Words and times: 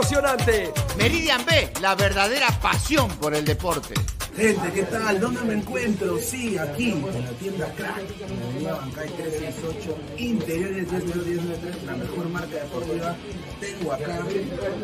emocionante. 0.00 0.72
Meridian 0.96 1.44
B, 1.44 1.72
la 1.82 1.94
verdadera 1.94 2.48
pasión 2.62 3.10
por 3.16 3.34
el 3.34 3.44
deporte. 3.44 3.94
Gente, 4.34 4.72
¿qué 4.72 4.82
tal? 4.84 5.20
¿Dónde 5.20 5.42
me 5.42 5.54
encuentro? 5.54 6.18
Sí, 6.18 6.56
aquí, 6.56 6.92
en 6.92 7.24
la 7.24 7.30
tienda 7.32 7.66
Crack, 7.76 7.98
en 7.98 8.40
la 8.40 8.46
avenida 8.46 8.74
Bancay 8.76 9.08
368, 9.10 9.98
interiores 10.16 10.88
393, 10.88 11.84
la 11.84 11.96
mejor 11.96 12.28
marca 12.30 12.56
deportiva. 12.56 13.16
Tengo 13.60 13.92
acá 13.92 14.24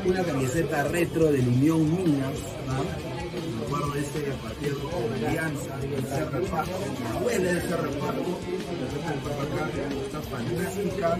una 0.04 0.22
camiseta 0.22 0.84
retro 0.84 1.33
del 1.33 1.48
Unión 1.48 1.97
Minas, 1.97 2.37
¿no? 2.66 2.84
Me 3.56 3.65
acuerdo 3.65 3.93
de 3.93 4.00
ese 4.00 4.21
partido 4.43 4.78
con 4.81 5.22
la 5.22 5.28
Alianza, 5.28 5.75
el 5.81 6.06
Cerro 6.06 6.43
Paco, 6.44 6.78
mi 7.00 7.16
abuela 7.16 7.53
del 7.53 7.62
Cerro 7.62 7.91
Paco, 7.93 8.38
la 8.81 9.43
acá, 9.43 9.71
esta 10.04 10.21
fantástica 10.21 11.19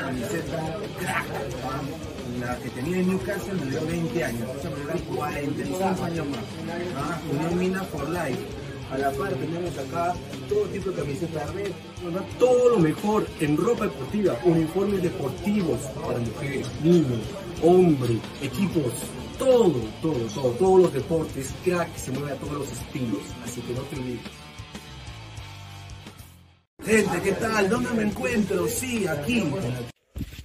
camiseta 0.00 0.76
Crack, 1.00 1.26
¿no? 1.62 2.01
La 2.46 2.58
que 2.58 2.70
tenía 2.70 2.98
en 2.98 3.08
Newcastle 3.08 3.54
me 3.54 3.70
dio 3.70 3.86
20 3.86 4.24
años, 4.24 4.48
o 4.56 4.60
sea, 4.60 4.70
me 4.70 4.92
dio 4.92 5.04
45 5.16 6.04
años 6.04 6.26
más. 6.26 6.40
¿ah? 6.96 7.20
Unión 7.30 7.58
Mina 7.58 7.82
for 7.84 8.08
Life. 8.08 8.40
A 8.90 8.98
la 8.98 9.10
par 9.12 9.32
tenemos 9.32 9.78
acá 9.78 10.12
todo 10.50 10.64
tipo 10.66 10.90
de 10.90 10.96
camisetas 10.96 11.54
red, 11.54 11.70
¿verdad? 12.04 12.22
todo 12.38 12.68
lo 12.70 12.78
mejor 12.78 13.26
en 13.40 13.56
ropa 13.56 13.84
deportiva, 13.84 14.38
uniformes 14.44 15.02
deportivos 15.02 15.80
para 15.94 16.18
mujeres, 16.18 16.66
niños, 16.82 17.20
hombres, 17.62 18.18
equipos, 18.42 18.92
todo, 19.38 19.80
todo, 20.02 20.26
todo, 20.34 20.50
todos 20.50 20.82
los 20.82 20.92
deportes, 20.92 21.54
crack 21.64 21.96
se 21.96 22.10
mueve 22.10 22.32
a 22.32 22.36
todos 22.36 22.52
los 22.52 22.72
estilos, 22.72 23.22
así 23.42 23.62
que 23.62 23.72
no 23.72 23.80
te 23.80 23.96
olvides. 23.96 24.20
Gente, 26.84 27.20
¿qué 27.22 27.32
tal? 27.32 27.70
¿Dónde 27.70 27.90
me 27.92 28.02
encuentro? 28.02 28.68
Sí, 28.68 29.06
aquí, 29.06 29.42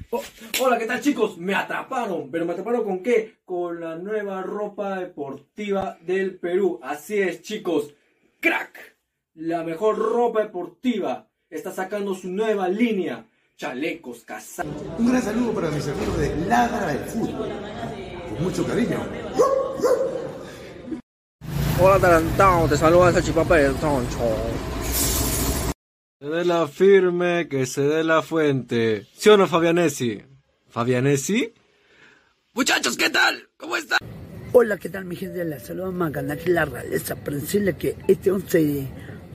Oh, 0.09 0.23
hola, 0.61 0.77
¿qué 0.77 0.85
tal 0.85 1.01
chicos? 1.01 1.37
Me 1.37 1.53
atraparon, 1.53 2.31
pero 2.31 2.45
me 2.45 2.53
atraparon 2.53 2.85
con 2.85 3.03
qué? 3.03 3.39
Con 3.43 3.81
la 3.81 3.97
nueva 3.97 4.41
ropa 4.41 4.99
deportiva 4.99 5.97
del 5.99 6.35
Perú. 6.35 6.79
Así 6.81 7.19
es, 7.19 7.41
chicos. 7.41 7.93
Crack, 8.39 8.95
la 9.33 9.63
mejor 9.63 9.97
ropa 9.97 10.43
deportiva, 10.43 11.27
está 11.49 11.73
sacando 11.73 12.15
su 12.15 12.29
nueva 12.29 12.69
línea. 12.69 13.25
Chalecos, 13.57 14.23
casados. 14.23 14.71
Un 14.97 15.09
gran 15.09 15.21
saludo 15.21 15.51
para 15.51 15.71
mis 15.71 15.85
amigos 15.89 16.17
de 16.19 16.35
Ladra 16.47 16.87
del 16.87 16.99
Fútbol. 16.99 17.49
Con 18.29 18.43
mucho 18.43 18.65
cariño. 18.65 18.99
Hola, 21.81 21.99
Tarantado, 21.99 22.69
te 22.69 22.77
saluda 22.77 23.09
esa 23.09 23.21
chipapa 23.21 23.57
de 23.57 23.71
Toncho. 23.73 24.76
Se 26.19 26.25
dé 26.25 26.45
la 26.45 26.67
firme, 26.67 27.47
que 27.47 27.67
se 27.67 27.81
dé 27.81 28.03
la 28.03 28.23
fuente. 28.23 29.05
¿Sí 29.13 29.29
o 29.29 29.37
no, 29.37 29.45
Fabianesi? 29.45 30.19
¿Fabianesi? 30.67 31.53
Muchachos, 32.55 32.97
¿qué 32.97 33.11
tal? 33.11 33.47
¿Cómo 33.55 33.77
están? 33.77 33.99
Hola, 34.51 34.77
¿qué 34.77 34.89
tal 34.89 35.05
mi 35.05 35.15
gente? 35.15 35.45
La 35.45 35.59
saluda 35.59 35.91
Macanaki 35.91 36.49
La 36.49 36.65
Realeza 36.65 37.15
para 37.17 37.37
decirle 37.37 37.75
que 37.75 37.95
este 38.07 38.31
11 38.31 38.57
de 38.57 38.87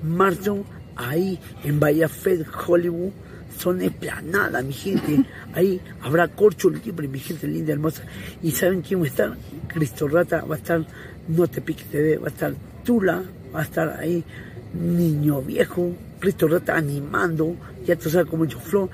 marzo, 0.02 0.64
ahí 0.96 1.38
en 1.62 1.78
Bahía 1.78 2.08
Fed, 2.08 2.44
Hollywood, 2.66 3.12
son 3.56 3.80
esplanadas, 3.80 4.64
mi 4.64 4.72
gente. 4.72 5.24
Ahí 5.54 5.80
habrá 6.00 6.26
corcho 6.26 6.68
libre, 6.68 7.06
mi 7.06 7.20
gente 7.20 7.46
linda, 7.46 7.74
hermosa. 7.74 8.02
¿Y 8.42 8.50
saben 8.50 8.82
quién 8.82 9.00
va 9.02 9.04
a 9.04 9.08
estar? 9.08 9.36
Cristo 9.68 10.08
Rata 10.08 10.44
va 10.44 10.56
a 10.56 10.58
estar, 10.58 10.84
No 11.28 11.46
Te 11.46 11.60
Pique 11.60 11.84
TV, 11.84 12.16
va 12.16 12.26
a 12.26 12.30
estar 12.30 12.54
Tula, 12.82 13.22
va 13.54 13.60
a 13.60 13.62
estar 13.62 14.00
ahí 14.00 14.24
Niño 14.74 15.42
Viejo, 15.42 15.92
Cristo 16.18 16.48
Rata 16.48 16.76
animando, 16.76 17.56
ya 17.84 17.96
tú 17.96 18.08
sabes 18.08 18.28
como 18.28 18.44
yo 18.44 18.58
flow. 18.58 18.88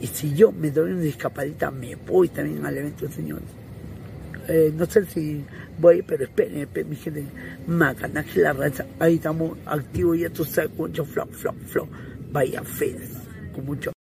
Y 0.00 0.06
si 0.06 0.34
yo 0.34 0.50
me 0.50 0.70
doy 0.70 0.92
una 0.92 1.04
escapadita, 1.04 1.70
me 1.70 1.94
voy 1.94 2.28
también 2.28 2.64
al 2.64 2.76
evento, 2.76 3.10
señor. 3.10 3.42
Eh, 4.48 4.72
no 4.74 4.86
sé 4.86 5.04
si 5.06 5.44
voy, 5.78 6.02
pero 6.02 6.24
esperen, 6.24 6.58
esperen 6.58 6.90
mi 6.90 6.96
gente. 6.96 7.24
Macanaje 7.66 8.40
la 8.40 8.52
raza, 8.52 8.86
ahí 8.98 9.16
estamos 9.16 9.58
activos, 9.66 10.18
ya 10.18 10.30
tú 10.30 10.44
sabes, 10.44 10.70
con 10.76 10.90
mucho 10.90 11.04
flow, 11.04 11.26
flow, 11.26 11.54
flow. 11.66 11.88
Vaya 12.32 12.62
fe, 12.62 12.96
con 13.54 13.66
mucho. 13.66 13.92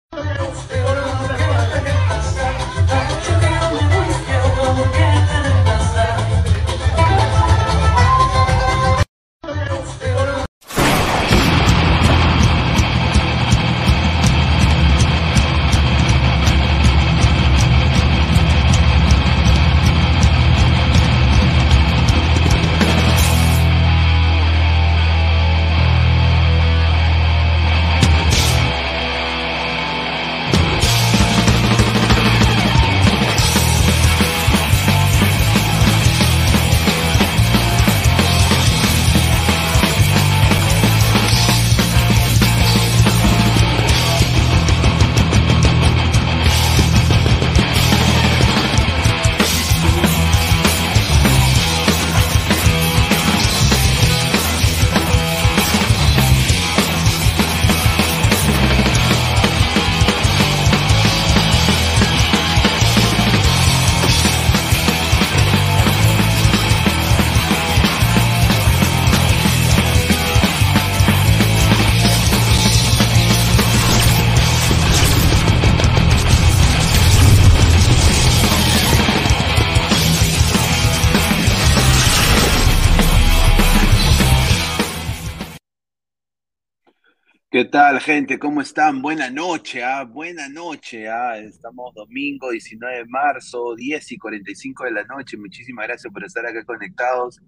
Gente? 88.08 88.38
¿Cómo 88.38 88.62
están? 88.62 89.02
Buena 89.02 89.28
noche, 89.28 89.84
¿ah? 89.84 90.02
Buena 90.02 90.48
noche, 90.48 91.10
¿ah? 91.10 91.36
Estamos 91.36 91.94
domingo 91.94 92.50
19 92.50 93.00
de 93.00 93.04
marzo, 93.04 93.74
10 93.76 94.12
y 94.12 94.16
45 94.16 94.84
de 94.84 94.92
la 94.92 95.04
noche. 95.04 95.36
Muchísimas 95.36 95.86
gracias 95.88 96.10
por 96.10 96.24
estar 96.24 96.46
acá 96.46 96.64
conectados 96.64 97.38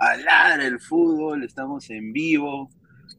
a 0.00 0.14
el 0.54 0.80
Fútbol. 0.80 1.44
Estamos 1.44 1.90
en 1.90 2.14
vivo. 2.14 2.70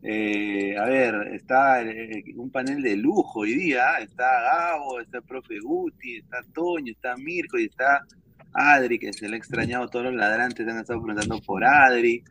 Eh, 0.02 0.76
a 0.76 0.86
ver, 0.86 1.36
está 1.36 1.84
eh, 1.84 2.24
un 2.36 2.50
panel 2.50 2.82
de 2.82 2.96
lujo 2.98 3.42
hoy 3.42 3.54
día. 3.54 3.92
¿ah? 3.92 4.00
Está 4.00 4.26
Gabo, 4.42 5.00
está 5.00 5.20
el 5.20 5.24
profe 5.24 5.60
Guti, 5.60 6.18
está 6.18 6.40
Toño, 6.52 6.94
está 6.94 7.16
Mirko 7.16 7.60
y 7.60 7.66
está 7.66 8.08
Adri, 8.54 8.98
que 8.98 9.14
se 9.14 9.30
le 9.30 9.36
ha 9.36 9.38
extrañado. 9.38 9.88
Todos 9.88 10.06
los 10.06 10.16
ladrantes 10.16 10.68
han 10.68 10.80
estado 10.80 11.04
preguntando 11.04 11.40
por 11.46 11.64
Adri 11.64 12.24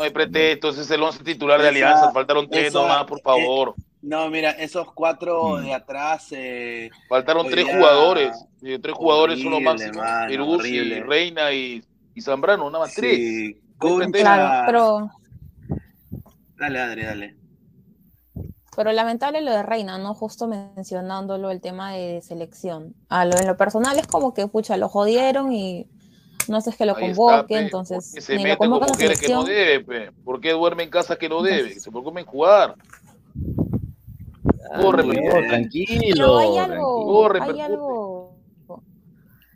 No 0.00 0.04
hay 0.04 0.10
pretextos, 0.12 0.78
es 0.78 0.90
el 0.90 1.02
once 1.02 1.22
titular 1.22 1.60
de 1.60 1.68
Esa- 1.68 1.76
Alianza. 1.76 2.10
Faltaron 2.12 2.48
tres 2.48 2.68
esa- 2.68 2.78
nomás, 2.80 3.04
por 3.04 3.20
favor. 3.20 3.74
No, 4.00 4.30
mira, 4.30 4.52
esos 4.52 4.90
cuatro 4.94 5.58
Mm. 5.58 5.62
de 5.64 5.74
atrás. 5.74 6.28
eh, 6.30 6.88
Faltaron 7.06 7.46
tres 7.48 7.66
jugadores. 7.66 8.46
eh, 8.62 8.78
tres 8.80 8.94
jugadores, 8.94 9.40
uno 9.44 9.56
horrible, 9.56 9.70
máximo. 9.74 10.02
mano, 10.02 10.26
Perú, 10.28 10.52
horrible. 10.54 11.02
Reina 11.02 11.52
y, 11.52 11.84
y 12.14 12.22
Zambrano, 12.22 12.70
nada 12.70 12.84
más 12.86 12.94
tres. 12.94 13.14
Sí, 13.14 13.60
pretextos. 13.78 14.22
Claro, 14.22 14.62
pero, 14.66 15.10
Dale, 16.56 16.78
Adri, 16.80 17.02
dale. 17.04 17.36
pero 18.74 18.92
lamentable 18.92 19.42
lo 19.42 19.50
de 19.50 19.62
Reina, 19.62 19.98
¿no? 19.98 20.14
Justo 20.14 20.46
mencionándolo 20.46 21.50
el 21.50 21.60
tema 21.60 21.92
de 21.92 22.22
selección. 22.22 22.94
A 23.10 23.26
lo, 23.26 23.36
en 23.38 23.46
lo 23.46 23.56
personal 23.58 23.98
es 23.98 24.06
como 24.06 24.32
que, 24.32 24.46
pucha, 24.46 24.78
lo 24.78 24.88
jodieron 24.88 25.52
y 25.52 25.86
no 26.50 26.60
sé, 26.60 26.70
es 26.70 26.76
que 26.76 26.84
lo 26.84 26.92
está, 26.98 27.06
convoque, 27.06 27.58
entonces 27.58 28.10
se 28.10 28.36
ni 28.36 28.42
mete 28.42 28.66
lo 28.66 28.80
con 28.80 28.88
mujeres 28.88 29.20
que 29.20 29.28
no 29.28 29.42
selección. 29.42 29.44
debe, 29.46 29.84
pe. 29.84 30.12
¿Por 30.24 30.40
qué 30.40 30.52
duerme 30.52 30.82
en 30.82 30.90
casa 30.90 31.16
que 31.16 31.28
no 31.28 31.42
debe? 31.42 31.74
Que 31.74 31.80
se 31.80 31.90
preocupen 31.90 32.24
en 32.24 32.26
jugar. 32.26 32.74
Corre, 34.82 35.04
muy 35.04 35.16
pe. 35.16 35.20
bien. 35.22 35.48
tranquilo. 35.48 36.00
Pero 36.12 36.38
hay 36.38 36.58
algo, 36.58 37.06
Corre, 37.06 37.40
hay 37.40 37.60
algo, 37.60 38.36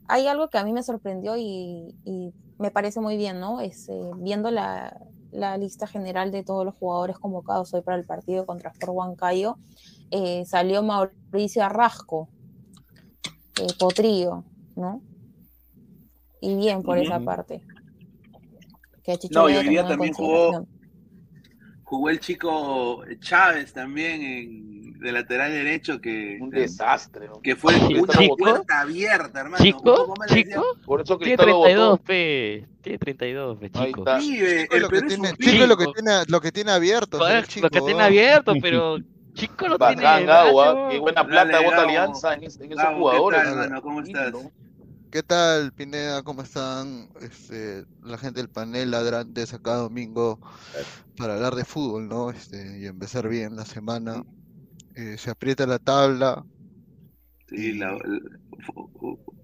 hay 0.08 0.26
algo 0.28 0.48
que 0.48 0.58
a 0.58 0.64
mí 0.64 0.72
me 0.72 0.82
sorprendió 0.82 1.36
y, 1.36 1.94
y 2.04 2.32
me 2.58 2.70
parece 2.70 3.00
muy 3.00 3.16
bien, 3.16 3.40
¿no? 3.40 3.60
Es, 3.60 3.88
eh, 3.88 4.10
viendo 4.16 4.50
la, 4.50 4.96
la 5.32 5.58
lista 5.58 5.86
general 5.88 6.30
de 6.30 6.44
todos 6.44 6.64
los 6.64 6.74
jugadores 6.76 7.18
convocados 7.18 7.74
hoy 7.74 7.82
para 7.82 7.96
el 7.96 8.04
partido 8.04 8.46
contra 8.46 8.70
Sport 8.70 8.92
Huancayo, 8.94 9.56
eh, 10.12 10.44
salió 10.46 10.82
Mauricio 10.84 11.64
Arrasco, 11.64 12.28
eh, 13.60 13.66
Potrillo, 13.78 14.44
¿no? 14.76 15.02
Y 16.44 16.56
bien 16.56 16.82
por 16.82 16.98
esa 16.98 17.20
parte. 17.20 17.62
Que 19.02 19.18
No, 19.30 19.48
y 19.48 19.54
lo 19.54 19.60
hoy 19.60 19.68
día 19.68 19.86
también 19.86 20.12
consideración. 20.12 20.68
Jugó 21.84 22.10
el 22.10 22.20
chico 22.20 23.04
Chávez 23.20 23.72
también 23.72 24.22
en, 24.22 24.92
de 25.00 25.12
lateral 25.12 25.52
derecho 25.52 26.00
que, 26.00 26.38
Un 26.40 26.50
desastre. 26.50 27.28
¿no? 27.28 27.40
que 27.40 27.56
fue 27.56 27.74
Chico, 27.74 28.02
una 28.04 28.12
Chico. 28.14 28.36
puerta 28.36 28.80
abierta, 28.80 29.40
hermano. 29.40 29.62
Chico, 29.62 30.06
¿Cómo 30.06 30.14
le 30.26 30.34
decía? 30.34 30.56
chico, 30.56 30.64
Por 30.84 31.02
eso 31.02 31.18
tiene 31.18 31.36
Cristal 31.36 31.48
lo 31.50 31.62
32, 31.62 31.90
votó. 31.90 32.04
pe. 32.04 32.68
Tiene 32.82 32.98
32, 32.98 33.58
pe, 33.58 33.70
Ahí 33.74 33.86
chico. 33.86 34.04
Chico, 34.18 34.74
el 34.74 34.82
lo 34.82 34.88
que 34.90 35.02
tiene, 35.02 35.28
chico 35.36 35.62
es 35.62 35.68
lo 35.68 35.76
que 35.76 35.84
Chico. 35.84 35.92
tiene, 35.92 36.10
lo 36.28 36.40
que 36.40 36.52
tiene 36.52 36.72
abierto. 36.72 37.18
Joder, 37.18 37.46
chico, 37.46 37.66
lo 37.66 37.70
que 37.70 37.80
tiene 37.82 38.02
abierto, 38.02 38.54
pero 38.60 38.98
Chico 39.34 39.68
no 39.68 39.80
tiene. 39.80 40.02
Bacán, 40.02 40.26
Gabo, 40.26 40.62
¿ah? 40.62 40.74
nada, 40.74 40.88
Qué 40.90 40.98
buena 41.00 41.26
plata 41.26 41.52
Dale, 41.52 41.64
bota 41.66 41.84
Gabo. 41.84 41.88
Alianza 41.88 42.34
en, 42.34 42.44
en 42.44 42.46
esos 42.46 42.68
Gabo, 42.68 43.10
¿qué 43.10 43.18
jugadores. 43.18 43.42
tal, 43.42 43.48
hermano? 43.52 43.82
¿Cómo 43.82 44.00
estás? 44.00 44.32
¿No? 45.14 45.20
¿Qué 45.20 45.22
tal, 45.22 45.72
Pineda? 45.72 46.22
¿Cómo 46.22 46.42
están? 46.42 47.08
Este, 47.20 47.84
la 48.02 48.18
gente 48.18 48.40
del 48.40 48.48
panel 48.50 48.90
ladrantes 48.90 49.54
acá 49.54 49.76
domingo 49.76 50.40
para 51.16 51.34
hablar 51.34 51.54
de 51.54 51.64
fútbol, 51.64 52.08
¿no? 52.08 52.30
Este, 52.30 52.80
y 52.80 52.86
empezar 52.86 53.28
bien 53.28 53.54
la 53.56 53.64
semana. 53.64 54.24
Eh, 54.96 55.16
se 55.18 55.30
aprieta 55.30 55.66
la 55.66 55.78
tabla. 55.78 56.44
Sí, 57.48 57.74
la- 57.74 57.92
el, 57.92 58.22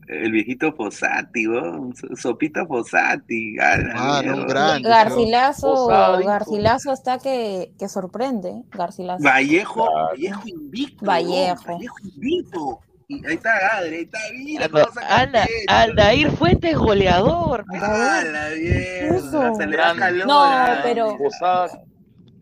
el 0.08 0.32
viejito 0.32 0.72
Fossati. 0.72 1.44
So- 1.44 2.16
Sopita 2.16 2.66
Fossati. 2.66 3.56
Ah, 3.60 4.22
no, 4.24 4.46
grande. 4.46 4.88
Garcilaso. 4.88 5.86
Garcilaso 5.86 6.92
está 6.92 7.18
que, 7.18 7.72
que 7.78 7.88
sorprende. 7.88 8.62
Garcilaso. 8.70 9.22
Vallejo, 9.22 9.88
Vallejo 10.10 10.48
invicto. 10.48 11.04
Vallejo. 11.04 11.64
Vallejo 11.64 11.96
invicto. 12.02 12.80
Y 13.12 13.26
ahí 13.26 13.34
está 13.34 13.50
Gadre, 13.58 13.96
ahí 13.96 14.02
está, 14.04 14.18
mira, 14.38 14.68
Alda-. 15.08 15.46
Aldair 15.66 16.30
Fuentes 16.30 16.76
goleador. 16.78 17.64
Ah, 17.80 18.22
la 18.24 18.48
mierda. 18.56 19.16
Eso. 19.16 19.54
Se 19.56 19.66
le 19.66 19.76
da 19.76 19.92
Grande. 19.94 20.00
calor. 20.00 20.26
No, 20.26 20.82
pero- 20.84 21.16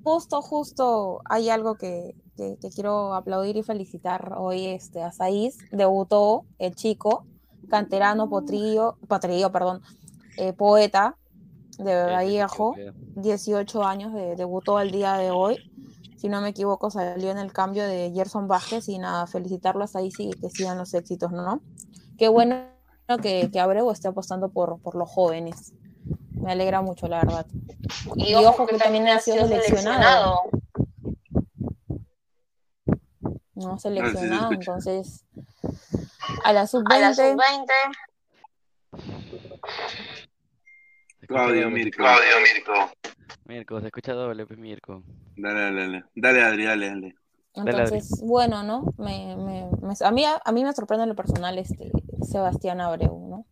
Justo, 0.04 0.40
justo 0.42 1.20
hay 1.28 1.50
algo 1.50 1.74
que, 1.76 2.14
que- 2.36 2.56
que 2.60 2.68
quiero 2.70 3.14
aplaudir 3.14 3.56
y 3.56 3.62
felicitar 3.62 4.34
hoy 4.36 4.66
este, 4.66 5.02
a 5.02 5.10
Saiz. 5.12 5.56
Debutó 5.72 6.44
el 6.58 6.74
chico, 6.74 7.26
canterano, 7.68 8.28
potrillo, 8.28 8.96
potrillo, 9.08 9.50
perdón, 9.52 9.82
eh, 10.36 10.52
poeta 10.52 11.16
de 11.78 11.94
Vallejo, 12.04 12.74
18 13.16 13.84
años, 13.84 14.12
de- 14.14 14.36
debutó 14.36 14.80
el 14.80 14.90
día 14.90 15.14
de 15.14 15.30
hoy. 15.30 15.56
Si 16.18 16.28
no 16.28 16.40
me 16.40 16.48
equivoco, 16.48 16.90
salió 16.90 17.30
en 17.30 17.38
el 17.38 17.52
cambio 17.52 17.86
de 17.86 18.10
Gerson 18.12 18.48
Vázquez 18.48 18.88
y 18.88 18.98
nada, 18.98 19.26
felicitarlo 19.28 19.84
a 19.84 19.86
Saiz 19.86 20.18
y 20.18 20.30
que 20.30 20.50
sigan 20.50 20.76
los 20.76 20.92
éxitos, 20.94 21.30
¿no? 21.30 21.62
Qué 22.18 22.28
bueno 22.28 22.66
que, 23.22 23.50
que 23.52 23.60
Abreu 23.60 23.90
esté 23.92 24.08
apostando 24.08 24.50
por, 24.50 24.80
por 24.80 24.96
los 24.96 25.08
jóvenes. 25.08 25.72
Me 26.32 26.52
alegra 26.52 26.82
mucho, 26.82 27.06
la 27.06 27.20
verdad. 27.20 27.46
Y, 28.16 28.34
ojo 28.34 28.66
que 28.66 28.78
también 28.78 29.06
ha 29.06 29.20
sido 29.20 29.46
seleccionado. 29.46 30.42
No 33.54 33.78
seleccionado, 33.78 34.50
escucha. 34.50 34.72
entonces 34.72 35.24
a 36.44 36.52
la 36.52 36.66
sub-20 36.66 37.66
Claudio 41.28 41.70
Mirko. 41.70 42.04
Mirko, 43.44 43.80
se 43.80 43.86
escucha 43.86 44.12
doble, 44.14 44.46
pe, 44.46 44.56
Mirko. 44.56 45.02
Dale, 45.42 45.60
dale, 45.60 45.80
dale. 45.80 46.04
Dale, 46.14 46.42
Adri, 46.42 46.64
dale, 46.64 46.86
dale. 46.88 47.14
Dale, 47.62 47.82
Adri. 47.82 48.00
Entonces, 48.00 48.20
bueno, 48.24 48.62
¿no? 48.62 48.84
Me, 48.98 49.36
me- 49.36 49.68
me- 49.82 49.94
a, 50.06 50.10
mí, 50.12 50.24
a 50.24 50.52
mí 50.52 50.64
me 50.64 50.72
sorprende 50.72 51.02
en 51.04 51.08
lo 51.10 51.16
personal 51.16 51.58
este 51.58 51.90
Sebastián 52.22 52.80
Abreu, 52.80 53.28
¿no? 53.28 53.46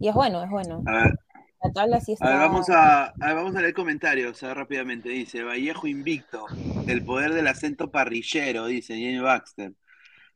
Y 0.00 0.08
es 0.08 0.14
bueno, 0.14 0.42
es 0.44 0.50
bueno. 0.50 0.84
A 0.86 0.92
ver, 0.92 1.16
La 1.62 1.72
tabla 1.72 2.00
sí 2.00 2.12
a 2.20 2.28
está. 2.28 2.30
ver, 2.30 2.38
vamos 2.38 2.68
a, 2.70 3.06
a 3.06 3.14
ver, 3.26 3.34
vamos 3.36 3.54
a 3.56 3.60
leer 3.60 3.74
comentarios 3.74 4.42
a 4.42 4.48
ver, 4.48 4.56
rápidamente. 4.58 5.08
Dice 5.10 5.42
Vallejo 5.42 5.86
invicto, 5.86 6.52
el 6.86 7.04
poder 7.04 7.32
del 7.34 7.46
acento 7.46 7.90
parrillero, 7.90 8.66
dice 8.66 8.94
Jamie 8.94 9.20
Baxter. 9.20 9.74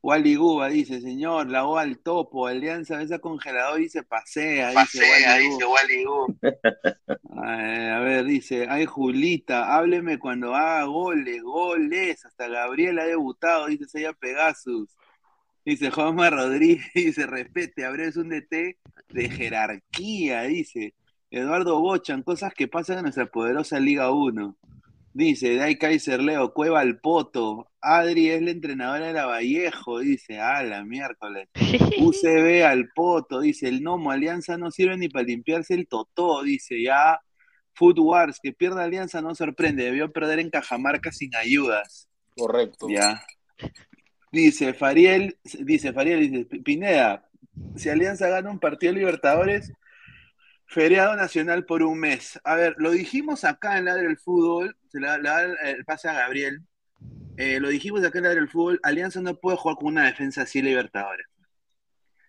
Wally 0.02 0.34
Guba 0.34 0.68
dice, 0.68 1.00
señor, 1.00 1.50
la 1.50 1.66
O 1.66 1.76
al 1.76 1.98
topo, 1.98 2.46
Alianza 2.46 2.96
besa 2.96 3.18
congelador 3.18 3.80
y 3.82 3.88
se 3.88 4.02
pasea, 4.02 4.70
dice 4.70 5.00
Wally 5.66 6.04
Guba. 6.04 6.34
A 7.42 8.00
ver, 8.00 8.24
dice, 8.24 8.66
ay 8.68 8.86
Julita, 8.86 9.74
hábleme 9.74 10.18
cuando 10.18 10.54
haga 10.54 10.84
goles, 10.84 11.42
goles, 11.42 12.24
hasta 12.24 12.48
Gabriel 12.48 12.98
ha 12.98 13.04
debutado, 13.04 13.66
dice 13.66 13.86
Saya 13.86 14.12
Pegasus. 14.12 14.96
Dice 15.64 15.90
Juanma 15.90 16.30
Rodríguez, 16.30 16.86
dice, 16.94 17.26
respete, 17.26 17.84
Abreu 17.84 18.08
es 18.08 18.16
un 18.16 18.30
DT 18.30 18.78
de 19.10 19.30
jerarquía, 19.30 20.42
dice. 20.42 20.94
Eduardo 21.30 21.80
Bochan, 21.80 22.22
cosas 22.22 22.52
que 22.54 22.66
pasan 22.66 22.98
en 22.98 23.02
nuestra 23.04 23.26
poderosa 23.26 23.78
Liga 23.78 24.10
1. 24.10 24.56
Dice, 25.12 25.54
Dai 25.56 25.76
Kaiser 25.76 26.20
Leo, 26.20 26.52
Cueva 26.52 26.80
al 26.80 26.98
Poto. 26.98 27.69
Adri 27.80 28.30
es 28.30 28.42
la 28.42 28.50
entrenadora 28.50 29.06
de 29.06 29.12
la 29.12 29.26
Vallejo, 29.26 30.00
dice, 30.00 30.38
ah, 30.38 30.62
la 30.62 30.84
miércoles. 30.84 31.48
UCB 32.00 32.64
al 32.64 32.88
Poto, 32.94 33.40
dice, 33.40 33.68
el 33.68 33.82
Nomo, 33.82 34.10
Alianza 34.10 34.58
no 34.58 34.70
sirve 34.70 34.96
ni 34.96 35.08
para 35.08 35.24
limpiarse 35.24 35.74
el 35.74 35.88
totó, 35.88 36.42
dice, 36.42 36.82
ya. 36.82 37.20
Food 37.74 37.98
Wars, 38.00 38.38
que 38.42 38.52
pierda 38.52 38.84
Alianza 38.84 39.22
no 39.22 39.34
sorprende, 39.34 39.84
debió 39.84 40.12
perder 40.12 40.40
en 40.40 40.50
Cajamarca 40.50 41.12
sin 41.12 41.34
ayudas. 41.34 42.08
correcto. 42.36 42.88
Ya. 42.88 43.24
Dice 44.32 44.74
Fariel, 44.74 45.38
dice 45.60 45.92
Fariel, 45.92 46.30
dice 46.30 46.44
Pineda, 46.60 47.28
si 47.76 47.88
Alianza 47.88 48.28
gana 48.28 48.50
un 48.50 48.60
partido 48.60 48.92
de 48.92 49.00
Libertadores, 49.00 49.72
feriado 50.66 51.16
nacional 51.16 51.64
por 51.64 51.82
un 51.82 51.98
mes. 51.98 52.38
A 52.44 52.54
ver, 52.54 52.74
lo 52.78 52.92
dijimos 52.92 53.44
acá 53.44 53.76
en 53.76 53.86
Ladre 53.86 54.04
del 54.04 54.18
Fútbol, 54.18 54.76
se 54.88 55.00
le 55.00 55.08
da 55.08 55.42
el 55.42 55.84
pase 55.84 56.08
a 56.08 56.12
Gabriel. 56.12 56.62
Eh, 57.40 57.58
lo 57.58 57.68
dijimos 57.68 58.04
acá 58.04 58.18
en 58.18 58.24
Ladre 58.24 58.40
del 58.40 58.48
Fútbol, 58.50 58.80
Alianza 58.82 59.20
no 59.22 59.34
puede 59.34 59.56
jugar 59.56 59.76
con 59.78 59.86
una 59.88 60.04
defensa 60.04 60.42
así 60.42 60.60
Libertadores. 60.60 61.26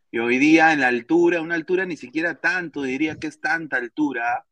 Y 0.09 0.19
hoy 0.19 0.37
día 0.37 0.71
en 0.73 0.79
la 0.81 0.87
altura, 0.87 1.41
una 1.41 1.55
altura 1.55 1.85
ni 1.85 1.97
siquiera 1.97 2.35
tanto, 2.35 2.81
diría 2.83 3.15
que 3.15 3.27
es 3.27 3.39
tanta 3.41 3.77
altura. 3.77 4.45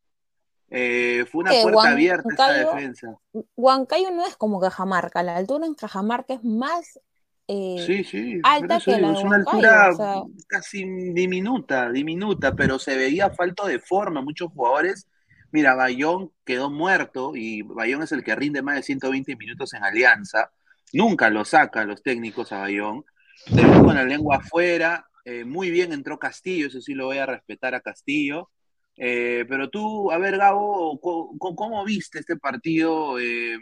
eh, 0.71 1.25
fue 1.31 1.41
una 1.41 1.49
Que 1.51 1.61
puerta 1.63 1.89
abierta 1.89 2.29
esta 2.29 2.47
Huancayo- 2.47 2.75
defensa. 2.75 3.17
Huancayo 3.55 4.11
no 4.11 4.25
es 4.27 4.35
como 4.37 4.59
Cajamarca, 4.59 5.23
la 5.23 5.37
altura 5.37 5.65
en 5.65 5.73
Cajamarca 5.73 6.35
es 6.35 6.43
más 6.43 6.99
eh, 7.47 7.83
Sí, 7.87 8.03
sí, 8.03 8.39
alta 8.43 8.79
que 8.79 8.91
la 8.91 8.97
digo, 8.97 9.09
de 9.09 9.17
es 9.17 9.23
una 9.23 9.35
altura 9.37 9.89
o 9.91 9.95
sea, 9.95 10.15
casi 10.47 10.83
diminuta, 11.13 11.89
diminuta, 11.89 12.53
pero 12.53 12.77
se 12.77 12.95
veía 12.95 13.31
falto 13.31 13.65
de 13.65 13.79
forma. 13.79 14.21
Muchos 14.21 14.51
jugadores, 14.51 15.07
mira, 15.51 15.75
Bayón 15.75 16.31
quedó 16.45 16.69
muerto 16.69 17.35
y 17.35 17.61
Bayón 17.61 18.03
es 18.03 18.11
el 18.11 18.23
que 18.23 18.35
rinde 18.35 18.61
más 18.61 18.75
de 18.75 18.83
120 18.83 19.35
minutos 19.35 19.73
en 19.73 19.83
Alianza. 19.83 20.51
Nunca 20.93 21.29
lo 21.29 21.45
saca 21.45 21.85
los 21.85 22.01
técnicos 22.01 22.51
a 22.51 22.59
Bayón. 22.59 23.05
Terminó 23.45 23.83
con 23.83 23.95
la 23.95 24.03
lengua 24.03 24.37
afuera. 24.37 25.05
eh, 25.25 25.45
muy 25.45 25.69
bien 25.69 25.93
entró 25.93 26.17
Castillo, 26.17 26.67
eso 26.67 26.81
sí 26.81 26.93
lo 26.93 27.05
voy 27.07 27.17
a 27.17 27.25
respetar 27.25 27.75
a 27.75 27.81
Castillo. 27.81 28.49
Eh, 28.95 29.45
pero 29.47 29.69
tú, 29.69 30.11
a 30.11 30.17
ver, 30.17 30.37
Gabo, 30.37 30.99
¿cómo, 30.99 31.85
viste 31.85 32.19
este 32.19 32.37
partido? 32.37 33.19
Eh, 33.19 33.57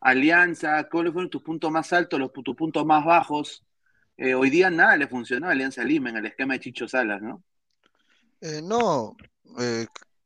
Alianza, 0.00 0.88
¿cuáles 0.88 1.12
fueron 1.12 1.30
tus 1.30 1.42
puntos 1.42 1.70
más 1.70 1.92
altos, 1.92 2.18
los, 2.18 2.32
tus 2.32 2.56
puntos 2.56 2.84
más 2.84 3.04
bajos? 3.04 3.64
Hoy 4.18 4.50
día 4.50 4.68
nada 4.68 4.98
le 4.98 5.08
funcionó 5.08 5.48
a 5.48 5.52
Alianza 5.52 5.82
Lima 5.82 6.10
en 6.10 6.18
el 6.18 6.26
esquema 6.26 6.52
de 6.52 6.60
Chicho 6.60 6.86
Salas, 6.86 7.22
¿no? 7.22 7.42
No, 8.62 9.16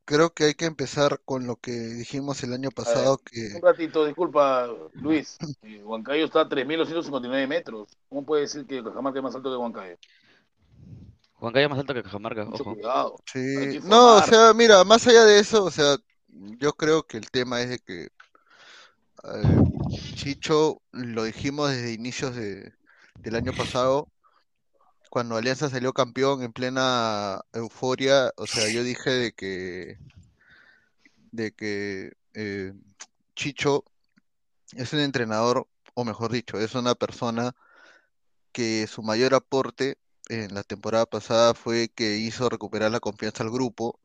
creo 0.05 0.31
que 0.31 0.45
hay 0.45 0.55
que 0.55 0.67
empezar 0.67 1.21
con 1.25 1.47
lo 1.47 1.57
que 1.57 1.73
dijimos 1.73 2.43
el 2.43 2.53
año 2.53 2.69
ver, 2.69 2.75
pasado, 2.75 3.19
que 3.19 3.55
un 3.55 3.63
ratito, 3.63 4.05
disculpa, 4.05 4.69
Luis. 4.95 5.37
Eh, 5.63 5.83
Huancayo 5.83 6.25
está 6.25 6.43
a 6.43 6.49
3.259 6.49 7.47
metros. 7.47 7.89
¿Cómo 8.09 8.25
puede 8.25 8.43
decir 8.43 8.67
que 8.67 8.83
Cajamarca 8.83 9.19
es 9.19 9.23
más 9.23 9.35
alto 9.35 9.51
que 9.51 9.57
Huancayo? 9.57 9.97
Huancayo 11.41 11.65
es 11.65 11.71
más 11.71 11.79
alto 11.79 11.95
que 11.95 12.03
Cajamarca, 12.03 12.45
Mucho 12.45 12.63
ojo. 12.63 12.75
cuidado. 12.75 13.17
Sí, 13.27 13.81
no, 13.85 14.17
o 14.17 14.23
sea, 14.23 14.53
mira, 14.55 14.85
más 14.85 15.07
allá 15.07 15.25
de 15.25 15.39
eso, 15.39 15.65
o 15.65 15.71
sea, 15.71 15.97
yo 16.29 16.73
creo 16.73 17.03
que 17.03 17.17
el 17.17 17.31
tema 17.31 17.61
es 17.61 17.71
de 17.71 17.79
que 17.79 18.03
eh, 18.05 18.11
Chicho, 20.15 20.83
lo 20.93 21.25
dijimos 21.25 21.71
desde 21.71 21.93
inicios 21.93 22.35
de, 22.35 22.73
del 23.21 23.37
año 23.37 23.53
pasado, 23.53 24.09
cuando 25.15 25.37
Alianza 25.37 25.71
salió 25.71 25.93
campeón 25.93 26.43
en 26.43 26.53
plena 26.53 27.41
euforia, 27.53 28.33
o 28.37 28.49
sea, 28.49 28.69
yo 28.69 28.83
dije 28.83 29.11
de 29.11 29.33
que, 29.33 29.97
de 31.31 31.53
que 31.53 32.15
eh, 32.35 32.73
Chicho 33.37 33.85
es 34.73 34.93
un 34.93 34.99
entrenador, 34.99 35.69
o 35.95 36.05
mejor 36.05 36.33
dicho, 36.33 36.59
es 36.59 36.75
una 36.75 36.97
persona 36.97 37.55
que 38.51 38.89
su 38.89 39.05
mayor 39.05 39.35
aporte 39.35 39.99
en 40.29 40.53
la 40.53 40.65
temporada 40.65 41.07
pasada 41.07 41.55
fue 41.55 41.91
que 41.95 42.17
hizo 42.17 42.49
recuperar 42.49 42.91
la 42.91 42.99
confianza 42.99 43.45
al 43.45 43.53
grupo 43.53 44.01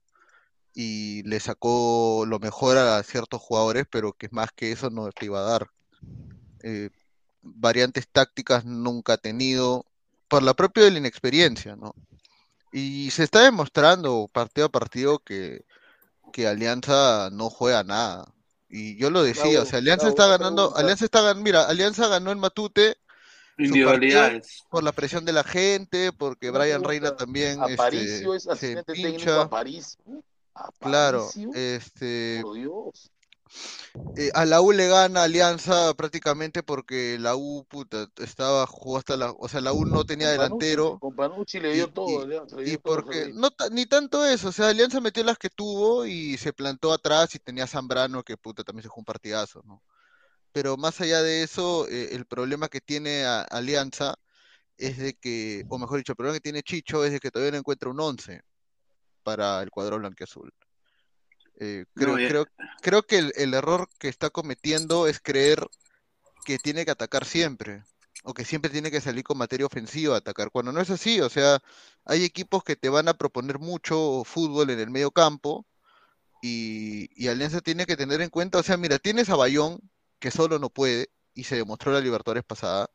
y 0.75 1.23
le 1.23 1.39
sacó 1.39 2.25
lo 2.27 2.37
mejor 2.37 2.77
a 2.77 3.01
ciertos 3.01 3.41
jugadores, 3.41 3.87
pero 3.89 4.13
que 4.13 4.29
más 4.29 4.51
que 4.51 4.71
eso 4.71 4.91
no 4.91 5.11
te 5.11 5.25
iba 5.25 5.39
a 5.39 5.49
dar. 5.49 5.71
Eh, 6.61 6.91
variantes 7.41 8.07
tácticas 8.07 8.63
nunca 8.63 9.13
ha 9.13 9.17
tenido, 9.17 9.87
por 10.29 10.43
la 10.43 10.53
propia 10.53 10.83
de 10.83 10.91
la 10.91 10.99
inexperiencia, 10.99 11.75
¿no? 11.75 11.93
Y 12.71 13.09
se 13.11 13.23
está 13.23 13.41
demostrando 13.41 14.29
partido 14.31 14.67
a 14.67 14.71
partido 14.71 15.19
que, 15.19 15.65
que 16.31 16.47
Alianza 16.47 17.29
no 17.31 17.49
juega 17.49 17.83
nada. 17.83 18.31
Y 18.69 18.95
yo 18.97 19.09
lo 19.09 19.23
decía, 19.23 19.63
o 19.63 19.65
sea, 19.65 19.79
Alianza 19.79 20.07
está 20.07 20.27
ganando. 20.27 20.75
Alianza 20.77 21.05
está 21.05 21.21
ganando, 21.21 21.43
mira, 21.43 21.63
Alianza 21.63 22.07
ganó 22.07 22.31
en 22.31 22.39
Matute 22.39 22.97
Individualidades. 23.57 24.63
por 24.69 24.83
la 24.83 24.91
presión 24.91 25.25
de 25.25 25.33
la 25.33 25.43
gente, 25.43 26.13
porque 26.13 26.51
Brian. 26.51 26.83
Reina 26.83 27.15
también 27.15 27.59
Aparicio 27.61 28.35
este, 28.35 28.37
es 28.37 28.43
se 28.43 28.51
asistente 28.51 28.93
técnico 28.93 29.17
pincha. 29.17 29.41
Aparicio. 29.41 30.23
Claro, 30.79 31.29
este, 31.53 32.39
Por 32.41 32.55
Dios. 32.55 33.11
Eh, 34.15 34.31
a 34.33 34.45
la 34.45 34.61
U 34.61 34.71
le 34.71 34.87
gana 34.87 35.23
Alianza 35.23 35.93
prácticamente 35.93 36.63
porque 36.63 37.17
la 37.19 37.35
U, 37.35 37.65
puta, 37.69 38.07
estaba, 38.17 38.65
jugó 38.67 38.97
hasta 38.97 39.15
la, 39.15 39.31
o 39.31 39.47
sea, 39.47 39.61
la 39.61 39.73
U 39.73 39.85
no 39.85 40.03
tenía 40.03 40.27
Con 40.27 40.37
delantero 40.37 40.99
con 40.99 41.15
Panucci 41.15 41.59
le 41.59 41.73
dio 41.73 41.85
y, 41.85 41.91
todo, 41.91 42.21
Alianza, 42.23 42.55
le 42.57 42.69
y 42.69 42.77
todo 42.77 42.95
porque, 42.95 43.31
no, 43.33 43.49
ni 43.71 43.85
tanto 43.85 44.25
eso, 44.25 44.49
o 44.49 44.51
sea, 44.51 44.69
Alianza 44.69 44.99
metió 44.99 45.23
las 45.23 45.37
que 45.37 45.49
tuvo 45.49 46.05
y 46.05 46.37
se 46.37 46.53
plantó 46.53 46.91
atrás 46.91 47.35
y 47.35 47.39
tenía 47.39 47.67
Zambrano 47.67 48.23
que, 48.23 48.35
puta, 48.37 48.63
también 48.63 48.83
se 48.83 48.89
jugó 48.89 49.01
un 49.01 49.05
partidazo, 49.05 49.61
¿no? 49.65 49.81
Pero 50.51 50.77
más 50.77 50.99
allá 51.01 51.21
de 51.21 51.43
eso, 51.43 51.87
eh, 51.89 52.09
el 52.13 52.25
problema 52.25 52.67
que 52.69 52.81
tiene 52.81 53.23
a- 53.25 53.41
Alianza 53.43 54.15
es 54.77 54.97
de 54.97 55.13
que, 55.15 55.65
o 55.69 55.77
mejor 55.77 55.97
dicho, 55.99 56.13
el 56.13 56.15
problema 56.17 56.37
que 56.37 56.41
tiene 56.41 56.63
Chicho 56.63 57.05
es 57.05 57.11
de 57.11 57.19
que 57.19 57.31
todavía 57.31 57.51
no 57.51 57.57
encuentra 57.59 57.89
un 57.89 57.99
11 57.99 58.41
para 59.23 59.61
el 59.61 59.69
cuadro 59.69 59.99
blanquiazul. 59.99 60.51
Eh, 61.59 61.85
creo, 61.93 62.17
No, 62.17 62.27
creo, 62.27 62.47
creo 62.81 63.03
que 63.03 63.17
el, 63.17 63.33
el 63.35 63.53
error 63.53 63.89
que 63.99 64.07
está 64.07 64.29
cometiendo 64.29 65.07
es 65.07 65.19
creer 65.19 65.67
que 66.45 66.57
tiene 66.57 66.85
que 66.85 66.91
atacar 66.91 67.25
siempre, 67.25 67.83
o 68.23 68.33
que 68.33 68.45
siempre 68.45 68.71
tiene 68.71 68.91
que 68.91 69.01
salir 69.01 69.23
con 69.23 69.37
materia 69.37 69.65
ofensiva 69.65 70.15
a 70.15 70.19
atacar, 70.19 70.51
cuando 70.51 70.71
no 70.71 70.81
es 70.81 70.89
así, 70.89 71.19
o 71.21 71.29
sea, 71.29 71.59
hay 72.05 72.23
equipos 72.23 72.63
que 72.63 72.75
te 72.75 72.89
van 72.89 73.07
a 73.07 73.13
proponer 73.13 73.59
mucho 73.59 74.23
fútbol 74.25 74.69
en 74.69 74.79
el 74.79 74.89
medio 74.89 75.11
campo, 75.11 75.65
y, 76.41 77.09
y 77.21 77.27
Alianza 77.27 77.59
tiene 77.59 77.85
que 77.85 77.97
tener 77.97 78.21
en 78.21 78.29
cuenta, 78.29 78.59
o 78.59 78.63
sea, 78.63 78.77
mira, 78.77 78.97
tienes 78.97 79.29
a 79.29 79.35
Bayón, 79.35 79.79
que 80.19 80.31
solo 80.31 80.59
no 80.59 80.69
puede, 80.69 81.09
y 81.33 81.43
se 81.43 81.55
demostró 81.57 81.91
la 81.91 81.99
Libertadores 81.99 82.43
pasada, 82.43 82.89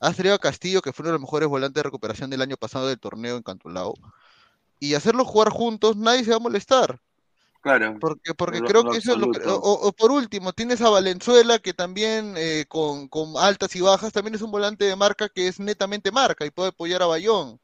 has 0.00 0.16
traído 0.16 0.34
a 0.34 0.38
Castillo, 0.38 0.82
que 0.82 0.92
fue 0.92 1.04
uno 1.04 1.10
de 1.10 1.18
los 1.18 1.22
mejores 1.22 1.48
volantes 1.48 1.80
de 1.80 1.84
recuperación 1.84 2.30
del 2.30 2.42
año 2.42 2.56
pasado 2.56 2.88
del 2.88 2.98
torneo 2.98 3.36
en 3.36 3.42
Cantolao, 3.42 3.94
y 4.80 4.94
hacerlos 4.94 5.26
jugar 5.26 5.50
juntos, 5.50 5.96
nadie 5.96 6.24
se 6.24 6.30
va 6.30 6.36
a 6.36 6.40
molestar. 6.40 7.00
Claro. 7.62 7.96
Porque, 8.00 8.34
porque 8.34 8.60
Lo- 8.60 8.66
creo 8.66 8.82
lo 8.84 8.90
que 8.92 8.98
eso 8.98 9.12
es 9.12 9.18
lo 9.18 9.30
que... 9.32 9.40
O, 9.44 9.92
por 9.92 10.12
último, 10.12 10.52
tienes 10.52 10.80
a 10.82 10.88
Valenzuela, 10.88 11.58
que 11.58 11.74
también 11.74 12.34
eh, 12.36 12.64
con, 12.68 13.08
con 13.08 13.32
altas 13.36 13.74
y 13.74 13.80
bajas, 13.80 14.12
también 14.12 14.34
es 14.36 14.42
un 14.42 14.52
volante 14.52 14.84
de 14.84 14.94
marca 14.94 15.28
que 15.28 15.48
es 15.48 15.58
netamente 15.58 16.12
marca 16.12 16.46
y 16.46 16.50
puede 16.50 16.68
apoyar 16.68 17.02
a 17.02 17.06
Bayón. 17.06 17.58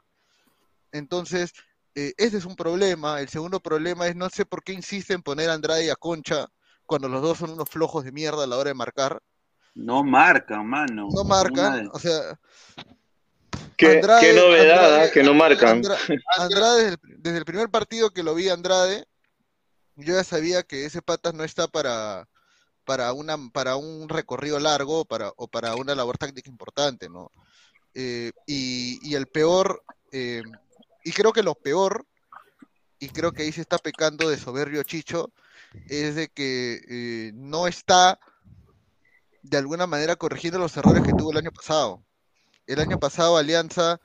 Entonces, 0.90 1.52
eh, 1.94 2.12
ese 2.16 2.38
es 2.38 2.44
un 2.44 2.56
problema. 2.56 3.20
El 3.20 3.28
segundo 3.28 3.60
problema 3.60 4.08
es, 4.08 4.16
no 4.16 4.28
sé 4.28 4.44
por 4.44 4.64
qué 4.64 4.72
insiste 4.72 5.12
en 5.14 5.22
poner 5.22 5.50
a 5.50 5.54
Andrade 5.54 5.86
y 5.86 5.90
a 5.90 5.94
Concha 5.96 6.48
cuando 6.84 7.08
los 7.08 7.22
dos 7.22 7.38
son 7.38 7.50
unos 7.50 7.68
flojos 7.68 8.04
de 8.04 8.12
mierda 8.12 8.44
a 8.44 8.46
la 8.48 8.56
hora 8.56 8.70
de 8.70 8.74
marcar. 8.74 9.20
No 9.74 10.02
marcan, 10.02 10.66
mano. 10.66 11.08
No 11.12 11.24
marcan, 11.24 11.88
o 11.92 11.98
sea... 11.98 12.38
Qué, 13.76 14.00
Andrade- 14.00 14.20
qué 14.20 14.32
novedad, 14.34 14.84
Andrade- 14.84 15.08
¿ah? 15.08 15.10
que 15.12 15.22
no 15.22 15.34
marcan. 15.34 15.76
Andra- 15.78 15.98
Andrade, 16.38 16.82
desde 16.82 16.88
el, 16.94 16.98
desde 17.22 17.38
el 17.38 17.44
primer 17.44 17.68
partido 17.70 18.10
que 18.10 18.22
lo 18.22 18.34
vi 18.34 18.48
a 18.48 18.54
Andrade, 18.54 19.06
yo 19.96 20.14
ya 20.14 20.24
sabía 20.24 20.62
que 20.62 20.84
ese 20.86 21.02
patas 21.02 21.34
no 21.34 21.44
está 21.44 21.68
para, 21.68 22.28
para, 22.84 23.12
una, 23.12 23.36
para 23.52 23.76
un 23.76 24.08
recorrido 24.08 24.58
largo 24.58 25.04
para, 25.04 25.32
o 25.36 25.48
para 25.48 25.74
una 25.74 25.94
labor 25.94 26.18
táctica 26.18 26.50
importante, 26.50 27.08
¿no? 27.08 27.30
Eh, 27.94 28.32
y, 28.46 28.98
y 29.02 29.14
el 29.14 29.26
peor, 29.26 29.82
eh, 30.12 30.42
y 31.04 31.12
creo 31.12 31.32
que 31.32 31.42
lo 31.42 31.54
peor, 31.54 32.06
y 32.98 33.08
creo 33.08 33.32
que 33.32 33.42
ahí 33.42 33.52
se 33.52 33.60
está 33.60 33.78
pecando 33.78 34.28
de 34.28 34.38
soberbio 34.38 34.82
Chicho, 34.82 35.32
es 35.88 36.14
de 36.14 36.28
que 36.28 36.80
eh, 36.88 37.32
no 37.34 37.66
está 37.66 38.18
de 39.42 39.56
alguna 39.58 39.86
manera 39.86 40.16
corrigiendo 40.16 40.58
los 40.58 40.76
errores 40.76 41.02
que 41.02 41.12
tuvo 41.12 41.32
el 41.32 41.38
año 41.38 41.50
pasado. 41.50 42.02
El 42.66 42.78
año 42.78 42.98
pasado 42.98 43.36
Alianza, 43.36 44.00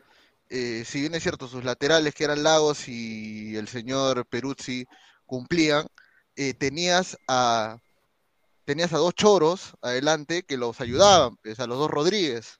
si 0.49 0.99
bien 0.99 1.13
es 1.13 1.21
cierto, 1.21 1.47
sus 1.47 1.63
laterales 1.63 2.15
que 2.15 2.23
eran 2.23 2.41
Lagos 2.41 2.87
y 2.87 3.55
el 3.55 3.67
señor 3.67 4.25
Peruzzi 4.25 4.87
cumplían, 5.27 5.87
eh, 6.35 6.53
tenías 6.55 7.17
a 7.27 7.77
tenías 8.65 8.91
a 8.91 8.97
dos 8.97 9.13
choros 9.15 9.73
adelante 9.81 10.43
que 10.43 10.57
los 10.57 10.81
ayudaban, 10.81 11.37
pues, 11.37 11.59
a 11.59 11.67
los 11.67 11.77
dos 11.79 11.89
Rodríguez. 11.89 12.59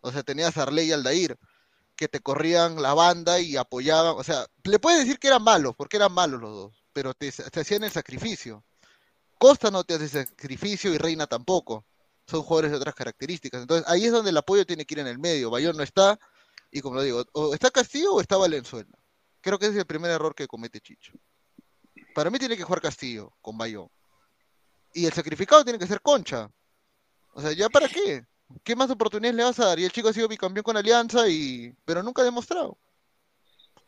O 0.00 0.12
sea, 0.12 0.22
tenías 0.22 0.56
a 0.56 0.62
Arley 0.62 0.88
y 0.88 0.92
Aldair, 0.92 1.36
que 1.96 2.06
te 2.08 2.20
corrían 2.20 2.80
la 2.80 2.94
banda 2.94 3.40
y 3.40 3.56
apoyaban. 3.56 4.14
O 4.16 4.22
sea, 4.22 4.46
le 4.62 4.78
puedes 4.78 5.00
decir 5.00 5.18
que 5.18 5.26
eran 5.26 5.42
malos, 5.42 5.74
porque 5.76 5.96
eran 5.96 6.12
malos 6.12 6.40
los 6.40 6.50
dos, 6.50 6.84
pero 6.92 7.14
te, 7.14 7.28
hacían 7.28 7.82
el 7.82 7.90
sacrificio. 7.90 8.64
Costa 9.38 9.70
no 9.72 9.82
te 9.84 9.94
hace 9.94 10.08
sacrificio 10.08 10.94
y 10.94 10.98
Reina 10.98 11.26
tampoco. 11.26 11.84
Son 12.28 12.42
jugadores 12.42 12.70
de 12.70 12.76
otras 12.76 12.94
características. 12.94 13.62
Entonces, 13.62 13.88
ahí 13.88 14.04
es 14.04 14.12
donde 14.12 14.30
el 14.30 14.36
apoyo 14.36 14.64
tiene 14.66 14.84
que 14.84 14.94
ir 14.94 15.00
en 15.00 15.08
el 15.08 15.18
medio. 15.18 15.50
Bayón 15.50 15.76
no 15.76 15.82
está, 15.82 16.18
y 16.70 16.80
como 16.80 16.96
lo 16.96 17.02
digo, 17.02 17.24
o 17.32 17.54
está 17.54 17.70
Castillo 17.72 18.14
o 18.14 18.20
está 18.20 18.36
Valenzuela. 18.36 18.96
Creo 19.40 19.58
que 19.58 19.66
ese 19.66 19.74
es 19.74 19.80
el 19.80 19.86
primer 19.86 20.12
error 20.12 20.34
que 20.34 20.46
comete 20.46 20.80
Chicho. 20.80 21.12
Para 22.18 22.30
mí 22.30 22.38
tiene 22.40 22.56
que 22.56 22.64
jugar 22.64 22.80
Castillo 22.82 23.32
con 23.40 23.56
Bayón. 23.56 23.88
Y 24.92 25.06
el 25.06 25.12
sacrificado 25.12 25.62
tiene 25.62 25.78
que 25.78 25.86
ser 25.86 26.00
Concha. 26.00 26.50
O 27.32 27.40
sea, 27.40 27.52
¿ya 27.52 27.68
para 27.68 27.86
qué? 27.86 28.24
¿Qué 28.64 28.74
más 28.74 28.90
oportunidades 28.90 29.36
le 29.36 29.44
vas 29.44 29.60
a 29.60 29.66
dar? 29.66 29.78
Y 29.78 29.84
el 29.84 29.92
chico 29.92 30.08
ha 30.08 30.12
sido 30.12 30.26
bicampeón 30.26 30.64
con 30.64 30.76
Alianza, 30.76 31.28
y 31.28 31.72
pero 31.84 32.02
nunca 32.02 32.22
ha 32.22 32.24
demostrado. 32.24 32.76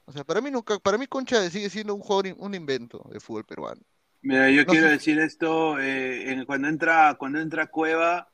O 0.05 0.13
sea, 0.13 0.23
para 0.23 0.41
mí 0.41 0.49
nunca, 0.49 0.79
para 0.79 0.97
mí 0.97 1.09
Concha 1.09 1.51
sigue 1.51 1.69
siendo 1.69 1.93
un 1.93 2.03
jugador, 2.03 2.37
un 2.39 2.55
invento 2.55 3.05
de 3.11 3.19
fútbol 3.19 3.45
peruano. 3.45 3.81
Mira, 4.23 4.49
yo 4.49 4.63
No 4.63 4.71
quiero 4.71 4.87
sé. 4.87 4.93
decir 4.93 5.19
esto, 5.19 5.81
eh, 5.81 6.31
en- 6.31 6.45
cuando 6.45 6.69
entra, 6.69 7.17
cuando 7.19 7.41
entra 7.41 7.67
Cueva, 7.67 8.29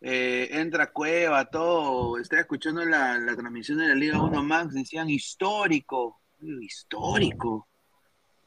eh, 0.00 0.48
entra 0.50 0.90
Cueva, 0.90 1.44
todo. 1.48 2.18
Estaba 2.18 2.40
escuchando 2.42 2.84
la, 2.84 3.16
la 3.18 3.36
transmisión 3.36 3.78
de 3.78 3.86
la 3.86 3.94
Liga 3.94 4.20
1 4.20 4.42
Max, 4.42 4.74
decían 4.74 5.08
histórico. 5.08 6.20
Histórico. 6.40 7.68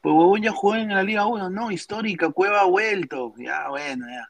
Pues 0.00 0.14
huevón 0.14 0.42
ya 0.42 0.52
jugó 0.52 0.76
en 0.76 0.88
la 0.88 1.02
Liga 1.02 1.26
1, 1.26 1.50
no, 1.50 1.70
histórica, 1.70 2.30
Cueva 2.30 2.62
ha 2.62 2.64
vuelto. 2.64 3.34
Ya, 3.36 3.68
bueno, 3.68 4.06
ya. 4.08 4.28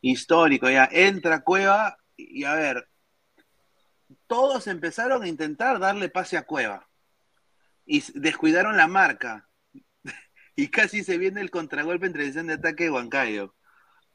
Histórico, 0.00 0.68
ya. 0.68 0.88
Entra 0.90 1.42
Cueva 1.42 1.96
y 2.16 2.44
a 2.44 2.54
ver, 2.54 2.88
todos 4.26 4.66
empezaron 4.66 5.22
a 5.22 5.28
intentar 5.28 5.78
darle 5.78 6.08
pase 6.08 6.36
a 6.36 6.44
Cueva. 6.44 6.88
Y 7.86 8.02
descuidaron 8.14 8.76
la 8.76 8.88
marca. 8.88 9.48
y 10.56 10.68
casi 10.68 11.04
se 11.04 11.18
viene 11.18 11.40
el 11.40 11.50
contragolpe 11.50 12.06
en 12.06 12.12
transición 12.12 12.46
de 12.48 12.54
ataque 12.54 12.84
de 12.84 12.90
Huancayo. 12.90 13.54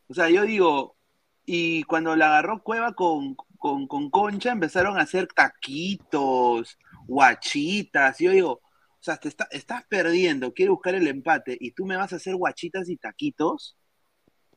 O 0.08 0.14
sea, 0.14 0.30
yo 0.30 0.44
digo, 0.44 0.98
y 1.46 1.84
cuando 1.84 2.16
la 2.16 2.28
agarró 2.28 2.62
Cueva 2.64 2.94
con, 2.94 3.36
con, 3.58 3.88
con 3.88 4.10
Concha, 4.10 4.52
empezaron 4.52 4.98
a 4.98 5.04
hacer 5.04 5.28
taquitos, 5.28 6.78
guachitas. 7.08 8.20
Yo 8.20 8.32
digo, 8.32 8.62
o 9.00 9.04
sea, 9.04 9.18
te 9.18 9.30
está- 9.30 9.48
estás 9.52 9.86
perdiendo, 9.88 10.54
quiere 10.54 10.72
buscar 10.72 10.96
el 10.96 11.08
empate, 11.08 11.58
y 11.60 11.72
tú 11.72 11.86
me 11.86 11.96
vas 11.98 12.12
a 12.14 12.18
hacer 12.18 12.36
guachitas 12.36 12.90
y 12.90 12.98
taquitos. 12.98 13.78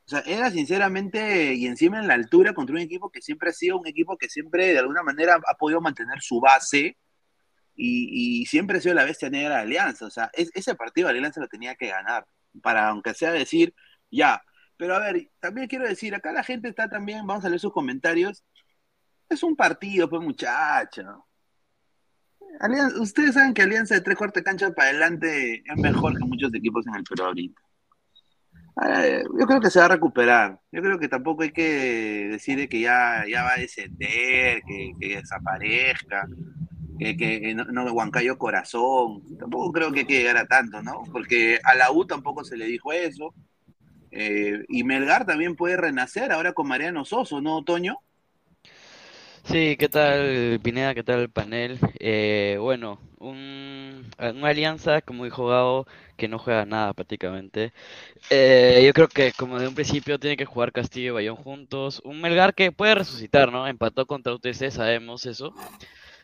O 0.05 0.09
sea, 0.09 0.19
era 0.25 0.51
sinceramente, 0.51 1.53
y 1.55 1.65
encima 1.67 1.99
en 1.99 2.07
la 2.07 2.15
altura, 2.15 2.53
contra 2.53 2.75
un 2.75 2.81
equipo 2.81 3.09
que 3.09 3.21
siempre 3.21 3.49
ha 3.51 3.53
sido 3.53 3.77
un 3.79 3.87
equipo 3.87 4.17
que 4.17 4.29
siempre 4.29 4.67
de 4.73 4.79
alguna 4.79 5.03
manera 5.03 5.35
ha 5.47 5.55
podido 5.57 5.81
mantener 5.81 6.21
su 6.21 6.41
base 6.41 6.97
y, 7.75 8.45
siempre 8.47 8.77
ha 8.77 8.81
sido 8.81 8.95
la 8.95 9.05
bestia 9.05 9.29
negra 9.29 9.57
de 9.57 9.61
Alianza. 9.63 10.05
O 10.05 10.09
sea, 10.11 10.29
es- 10.33 10.51
ese 10.55 10.75
partido 10.75 11.07
Alianza 11.09 11.41
lo 11.41 11.47
tenía 11.47 11.75
que 11.75 11.87
ganar, 11.87 12.25
para 12.61 12.89
aunque 12.89 13.13
sea 13.13 13.31
decir, 13.31 13.73
ya. 14.11 14.41
Pero 14.77 14.95
a 14.95 14.99
ver, 14.99 15.31
también 15.39 15.67
quiero 15.67 15.87
decir, 15.87 16.15
acá 16.15 16.31
la 16.33 16.43
gente 16.43 16.69
está 16.69 16.89
también, 16.89 17.25
vamos 17.27 17.45
a 17.45 17.49
leer 17.49 17.59
sus 17.61 17.73
comentarios. 17.73 18.43
Es 19.29 19.43
un 19.43 19.55
partido, 19.55 20.09
pues 20.09 20.21
muchacho. 20.21 21.27
Alianza- 22.59 22.99
ustedes 23.01 23.33
saben 23.33 23.53
que 23.53 23.61
Alianza 23.61 23.95
de 23.95 24.01
tres 24.01 24.17
cuartos 24.17 24.41
de 24.41 24.43
cancha 24.43 24.71
para 24.71 24.89
adelante 24.89 25.63
es 25.65 25.77
mejor 25.77 26.17
que 26.17 26.25
muchos 26.25 26.53
equipos 26.53 26.85
en 26.87 26.95
el 26.95 27.03
Perú 27.03 27.25
ahorita. 27.25 27.61
Eh, 28.87 29.23
yo 29.39 29.45
creo 29.45 29.59
que 29.61 29.69
se 29.69 29.79
va 29.79 29.85
a 29.85 29.89
recuperar. 29.89 30.59
Yo 30.71 30.81
creo 30.81 30.97
que 30.97 31.07
tampoco 31.07 31.43
hay 31.43 31.51
que 31.51 32.29
decir 32.31 32.57
de 32.57 32.67
que 32.67 32.79
ya, 32.79 33.23
ya 33.29 33.43
va 33.43 33.53
a 33.53 33.59
descender, 33.59 34.61
que, 34.63 34.93
que 34.99 35.15
desaparezca, 35.17 36.27
que, 36.97 37.15
que 37.15 37.53
no, 37.53 37.65
no 37.65 37.91
Huancayo 37.91 38.37
corazón. 38.37 39.21
Tampoco 39.37 39.71
creo 39.71 39.91
que 39.91 40.01
hay 40.01 40.05
que 40.05 40.19
llegar 40.19 40.37
a 40.37 40.47
tanto, 40.47 40.81
¿no? 40.81 41.03
Porque 41.11 41.59
a 41.63 41.75
la 41.75 41.91
U 41.91 42.05
tampoco 42.05 42.43
se 42.43 42.57
le 42.57 42.65
dijo 42.65 42.91
eso. 42.93 43.33
Eh, 44.11 44.63
y 44.67 44.83
Melgar 44.83 45.25
también 45.25 45.55
puede 45.55 45.77
renacer 45.77 46.31
ahora 46.31 46.53
con 46.53 46.67
Mariano 46.67 47.03
Soso, 47.05 47.41
¿no, 47.41 47.63
Toño? 47.63 47.97
Sí, 49.43 49.75
¿qué 49.77 49.89
tal 49.89 50.59
Pineda? 50.63 50.93
¿Qué 50.95 51.03
tal 51.03 51.19
el 51.19 51.29
panel? 51.29 51.77
Eh, 51.99 52.57
bueno, 52.61 52.99
un, 53.19 54.09
una 54.17 54.47
alianza, 54.47 55.01
como 55.01 55.25
dijo 55.25 55.47
Gabo, 55.47 55.85
que 56.15 56.27
no 56.29 56.39
juega 56.39 56.65
nada 56.65 56.93
prácticamente. 56.93 57.73
Eh, 58.29 58.83
yo 58.85 58.93
creo 58.93 59.07
que 59.09 59.33
como 59.33 59.59
de 59.59 59.67
un 59.67 59.75
principio 59.75 60.19
tiene 60.19 60.37
que 60.37 60.45
jugar 60.45 60.71
Castillo 60.73 61.09
y 61.09 61.11
Bayón 61.11 61.35
juntos. 61.37 62.01
Un 62.05 62.21
Melgar 62.21 62.55
que 62.55 62.71
puede 62.71 62.95
resucitar, 62.95 63.51
¿no? 63.51 63.67
Empató 63.67 64.05
contra 64.07 64.33
UTC, 64.33 64.71
sabemos 64.71 65.25
eso. 65.25 65.53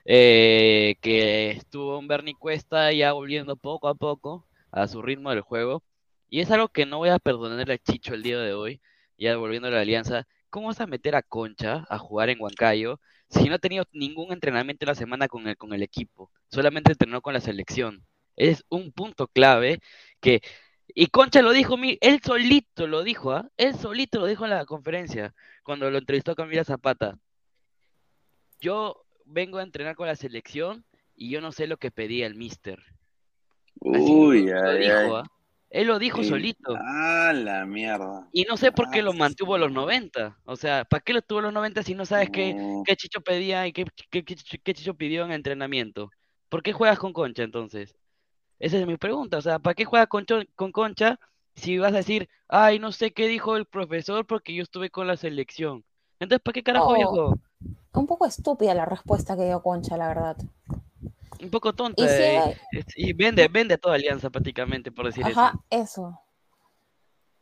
Eh, 0.06 0.96
que 1.02 1.52
estuvo 1.52 1.98
un 2.00 2.08
Bernie 2.08 2.36
Cuesta 2.36 2.92
ya 2.94 3.14
volviendo 3.14 3.56
poco 3.58 3.88
a 3.88 3.96
poco 3.96 4.48
a 4.72 4.88
su 4.88 5.02
ritmo 5.02 5.30
del 5.32 5.42
juego. 5.42 5.84
Y 6.30 6.42
es 6.42 6.52
algo 6.52 6.70
que 6.70 6.86
no 6.86 6.98
voy 7.00 7.10
a 7.10 7.20
perdonarle 7.20 7.74
a 7.76 7.78
Chicho 7.78 8.14
el 8.14 8.24
día 8.24 8.40
de 8.40 8.54
hoy, 8.54 8.82
ya 9.18 9.36
volviendo 9.38 9.68
a 9.68 9.72
la 9.72 9.82
alianza. 9.82 10.28
¿Cómo 10.50 10.68
vas 10.68 10.82
a 10.82 10.88
meter 10.88 11.16
a 11.16 11.22
Concha 11.22 11.86
a 11.90 11.98
jugar 11.98 12.30
en 12.30 12.42
Huancayo 12.42 13.00
si 13.30 13.48
no 13.48 13.56
ha 13.56 13.60
tenido 13.60 13.86
ningún 13.92 14.32
entrenamiento 14.32 14.86
en 14.86 14.90
la 14.90 14.96
semana 14.96 15.28
con 15.28 15.48
el, 15.48 15.58
con 15.58 15.74
el 15.74 15.84
equipo? 15.84 16.32
Solamente 16.50 16.92
entrenó 16.92 17.22
con 17.22 17.34
la 17.34 17.42
selección. 17.42 18.06
Es 18.36 18.66
un 18.70 18.92
punto 18.92 19.28
clave 19.28 19.80
que... 20.20 20.42
Y 20.96 21.08
Concha 21.08 21.44
lo 21.44 21.52
dijo, 21.52 21.76
él 22.02 22.20
solito 22.24 22.88
lo 22.88 23.04
dijo, 23.04 23.32
¿ah? 23.32 23.48
Él 23.58 23.76
solito 23.76 24.20
lo 24.20 24.26
dijo 24.26 24.46
en 24.46 24.50
la 24.50 24.66
conferencia, 24.66 25.36
cuando 25.64 25.92
lo 25.92 26.00
entrevistó 26.00 26.36
Camila 26.36 26.64
Zapata. 26.64 27.20
Yo 28.60 29.06
vengo 29.24 29.60
a 29.60 29.64
entrenar 29.64 29.96
con 29.96 30.08
la 30.08 30.16
selección 30.16 30.84
y 31.16 31.30
yo 31.30 31.42
no 31.42 31.52
sé 31.52 31.68
lo 31.68 31.78
que 31.78 31.92
pedía 31.92 32.26
el 32.26 32.34
mister. 32.34 32.80
Así 33.94 34.02
Uy, 34.02 34.50
ay, 34.50 34.80
dijo, 34.80 34.98
ay. 34.98 35.12
¿ah? 35.14 35.24
Él 35.70 35.88
lo 35.88 36.00
dijo 36.00 36.24
Sí. 36.24 36.30
solito. 36.30 36.76
Ah, 36.80 37.32
la 37.34 37.66
mierda. 37.66 38.28
Y 38.32 38.44
no 38.44 38.58
sé 38.58 38.72
por 38.72 38.90
qué 38.90 39.02
lo 39.04 39.14
mantuvo 39.14 39.56
a 39.56 39.60
los 39.60 39.72
90. 39.72 40.38
O 40.46 40.56
sea, 40.56 40.84
¿para 40.86 41.02
qué 41.02 41.14
lo 41.14 41.22
tuvo 41.22 41.40
a 41.40 41.44
los 41.44 41.54
90 41.54 41.84
si 41.84 41.94
no 41.94 42.06
sabes 42.06 42.30
qué, 42.32 42.56
qué 42.86 42.96
Chicho 42.96 43.22
pedía 43.22 43.68
y 43.68 43.72
qué, 43.74 43.86
qué, 44.10 44.24
qué 44.26 44.36
Chicho- 44.36 44.60
qué 44.64 44.74
Chicho 44.74 44.94
pidió 44.96 45.26
en 45.26 45.32
entrenamiento? 45.32 46.10
¿Por 46.50 46.64
qué 46.64 46.74
juegas 46.74 46.98
con 46.98 47.14
Concha 47.14 47.44
entonces? 47.44 47.96
Esa 48.58 48.78
es 48.80 48.88
mi 48.88 48.98
pregunta. 48.98 49.38
O 49.38 49.42
sea, 49.42 49.60
¿para 49.60 49.76
qué 49.76 49.86
juegas 49.86 50.08
con, 50.08 50.26
Concha 50.72 51.20
si 51.56 51.78
vas 51.78 51.94
a 51.94 51.98
decir, 51.98 52.28
ay, 52.48 52.80
no 52.80 52.92
sé 52.92 53.12
qué 53.12 53.28
dijo 53.28 53.56
el 53.56 53.66
profesor 53.66 54.26
porque 54.26 54.54
yo 54.56 54.64
estuve 54.64 54.90
con 54.90 55.06
la 55.06 55.18
selección? 55.18 55.84
Entonces, 56.20 56.42
¿para 56.44 56.54
qué 56.54 56.64
carajo 56.64 56.90
Oh. 56.90 56.96
viejo? 56.96 57.40
Un 57.94 58.08
poco 58.08 58.26
estúpida 58.26 58.74
la 58.74 58.86
respuesta 58.86 59.36
que 59.38 59.46
dio 59.46 59.62
Concha, 59.62 59.98
la 59.98 60.08
verdad. 60.08 60.38
Un 61.42 61.50
poco 61.50 61.74
tonta. 61.74 62.02
Y 62.02 62.06
eh, 62.08 62.38
hay- 62.40 62.56
y 62.96 63.14
vende, 63.14 63.48
vende 63.48 63.76
a 63.76 63.78
toda 63.78 63.96
alianza 63.96 64.30
prácticamente, 64.30 64.92
por 64.92 65.06
decir 65.06 65.26
Ajá, 65.26 65.54
eso. 65.70 65.84
eso. 65.84 66.22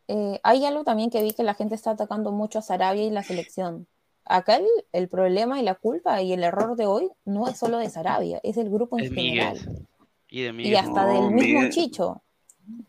Eh, 0.08 0.40
hay 0.42 0.64
algo 0.64 0.84
también 0.84 1.10
que 1.10 1.22
vi 1.22 1.32
que 1.32 1.42
la 1.42 1.54
gente 1.54 1.74
está 1.74 1.90
atacando 1.90 2.32
mucho 2.32 2.60
a 2.60 2.62
Sarabia 2.62 3.04
y 3.04 3.10
la 3.10 3.22
selección. 3.22 3.86
Acá 4.24 4.56
el, 4.56 4.66
el 4.92 5.08
problema 5.08 5.60
y 5.60 5.62
la 5.62 5.74
culpa 5.74 6.20
y 6.22 6.32
el 6.32 6.44
error 6.44 6.76
de 6.76 6.86
hoy 6.86 7.10
no 7.24 7.48
es 7.48 7.58
solo 7.58 7.78
de 7.78 7.90
Sarabia, 7.90 8.40
es 8.42 8.56
del 8.56 8.70
grupo 8.70 8.98
en 8.98 9.04
Es 9.04 9.10
general. 9.12 9.54
Miguel. 9.54 9.86
Y 10.30 10.42
de 10.42 10.48
Y 10.48 10.52
Miguel. 10.52 10.76
hasta 10.76 11.06
del 11.06 11.30
mismo 11.30 11.68
Chicho. 11.70 12.22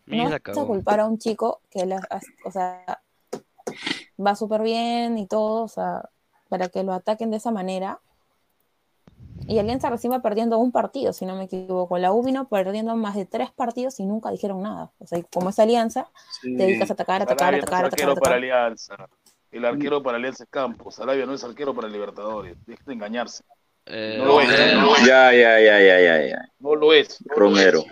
Miguel 0.06 0.24
No 0.24 0.24
la 0.24 0.30
vas 0.30 0.34
a 0.36 0.40
cagó. 0.40 0.66
culpar 0.66 1.00
a 1.00 1.06
un 1.06 1.18
chico 1.18 1.60
que 1.70 1.86
la- 1.86 2.06
o 2.44 2.50
sea, 2.50 3.02
va 4.24 4.34
súper 4.34 4.62
bien 4.62 5.16
y 5.18 5.26
todo, 5.26 5.64
o 5.64 5.68
sea, 5.68 6.08
para 6.48 6.68
que 6.68 6.82
lo 6.82 6.92
ataquen 6.92 7.30
de 7.30 7.38
esa 7.38 7.50
manera. 7.50 8.00
Y 9.50 9.58
Alianza 9.58 9.90
recién 9.90 10.12
va 10.12 10.20
perdiendo 10.20 10.58
un 10.58 10.70
partido, 10.70 11.12
si 11.12 11.26
no 11.26 11.34
me 11.34 11.44
equivoco. 11.44 11.98
La 11.98 12.12
U 12.12 12.22
vino 12.22 12.48
perdiendo 12.48 12.94
más 12.94 13.16
de 13.16 13.26
tres 13.26 13.50
partidos 13.50 13.98
y 13.98 14.04
nunca 14.04 14.30
dijeron 14.30 14.62
nada. 14.62 14.92
O 14.98 15.06
sea, 15.06 15.20
como 15.32 15.50
es 15.50 15.58
Alianza, 15.58 16.08
te 16.42 16.50
dedicas 16.50 16.90
a 16.90 16.92
atacar, 16.92 17.22
atacar, 17.22 17.38
Sarabia 17.38 17.56
no 17.56 17.58
es 17.58 17.64
atacar, 17.64 17.84
atacar, 17.86 17.86
arquero 17.86 18.14
para 18.14 18.36
atacar. 18.36 18.36
Alianza. 18.38 19.08
El 19.50 19.64
arquero 19.64 20.02
para 20.02 20.16
Alianza 20.18 20.44
es 20.44 20.50
Campos. 20.50 20.94
Sarabia 20.94 21.26
no 21.26 21.34
es 21.34 21.42
arquero 21.42 21.74
para 21.74 21.88
Libertadores. 21.88 22.56
Dejen 22.64 22.84
de 22.86 22.92
engañarse. 22.94 23.42
no 23.86 24.24
lo 24.24 24.40
es. 24.40 24.74
No 24.76 24.82
lo 24.86 24.96
es. 24.96 25.04
Ya, 25.04 25.32
ya, 25.32 25.60
ya, 25.60 25.80
ya, 25.80 26.00
ya, 26.00 26.26
ya. 26.28 26.48
No 26.60 26.76
lo 26.76 26.92
es. 26.92 27.20
no 27.26 27.34
lo 27.34 27.40
Romero. 27.40 27.80
es. 27.80 27.86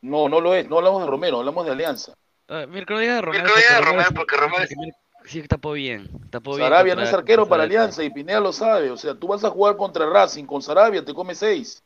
No, 0.00 0.28
no 0.28 0.40
lo 0.40 0.54
es. 0.54 0.68
No 0.68 0.78
hablamos 0.78 1.02
de 1.02 1.08
Romero, 1.10 1.38
hablamos 1.38 1.66
de 1.66 1.72
Alianza. 1.72 2.12
Ah, 2.48 2.66
Mirko, 2.68 2.98
diga 2.98 3.16
de 3.16 3.22
Romero. 3.22 3.44
Mirko, 3.44 3.58
diga 3.58 3.74
de 3.74 3.80
Romero, 3.80 4.08
porque 4.14 4.36
Romero- 4.36 4.66
porque 4.76 4.92
sí 5.24 5.42
tapó 5.42 5.72
bien. 5.72 6.08
Tapó 6.30 6.56
bien 6.56 6.68
Sarabia 6.68 6.94
no 6.94 7.02
es 7.02 7.12
arquero 7.12 7.46
para 7.46 7.64
Alianza 7.64 8.02
y 8.02 8.10
Pineda 8.10 8.40
lo 8.40 8.52
sabe. 8.52 8.90
O 8.90 8.96
sea, 8.96 9.14
tú 9.14 9.28
vas 9.28 9.44
a 9.44 9.50
jugar 9.50 9.76
contra 9.76 10.06
Racing 10.06 10.44
con 10.44 10.62
Sarabia, 10.62 11.04
te 11.04 11.14
come 11.14 11.34
seis. 11.34 11.82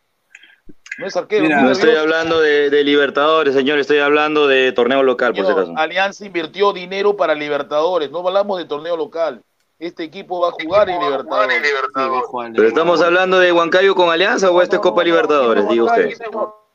No 0.99 1.07
es 1.07 1.17
arquero. 1.17 1.49
no 1.49 1.71
estoy 1.71 1.95
hablando 1.95 2.41
de, 2.41 2.71
de 2.71 2.83
Libertadores, 2.85 3.55
señor, 3.55 3.79
estoy 3.79 3.99
hablando 3.99 4.47
de 4.47 4.73
torneo 4.73 5.03
local, 5.03 5.35
por 5.35 5.45
si 5.45 5.53
acaso. 5.53 5.75
Alianza 5.77 6.25
invirtió 6.25 6.73
dinero 6.73 7.17
para 7.17 7.35
Libertadores. 7.35 8.11
No 8.11 8.27
hablamos 8.27 8.59
de 8.59 8.65
torneo 8.65 8.97
local. 8.97 9.43
Este 9.79 10.05
equipo 10.05 10.41
va 10.41 10.49
a 10.49 10.53
jugar 10.53 10.89
en 10.89 10.99
Libertadores. 10.99 11.63
Pero 12.55 12.69
estamos 12.69 13.03
hablando 13.03 13.39
de 13.39 13.53
Huancayo 13.53 13.95
con 13.95 14.09
Alianza 14.09 14.51
o 14.51 14.63
esto 14.63 14.77
es 14.77 14.83
Copa 14.83 15.05
Libertadores, 15.05 15.69
diga 15.69 15.85
usted. 15.85 16.11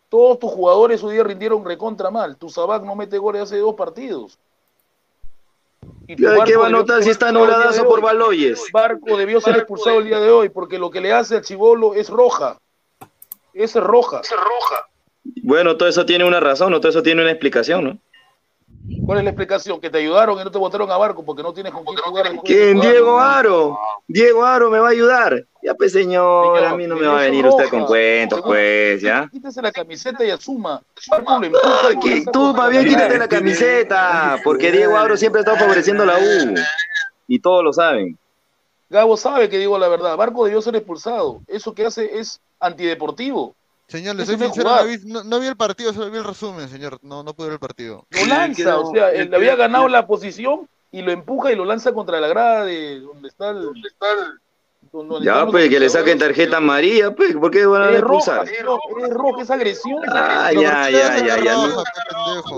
Todos 0.08 0.40
tus 0.40 0.52
jugadores 0.52 1.02
hoy 1.04 1.14
día 1.14 1.24
rindieron 1.24 1.66
recontra 1.66 2.12
mal. 2.12 2.38
Tu 2.38 2.50
Sabac 2.50 2.84
no 2.84 2.96
mete 2.96 3.18
goles 3.18 3.44
hace 3.44 3.58
dos 3.58 3.76
partidos. 3.76 4.38
¿Qué 6.08 6.56
va 6.56 6.68
a 6.68 6.70
notar 6.70 7.04
si 7.04 7.10
está 7.10 7.30
anuladazo 7.30 7.88
por. 7.88 8.02
Baloyes? 8.02 8.64
Barco 8.72 9.18
debió 9.18 9.40
ser 9.40 9.58
expulsado 9.58 10.00
el 10.00 10.06
día 10.06 10.20
de 10.20 10.30
hoy 10.30 10.50
porque 10.50 10.78
lo 10.78 10.90
que 10.90 11.02
le 11.02 11.14
hace 11.14 11.38
al 11.38 11.42
Chivolo 11.42 11.94
es 11.94 12.10
roja. 12.10 12.58
Esa 13.54 13.80
es 13.80 13.86
roja. 13.86 14.22
Bueno, 15.44 15.78
todo 15.78 15.88
eso 15.88 16.06
tiene 16.06 16.26
una 16.26 16.40
razón, 16.40 16.72
¿no? 16.72 16.80
todo 16.80 16.90
eso 16.90 17.04
tiene 17.04 17.22
una 17.22 17.32
explicación, 17.32 17.84
¿no? 17.84 17.98
¿Cuál 19.06 19.20
es 19.20 19.24
la 19.24 19.32
explicación? 19.32 19.80
Que 19.82 19.90
te 19.90 19.98
ayudaron 19.98 20.40
y 20.40 20.44
no 20.44 20.52
te 20.52 20.58
botaron 20.58 20.90
a 20.92 20.98
Barco 20.98 21.24
porque 21.26 21.42
no 21.44 21.54
tienes 21.54 21.74
con 21.74 21.84
quién 21.84 21.98
jugar. 21.98 22.32
de 22.32 22.40
¿Quién? 22.42 22.78
jugar. 22.78 22.92
Diego 22.92 23.20
Aro. 23.20 23.80
Diego 24.08 24.46
Aro 24.46 24.70
me 24.70 24.80
va 24.80 24.88
a 24.88 24.92
ayudar. 24.92 25.46
Ya, 25.64 25.74
pues, 25.74 25.92
señor, 25.92 26.64
a 26.64 26.76
mí 26.76 26.88
no 26.88 26.96
me 26.96 27.06
va 27.08 27.20
a 27.20 27.24
venir 27.24 27.46
usted 27.46 27.70
con 27.70 27.86
cuentos, 27.86 28.42
pues, 28.42 29.02
¿ya? 29.02 29.28
Quítese 29.32 29.62
la 29.62 29.72
camiseta 29.72 30.24
y 30.24 30.32
asuma. 30.32 30.82
Barco 31.10 31.40
lo 31.40 31.46
empuja 31.46 31.90
y 32.04 32.26
Tú, 32.26 32.54
más 32.54 32.70
bien, 32.70 32.86
quítate 32.86 33.18
la 33.18 33.28
camiseta, 33.28 34.40
porque 34.44 34.72
Diego 34.72 34.98
Aro 34.98 35.18
siempre 35.18 35.40
ha 35.40 35.44
estado 35.44 35.58
favoreciendo 35.58 36.06
la 36.06 36.18
U. 36.18 36.56
Y 37.28 37.40
todos 37.40 37.64
lo 37.64 37.74
saben. 37.74 38.18
Gabo 38.90 39.16
sabe 39.16 39.50
que 39.50 39.58
digo 39.58 39.78
la 39.80 39.88
verdad. 39.88 40.18
Barco 40.18 40.44
debió 40.46 40.62
ser 40.62 40.76
expulsado. 40.76 41.42
Eso 41.48 41.74
que 41.74 41.86
hace 41.86 42.20
es 42.20 42.42
antideportivo. 42.60 43.56
Señor, 43.92 44.16
le 44.16 44.26
soy 44.26 44.38
sincero, 44.38 44.70
no 44.70 44.86
vi, 44.86 44.98
no- 45.06 45.24
no 45.26 45.40
vi 45.40 45.48
el 45.48 45.58
partido, 45.58 45.92
solo 45.94 46.10
vi 46.10 46.18
el 46.18 46.24
resumen, 46.24 46.70
señor. 46.70 46.98
No, 47.02 47.24
no 47.24 47.34
pude 47.34 47.48
ver 47.48 47.54
el 47.56 47.60
partido. 47.60 48.08
Lo 48.10 48.26
lanza, 48.26 48.80
o 48.80 48.92
sea, 48.94 49.12
él 49.12 49.34
había 49.34 49.56
ganado 49.58 49.88
la 49.90 50.08
posición 50.08 50.70
y 50.92 51.02
lo 51.02 51.12
empuja 51.12 51.52
y 51.52 51.56
lo 51.56 51.66
lanza 51.66 51.92
contra 51.94 52.20
la 52.22 52.28
grada 52.30 52.64
de 52.66 53.02
donde 53.02 53.28
está 53.28 53.50
el. 53.50 53.64
Donde 53.64 53.90
está 53.90 54.06
el 54.14 54.40
Ya, 55.22 55.46
pues, 55.46 55.70
que 55.70 55.80
le 55.80 55.90
saquen 55.90 56.18
tarjeta 56.20 56.58
amarilla, 56.58 57.12
pues, 57.16 57.34
¿por 57.36 57.50
qué 57.50 57.66
van 57.66 57.82
a 57.84 57.92
expulsar? 57.98 58.44
es 58.50 58.62
roja, 58.64 58.82
es 59.06 59.10
roja, 59.14 59.42
es 59.44 59.50
agresión. 59.50 60.02
Ah, 60.10 60.52
ya, 60.54 60.90
ya, 60.90 61.18
ya, 61.18 61.38
ya. 61.44 61.54
no- 61.56 61.84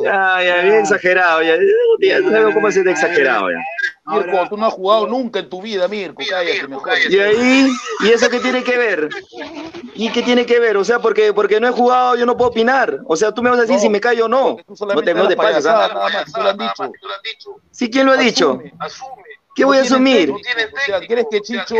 Ya, 0.03 0.43
ya, 0.43 0.61
bien 0.63 0.75
exagerado, 0.79 1.41
ya. 1.43 1.55
Ya 1.99 2.21
sabemos 2.21 2.53
cómo 2.55 2.67
es 2.69 2.83
de 2.83 2.91
exagerado, 2.91 3.51
ya. 3.51 3.57
Mirko, 4.05 4.49
tú 4.49 4.57
no 4.57 4.65
has 4.65 4.73
jugado 4.73 5.07
nunca 5.07 5.39
en 5.39 5.49
tu 5.49 5.61
vida, 5.61 5.87
Mirko, 5.87 6.23
cállate 6.29 6.67
mejor. 6.67 6.89
Y 7.09 7.19
ahí, 7.19 7.71
¿y 8.01 8.09
eso 8.09 8.29
qué 8.29 8.39
tiene 8.39 8.63
que 8.63 8.77
ver? 8.77 9.09
¿Y 9.95 10.11
qué 10.11 10.23
tiene 10.23 10.45
que 10.45 10.59
ver? 10.59 10.75
O 10.77 10.83
sea, 10.83 10.99
porque, 10.99 11.33
porque 11.33 11.59
no 11.59 11.67
he 11.67 11.71
jugado, 11.71 12.15
yo 12.17 12.25
no 12.25 12.35
puedo 12.35 12.49
opinar. 12.49 12.99
O 13.05 13.15
sea, 13.15 13.31
tú 13.31 13.43
me 13.43 13.49
vas 13.51 13.59
a 13.59 13.61
decir 13.61 13.79
si 13.79 13.89
me 13.89 14.01
callo 14.01 14.25
o 14.25 14.27
no. 14.27 14.57
No 14.95 15.01
te, 15.03 15.13
no 15.13 15.27
te 15.27 15.35
pases, 15.37 15.65
¿ah? 15.67 15.87
nada 15.93 16.09
más, 16.09 16.25
tú 16.33 16.41
lo 16.41 16.49
han 16.49 16.57
dicho. 16.57 17.55
¿Sí 17.71 17.89
quién 17.89 18.05
lo 18.07 18.11
ha 18.13 18.17
dicho? 18.17 18.59
¿Qué 19.55 19.65
voy 19.65 19.77
a 19.77 19.81
asumir? 19.81 20.31
O 20.31 20.37
sea, 20.85 20.99
¿Quieres 21.01 21.25
que 21.29 21.41
Chicho 21.41 21.75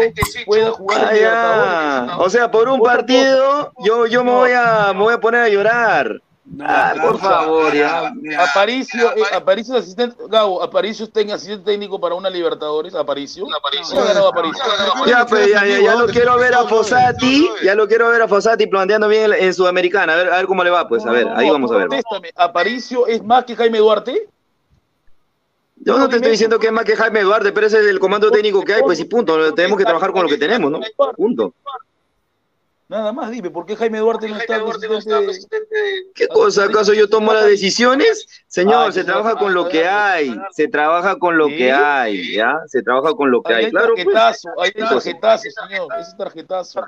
pueda 0.46 0.72
jugar 0.72 1.00
en 1.00 1.08
Ah, 1.08 1.12
Libertadores? 1.14 2.08
ya. 2.08 2.18
O 2.18 2.30
sea, 2.30 2.52
por 2.52 2.70
un 2.70 2.82
partido, 2.82 3.72
yo, 3.84 4.06
yo 4.06 4.24
me 4.24 4.32
voy 4.32 4.52
a, 4.52 4.92
me 4.94 5.00
voy 5.00 5.14
a 5.14 5.20
poner 5.20 5.42
a 5.42 5.50
llorar. 5.50 6.22
Ah, 6.60 6.94
por 7.02 7.18
favor, 7.20 7.74
ya. 7.74 8.12
Aparicio, 8.38 9.16
eh, 9.16 9.24
Aparicio 9.34 9.76
es 9.78 9.84
asistente, 9.84 10.18
Gabo, 10.28 10.62
Aparicio 10.62 11.06
está 11.06 11.22
en 11.22 11.32
asistente 11.32 11.72
técnico 11.72 12.00
para 12.02 12.16
una 12.16 12.30
Libertadores, 12.30 12.94
Aparicio. 12.96 13.46
¿Quién 13.72 14.02
ha 14.02 14.06
ganado 14.06 14.28
Aparicio? 14.28 14.62
Ya, 15.08 15.26
pues, 15.26 15.50
ya, 15.50 15.66
ya, 15.66 15.80
ya 15.80 15.96
lo 15.96 16.06
quiero 16.08 16.38
ver 16.38 16.54
a 16.54 16.66
Fossati, 16.66 17.50
ya 17.64 17.76
lo 17.76 17.88
quiero 17.88 18.10
ver 18.10 18.22
a 18.22 18.28
Fossati 18.28 18.68
planteando 18.68 19.08
bien 19.08 19.32
en, 19.34 19.54
Sudamericana, 19.54 20.14
a 20.14 20.16
ver, 20.18 20.34
a 20.34 20.38
ver 20.38 20.46
cómo 20.46 20.64
le 20.66 20.70
va, 20.70 20.88
pues, 20.88 21.06
a 21.06 21.12
ver, 21.12 21.28
ahí 21.34 21.50
vamos 21.50 21.72
a 21.72 21.78
ver. 21.78 21.88
¿Aparicio 22.36 23.08
es 23.08 23.24
más 23.24 23.46
que 23.46 23.56
Jaime 23.56 23.78
Duarte? 23.80 24.28
Yo 25.76 25.98
no 25.98 26.08
te 26.08 26.18
estoy 26.18 26.32
diciendo 26.32 26.60
que 26.60 26.68
es 26.68 26.74
más 26.74 26.86
que 26.86 26.96
Jaime 26.96 27.22
Duarte, 27.22 27.52
pero 27.52 27.68
ese 27.68 27.80
es 27.80 27.88
el 27.88 28.00
comando 28.00 28.32
técnico 28.32 28.64
que 28.64 28.74
hay, 28.74 28.82
pues 28.84 29.00
y 29.00 29.06
punto, 29.06 29.54
tenemos 29.54 29.78
que 29.78 29.84
trabajar 29.84 30.12
con 30.12 30.24
lo 30.24 30.30
que 30.30 30.38
tenemos, 30.38 30.72
¿no? 30.72 30.80
Punto. 31.16 31.54
Nada 32.94 33.12
más, 33.12 33.32
dime, 33.32 33.50
¿por 33.50 33.66
qué 33.66 33.76
Jaime 33.76 33.98
Duarte 33.98 34.30
no 34.30 34.38
está 34.38 34.60
de 34.60 35.30
asistente? 35.30 35.76
¿Qué 36.14 36.28
cosa? 36.28 36.66
¿Acaso 36.66 36.94
yo 36.94 37.10
tomo 37.10 37.34
las 37.34 37.46
decisiones? 37.46 38.44
Señor, 38.46 38.94
se 38.94 39.04
trabaja 39.04 39.36
con 39.36 39.54
lo 39.54 39.68
que 39.68 39.88
hay, 39.88 40.40
se 40.52 40.68
trabaja 40.68 41.18
con 41.18 41.36
lo 41.36 41.48
que 41.48 41.72
hay, 41.72 42.36
¿ya? 42.36 42.60
Se 42.68 42.84
trabaja 42.84 43.16
con 43.16 43.32
lo 43.32 43.42
que 43.42 43.54
hay, 43.54 43.66
hay 43.66 43.72
claro. 43.72 43.96
pues. 43.96 44.06
tarjetazo, 44.06 44.50
hay 44.62 44.72
tarjetazo, 44.74 45.50
señor, 45.50 45.88
ese 46.00 46.10
es 46.10 46.18
tarjetazo. 46.18 46.82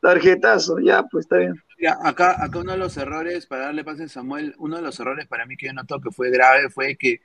Tarjetazo, 0.00 0.78
ya, 0.78 1.02
pues 1.02 1.26
está 1.26 1.36
bien. 1.36 1.62
Mira, 1.76 1.98
acá, 2.02 2.42
acá 2.42 2.60
uno 2.60 2.72
de 2.72 2.78
los 2.78 2.96
errores, 2.96 3.46
para 3.46 3.66
darle 3.66 3.84
pase 3.84 4.04
a 4.04 4.08
Samuel, 4.08 4.54
uno 4.58 4.76
de 4.76 4.82
los 4.82 4.98
errores 4.98 5.26
para 5.26 5.44
mí 5.44 5.58
que 5.58 5.66
yo 5.66 5.74
noto 5.74 6.00
que 6.00 6.10
fue 6.10 6.30
grave 6.30 6.70
fue 6.70 6.96
que 6.96 7.20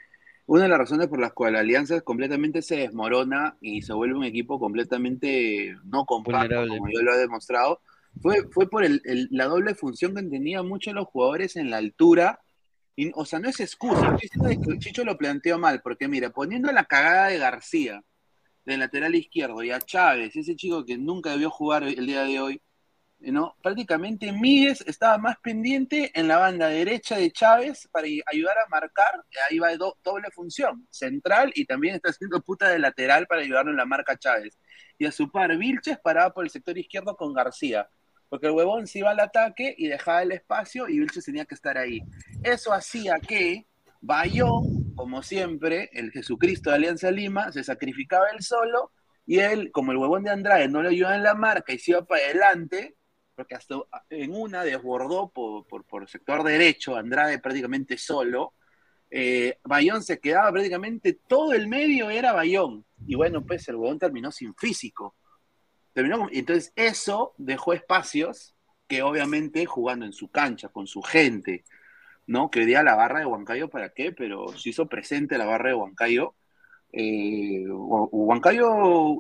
una 0.52 0.64
de 0.64 0.70
las 0.70 0.80
razones 0.80 1.08
por 1.08 1.20
las 1.20 1.32
cuales 1.34 1.54
la 1.54 1.60
Alianza 1.60 2.02
completamente 2.02 2.64
se 2.64 2.78
desmorona 2.78 3.56
y 3.62 3.84
se 3.84 3.94
vuelve 3.94 4.18
un 4.18 4.24
equipo 4.24 4.60
completamente 4.60 5.76
no 5.86 6.06
compacto, 6.06 6.42
Vulnerable. 6.56 6.78
como 6.80 6.92
yo 6.92 7.02
lo 7.04 7.14
he 7.14 7.18
demostrado, 7.20 7.82
fue, 8.20 8.48
fue 8.50 8.68
por 8.68 8.84
el- 8.84 9.02
el- 9.06 9.28
la 9.30 9.46
doble 9.46 9.76
función 9.76 10.16
que 10.16 10.24
tenían 10.24 10.68
muchos 10.68 10.96
los 10.96 11.06
jugadores 11.08 11.56
en 11.56 11.70
la 11.70 11.78
altura. 11.78 12.40
Y, 12.96 13.12
o 13.14 13.26
sea, 13.26 13.38
no 13.40 13.48
es 13.48 13.60
excusa, 13.60 14.18
Chicho 14.80 15.04
lo 15.06 15.18
planteó 15.18 15.60
mal, 15.60 15.82
porque 15.84 16.08
mira, 16.08 16.32
poniendo 16.32 16.72
la 16.72 16.86
cagada 16.86 17.28
de 17.28 17.38
García, 17.38 18.02
del 18.66 18.80
lateral 18.80 19.14
izquierdo, 19.16 19.62
y 19.64 19.70
a 19.72 19.80
Chávez, 19.80 20.36
ese 20.36 20.56
chico 20.56 20.84
que 20.84 20.98
nunca 20.98 21.30
debió 21.32 21.50
jugar 21.52 21.84
el 21.84 22.06
día 22.08 22.24
de 22.24 22.40
hoy, 22.40 22.62
¿no? 23.20 23.56
Prácticamente 23.62 24.32
Míguez 24.32 24.82
estaba 24.88 25.18
más 25.18 25.38
pendiente 25.40 26.12
en 26.14 26.28
la 26.28 26.38
banda 26.38 26.68
derecha 26.68 27.18
de 27.18 27.32
Chávez 27.32 27.88
para 27.92 28.08
ayudar 28.32 28.56
a 28.58 28.70
marcar, 28.70 29.24
ahí 29.50 29.60
va 29.60 29.76
do- 29.76 29.98
doble 30.04 30.30
función, 30.32 30.88
central 30.90 31.52
y 31.54 31.66
también 31.66 31.96
está 31.96 32.10
haciendo 32.10 32.42
puta 32.42 32.70
de 32.70 32.80
lateral 32.80 33.28
para 33.28 33.42
ayudarlo 33.42 33.72
en 33.72 33.78
la 33.78 33.86
marca 33.86 34.18
Chávez. 34.18 34.58
Y 34.98 35.06
a 35.06 35.12
su 35.12 35.30
par, 35.32 35.56
Vilches 35.58 36.00
paraba 36.00 36.34
por 36.34 36.46
el 36.46 36.50
sector 36.50 36.78
izquierdo 36.78 37.16
con 37.16 37.34
García, 37.34 37.90
porque 38.30 38.48
el 38.48 38.54
huevón 38.54 38.88
se 38.88 39.00
iba 39.00 39.12
al 39.12 39.20
ataque 39.20 39.76
y 39.78 39.88
dejaba 39.88 40.24
el 40.24 40.32
espacio 40.32 40.88
y 40.88 41.00
Vilches 41.00 41.26
tenía 41.26 41.46
que 41.46 41.56
estar 41.56 41.78
ahí. 41.78 42.02
Eso 42.44 42.74
hacía 42.74 43.20
que 43.20 43.66
Bayón, 44.02 44.94
como 44.96 45.22
siempre, 45.24 45.90
el 45.94 46.12
Jesucristo 46.12 46.70
de 46.70 46.78
Alianza 46.78 47.12
Lima, 47.12 47.52
se 47.52 47.64
sacrificaba 47.64 48.28
él 48.34 48.42
solo 48.42 48.92
y 49.26 49.40
él, 49.40 49.72
como 49.72 49.92
el 49.92 49.98
huevón 49.98 50.24
de 50.24 50.32
Andrade 50.32 50.68
no 50.70 50.82
le 50.82 50.90
ayudaba 50.90 51.16
en 51.16 51.24
la 51.24 51.34
marca 51.36 51.74
y 51.74 51.80
se 51.80 51.92
iba 51.92 52.06
para 52.06 52.24
adelante, 52.24 52.96
porque 53.40 53.56
hasta 53.56 53.78
en 54.10 54.36
una 54.36 54.66
desbordó 54.66 55.30
por, 55.30 55.66
por, 55.66 55.86
por 55.86 56.02
el 56.02 56.10
sector 56.10 56.44
derecho, 56.44 56.98
Andrade 56.98 57.40
prácticamente 57.40 57.98
solo, 57.98 58.54
eh, 59.10 59.60
Bayón 59.64 60.04
se 60.04 60.20
quedaba 60.20 60.52
prácticamente 60.52 61.14
todo 61.26 61.54
el 61.54 61.70
medio 61.70 62.10
era 62.10 62.34
Bayón. 62.34 62.86
Y 63.08 63.16
bueno, 63.16 63.46
pues 63.46 63.66
el 63.70 63.78
huevón 63.78 63.98
terminó 63.98 64.30
sin 64.34 64.54
físico. 64.56 65.16
Terminó 65.94 66.28
entonces 66.34 66.74
eso 66.76 67.34
dejó 67.38 67.72
espacios 67.72 68.58
que 68.90 69.04
obviamente 69.04 69.66
jugando 69.66 70.06
en 70.06 70.12
su 70.12 70.30
cancha, 70.30 70.68
con 70.68 70.86
su 70.86 71.02
gente, 71.02 71.64
¿no? 72.28 72.52
Que 72.52 72.60
hoy 72.60 72.74
la 72.74 72.96
barra 72.96 73.20
de 73.20 73.26
Huancayo, 73.26 73.70
¿para 73.70 73.94
qué? 73.94 74.12
Pero 74.12 74.50
se 74.58 74.72
hizo 74.72 74.90
presente 74.90 75.38
la 75.38 75.46
barra 75.46 75.70
de 75.70 75.76
Huancayo. 75.76 76.36
Eh, 76.92 77.66
Hu- 77.68 78.10
Huancayo 78.12 79.18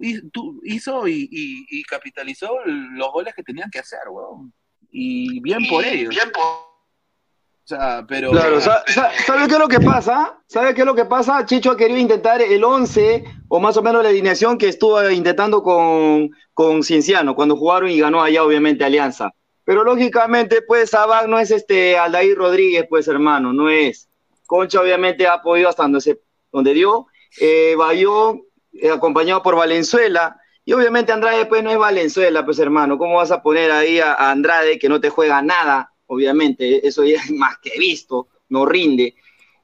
hizo 0.63 1.07
y, 1.07 1.29
y- 1.31 1.65
y 1.69 1.83
capitalizó 1.83 2.49
los 2.65 3.11
goles 3.11 3.33
que 3.35 3.43
tenían 3.43 3.69
que 3.69 3.79
hacer, 3.79 3.99
weón. 4.09 4.51
Y 4.91 5.39
bien 5.41 5.59
por 5.69 5.85
ellos. 5.85 6.15
O 6.35 7.67
sea, 7.69 8.03
pero. 8.07 8.31
Claro, 8.31 8.59
sa- 8.59 8.83
sa- 8.87 9.11
¿sabe 9.27 9.47
qué 9.47 9.53
es 9.53 9.59
lo 9.59 9.67
que 9.67 9.79
pasa? 9.79 10.39
¿Sabe 10.47 10.73
qué 10.73 10.81
es 10.81 10.87
lo 10.87 10.95
que 10.95 11.05
pasa? 11.05 11.45
Chicho 11.45 11.69
ha 11.71 11.77
querido 11.77 11.99
intentar 11.99 12.41
el 12.41 12.63
11 12.63 13.23
o 13.47 13.59
más 13.59 13.77
o 13.77 13.83
menos 13.83 14.01
la 14.01 14.09
alineación 14.09 14.57
que 14.57 14.67
estuvo 14.67 15.07
intentando 15.11 15.61
con, 15.61 16.31
con 16.55 16.81
Cienciano 16.81 17.35
cuando 17.35 17.55
jugaron 17.55 17.91
y 17.91 17.99
ganó 17.99 18.23
allá 18.23 18.43
obviamente 18.43 18.83
Alianza. 18.83 19.31
Pero 19.63 19.83
lógicamente 19.83 20.63
pues 20.63 20.89
Sabac 20.89 21.27
no 21.27 21.37
es 21.37 21.51
este 21.51 21.95
Aldair 21.99 22.35
Rodríguez 22.35 22.87
pues 22.89 23.07
hermano, 23.07 23.53
no 23.53 23.69
es. 23.69 24.09
Concha 24.47 24.81
obviamente 24.81 25.27
ha 25.27 25.39
podido 25.43 25.69
hasta 25.69 25.83
donde, 25.83 26.01
se, 26.01 26.19
donde 26.51 26.73
dio. 26.73 27.05
Eh, 27.39 27.75
Bayón 27.77 28.43
eh, 28.73 28.89
acompañado 28.91 29.41
por 29.43 29.55
Valenzuela. 29.55 30.39
Y 30.65 30.73
obviamente 30.73 31.11
Andrade 31.11 31.45
pues 31.47 31.63
no 31.63 31.71
es 31.71 31.77
Valenzuela 31.77 32.45
pues 32.45 32.59
hermano. 32.59 32.97
¿Cómo 32.97 33.15
vas 33.15 33.31
a 33.31 33.41
poner 33.41 33.71
ahí 33.71 33.99
a, 33.99 34.13
a 34.13 34.31
Andrade 34.31 34.77
que 34.79 34.89
no 34.89 34.99
te 35.01 35.09
juega 35.09 35.41
nada? 35.41 35.93
Obviamente, 36.07 36.87
eso 36.87 37.03
ya 37.03 37.17
es 37.17 37.31
más 37.31 37.57
que 37.59 37.77
visto, 37.77 38.27
no 38.49 38.65
rinde. 38.65 39.15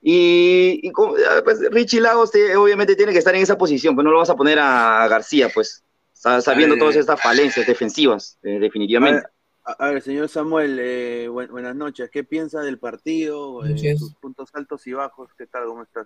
Y, 0.02 0.80
y 0.84 0.92
pues, 0.92 1.60
Richie 1.72 2.00
Lagos 2.00 2.30
te- 2.32 2.56
obviamente 2.56 2.96
tiene 2.96 3.12
que 3.12 3.18
estar 3.18 3.34
en 3.34 3.42
esa 3.42 3.58
posición, 3.58 3.96
pues 3.96 4.06
no 4.06 4.12
lo 4.12 4.20
vas 4.20 4.30
a 4.30 4.36
poner 4.36 4.60
a 4.60 5.08
García, 5.08 5.50
pues, 5.52 5.84
sa- 6.14 6.42
sabiendo 6.42 6.76
Eh, 6.76 6.80
todas 6.80 6.96
estas 6.96 7.20
falencias 7.20 7.66
defensivas, 7.66 8.38
eh, 8.44 8.60
definitivamente. 8.60 9.26
A, 9.64 9.72
a 9.72 9.90
ver, 9.90 10.04
señor 10.04 10.30
Samuel, 10.30 10.78
eh, 10.80 11.28
buen- 11.28 11.50
buenas 11.50 11.76
noches. 11.76 12.12
¿Qué 12.12 12.24
piensa 12.24 12.62
del 12.62 12.78
partido? 12.78 13.66
Eh, 13.66 13.98
sus 13.98 14.14
puntos 14.14 14.50
altos 14.54 14.86
y 14.86 14.94
bajos. 14.94 15.32
¿Qué 15.36 15.48
tal? 15.48 15.66
¿Cómo 15.66 15.82
estás? 15.82 16.06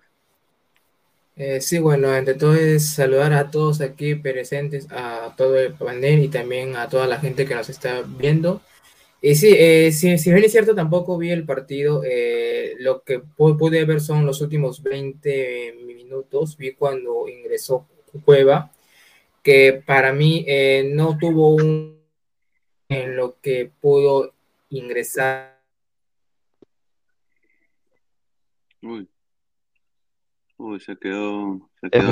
Eh, 1.40 1.62
sí, 1.62 1.80
bueno, 1.80 2.10
ante 2.12 2.34
todo 2.34 2.54
saludar 2.80 3.32
a 3.34 3.50
todos 3.50 3.80
aquí 3.82 4.14
presentes, 4.16 4.88
a 4.92 5.34
todo 5.38 5.58
el 5.58 5.74
panel 5.74 6.20
y 6.26 6.28
también 6.28 6.76
a 6.76 6.90
toda 6.90 7.08
la 7.08 7.18
gente 7.20 7.46
que 7.46 7.56
nos 7.56 7.70
está 7.70 8.02
viendo. 8.06 8.62
Y 9.22 9.36
sí, 9.36 9.54
eh, 9.58 9.92
si, 9.94 10.08
bien 10.32 10.44
es 10.46 10.52
cierto, 10.52 10.76
tampoco 10.76 11.18
vi 11.18 11.32
el 11.32 11.46
partido. 11.46 12.04
eh, 12.06 12.76
lo 12.80 13.04
que 13.04 13.22
pu- 13.24 13.58
pude 13.58 13.86
ver 13.86 14.02
son 14.02 14.26
los 14.26 14.42
últimos 14.42 14.84
20 14.84 15.74
minutos. 15.86 16.58
Vi 16.58 16.74
cuando 16.74 17.28
ingresó 17.30 17.88
Cueva, 18.26 18.72
que 19.44 19.84
para 19.86 20.14
mí 20.14 20.46
eh, 20.48 20.90
no 20.94 21.18
tuvo 21.20 21.56
un 21.56 22.00
en 22.90 23.16
lo 23.18 23.38
que 23.42 23.72
pudo 23.82 24.34
ingresar. 24.70 25.60
Uy. 28.82 29.08
Uy, 30.60 30.78
se 30.82 30.98
quedó, 30.98 31.70
se 31.80 31.90
quedó 31.90 32.12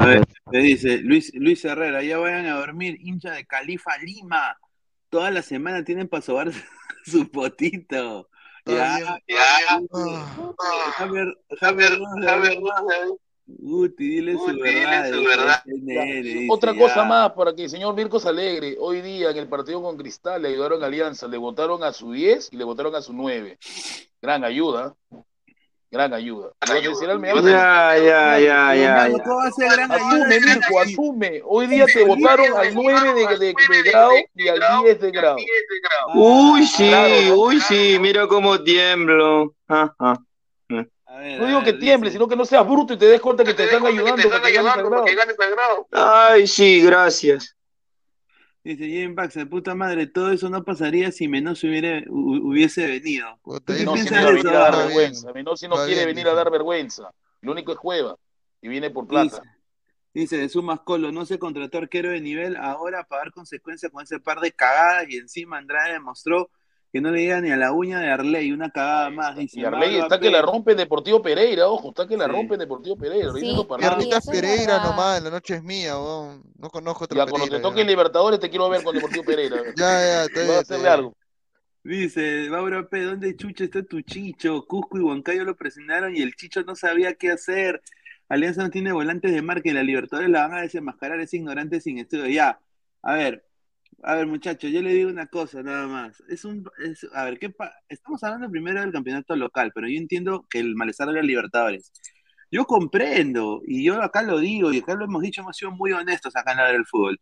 A 0.00 0.06
ver, 0.06 0.24
me 0.50 0.58
dice 0.58 0.96
Luis, 1.02 1.30
Luis 1.34 1.62
Herrera, 1.66 2.02
ya 2.02 2.16
vayan 2.16 2.46
a 2.46 2.56
dormir, 2.56 2.96
hincha 3.02 3.32
de 3.32 3.44
Califa 3.44 3.90
Lima. 3.98 4.56
Toda 5.10 5.30
la 5.30 5.42
semana 5.42 5.84
tienen 5.84 6.08
para 6.08 6.22
sobar 6.22 6.50
su 7.04 7.30
potito. 7.30 8.30
Ya, 8.64 8.98
ya. 9.28 9.80
Javier, 10.96 11.26
Javier, 11.60 11.98
Javier, 12.24 12.58
Guti, 13.46 14.08
dile 14.08 14.32
su 14.38 14.46
verdad. 14.58 15.12
su 15.12 15.22
verdad. 15.22 15.62
nene, 15.66 16.22
dice, 16.22 16.46
Otra 16.50 16.72
ya. 16.72 16.78
cosa 16.78 17.04
más 17.04 17.32
para 17.32 17.54
que 17.54 17.64
el 17.64 17.70
señor 17.70 17.94
Mirko 17.94 18.18
se 18.18 18.30
alegre. 18.30 18.76
Hoy 18.80 19.02
día 19.02 19.30
en 19.30 19.36
el 19.36 19.46
partido 19.46 19.82
con 19.82 19.98
Cristal 19.98 20.40
le 20.40 20.48
ayudaron 20.48 20.82
a 20.82 20.86
Alianza, 20.86 21.28
le 21.28 21.36
votaron 21.36 21.84
a 21.84 21.92
su 21.92 22.12
10 22.12 22.48
y 22.52 22.56
le 22.56 22.64
votaron 22.64 22.94
a 22.94 23.02
su 23.02 23.12
9. 23.12 23.58
Gran 24.22 24.42
ayuda. 24.42 24.96
Gran 25.90 26.12
ayuda. 26.14 26.50
Ya, 27.52 27.96
ya, 27.96 28.38
ya, 28.38 28.38
ya, 28.38 28.74
ya. 28.74 28.94
¿Cómo 29.24 29.36
va 29.36 29.46
a 29.46 29.52
ser 29.52 29.70
gran 29.72 29.92
Asume? 29.92 30.40
Mirko, 30.40 30.80
asume. 30.80 31.42
Hoy 31.44 31.66
día 31.68 31.86
te 31.86 32.04
votaron 32.04 32.46
al 32.56 32.74
9 32.74 33.14
de, 33.14 33.26
de- 33.38 33.54
de 33.68 33.82
grado 33.90 34.10
y 34.34 34.48
al 34.48 34.58
10 34.82 35.00
de 35.00 35.10
grado. 35.12 35.36
Uy, 36.14 36.66
sí, 36.66 36.84
uy, 37.32 37.60
sí, 37.60 37.98
mira 38.00 38.26
cómo 38.26 38.62
tiemblo. 38.62 39.54
No 40.68 41.46
digo 41.46 41.62
que 41.62 41.72
tiemble, 41.74 42.10
sino 42.10 42.26
que 42.28 42.36
no 42.36 42.44
seas 42.44 42.66
bruto 42.68 42.92
y 42.94 42.98
te 42.98 43.06
des 43.06 43.20
cuenta 43.20 43.44
que 43.44 43.54
te 43.54 43.64
están 43.64 43.82
ayudando. 43.86 44.22
Ay, 45.92 46.46
sí, 46.46 46.80
gracias. 46.82 47.55
Dice 48.66 48.84
Jim 48.88 49.14
Bax, 49.14 49.34
de 49.34 49.46
puta 49.46 49.76
madre, 49.76 50.08
todo 50.08 50.32
eso 50.32 50.50
no 50.50 50.64
pasaría 50.64 51.12
si 51.12 51.28
hubiera, 51.28 52.00
hu- 52.00 52.50
hubiese 52.50 52.84
venido. 52.88 53.38
¿Tú 53.44 53.62
qué 53.64 53.84
No, 53.84 53.92
si 53.96 54.02
piensas 54.08 54.10
no 54.10 54.16
de 54.18 54.24
va 54.24 54.28
a 54.28 54.32
venir 54.32 54.48
a 54.48 54.58
dar 54.58 54.76
vergüenza. 54.86 55.32
Menozzi 55.32 55.68
no 55.68 55.76
quiere 55.76 55.94
bien, 55.94 56.06
venir 56.08 56.26
a 56.26 56.34
dar 56.34 56.50
vergüenza. 56.50 57.10
Lo 57.42 57.52
único 57.52 57.70
es 57.70 57.78
Cueva. 57.78 58.16
Y 58.60 58.66
viene 58.66 58.90
por 58.90 59.06
plata. 59.06 59.40
Dice 60.12 60.38
de 60.38 60.48
Sumas 60.48 60.80
Colo, 60.80 61.12
no 61.12 61.24
se 61.26 61.38
contrató 61.38 61.78
arquero 61.78 62.10
de 62.10 62.20
nivel, 62.20 62.56
ahora 62.56 63.04
pagar 63.04 63.30
consecuencias 63.30 63.92
con 63.92 64.02
ese 64.02 64.18
par 64.18 64.40
de 64.40 64.50
cagadas 64.50 65.08
y 65.10 65.16
encima 65.18 65.58
Andrade 65.58 65.92
demostró 65.92 66.50
que 66.92 67.00
no 67.00 67.10
le 67.10 67.20
llega 67.22 67.40
ni 67.40 67.50
a 67.50 67.56
la 67.56 67.72
uña 67.72 68.00
de 68.00 68.10
Arley, 68.10 68.52
una 68.52 68.70
cagada 68.70 69.10
más. 69.10 69.36
Dice, 69.36 69.60
Y 69.60 69.64
Arley 69.64 69.96
está 69.96 70.18
que 70.18 70.30
la 70.30 70.40
rompe 70.42 70.72
en 70.72 70.78
Deportivo 70.78 71.20
Pereira, 71.20 71.68
ojo, 71.68 71.88
está 71.90 72.06
que 72.06 72.16
la 72.16 72.26
Sí. 72.26 72.30
rompe 72.32 72.54
en 72.54 72.60
Deportivo 72.60 72.96
Pereira. 72.96 73.32
Sí, 73.34 73.46
y 73.46 73.50
eso 73.50 74.16
es 74.18 74.26
Pereira 74.26 74.74
verdad. 74.74 74.90
nomás, 74.90 75.22
la 75.22 75.30
noche 75.30 75.54
es 75.56 75.62
mía, 75.62 75.98
weón. 75.98 76.42
No 76.58 76.70
conozco 76.70 77.04
otra 77.04 77.24
Ya, 77.24 77.30
cuando 77.30 77.48
te 77.48 77.60
toque 77.60 77.84
Libertadores 77.84 78.40
te 78.40 78.48
quiero 78.48 78.68
ver 78.68 78.82
con 78.82 78.94
Deportivo 78.94 79.24
Pereira. 79.24 79.56
Ya, 79.76 79.90
ya, 80.00 80.24
está 80.24 80.44
Voy 80.44 80.54
a 80.56 80.58
hacerle 80.60 80.88
algo. 80.88 81.16
Dice, 81.84 82.48
Mauro 82.50 82.88
P., 82.88 83.00
¿dónde 83.02 83.36
chucha 83.36 83.62
está 83.64 83.82
tu 83.82 84.00
chicho? 84.00 84.64
Cusco 84.66 84.98
y 84.98 85.02
Huancayo 85.02 85.44
lo 85.44 85.54
presionaron 85.54 86.16
y 86.16 86.20
el 86.22 86.34
chicho 86.34 86.62
no 86.64 86.74
sabía 86.74 87.14
qué 87.14 87.30
hacer. 87.30 87.80
Alianza 88.28 88.62
no 88.64 88.70
tiene 88.70 88.90
volantes 88.90 89.32
de 89.32 89.40
marca 89.40 89.68
y 89.68 89.72
la 89.72 89.84
Libertadores 89.84 90.28
la 90.30 90.48
van 90.48 90.58
a 90.58 90.62
desenmascarar, 90.62 91.20
es 91.20 91.32
ignorante 91.32 91.80
sin 91.80 91.98
estudio. 91.98 92.26
Ya, 92.26 92.58
a 93.02 93.14
ver, 93.14 93.44
a 94.02 94.14
ver 94.16 94.26
muchachos, 94.26 94.70
yo 94.70 94.82
le 94.82 94.92
digo 94.94 95.10
una 95.10 95.26
cosa 95.26 95.62
nada 95.62 95.86
más. 95.86 96.22
Es 96.28 96.44
un, 96.44 96.68
es- 96.84 97.06
a 97.12 97.24
ver, 97.24 97.38
¿qué 97.38 97.54
estamos 97.88 98.22
hablando 98.24 98.50
primero 98.50 98.80
del 98.80 98.92
campeonato 98.92 99.36
local, 99.36 99.72
pero 99.74 99.88
yo 99.88 99.96
entiendo 99.98 100.46
que 100.50 100.58
el 100.60 100.74
malestar 100.76 101.08
de 101.08 101.14
la 101.14 101.22
Libertadores. 101.22 101.92
Yo 102.50 102.64
comprendo, 102.66 103.62
y 103.66 103.84
yo 103.84 104.00
acá 104.02 104.22
lo 104.22 104.38
digo, 104.38 104.72
y 104.72 104.78
acá 104.78 104.94
lo 104.94 105.04
hemos 105.04 105.22
dicho, 105.22 105.40
hemos 105.42 105.56
sido 105.56 105.72
muy 105.72 105.92
honestos 105.92 106.34
acá 106.36 106.52
en 106.52 106.58
la 106.58 106.68
del 106.72 106.86
fútbol. 106.86 107.20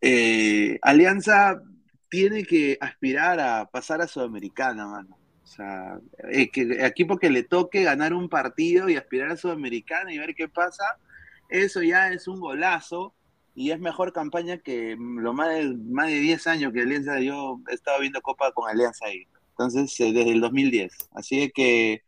Eh, 0.00 0.78
Alianza 0.82 1.60
tiene 2.08 2.44
que 2.44 2.76
aspirar 2.80 3.40
a 3.40 3.66
pasar 3.66 4.00
a 4.02 4.08
Sudamericana, 4.08 4.86
mano. 4.86 5.18
O 5.42 5.46
sea, 5.46 5.98
eh, 6.30 6.50
que 6.50 6.62
equipo 6.86 7.18
que 7.18 7.30
le 7.30 7.42
toque 7.44 7.82
ganar 7.84 8.14
un 8.14 8.28
partido 8.28 8.88
y 8.88 8.96
aspirar 8.96 9.30
a 9.30 9.36
Sudamericana 9.36 10.12
y 10.12 10.18
ver 10.18 10.34
qué 10.34 10.48
pasa, 10.48 10.84
eso 11.48 11.82
ya 11.82 12.08
es 12.12 12.26
un 12.28 12.40
golazo 12.40 13.14
y 13.54 13.70
es 13.70 13.80
mejor 13.80 14.12
campaña 14.12 14.58
que 14.58 14.96
lo 14.98 15.32
más 15.34 15.54
de, 15.54 15.74
más 15.90 16.08
de 16.08 16.20
10 16.20 16.46
años 16.46 16.72
que 16.72 16.82
Alianza, 16.82 17.20
yo 17.20 17.60
he 17.70 17.74
estado 17.74 18.00
viendo 18.00 18.20
Copa 18.22 18.52
con 18.52 18.68
Alianza 18.70 19.06
ahí. 19.06 19.26
Entonces, 19.50 19.98
eh, 20.00 20.12
desde 20.12 20.30
el 20.32 20.40
2010. 20.40 20.92
Así 21.12 21.50
que 21.54 22.02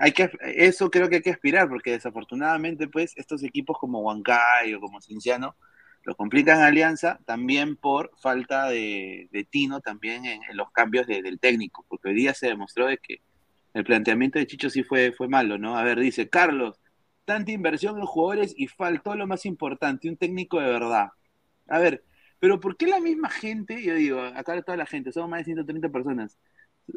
hay 0.00 0.12
que, 0.12 0.30
eso 0.54 0.90
creo 0.90 1.08
que 1.08 1.16
hay 1.16 1.22
que 1.22 1.30
aspirar, 1.30 1.68
porque 1.68 1.90
desafortunadamente, 1.92 2.88
pues, 2.88 3.12
estos 3.16 3.42
equipos 3.42 3.76
como 3.78 4.00
Huancayo, 4.00 4.80
como 4.80 5.00
Cinciano, 5.00 5.56
lo 6.04 6.14
complican 6.16 6.60
Alianza 6.62 7.18
también 7.26 7.76
por 7.76 8.10
falta 8.20 8.68
de, 8.68 9.28
de 9.32 9.44
tino 9.44 9.80
también 9.80 10.24
en, 10.26 10.42
en 10.48 10.56
los 10.56 10.70
cambios 10.70 11.06
de- 11.06 11.22
del 11.22 11.38
técnico, 11.40 11.84
porque 11.88 12.08
hoy 12.08 12.14
día 12.14 12.34
se 12.34 12.46
demostró 12.48 12.86
de 12.86 12.98
que 12.98 13.18
el 13.74 13.84
planteamiento 13.84 14.38
de 14.38 14.46
Chicho 14.46 14.70
sí 14.70 14.82
fue, 14.84 15.12
fue 15.12 15.28
malo, 15.28 15.58
¿no? 15.58 15.76
A 15.78 15.82
ver, 15.84 15.98
dice 16.00 16.28
Carlos, 16.28 16.80
tanta 17.24 17.52
inversión 17.52 17.98
en 17.98 18.06
jugadores 18.06 18.54
y 18.56 18.66
faltó 18.68 19.14
lo 19.14 19.26
más 19.26 19.46
importante, 19.46 20.08
un 20.08 20.16
técnico 20.16 20.60
de 20.60 20.66
verdad. 20.66 21.08
A 21.68 21.78
ver, 21.78 22.04
pero 22.38 22.60
¿por 22.60 22.76
qué 22.76 22.86
la 22.86 23.00
misma 23.00 23.30
gente, 23.30 23.82
yo 23.82 23.94
digo, 23.94 24.20
acá 24.20 24.60
toda 24.62 24.76
la 24.76 24.86
gente, 24.86 25.12
somos 25.12 25.30
más 25.30 25.40
de 25.40 25.44
130 25.44 25.88
personas, 25.88 26.36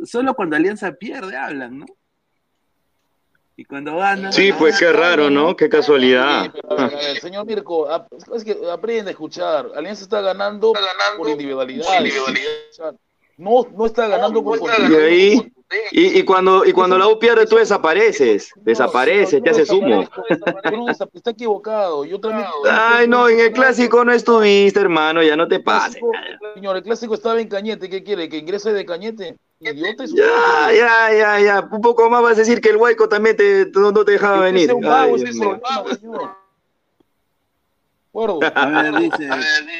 solo 0.03 0.33
cuando 0.33 0.55
Alianza 0.55 0.91
pierde 0.93 1.37
hablan, 1.37 1.79
¿no? 1.79 1.85
Y 3.55 3.65
cuando 3.65 3.95
gana... 3.95 4.31
Sí, 4.31 4.51
pues 4.51 4.77
qué 4.77 4.91
raro, 4.91 5.31
¿no? 5.31 5.55
Qué 5.55 5.67
casualidad. 5.67 6.43
Sí, 6.43 6.51
pero, 6.53 6.71
a 6.71 6.75
ver, 6.75 6.95
a 6.95 6.97
ver, 6.99 7.17
señor 7.19 7.45
Mirko, 7.45 7.89
es 8.35 8.43
que 8.43 8.55
aprende 8.71 9.09
a 9.09 9.11
escuchar. 9.11 9.71
Alianza 9.75 10.03
está 10.03 10.21
ganando, 10.21 10.73
por 11.17 11.27
individualidad. 11.27 11.85
No, 13.37 13.67
no 13.75 13.85
está 13.85 14.07
ganando 14.07 14.43
por 14.43 14.59
Y 14.59 14.95
ahí, 14.95 15.53
y, 15.91 16.19
y 16.19 16.23
cuando, 16.23 16.65
y 16.65 16.71
cuando 16.71 16.97
la 16.97 17.07
U 17.07 17.19
pierde, 17.19 17.45
tú 17.45 17.57
desapareces. 17.57 18.51
Desapareces, 18.55 19.43
te 19.43 19.49
haces 19.49 19.69
humo. 19.69 20.07
Está, 21.13 21.31
equivocado. 21.31 22.05
Yo 22.05 22.19
también. 22.19 22.47
Ay, 22.69 23.07
no, 23.07 23.29
en 23.29 23.39
el 23.39 23.51
clásico 23.51 24.03
no 24.03 24.11
estuviste, 24.11 24.79
hermano, 24.79 25.21
ya 25.21 25.35
no 25.35 25.47
te 25.47 25.59
pases. 25.59 26.01
Señor, 26.55 26.77
el 26.77 26.83
clásico 26.83 27.13
estaba 27.13 27.39
en 27.39 27.47
Cañete. 27.47 27.89
¿Qué 27.89 28.03
quiere? 28.03 28.29
¿Que 28.29 28.37
ingrese 28.37 28.73
de 28.73 28.85
Cañete? 28.85 29.37
Idiota 29.59 30.05
Ya, 30.05 30.71
ya, 30.71 31.13
ya, 31.13 31.39
ya. 31.39 31.69
Un 31.71 31.81
poco 31.81 32.09
más 32.09 32.23
vas 32.23 32.37
a 32.37 32.39
decir 32.39 32.61
que 32.61 32.69
el 32.69 32.77
Huayco 32.77 33.09
también 33.09 33.35
te, 33.35 33.67
no, 33.73 33.91
no 33.91 34.05
te 34.05 34.13
dejaba 34.13 34.41
venir. 34.41 34.71
Ay, 34.83 35.13
es. 35.15 35.39
A 38.55 38.81
ver, 38.81 38.95
dice, 38.95 39.29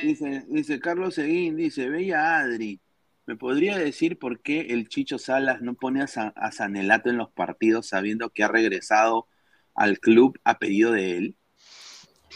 dice, 0.04 0.46
dice 0.48 0.80
Carlos 0.80 1.16
Seguín, 1.16 1.56
dice, 1.56 1.90
Bella 1.90 2.38
Adri, 2.38 2.80
¿me 3.28 3.36
podría 3.36 3.78
decir 3.78 4.18
por 4.18 4.42
qué 4.42 4.62
el 4.72 4.90
Chicho 4.90 5.20
Salas 5.20 5.62
no 5.62 5.76
pone 5.76 6.02
a, 6.02 6.08
Sa- 6.08 6.34
a 6.36 6.52
Sanelato 6.52 7.10
en 7.12 7.18
los 7.18 7.30
partidos 7.32 7.88
sabiendo 7.88 8.32
que 8.32 8.44
ha 8.44 8.48
regresado 8.48 9.28
al 9.76 10.00
club 10.00 10.40
a 10.44 10.58
pedido 10.58 10.92
de 10.94 11.18
él? 11.18 11.38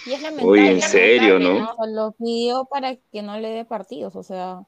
Y 0.06 0.13
es 0.13 0.21
lamentable. 0.21 0.47
Oye, 0.51 0.71
en 0.73 0.82
serio, 0.82 1.39
lamentable, 1.39 1.75
¿no? 1.77 1.88
Lo 1.88 2.12
pidió 2.13 2.65
para 2.65 2.95
que 2.95 3.21
no 3.23 3.38
le 3.39 3.49
dé 3.49 3.65
partidos, 3.65 4.15
o 4.15 4.23
sea, 4.23 4.63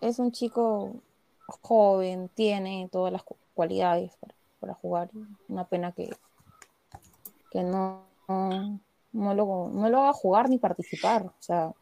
es 0.00 0.18
un 0.18 0.32
chico 0.32 1.02
joven, 1.62 2.28
tiene 2.34 2.88
todas 2.90 3.12
las 3.12 3.22
cu- 3.22 3.36
cualidades 3.54 4.16
para, 4.16 4.34
para 4.60 4.74
jugar. 4.74 5.10
Una 5.48 5.64
pena 5.68 5.92
que, 5.92 6.10
que 7.50 7.62
no, 7.62 8.06
no, 8.28 8.80
no 9.12 9.34
lo, 9.34 9.70
no 9.72 9.88
lo 9.88 10.02
haga 10.02 10.12
jugar 10.12 10.48
ni 10.48 10.58
participar. 10.58 11.26
O 11.26 11.34
sea, 11.40 11.72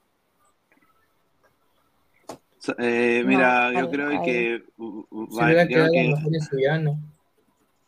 Eh, 2.78 3.20
No, 3.22 3.28
mira, 3.28 3.72
yo 3.72 3.78
ahí, 3.80 3.90
creo 3.90 4.08
ahí. 4.08 4.22
que, 4.24 4.62
va- 4.78 5.66
creo 5.66 5.88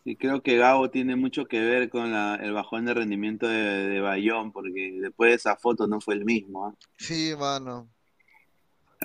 que, 0.05 0.17
creo 0.17 0.43
que 0.43 0.57
Gabo 0.57 0.91
tiene 0.91 1.17
mucho 1.17 1.47
que 1.47 1.61
ver 1.61 1.89
con 1.91 2.13
la- 2.13 2.37
el 2.37 2.53
bajón 2.53 2.87
de 2.87 2.95
rendimiento 2.95 3.47
de, 3.47 3.89
de 3.89 4.01
Bayón, 4.01 4.53
porque 4.53 4.99
después 5.01 5.31
de 5.31 5.37
esa 5.37 5.57
foto 5.57 5.87
no 5.87 6.01
fue 6.01 6.15
el 6.15 6.25
mismo. 6.25 6.67
¿ah? 6.67 6.75
Sí, 6.97 7.35
mano. 7.39 7.89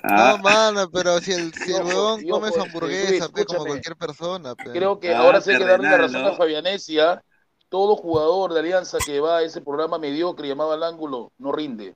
Ah. 0.02 0.36
No, 0.36 0.42
mano, 0.42 0.90
pero 0.92 1.18
si 1.20 1.32
el, 1.32 1.52
si 1.54 1.72
el 1.72 1.82
huevón 1.82 2.22
come 2.28 2.48
su 2.48 2.54
pues, 2.54 2.66
hamburguesa, 2.66 3.28
Luis, 3.34 3.46
como 3.46 3.64
cualquier 3.64 3.96
persona, 3.96 4.54
pe. 4.54 4.70
Creo 4.72 5.00
que 5.00 5.14
Ah, 5.14 5.20
ahora 5.20 5.40
sí 5.40 5.50
hay 5.50 5.58
que 5.58 5.64
darle 5.64 5.88
la 5.88 5.96
razón 5.96 6.22
¿no? 6.22 6.28
a 6.28 6.36
Fabianesia. 6.36 7.22
Todo 7.68 7.96
jugador 7.96 8.52
de 8.52 8.60
Alianza 8.60 8.98
que 9.04 9.18
va 9.18 9.38
a 9.38 9.42
ese 9.42 9.60
programa 9.60 9.98
mediocre 9.98 10.46
llamado 10.46 10.72
Al 10.72 10.84
Ángulo 10.84 11.32
no 11.38 11.50
rinde. 11.50 11.94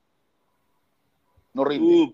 No 1.53 1.65
rinde. 1.65 2.13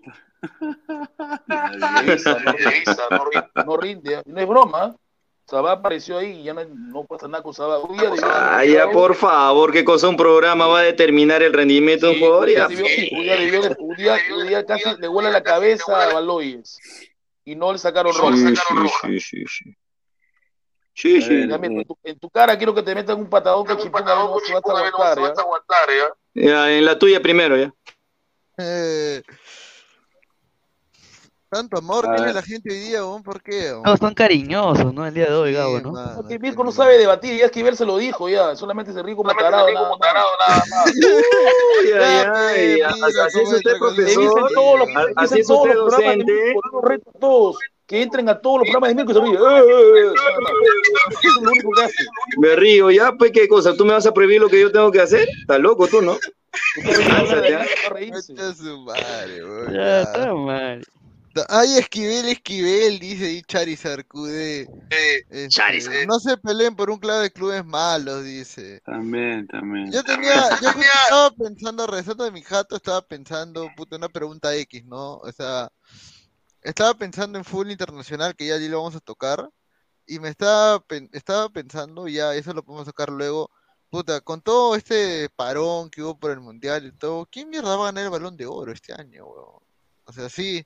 No 1.66 3.24
rinde. 3.24 3.64
No 3.66 3.76
rinde. 3.76 4.14
¿eh? 4.14 4.22
No 4.26 4.40
es 4.40 4.48
broma. 4.48 4.96
Sabá 5.46 5.72
apareció 5.72 6.18
ahí 6.18 6.40
y 6.40 6.42
ya 6.44 6.52
no, 6.52 6.62
no 6.66 7.04
pasa 7.04 7.26
nada 7.26 7.42
con 7.42 7.54
Sabá. 7.54 7.78
Día 7.88 8.10
debió- 8.10 8.30
Ay, 8.30 8.72
ya, 8.72 8.90
por 8.90 9.14
favor, 9.14 9.72
qué 9.72 9.82
cosa 9.82 10.06
un 10.08 10.16
programa 10.16 10.66
va 10.66 10.80
a 10.80 10.82
determinar 10.82 11.42
el 11.42 11.54
rendimiento 11.54 12.06
de 12.06 12.12
un 12.12 12.18
jugador. 12.18 12.50
Ya, 12.50 12.68
día 12.68 12.76
debió- 12.76 13.76
un 13.78 13.96
día- 13.96 14.18
un 14.36 14.46
día 14.46 14.66
casi 14.66 14.94
le 14.98 15.08
huele 15.08 15.30
la 15.30 15.42
cabeza 15.42 16.02
a 16.02 16.12
Baloyes. 16.12 16.78
Y 17.46 17.54
no 17.56 17.72
le 17.72 17.78
sacaron 17.78 18.12
roja. 18.14 18.36
Sí, 19.06 19.20
sí, 19.20 19.20
sí, 19.20 19.44
sí. 19.48 19.74
Sí, 20.92 21.22
sí. 21.22 21.48
Ya, 21.48 21.56
mira, 21.56 21.74
en, 21.80 21.84
tu, 21.84 21.96
en 22.02 22.18
tu 22.18 22.28
cara 22.28 22.58
quiero 22.58 22.74
que 22.74 22.82
te 22.82 22.94
metan 22.94 23.18
un 23.18 23.30
patadón 23.30 23.64
con 23.64 23.78
chipón, 23.78 24.02
a 24.06 24.14
ver 24.14 24.24
no 24.24 24.38
se 24.40 24.52
vas 24.52 25.38
a 25.38 25.40
aguantar, 25.42 25.88
¿ya? 25.88 26.12
Ya, 26.34 26.72
en 26.72 26.84
la 26.84 26.98
tuya 26.98 27.22
primero, 27.22 27.56
ya. 27.56 27.72
Eh, 28.58 29.22
tanto 31.50 31.78
amor 31.78 32.06
A 32.06 32.10
tiene 32.10 32.26
ver. 32.26 32.34
la 32.34 32.42
gente 32.42 32.70
hoy 32.70 32.78
día, 32.78 33.04
weón, 33.04 33.22
¿por 33.22 33.40
qué? 33.42 33.72
No, 33.84 33.96
son 33.96 34.12
cariñosos, 34.14 34.92
¿no? 34.92 35.06
El 35.06 35.14
día 35.14 35.26
de 35.26 35.34
hoy, 35.34 35.54
Gabo, 35.54 35.80
¿no? 35.80 35.92
mano, 35.92 36.16
Porque 36.16 36.38
Mirko 36.38 36.62
no 36.64 36.72
sabe 36.72 36.98
debatir, 36.98 37.38
ya 37.38 37.46
Esquivel 37.46 37.76
se 37.76 37.86
lo 37.86 37.96
dijo, 37.96 38.28
ya. 38.28 38.54
Solamente 38.56 38.92
se 38.92 39.02
ríe 39.02 39.16
como 39.16 39.30
tarado, 39.34 39.72
nada 39.72 39.90
más. 39.98 39.98
Ay, 41.80 41.92
ay, 41.92 42.80
ay, 42.80 42.80
así- 42.82 43.40
es 43.40 43.52
usted, 43.52 43.78
profesor. 43.78 44.50
todos 44.54 44.78
los, 44.80 44.88
Así 45.16 45.36
dicen 45.36 45.38
es 45.40 45.46
todos 45.46 45.60
usted, 45.60 45.74
los 45.74 45.94
programas 45.94 46.16
de 46.18 46.24
docente. 46.24 46.32
Mirko, 46.32 46.60
por 46.60 46.68
eso 46.68 46.88
reto 46.88 47.10
a 47.14 47.18
todos, 47.18 47.58
que 47.86 48.02
entren 48.02 48.28
a 48.28 48.38
todos 48.40 48.58
los 48.58 48.64
programas 48.66 48.88
de 48.88 48.94
Mirko 48.96 49.12
y 49.12 49.14
se 49.14 49.20
ríen. 49.20 49.34
¡Eh, 49.36 49.38
eh, 49.38 50.00
eh! 50.00 50.12
Nada 50.16 50.40
más. 50.40 50.52
Eso 51.10 51.28
es 51.28 51.42
lo 51.42 51.50
único 51.52 51.70
que 51.76 51.82
hace. 51.84 51.94
Me 52.36 52.56
río, 52.56 52.90
ya, 52.90 53.12
pues, 53.12 53.30
¿qué 53.32 53.48
cosa? 53.48 53.74
¿Tú 53.74 53.86
me 53.86 53.92
vas 53.94 54.04
a 54.06 54.12
prohibir 54.12 54.40
lo 54.40 54.48
que 54.50 54.60
yo 54.60 54.70
tengo 54.70 54.90
que 54.92 55.00
hacer? 55.00 55.26
¿Estás 55.40 55.60
loco 55.60 55.86
tú, 55.86 56.02
no? 56.02 56.18
Ya, 59.72 60.02
está 60.02 60.34
mal. 60.34 60.84
Ay, 61.48 61.78
Esquivel, 61.78 62.28
Esquivel, 62.28 62.98
dice 62.98 63.26
ahí 63.26 63.42
Charizard 63.42 64.04
QD. 64.06 64.66
Este, 64.90 65.48
Charizard. 65.48 66.06
No 66.06 66.18
se 66.18 66.36
peleen 66.36 66.74
por 66.74 66.90
un 66.90 66.98
clave 66.98 67.24
de 67.24 67.30
clubes 67.30 67.64
malos, 67.64 68.24
dice. 68.24 68.80
También, 68.84 69.46
también. 69.46 69.92
Yo 69.92 70.02
tenía, 70.02 70.58
yo 70.60 70.70
estaba 70.70 71.30
pensando, 71.30 71.86
regresando 71.86 72.24
de 72.24 72.32
mi 72.32 72.42
jato, 72.42 72.76
estaba 72.76 73.02
pensando, 73.02 73.68
puta, 73.76 73.96
una 73.96 74.08
pregunta 74.08 74.54
X, 74.54 74.84
¿no? 74.86 75.18
O 75.18 75.30
sea, 75.30 75.70
estaba 76.62 76.94
pensando 76.94 77.38
en 77.38 77.44
fútbol 77.44 77.70
internacional, 77.70 78.34
que 78.34 78.46
ya 78.46 78.54
allí 78.54 78.68
lo 78.68 78.78
vamos 78.78 78.96
a 78.96 79.00
tocar, 79.00 79.48
Y 80.06 80.18
me 80.18 80.30
estaba, 80.30 80.82
estaba 81.12 81.48
pensando, 81.50 82.08
ya 82.08 82.34
eso 82.34 82.52
lo 82.52 82.64
podemos 82.64 82.86
sacar 82.86 83.10
luego. 83.10 83.50
Puta, 83.90 84.20
con 84.20 84.40
todo 84.42 84.74
este 84.76 85.28
parón 85.34 85.88
que 85.90 86.02
hubo 86.02 86.16
por 86.18 86.30
el 86.30 86.40
mundial 86.40 86.84
y 86.86 86.92
todo, 86.92 87.26
¿quién 87.30 87.48
mierda 87.48 87.74
va 87.76 87.84
a 87.84 87.86
ganar 87.86 88.04
el 88.04 88.10
balón 88.10 88.36
de 88.36 88.44
oro 88.46 88.70
este 88.72 88.92
año, 88.92 89.24
weón? 89.26 89.62
O 90.04 90.12
sea, 90.12 90.28
sí. 90.28 90.64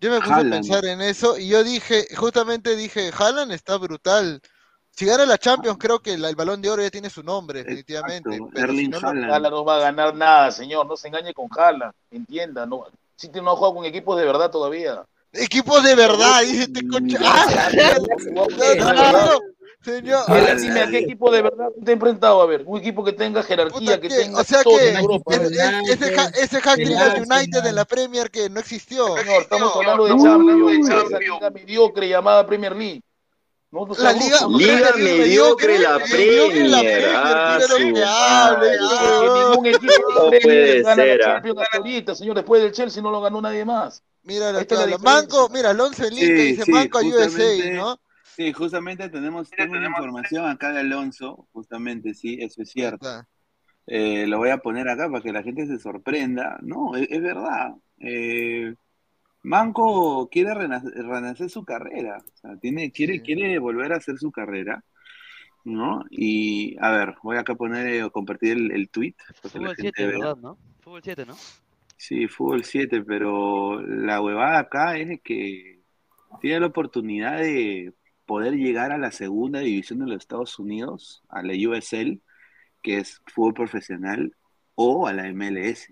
Yo 0.00 0.10
me 0.10 0.20
puse 0.20 0.32
a 0.32 0.36
pensar 0.50 0.84
en 0.84 1.00
eso 1.00 1.38
y 1.38 1.48
yo 1.48 1.62
dije, 1.64 2.06
justamente 2.16 2.76
dije, 2.76 3.10
Haaland 3.16 3.52
está 3.52 3.76
brutal. 3.78 4.40
Si 4.90 5.04
gana 5.06 5.24
la 5.26 5.38
Champions, 5.38 5.76
creo 5.78 6.00
que 6.00 6.16
la- 6.18 6.28
el 6.28 6.36
balón 6.36 6.60
de 6.62 6.70
oro 6.70 6.82
ya 6.82 6.90
tiene 6.90 7.10
su 7.10 7.22
nombre, 7.22 7.60
definitivamente. 7.62 8.28
Exacto, 8.30 8.50
Pero 8.54 8.72
si 8.72 8.78
Erling 8.78 8.90
no, 8.90 9.00
no- 9.00 9.08
Haaland. 9.08 9.32
Haaland 9.32 9.54
no 9.54 9.64
va 9.64 9.76
a 9.76 9.80
ganar 9.80 10.14
nada, 10.14 10.50
señor. 10.50 10.86
No 10.86 10.96
se 10.96 11.08
engañe 11.08 11.32
con 11.34 11.48
Haaland. 11.56 11.92
Entienda, 12.10 12.66
no. 12.66 12.86
City 13.16 13.40
no 13.40 13.54
juega 13.56 13.74
con 13.74 13.84
equipos 13.84 14.18
de 14.18 14.24
verdad 14.24 14.50
todavía. 14.50 15.04
Equipos 15.32 15.82
de 15.84 15.94
verdad, 15.94 16.40
dice 16.42 16.62
este 16.62 16.88
coche. 16.88 17.16
¡Ah! 19.80 19.90
No, 19.90 19.92
no, 19.92 20.00
no, 20.00 20.00
no, 20.00 20.00
señor. 20.00 20.24
A 20.26 20.34
ver, 20.34 20.60
dime 20.60 20.80
a 20.80 20.86
qué 20.90 20.98
equipo 20.98 21.30
de 21.30 21.42
verdad 21.42 21.68
te 21.84 21.90
he 21.90 21.94
enfrentado. 21.94 22.42
A 22.42 22.46
ver, 22.46 22.62
un 22.66 22.78
equipo 22.78 23.04
que 23.04 23.12
tenga 23.12 23.42
jerarquía, 23.42 24.00
que 24.00 24.08
¿Qué? 24.08 24.16
tenga 24.16 24.40
O 24.40 24.44
sea 24.44 24.62
todo 24.62 24.76
que 24.78 24.90
en 24.90 24.96
Europa. 24.96 25.34
es- 25.34 25.40
es- 25.42 26.02
ese, 26.02 26.20
ha- 26.20 26.32
ese 26.34 26.60
del 26.76 27.22
United 27.30 27.66
en 27.66 27.74
la 27.74 27.84
Premier 27.84 28.30
que 28.30 28.50
no 28.50 28.60
existió. 28.60 29.16
Señor, 29.16 29.42
estamos 29.42 29.74
hablando 29.76 30.04
de 30.04 30.10
No, 30.16 30.22
Champions, 30.22 30.88
esa 30.88 31.18
liga 31.18 31.50
mediocre 31.50 32.08
llamada 32.08 32.46
Premier 32.46 32.74
League. 32.76 33.02
Nosotros 33.70 33.98
La 33.98 34.12
sabemos 34.12 34.58
liga, 34.58 34.92
que- 34.94 35.02
Liga 35.02 35.18
mediocre, 35.20 35.78
la 35.78 35.98
Premier. 35.98 37.10
Ah, 37.14 37.58
que 37.60 38.70
que 38.70 39.28
ningún 39.38 39.66
equipo 39.66 39.92
No 40.14 40.30
de 40.30 40.40
Premier 40.40 40.42
puede 40.42 40.82
gana 40.82 40.94
ser, 41.02 41.18
la 41.18 41.24
ah. 41.26 41.34
Champions 41.34 41.58
hasta 41.60 41.76
ahorita, 41.76 42.14
señor. 42.14 42.34
Después 42.36 42.62
del 42.62 42.72
Chelsea 42.72 43.02
no 43.02 43.10
lo 43.10 43.20
ganó 43.20 43.42
nadie 43.42 43.64
más. 43.66 44.02
Mira 44.22 44.52
que 44.52 44.62
es 44.62 44.70
la 44.72 44.82
habla. 44.84 44.98
Manco, 44.98 45.48
mira, 45.50 45.70
Alonso 45.70 46.04
en 46.04 46.14
link 46.14 46.24
Sí, 46.24 46.32
dice 46.32 46.64
sí, 46.64 46.72
Manco 46.72 46.98
a 46.98 47.02
USA, 47.02 47.70
¿no? 47.74 48.00
Sí, 48.38 48.52
justamente 48.52 49.08
tenemos, 49.08 49.50
tengo 49.50 49.72
una 49.72 49.88
información 49.88 50.46
acá 50.46 50.70
de 50.70 50.78
Alonso, 50.78 51.48
justamente, 51.50 52.14
sí, 52.14 52.38
eso 52.40 52.62
es 52.62 52.70
cierto. 52.70 53.08
Eh, 53.84 54.28
lo 54.28 54.38
voy 54.38 54.50
a 54.50 54.58
poner 54.58 54.88
acá 54.88 55.10
para 55.10 55.20
que 55.20 55.32
la 55.32 55.42
gente 55.42 55.66
se 55.66 55.80
sorprenda. 55.80 56.56
No, 56.62 56.94
es, 56.94 57.08
es 57.10 57.20
verdad. 57.20 57.74
Eh, 57.98 58.76
Manco 59.42 60.28
quiere 60.30 60.54
renacer, 60.54 60.92
renacer 60.94 61.50
su 61.50 61.64
carrera, 61.64 62.18
o 62.18 62.36
sea, 62.36 62.56
tiene, 62.58 62.92
quiere, 62.92 63.22
quiere 63.22 63.58
volver 63.58 63.92
a 63.92 63.96
hacer 63.96 64.18
su 64.18 64.30
carrera, 64.30 64.84
¿no? 65.64 66.04
Y, 66.08 66.76
a 66.80 66.92
ver, 66.92 67.16
voy 67.24 67.38
acá 67.38 67.54
a 67.54 67.56
poner, 67.56 67.88
eh, 67.88 68.08
compartir 68.12 68.52
el, 68.52 68.70
el 68.70 68.88
tweet 68.88 69.16
Fútbol 69.42 69.74
gente 69.74 69.94
7, 69.96 70.06
vea. 70.06 70.18
¿verdad, 70.18 70.36
no? 70.36 70.58
Fútbol 70.78 71.00
7, 71.02 71.26
¿no? 71.26 71.34
Sí, 71.96 72.28
fútbol 72.28 72.62
7, 72.62 73.02
pero 73.02 73.82
la 73.82 74.20
huevada 74.20 74.60
acá 74.60 74.96
es 74.96 75.20
que 75.24 75.80
tiene 76.40 76.60
la 76.60 76.66
oportunidad 76.66 77.38
de 77.38 77.94
poder 78.28 78.52
llegar 78.56 78.92
a 78.92 78.98
la 78.98 79.10
segunda 79.10 79.60
división 79.60 80.00
de 80.00 80.06
los 80.06 80.18
Estados 80.18 80.58
Unidos, 80.58 81.22
a 81.30 81.42
la 81.42 81.54
USL, 81.54 82.20
que 82.82 82.98
es 82.98 83.22
fútbol 83.26 83.54
profesional, 83.54 84.36
o 84.74 85.06
a 85.06 85.14
la 85.14 85.32
MLS. 85.32 85.88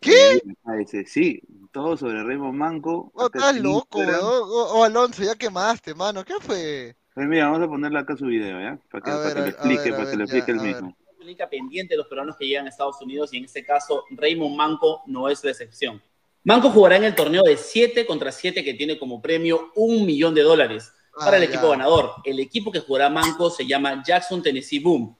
¿Qué? 0.00 0.40
Dice, 0.78 1.04
sí, 1.06 1.42
todo 1.72 1.96
sobre 1.96 2.22
Raymond 2.22 2.56
Manco. 2.56 3.10
Oh, 3.14 3.24
acá 3.24 3.40
estás 3.40 3.60
loco. 3.60 3.98
Oh, 3.98 4.76
oh, 4.76 4.84
Alonso, 4.84 5.24
ya 5.24 5.34
quemaste, 5.34 5.92
mano. 5.92 6.24
¿Qué 6.24 6.34
fue? 6.40 6.94
Pues 7.12 7.26
mira, 7.26 7.48
vamos 7.48 7.66
a 7.66 7.68
ponerle 7.68 7.98
acá 7.98 8.16
su 8.16 8.26
video, 8.26 8.60
¿ya? 8.60 8.78
Para 8.88 9.02
que, 9.04 9.10
A 9.10 9.14
para 9.14 9.24
ver, 9.24 9.34
que 9.34 9.40
a 9.40 9.42
lo 9.42 9.48
explique, 9.48 9.82
ver, 9.82 9.94
para 9.94 10.10
que 10.10 10.16
lo 10.16 10.24
explique 10.24 10.50
él 10.52 10.58
ver. 10.58 10.66
mismo. 10.68 10.96
única 11.20 11.50
pendiente 11.50 11.94
de 11.94 11.98
los 11.98 12.06
peruanos 12.06 12.36
que 12.36 12.46
llegan 12.46 12.66
a 12.66 12.68
Estados 12.68 13.02
Unidos 13.02 13.34
y 13.34 13.38
en 13.38 13.44
este 13.46 13.64
caso 13.64 14.04
Raymond 14.12 14.56
Manco 14.56 15.02
no 15.06 15.28
es 15.28 15.42
la 15.42 15.50
excepción. 15.50 16.00
Manco 16.44 16.70
jugará 16.70 16.96
en 16.96 17.04
el 17.04 17.16
torneo 17.16 17.42
de 17.42 17.56
7 17.56 18.06
contra 18.06 18.30
7 18.30 18.62
que 18.62 18.74
tiene 18.74 18.98
como 19.00 19.20
premio 19.20 19.72
un 19.74 20.06
millón 20.06 20.32
de 20.34 20.42
dólares 20.42 20.92
para 21.24 21.36
el 21.36 21.42
Ah, 21.44 21.46
equipo 21.46 21.70
ganador. 21.70 22.14
El 22.24 22.40
equipo 22.40 22.70
que 22.72 22.80
jugará 22.80 23.08
Manco 23.08 23.50
se 23.50 23.66
llama 23.66 24.02
Jackson 24.04 24.42
Tennessee 24.42 24.78
Boom. 24.80 25.16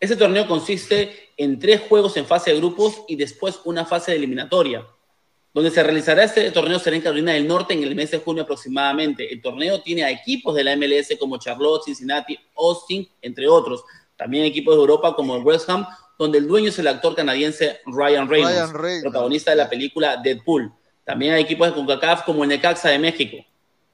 Ese 0.00 0.16
torneo 0.16 0.48
consiste 0.48 1.30
en 1.36 1.58
tres 1.58 1.82
juegos 1.88 2.16
en 2.16 2.26
fase 2.26 2.50
de 2.50 2.56
grupos 2.58 3.02
y 3.08 3.14
después 3.16 3.60
una 3.64 3.84
fase 3.84 4.10
de 4.10 4.16
eliminatoria. 4.18 4.84
Donde 5.54 5.70
se 5.70 5.82
realizará 5.82 6.24
este 6.24 6.50
torneo 6.50 6.78
será 6.78 6.96
en 6.96 7.02
Carolina 7.02 7.32
del 7.32 7.46
Norte 7.46 7.74
en 7.74 7.82
el 7.82 7.94
mes 7.94 8.10
de 8.10 8.18
junio 8.18 8.42
aproximadamente. 8.42 9.32
El 9.32 9.40
torneo 9.42 9.80
tiene 9.82 10.02
a 10.02 10.10
equipos 10.10 10.54
de 10.54 10.64
la 10.64 10.74
MLS 10.76 11.16
como 11.18 11.36
Charlotte, 11.38 11.84
Cincinnati, 11.84 12.38
Austin, 12.56 13.06
entre 13.20 13.46
otros. 13.48 13.84
También 14.16 14.44
equipos 14.44 14.74
de 14.74 14.80
Europa 14.80 15.14
como 15.14 15.36
el 15.36 15.42
West 15.42 15.68
Ham, 15.68 15.86
donde 16.18 16.38
el 16.38 16.48
dueño 16.48 16.70
es 16.70 16.78
el 16.78 16.88
actor 16.88 17.14
canadiense 17.14 17.80
Ryan 17.86 18.28
Reynolds, 18.28 18.54
Ryan 18.56 18.74
Reynolds. 18.74 19.02
protagonista 19.02 19.50
de 19.50 19.56
la 19.58 19.68
película 19.68 20.16
Deadpool. 20.16 20.72
También 21.04 21.34
hay 21.34 21.42
equipos 21.42 21.66
de 21.68 21.74
CONCACAF 21.74 22.22
como 22.24 22.44
el 22.44 22.48
Necaxa 22.48 22.88
de 22.88 22.98
México. 22.98 23.36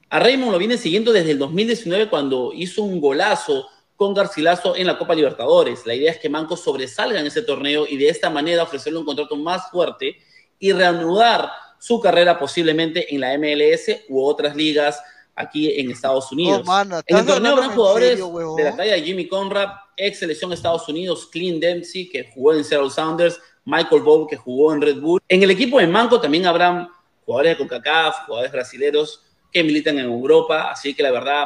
A 0.09 0.19
Raymond 0.19 0.51
lo 0.51 0.57
viene 0.57 0.77
siguiendo 0.77 1.11
desde 1.11 1.31
el 1.31 1.39
2019 1.39 2.09
cuando 2.09 2.51
hizo 2.53 2.81
un 2.81 2.99
golazo 2.99 3.67
con 3.95 4.13
Garcilaso 4.13 4.75
en 4.75 4.87
la 4.87 4.97
Copa 4.97 5.13
Libertadores. 5.13 5.85
La 5.85 5.93
idea 5.93 6.11
es 6.11 6.17
que 6.17 6.29
Manco 6.29 6.57
sobresalga 6.57 7.19
en 7.19 7.27
ese 7.27 7.43
torneo 7.43 7.85
y 7.85 7.97
de 7.97 8.09
esta 8.09 8.29
manera 8.29 8.63
ofrecerle 8.63 8.97
un 8.97 9.05
contrato 9.05 9.35
más 9.35 9.69
fuerte 9.69 10.17
y 10.57 10.71
reanudar 10.71 11.51
su 11.77 11.99
carrera 11.99 12.39
posiblemente 12.39 13.13
en 13.13 13.21
la 13.21 13.37
MLS 13.37 14.05
u 14.09 14.23
otras 14.23 14.55
ligas 14.55 14.99
aquí 15.35 15.79
en 15.79 15.91
Estados 15.91 16.31
Unidos. 16.31 16.61
Oh, 16.63 16.65
mano, 16.65 16.95
en 16.95 17.03
el 17.05 17.19
¿estás 17.19 17.35
torneo 17.35 17.51
habrán 17.53 17.71
jugadores 17.71 18.09
serio, 18.09 18.55
de 18.57 18.63
la 18.63 18.75
talla 18.75 18.93
de 18.93 19.01
Jimmy 19.03 19.27
Conrad, 19.27 19.69
ex 19.95 20.19
selección 20.19 20.49
de 20.49 20.55
Estados 20.55 20.89
Unidos, 20.89 21.27
Clint 21.31 21.61
Dempsey, 21.61 22.09
que 22.09 22.31
jugó 22.33 22.53
en 22.53 22.63
Seattle 22.63 22.89
Sounders, 22.89 23.39
Michael 23.63 24.01
Bow, 24.01 24.27
que 24.27 24.37
jugó 24.37 24.73
en 24.73 24.81
Red 24.81 24.99
Bull. 24.99 25.21
En 25.27 25.43
el 25.43 25.51
equipo 25.51 25.79
de 25.79 25.87
Manco 25.87 26.19
también 26.19 26.47
habrán 26.47 26.89
jugadores 27.25 27.53
de 27.53 27.57
CONCACAF, 27.59 28.25
jugadores 28.25 28.51
brasileños 28.51 29.23
que 29.51 29.63
militan 29.63 29.97
en 29.97 30.05
Europa, 30.05 30.69
así 30.71 30.93
que 30.93 31.03
la 31.03 31.11
verdad, 31.11 31.45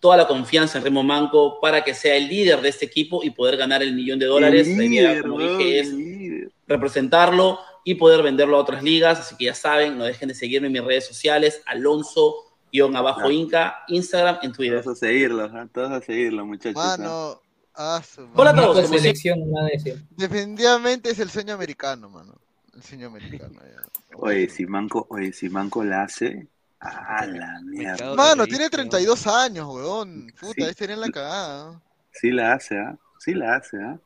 toda 0.00 0.16
la 0.16 0.26
confianza 0.26 0.78
en 0.78 0.84
Remo 0.84 1.02
Manco 1.02 1.58
para 1.60 1.82
que 1.84 1.94
sea 1.94 2.16
el 2.16 2.28
líder 2.28 2.60
de 2.60 2.68
este 2.68 2.84
equipo 2.86 3.22
y 3.24 3.30
poder 3.30 3.56
ganar 3.56 3.82
el 3.82 3.94
millón 3.94 4.18
de 4.18 4.26
dólares. 4.26 4.66
El 4.68 4.76
la 4.76 4.84
idea, 4.84 5.10
líder, 5.12 5.22
como 5.22 5.38
dije, 5.40 5.80
es 5.80 5.88
líder. 5.92 6.50
representarlo 6.66 7.58
y 7.84 7.94
poder 7.94 8.22
venderlo 8.22 8.56
a 8.56 8.60
otras 8.60 8.82
ligas. 8.82 9.20
Así 9.20 9.36
que 9.36 9.46
ya 9.46 9.54
saben, 9.54 9.96
no 9.96 10.04
dejen 10.04 10.28
de 10.28 10.34
seguirme 10.34 10.66
en 10.66 10.72
mis 10.74 10.84
redes 10.84 11.06
sociales, 11.06 11.62
Alonso-Abajo 11.66 13.22
Ah. 13.24 13.32
Inca, 13.32 13.84
Instagram, 13.88 14.38
en 14.42 14.52
Twitter. 14.52 14.82
Todos 14.82 14.96
a 15.02 15.06
seguirlo, 15.06 15.44
¿ah? 15.44 15.66
todos 15.72 15.90
a 15.90 16.00
seguirlo, 16.00 16.44
muchachos. 16.46 16.80
¿ah? 16.82 16.96
Mano, 16.98 17.40
ah, 17.74 18.02
Hola 18.34 18.50
a 18.50 18.54
todos, 18.56 18.88
selección, 18.88 19.50
nada 19.50 19.66
de 19.66 19.72
decir. 19.72 20.04
Definitivamente 20.10 21.10
es 21.10 21.18
el 21.18 21.30
sueño 21.30 21.54
americano, 21.54 22.10
mano. 22.10 22.34
El 22.74 22.82
sueño 22.82 23.06
americano. 23.08 23.54
ya. 23.60 24.16
Oye, 24.16 24.48
si 24.48 24.66
Manco, 24.66 25.06
oye, 25.10 25.32
si 25.32 25.48
Manco 25.48 25.82
la 25.84 26.02
hace, 26.02 26.46
a 26.80 27.26
la 27.26 27.60
mierda. 27.64 28.14
Mano, 28.14 28.46
tiene 28.46 28.68
32 28.70 29.26
años, 29.26 29.66
weón. 29.68 30.26
Puta, 30.40 30.54
Sí. 30.56 30.62
ahí 30.64 30.74
sería 30.74 30.94
en 30.94 31.00
la 31.02 31.08
cagada. 31.10 31.82
Sí 32.12 32.30
la 32.30 32.54
hace, 32.54 32.78
¿ah? 32.78 32.98
Sí 33.18 33.34
la 33.34 33.56
hace, 33.56 33.76
¿ah? 33.82 33.98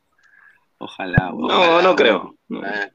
Ojalá, 0.78 1.32
weón. 1.32 1.48
No, 1.48 1.82
no 1.82 1.96
creo. 1.96 2.36
No. 2.48 2.62
Ah. 2.64 2.90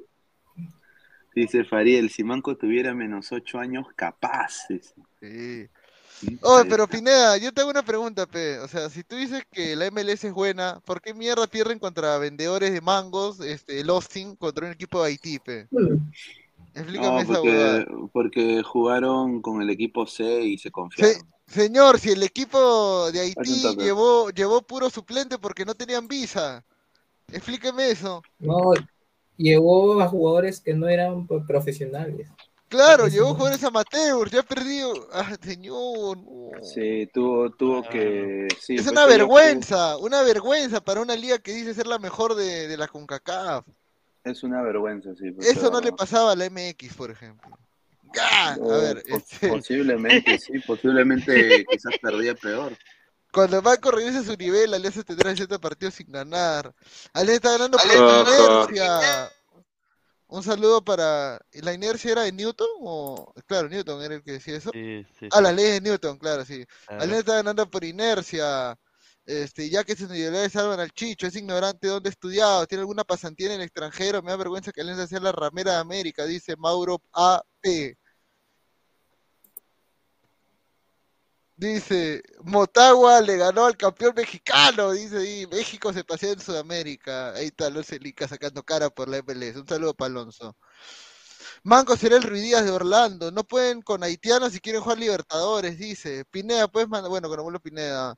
Dice 1.33 1.63
Fariel, 1.63 2.09
si 2.09 2.23
Manco 2.23 2.57
tuviera 2.57 2.93
menos 2.93 3.31
8 3.31 3.59
años, 3.59 3.85
capaz. 3.95 4.65
dice. 4.67 4.93
Sí. 5.21 5.69
Mm, 6.21 6.37
Oye, 6.41 6.65
pero. 6.69 6.85
Pineda, 6.87 7.37
yo 7.37 7.53
te 7.53 7.61
hago 7.61 7.69
una 7.69 7.83
pregunta, 7.83 8.25
pe. 8.25 8.59
O 8.59 8.67
sea, 8.67 8.89
si 8.89 9.03
tú 9.05 9.15
dices 9.15 9.43
que 9.49 9.73
la 9.77 9.85
MLS 9.89 10.25
es 10.27 10.33
buena, 10.33 10.81
¿por 10.83 11.01
qué 11.01 11.13
mierda 11.13 11.47
pierden 11.47 11.79
contra 11.79 12.17
vendedores 12.17 12.73
de 12.73 12.81
mangos, 12.81 13.39
este, 13.39 13.79
el 13.79 13.89
Austin, 13.89 14.35
contra 14.35 14.65
un 14.65 14.73
equipo 14.73 15.01
de 15.01 15.07
Haití, 15.07 15.39
pe? 15.39 15.69
Explícame 16.73 17.23
No, 17.23 17.27
porque, 17.27 17.85
porque 18.13 18.63
jugaron 18.63 19.41
con 19.41 19.61
el 19.61 19.69
equipo 19.69 20.05
C 20.05 20.41
y 20.43 20.57
se 20.57 20.71
confiaron. 20.71 21.27
Se- 21.47 21.61
señor, 21.61 21.99
si 21.99 22.11
el 22.11 22.23
equipo 22.23 23.11
de 23.11 23.19
Haití 23.21 23.75
llevó, 23.77 24.29
llevó 24.29 24.61
puro 24.61 24.89
suplente 24.89 25.37
porque 25.37 25.65
no 25.65 25.73
tenían 25.75 26.07
visa. 26.07 26.63
Explíqueme 27.31 27.91
eso. 27.91 28.21
No, 28.39 28.73
llevó 29.37 30.01
a 30.01 30.07
jugadores 30.07 30.61
que 30.61 30.73
no 30.73 30.87
eran 30.87 31.27
profesionales. 31.27 32.29
Claro, 32.67 33.07
llevó 33.07 33.33
jugadores 33.33 33.63
amateurs, 33.63 34.31
ya 34.31 34.43
perdió. 34.43 34.93
Ah, 35.11 35.35
señor, 35.41 36.17
no. 36.17 36.61
Sí, 36.63 37.07
tuvo, 37.13 37.49
tuvo 37.51 37.83
que. 37.83 38.47
Sí, 38.61 38.75
es 38.75 38.87
una 38.87 39.05
que 39.05 39.09
vergüenza, 39.09 39.97
una 39.97 40.21
vergüenza 40.21 40.81
para 40.81 41.01
una 41.01 41.15
liga 41.15 41.39
que 41.39 41.53
dice 41.53 41.73
ser 41.73 41.87
la 41.87 41.97
mejor 41.99 42.35
de, 42.35 42.67
de 42.67 42.77
la 42.77 42.87
CONCACAF. 42.87 43.65
Es 44.23 44.43
una 44.43 44.61
vergüenza, 44.61 45.09
sí. 45.15 45.33
Eso 45.39 45.71
no 45.71 45.79
le 45.81 45.91
pasaba 45.91 46.33
a 46.33 46.35
la 46.35 46.49
MX, 46.49 46.93
por 46.95 47.09
ejemplo. 47.11 47.49
¡Ah! 48.19 48.53
A 48.61 48.77
ver, 48.77 49.03
po- 49.07 49.17
este, 49.17 49.47
posiblemente, 49.49 50.37
sí, 50.39 50.53
posiblemente 50.67 51.65
quizás 51.69 51.93
perdía 52.01 52.33
peor. 52.35 52.75
cuando 53.31 53.61
Banco 53.61 53.91
regrese 53.91 54.17
a 54.19 54.23
su 54.23 54.35
nivel, 54.35 54.73
Alianza 54.73 55.03
tendrá 55.03 55.35
7 55.35 55.59
partidos 55.59 55.93
sin 55.93 56.11
ganar. 56.11 56.73
Alianza 57.13 57.35
está 57.35 57.51
ganando 57.51 57.77
por 57.77 58.67
inercia. 58.73 59.31
Un 60.27 60.43
saludo 60.43 60.83
para. 60.83 61.39
¿y 61.51 61.61
¿La 61.61 61.73
inercia 61.73 62.11
era 62.11 62.21
de 62.21 62.31
Newton? 62.31 62.67
O... 62.81 63.33
Claro, 63.47 63.67
Newton 63.67 64.01
era 64.03 64.15
el 64.15 64.23
que 64.23 64.33
decía 64.33 64.57
eso. 64.57 64.69
Sí, 64.71 65.03
sí. 65.19 65.27
Ah, 65.31 65.41
la 65.41 65.51
ley 65.51 65.65
de 65.65 65.81
Newton, 65.81 66.17
claro, 66.19 66.45
sí. 66.45 66.65
Claro. 66.85 67.01
Alianza 67.01 67.19
está 67.19 67.35
ganando 67.35 67.69
por 67.69 67.83
inercia. 67.83 68.77
Este, 69.29 69.69
ya 69.69 69.83
que 69.83 69.93
sus 69.95 70.07
individualidades 70.07 70.53
salvan 70.53 70.79
al 70.79 70.91
Chicho, 70.91 71.27
es 71.27 71.35
ignorante 71.35 71.85
de 71.85 71.93
dónde 71.93 72.09
ha 72.09 72.11
estudiado, 72.11 72.65
tiene 72.65 72.81
alguna 72.81 73.03
pasantía 73.03 73.45
en 73.47 73.53
el 73.53 73.61
extranjero, 73.61 74.23
me 74.23 74.31
da 74.31 74.37
vergüenza 74.37 74.71
que 74.71 74.81
Alianza 74.81 75.05
sea 75.05 75.19
la 75.19 75.31
ramera 75.31 75.73
de 75.73 75.77
América, 75.77 76.25
dice 76.25 76.55
Mauro 76.57 76.99
AP. 77.13 77.95
Dice, 81.55 82.23
Motagua 82.43 83.21
le 83.21 83.35
ganó 83.37 83.65
al 83.65 83.75
campeón 83.77 84.13
mexicano. 84.15 84.91
Dice, 84.91 85.23
y 85.41 85.45
México 85.47 85.91
se 85.93 86.03
pasea 86.05 86.31
en 86.31 86.39
Sudamérica. 86.39 87.33
Ahí 87.33 87.47
está 87.47 87.67
Alonso 87.67 87.95
Lica 87.97 88.27
sacando 88.27 88.63
cara 88.63 88.89
por 88.89 89.09
la 89.09 89.17
MLS. 89.19 89.57
Un 89.57 89.67
saludo 89.67 89.93
para 89.93 90.07
Alonso. 90.09 90.55
Manco 91.63 91.95
será 91.97 92.15
el 92.17 92.23
Ruidías 92.23 92.63
de 92.65 92.71
Orlando. 92.71 93.31
No 93.31 93.43
pueden 93.43 93.81
con 93.81 94.03
haitianos 94.03 94.53
si 94.53 94.59
quieren 94.59 94.81
jugar 94.81 94.97
Libertadores, 94.99 95.77
dice. 95.77 96.25
Pineda, 96.31 96.67
pues, 96.67 96.87
bueno, 96.87 97.09
con 97.29 97.39
abuelo 97.39 97.59
Pineda. 97.59 98.15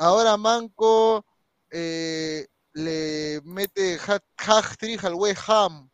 Ahora 0.00 0.38
Manco 0.38 1.26
eh, 1.70 2.46
le 2.72 3.42
mete 3.44 3.98
hat, 4.06 4.24
hat-trick 4.38 5.04
al 5.04 5.14
West 5.14 5.42
Ham. 5.46 5.90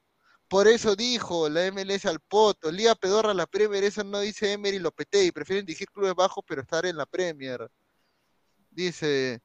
Por 0.48 0.68
eso 0.68 0.94
dijo 0.94 1.48
la 1.48 1.72
MLS 1.72 2.06
al 2.06 2.20
Poto, 2.20 2.70
Liga 2.70 2.94
Pedorra 2.94 3.34
la 3.34 3.46
Premier, 3.46 3.82
eso 3.82 4.04
no 4.04 4.20
dice 4.20 4.52
Emery 4.52 4.78
Lopetegui, 4.78 5.32
prefieren 5.32 5.66
dirigir 5.66 5.88
clubes 5.88 6.14
bajos 6.14 6.44
pero 6.46 6.62
estar 6.62 6.86
en 6.86 6.96
la 6.96 7.06
Premier. 7.06 7.68
Dice, 8.70 9.42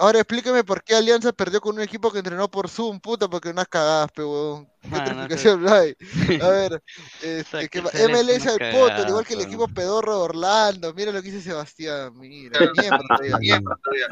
ahora 0.00 0.18
explíqueme 0.20 0.64
por 0.64 0.82
qué 0.82 0.94
Alianza 0.96 1.32
perdió 1.32 1.60
con 1.60 1.76
un 1.76 1.82
equipo 1.82 2.10
que 2.10 2.18
entrenó 2.18 2.50
por 2.50 2.68
Zoom, 2.68 2.98
puta, 3.00 3.28
porque 3.28 3.50
unas 3.50 3.68
cagadas, 3.68 4.10
pe, 4.12 4.22
huevón. 4.22 4.66
¿Qué 4.80 4.88
Ah, 4.92 5.00
otra 5.02 5.14
no 5.14 5.20
explicación 5.22 5.62
no 5.62 5.72
hay? 5.74 5.94
A 6.40 6.48
ver, 6.48 6.82
este, 7.22 7.68
que 7.68 7.80
MLS 7.80 8.42
unas 8.42 8.46
al 8.48 8.70
Poto, 8.72 8.92
al 8.94 9.08
igual 9.08 9.26
que 9.26 9.34
el 9.34 9.40
equipo 9.42 9.68
pedorro 9.68 10.16
de 10.16 10.22
Orlando, 10.22 10.92
mira 10.94 11.12
lo 11.12 11.22
que 11.22 11.30
dice 11.30 11.42
Sebastián, 11.42 12.12
mira, 12.18 12.58
todavía, 12.58 12.90
todavía. 13.14 14.08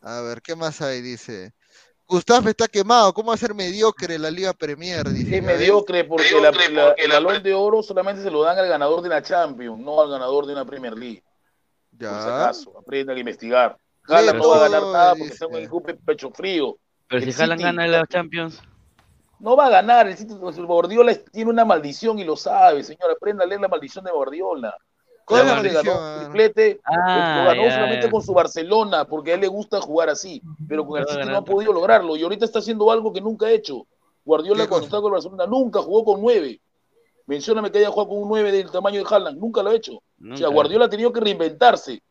A 0.00 0.20
ver, 0.20 0.40
¿qué 0.42 0.54
más 0.54 0.80
hay? 0.80 1.00
Dice. 1.02 1.52
Gustavo 2.06 2.48
está 2.48 2.68
quemado. 2.68 3.12
¿Cómo 3.12 3.28
va 3.28 3.34
a 3.34 3.38
ser 3.38 3.52
mediocre 3.54 4.18
la 4.18 4.30
Liga 4.30 4.52
Premier? 4.54 5.06
Dice. 5.10 5.36
Es 5.38 5.42
mediocre 5.42 6.04
porque, 6.04 6.30
la- 6.40 6.50
la- 6.52 6.92
el 6.92 7.10
balón 7.10 7.42
de 7.42 7.52
oro 7.52 7.82
solamente 7.82 8.22
se 8.22 8.30
lo 8.30 8.42
dan 8.42 8.58
al 8.58 8.68
ganador 8.68 9.02
de 9.02 9.08
la 9.10 9.20
Champions, 9.22 9.78
no 9.78 10.00
al 10.00 10.08
ganador 10.08 10.46
de 10.46 10.52
una 10.54 10.64
Premier 10.64 10.94
League. 10.94 11.22
Por 11.98 12.08
si 12.08 12.14
Ya. 12.14 12.42
acaso, 12.44 12.78
aprendan 12.78 13.16
a 13.16 13.20
investigar. 13.20 13.76
Haaland 14.08 14.38
no 14.38 14.48
va 14.48 14.56
a 14.56 14.60
ganar 14.68 14.82
nada 14.82 15.14
porque 15.16 15.32
está 15.32 15.44
en 15.46 15.50
un 15.52 15.58
equipo 15.58 15.82
pecho 15.82 16.30
frío. 16.30 16.76
Pero 17.08 17.22
si 17.22 17.30
El 17.30 17.34
Haaland 17.40 17.60
City- 17.60 17.62
gana 17.64 17.86
la 17.86 18.06
Champions. 18.06 18.62
No 19.40 19.56
va 19.56 19.66
a 19.66 19.70
ganar, 19.70 20.08
el 20.08 20.16
City, 20.16 20.32
el 20.34 20.66
Guardiola 20.66 21.14
tiene 21.32 21.50
una 21.50 21.64
maldición 21.64 22.18
y 22.18 22.24
lo 22.24 22.36
sabe, 22.36 22.82
señor. 22.82 23.10
Aprenda 23.10 23.44
a 23.44 23.46
leer 23.46 23.60
la 23.60 23.68
maldición 23.68 24.04
de 24.04 24.10
Guardiola. 24.10 24.74
¿Cuál 25.24 25.40
es 25.42 25.46
la 25.46 25.50
Solamente 25.56 25.82
ganó 25.90 26.00
un 26.14 26.20
triplete, 26.24 26.80
Ah, 26.84 27.34
lo 27.42 27.50
ganó 27.50 27.62
ya, 27.64 27.74
solamente 27.74 28.06
ya. 28.06 28.10
con 28.10 28.22
su 28.22 28.32
Barcelona, 28.32 29.04
porque 29.04 29.32
a 29.32 29.34
él 29.34 29.42
le 29.42 29.46
gusta 29.48 29.78
jugar 29.80 30.08
así, 30.08 30.42
pero 30.66 30.86
con 30.86 30.98
el 31.00 31.06
City 31.06 31.26
no 31.26 31.36
ha 31.36 31.44
podido 31.44 31.72
lograrlo 31.72 32.16
y 32.16 32.22
ahorita 32.22 32.46
está 32.46 32.60
haciendo 32.60 32.90
algo 32.90 33.12
que 33.12 33.20
nunca 33.20 33.46
ha 33.46 33.50
hecho. 33.50 33.86
Guardiola 34.24 34.64
¿Qué 34.64 34.68
cuando 34.70 34.86
estaba 34.86 35.02
con 35.02 35.10
el 35.10 35.12
Barcelona 35.14 35.46
nunca 35.46 35.80
jugó 35.82 36.04
con 36.04 36.20
nueve. 36.22 36.60
Mencióname 37.28 37.70
que 37.70 37.78
haya 37.78 37.90
jugado 37.90 38.08
con 38.08 38.22
un 38.22 38.28
nueve 38.28 38.50
del 38.50 38.70
tamaño 38.70 39.04
de 39.04 39.06
Haaland, 39.08 39.38
nunca 39.38 39.62
lo 39.62 39.68
ha 39.68 39.74
hecho. 39.74 39.92
O 40.32 40.36
sea. 40.36 40.48
Guardiola 40.48 40.86
ha 40.86 40.88
tenido 40.88 41.12
que 41.12 41.20
reinventarse. 41.20 42.02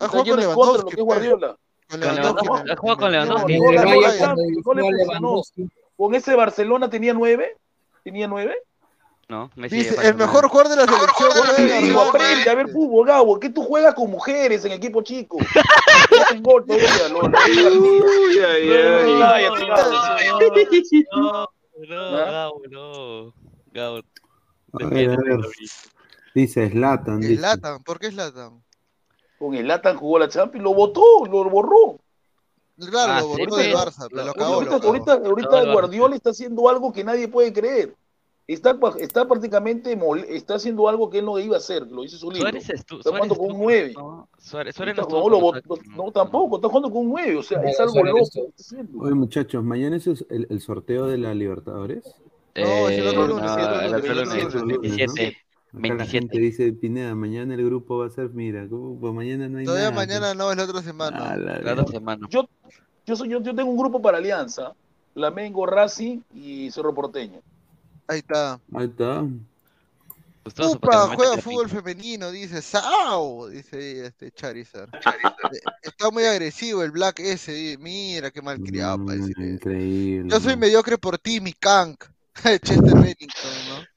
Ha 0.00 0.08
jugado 0.08 0.30
con 0.30 0.36
lo 0.36 0.40
Lewandowski, 0.40 0.84
que 0.84 0.88
es 0.88 0.96
pues. 0.96 1.04
Guardiola. 1.04 1.56
Con 1.90 2.00
Con 2.00 2.14
Lewandowski. 2.14 2.70
Ha 2.70 2.76
jugado 2.76 3.08
Lewandowski. 3.10 3.58
Lewandowski. 4.74 5.70
Ese 6.14 6.34
Barcelona 6.34 6.88
tenía 6.88 7.12
nueve. 7.12 7.58
¿Tenía 8.02 8.26
nueve? 8.26 8.56
No, 9.28 9.50
Messi 9.54 9.76
Dice, 9.76 10.08
el 10.08 10.14
mejor 10.14 10.48
jugador 10.48 10.70
de 10.70 10.76
la 10.76 10.86
selección 10.86 11.30
aprende 12.08 12.50
a 12.50 12.54
ver 12.54 12.68
fútbol, 12.68 13.06
Gabo, 13.06 13.38
que 13.38 13.50
tú 13.50 13.62
juegas 13.62 13.94
con 13.94 14.10
mujeres 14.10 14.64
en 14.64 14.72
equipo 14.72 15.02
chico. 15.02 15.36
No 15.38 16.40
gol. 16.40 16.64
No, 16.66 16.76
no, 17.08 17.30
¿Ah? 21.90 22.30
Gabo, 22.30 22.62
no. 22.70 23.34
Gabo. 24.72 24.90
A 24.90 24.94
ver, 24.94 25.10
a 25.10 25.16
ver. 25.16 25.40
Dice 26.34 26.70
Slatan. 26.70 27.20
Dice. 27.20 27.36
Zlatan, 27.36 27.82
¿por 27.82 27.98
qué 27.98 28.10
Zlatan? 28.10 28.62
Con 29.38 29.54
el 29.54 29.66
Latan 29.66 29.96
jugó 29.96 30.18
la 30.18 30.28
Champions, 30.28 30.62
lo 30.64 30.72
votó, 30.74 31.26
lo 31.26 31.48
borró. 31.50 31.98
Claro, 32.78 33.12
Ah, 33.12 33.20
lo 33.20 33.28
borró 33.28 33.56
del 33.56 33.74
Barça, 33.74 34.06
pero 34.08 34.16
lo 34.20 34.24
Lo- 34.26 34.30
acabó, 34.30 34.62
lo 34.62 34.70
Ahorita, 34.72 34.86
ahorita, 34.88 35.12
ahorita. 35.54 35.72
Guardiola 35.72 36.16
está 36.16 36.30
haciendo 36.30 36.68
algo 36.68 36.92
que 36.92 37.04
nadie 37.04 37.28
puede 37.28 37.52
creer. 37.52 37.94
Está, 38.48 38.76
está 38.98 39.26
prácticamente 39.28 39.96
mol- 39.96 40.24
está 40.28 40.54
haciendo 40.56 40.88
algo 40.88 41.08
que 41.08 41.18
él 41.20 41.24
no 41.24 41.38
iba 41.38 41.54
a 41.54 41.58
hacer, 41.58 41.86
lo 41.86 42.02
dice 42.02 42.16
su 42.18 42.28
libro. 42.30 42.48
Suárez 42.50 42.70
es 42.70 42.84
tú. 42.84 42.96
Está 42.98 43.10
jugando 43.10 43.36
con 43.36 43.52
un 43.52 43.58
9. 43.60 43.92
No, 43.96 44.28
Suárez, 44.38 44.74
Suárez 44.74 44.92
Está- 44.98 45.02
no 45.02 45.08
estuvo 45.08 45.20
no, 45.20 45.28
lo 45.28 45.40
con 45.40 45.48
bot- 45.60 45.62
nosotros. 45.64 45.96
no, 45.96 46.12
tampoco, 46.12 46.56
está 46.56 46.68
jugando 46.68 46.90
con 46.90 46.98
un 47.02 47.08
9, 47.10 47.36
o 47.36 47.42
sea, 47.42 47.60
No, 47.62 47.68
es 47.68 47.78
algo 47.80 47.92
Suárez 47.92 48.14
loco. 48.34 49.04
Oye, 49.04 49.14
muchachos, 49.14 49.62
mañana 49.62 49.96
es 49.96 50.06
el, 50.06 50.46
el 50.50 50.60
sorteo 50.60 51.06
de 51.06 51.18
la 51.18 51.34
Libertadores. 51.34 52.04
No, 52.54 52.88
es 52.88 52.98
el 52.98 53.06
otro 53.08 53.24
Eh, 53.24 53.28
lunes, 53.28 53.44
no, 53.44 53.80
el 53.80 53.94
otro 53.94 54.12
el 54.12 54.18
lunes, 54.18 54.44
otro 54.44 54.44
el 54.44 54.44
otro 54.44 54.60
lunes, 54.60 54.60
lunes, 54.60 54.98
27. 54.98 55.36
Acá 55.72 55.94
la 55.94 56.06
gente 56.06 56.38
27. 56.38 56.38
dice, 56.38 56.72
Pineda, 56.72 57.14
mañana 57.14 57.54
el 57.54 57.64
grupo 57.64 57.98
va 57.98 58.06
a 58.06 58.10
ser, 58.10 58.28
mira, 58.30 58.68
¿cómo? 58.68 58.98
pues 59.00 59.14
mañana 59.14 59.48
no 59.48 59.58
hay 59.58 59.64
Todavía 59.64 59.90
nada. 59.90 59.96
mañana 60.06 60.34
no, 60.34 60.50
es 60.50 60.56
la 60.56 60.64
otra 60.64 60.82
semana. 60.82 61.32
Ah, 61.32 61.36
la- 61.36 61.58
La 61.60 61.72
otra 61.72 61.86
semana. 61.86 62.26
Yo, 62.30 62.44
yo, 63.06 63.16
soy, 63.16 63.28
yo, 63.30 63.40
yo 63.42 63.54
tengo 63.54 63.70
un 63.70 63.78
grupo 63.78 64.02
para 64.02 64.18
Alianza, 64.18 64.72
Flamengo, 65.14 65.64
Racing 65.66 66.20
y 66.34 66.70
Cerro 66.70 66.94
Porteño. 66.94 67.40
Ahí 68.06 68.18
está. 68.18 68.60
Ahí 68.74 68.86
está. 68.86 69.24
Gustoso 70.44 70.76
Upa, 70.76 71.14
juega 71.14 71.36
fútbol 71.38 71.68
femenino, 71.68 72.30
dice 72.32 72.60
Sao, 72.62 73.48
dice 73.48 74.06
este 74.06 74.30
Charizard. 74.32 74.90
Eh, 74.94 75.60
Está 75.82 76.10
muy 76.10 76.24
agresivo 76.24 76.82
el 76.82 76.90
Black 76.90 77.20
S, 77.20 77.76
mira 77.80 78.30
qué 78.30 78.42
malcriado 78.42 78.98
Mm, 78.98 79.06
parece. 79.06 79.32
increíble. 79.40 80.30
Yo 80.30 80.40
soy 80.40 80.56
mediocre 80.56 80.98
por 80.98 81.16
ti, 81.18 81.40
mi 81.40 81.52
Kank. 81.52 82.04
Chester 82.62 82.94
Bennington, 82.98 83.64
¿no? 83.64 83.88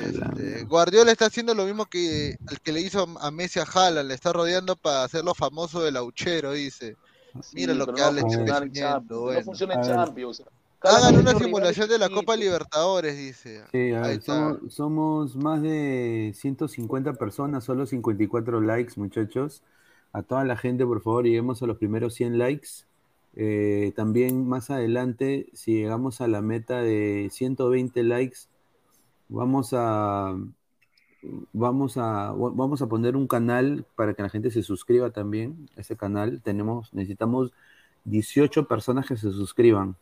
Este, 0.00 0.64
Guardiola 0.64 1.12
está 1.12 1.26
haciendo 1.26 1.54
lo 1.54 1.64
mismo 1.64 1.86
que 1.86 2.30
el 2.48 2.60
que 2.62 2.72
le 2.72 2.80
hizo 2.80 3.06
a 3.20 3.30
Messi 3.30 3.58
a 3.60 3.64
Haaland, 3.64 4.08
le 4.08 4.14
está 4.14 4.32
rodeando 4.32 4.76
para 4.76 5.04
hacerlo 5.04 5.34
famoso 5.34 5.82
del 5.82 5.96
auchero, 5.96 6.52
dice. 6.52 6.96
Mira 7.50 7.74
Sí, 7.74 7.78
lo 7.78 7.88
que 7.88 8.00
no 8.00 8.04
habla 8.04 8.22
bueno. 8.22 8.72
No 9.26 9.42
funciona 9.42 9.74
en 9.74 9.80
A 9.80 9.86
ver. 9.86 9.96
Champions. 9.96 10.42
Hagan 10.82 11.16
una 11.16 11.34
simulación 11.34 11.88
de 11.88 11.98
la 11.98 12.10
Copa. 12.10 12.36
Libertadores, 12.36 13.16
dice. 13.16 13.64
Sí, 13.72 13.92
a 13.92 14.02
Ahí 14.02 14.08
ver, 14.08 14.18
está. 14.18 14.58
somos, 14.58 14.74
somos 14.74 15.36
más 15.36 15.62
de 15.62 16.32
150 16.34 17.14
personas, 17.14 17.64
solo 17.64 17.86
54 17.86 18.60
likes, 18.60 18.94
muchachos. 18.96 19.62
A 20.12 20.22
toda 20.22 20.44
la 20.44 20.56
gente, 20.58 20.84
por 20.84 21.00
favor, 21.02 21.24
lleguemos 21.24 21.62
a 21.62 21.66
los 21.66 21.78
primeros 21.78 22.14
100 22.14 22.38
likes. 22.38 22.68
Eh, 23.34 23.92
también 23.96 24.46
más 24.46 24.70
adelante, 24.70 25.46
si 25.54 25.74
llegamos 25.74 26.20
a 26.20 26.28
la 26.28 26.42
meta 26.42 26.82
de 26.82 27.28
120 27.32 28.02
likes, 28.02 28.40
vamos 29.28 29.70
a 29.72 30.36
vamos 31.52 31.96
a 31.96 32.32
vamos 32.32 32.82
a 32.82 32.88
poner 32.88 33.16
un 33.16 33.26
canal 33.28 33.86
para 33.96 34.14
que 34.14 34.22
la 34.22 34.28
gente 34.28 34.50
se 34.50 34.62
suscriba 34.62 35.10
también 35.10 35.68
a 35.76 35.80
ese 35.80 35.96
canal. 35.96 36.42
Tenemos 36.42 36.92
necesitamos 36.92 37.52
18 38.04 38.68
personas 38.68 39.06
que 39.06 39.16
se 39.16 39.30
suscriban. 39.32 39.96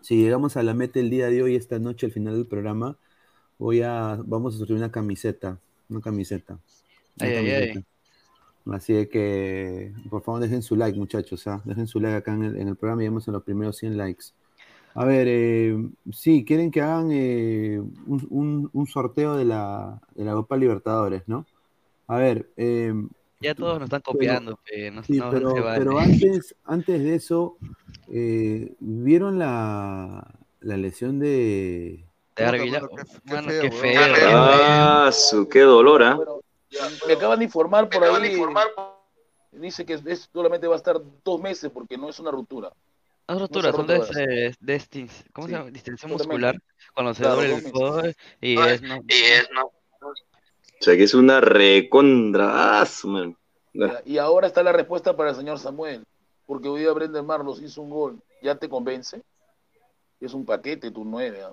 Si 0.00 0.16
llegamos 0.22 0.56
a 0.56 0.62
la 0.62 0.74
meta 0.74 1.00
el 1.00 1.10
día 1.10 1.28
de 1.28 1.42
hoy, 1.42 1.56
esta 1.56 1.78
noche, 1.78 2.06
al 2.06 2.12
final 2.12 2.34
del 2.34 2.46
programa, 2.46 2.96
voy 3.58 3.82
a, 3.82 4.20
vamos 4.24 4.54
a 4.54 4.58
suscribir 4.58 4.82
una 4.82 4.92
camiseta, 4.92 5.58
una 5.88 6.00
camiseta. 6.00 6.58
una 7.20 7.28
Ay, 7.28 7.34
ay, 7.34 7.50
ay. 7.50 7.84
Así 8.72 8.92
de 8.94 9.08
que, 9.08 9.92
por 10.10 10.22
favor, 10.22 10.40
dejen 10.40 10.62
su 10.62 10.76
like, 10.76 10.98
muchachos, 10.98 11.46
¿ah? 11.46 11.62
dejen 11.64 11.86
su 11.86 12.00
like 12.00 12.16
acá 12.16 12.34
en 12.34 12.42
el, 12.44 12.56
en 12.60 12.68
el 12.68 12.76
programa 12.76 13.02
y 13.04 13.08
vamos 13.08 13.28
a 13.28 13.32
los 13.32 13.42
primeros 13.44 13.76
100 13.76 13.96
likes. 13.96 14.26
A 14.94 15.04
ver, 15.04 15.26
eh, 15.28 15.76
sí, 16.12 16.44
quieren 16.44 16.70
que 16.70 16.80
hagan 16.80 17.10
eh, 17.12 17.78
un, 17.80 18.26
un- 18.30 18.70
un 18.72 18.86
sorteo 18.86 19.36
de 19.36 19.44
la, 19.44 20.00
de 20.14 20.24
la 20.24 20.32
Copa 20.34 20.56
Libertadores, 20.56 21.22
¿no? 21.26 21.46
A 22.08 22.16
ver, 22.18 22.50
eh, 22.56 22.94
Ya 23.40 23.54
todos 23.54 23.74
nos 23.78 23.84
están 23.84 24.00
copiando, 24.00 24.58
pe, 24.64 24.90
no, 24.90 25.02
Sí, 25.02 25.18
no 25.18 25.30
pero, 25.30 25.54
se 25.54 25.60
vale. 25.60 25.78
pero 25.80 25.98
antes, 25.98 26.56
antes 26.64 27.02
de 27.02 27.14
eso, 27.14 27.58
eh, 28.12 28.74
¿vieron 28.80 29.38
la, 29.38 30.34
la 30.60 30.76
lesión 30.76 31.18
de... 31.18 32.04
De 32.36 32.44
Árvila, 32.44 32.80
mano, 33.24 33.48
qué 33.60 33.70
feo. 33.70 33.92
Ah, 34.34 35.10
su 35.12 35.48
qué 35.48 35.60
dolor, 35.60 36.02
¿ah? 36.02 36.18
Me 37.06 37.12
acaban 37.14 37.38
de 37.38 37.44
informar 37.46 37.88
por 37.88 38.04
ahí. 38.04 38.36
Dice 39.52 39.86
que 39.86 39.94
es- 39.94 40.28
solamente 40.32 40.66
va 40.66 40.74
a 40.74 40.78
estar 40.78 41.00
dos 41.24 41.40
meses 41.40 41.70
porque 41.70 41.96
no 41.96 42.08
es 42.08 42.18
una 42.18 42.30
ruptura. 42.30 42.72
No 43.28 43.34
es 43.34 43.40
No 43.40 43.46
rotura, 43.46 43.72
se 43.72 43.76
son 43.76 43.86
des- 43.86 44.16
eh, 44.16 44.54
destins- 44.60 45.24
¿cómo 45.32 45.46
Sí, 45.46 45.52
se 45.52 45.58
llama? 45.58 45.70
Distensión 45.70 46.12
muscular, 46.12 46.56
cuando 46.94 47.14
se 47.14 47.22
Claro, 47.22 47.36
duele 47.36 47.54
dos 47.54 47.64
el 47.64 47.72
codo 47.72 48.02
y 48.40 48.58
es 48.58 48.82
no, 48.82 48.98
O 48.98 50.14
sea 50.80 50.96
que 50.96 51.04
es 51.04 51.14
una 51.14 51.40
recontra. 51.40 52.80
Ah, 52.82 52.86
man. 53.04 53.36
Y 54.04 54.18
ahora 54.18 54.46
está 54.46 54.62
la 54.62 54.72
respuesta 54.72 55.16
para 55.16 55.30
el 55.30 55.36
señor 55.36 55.58
Samuel. 55.58 56.04
Porque 56.46 56.68
hoy 56.68 56.80
día 56.80 56.92
Brendan 56.92 57.26
Marlos 57.26 57.60
hizo 57.60 57.82
un 57.82 57.90
gol. 57.90 58.20
¿Ya 58.42 58.54
te 58.54 58.68
convence? 58.68 59.22
Es 60.20 60.32
un 60.34 60.44
paquete, 60.44 60.90
tu 60.90 61.04
nueve. 61.04 61.42
¿ah? 61.42 61.52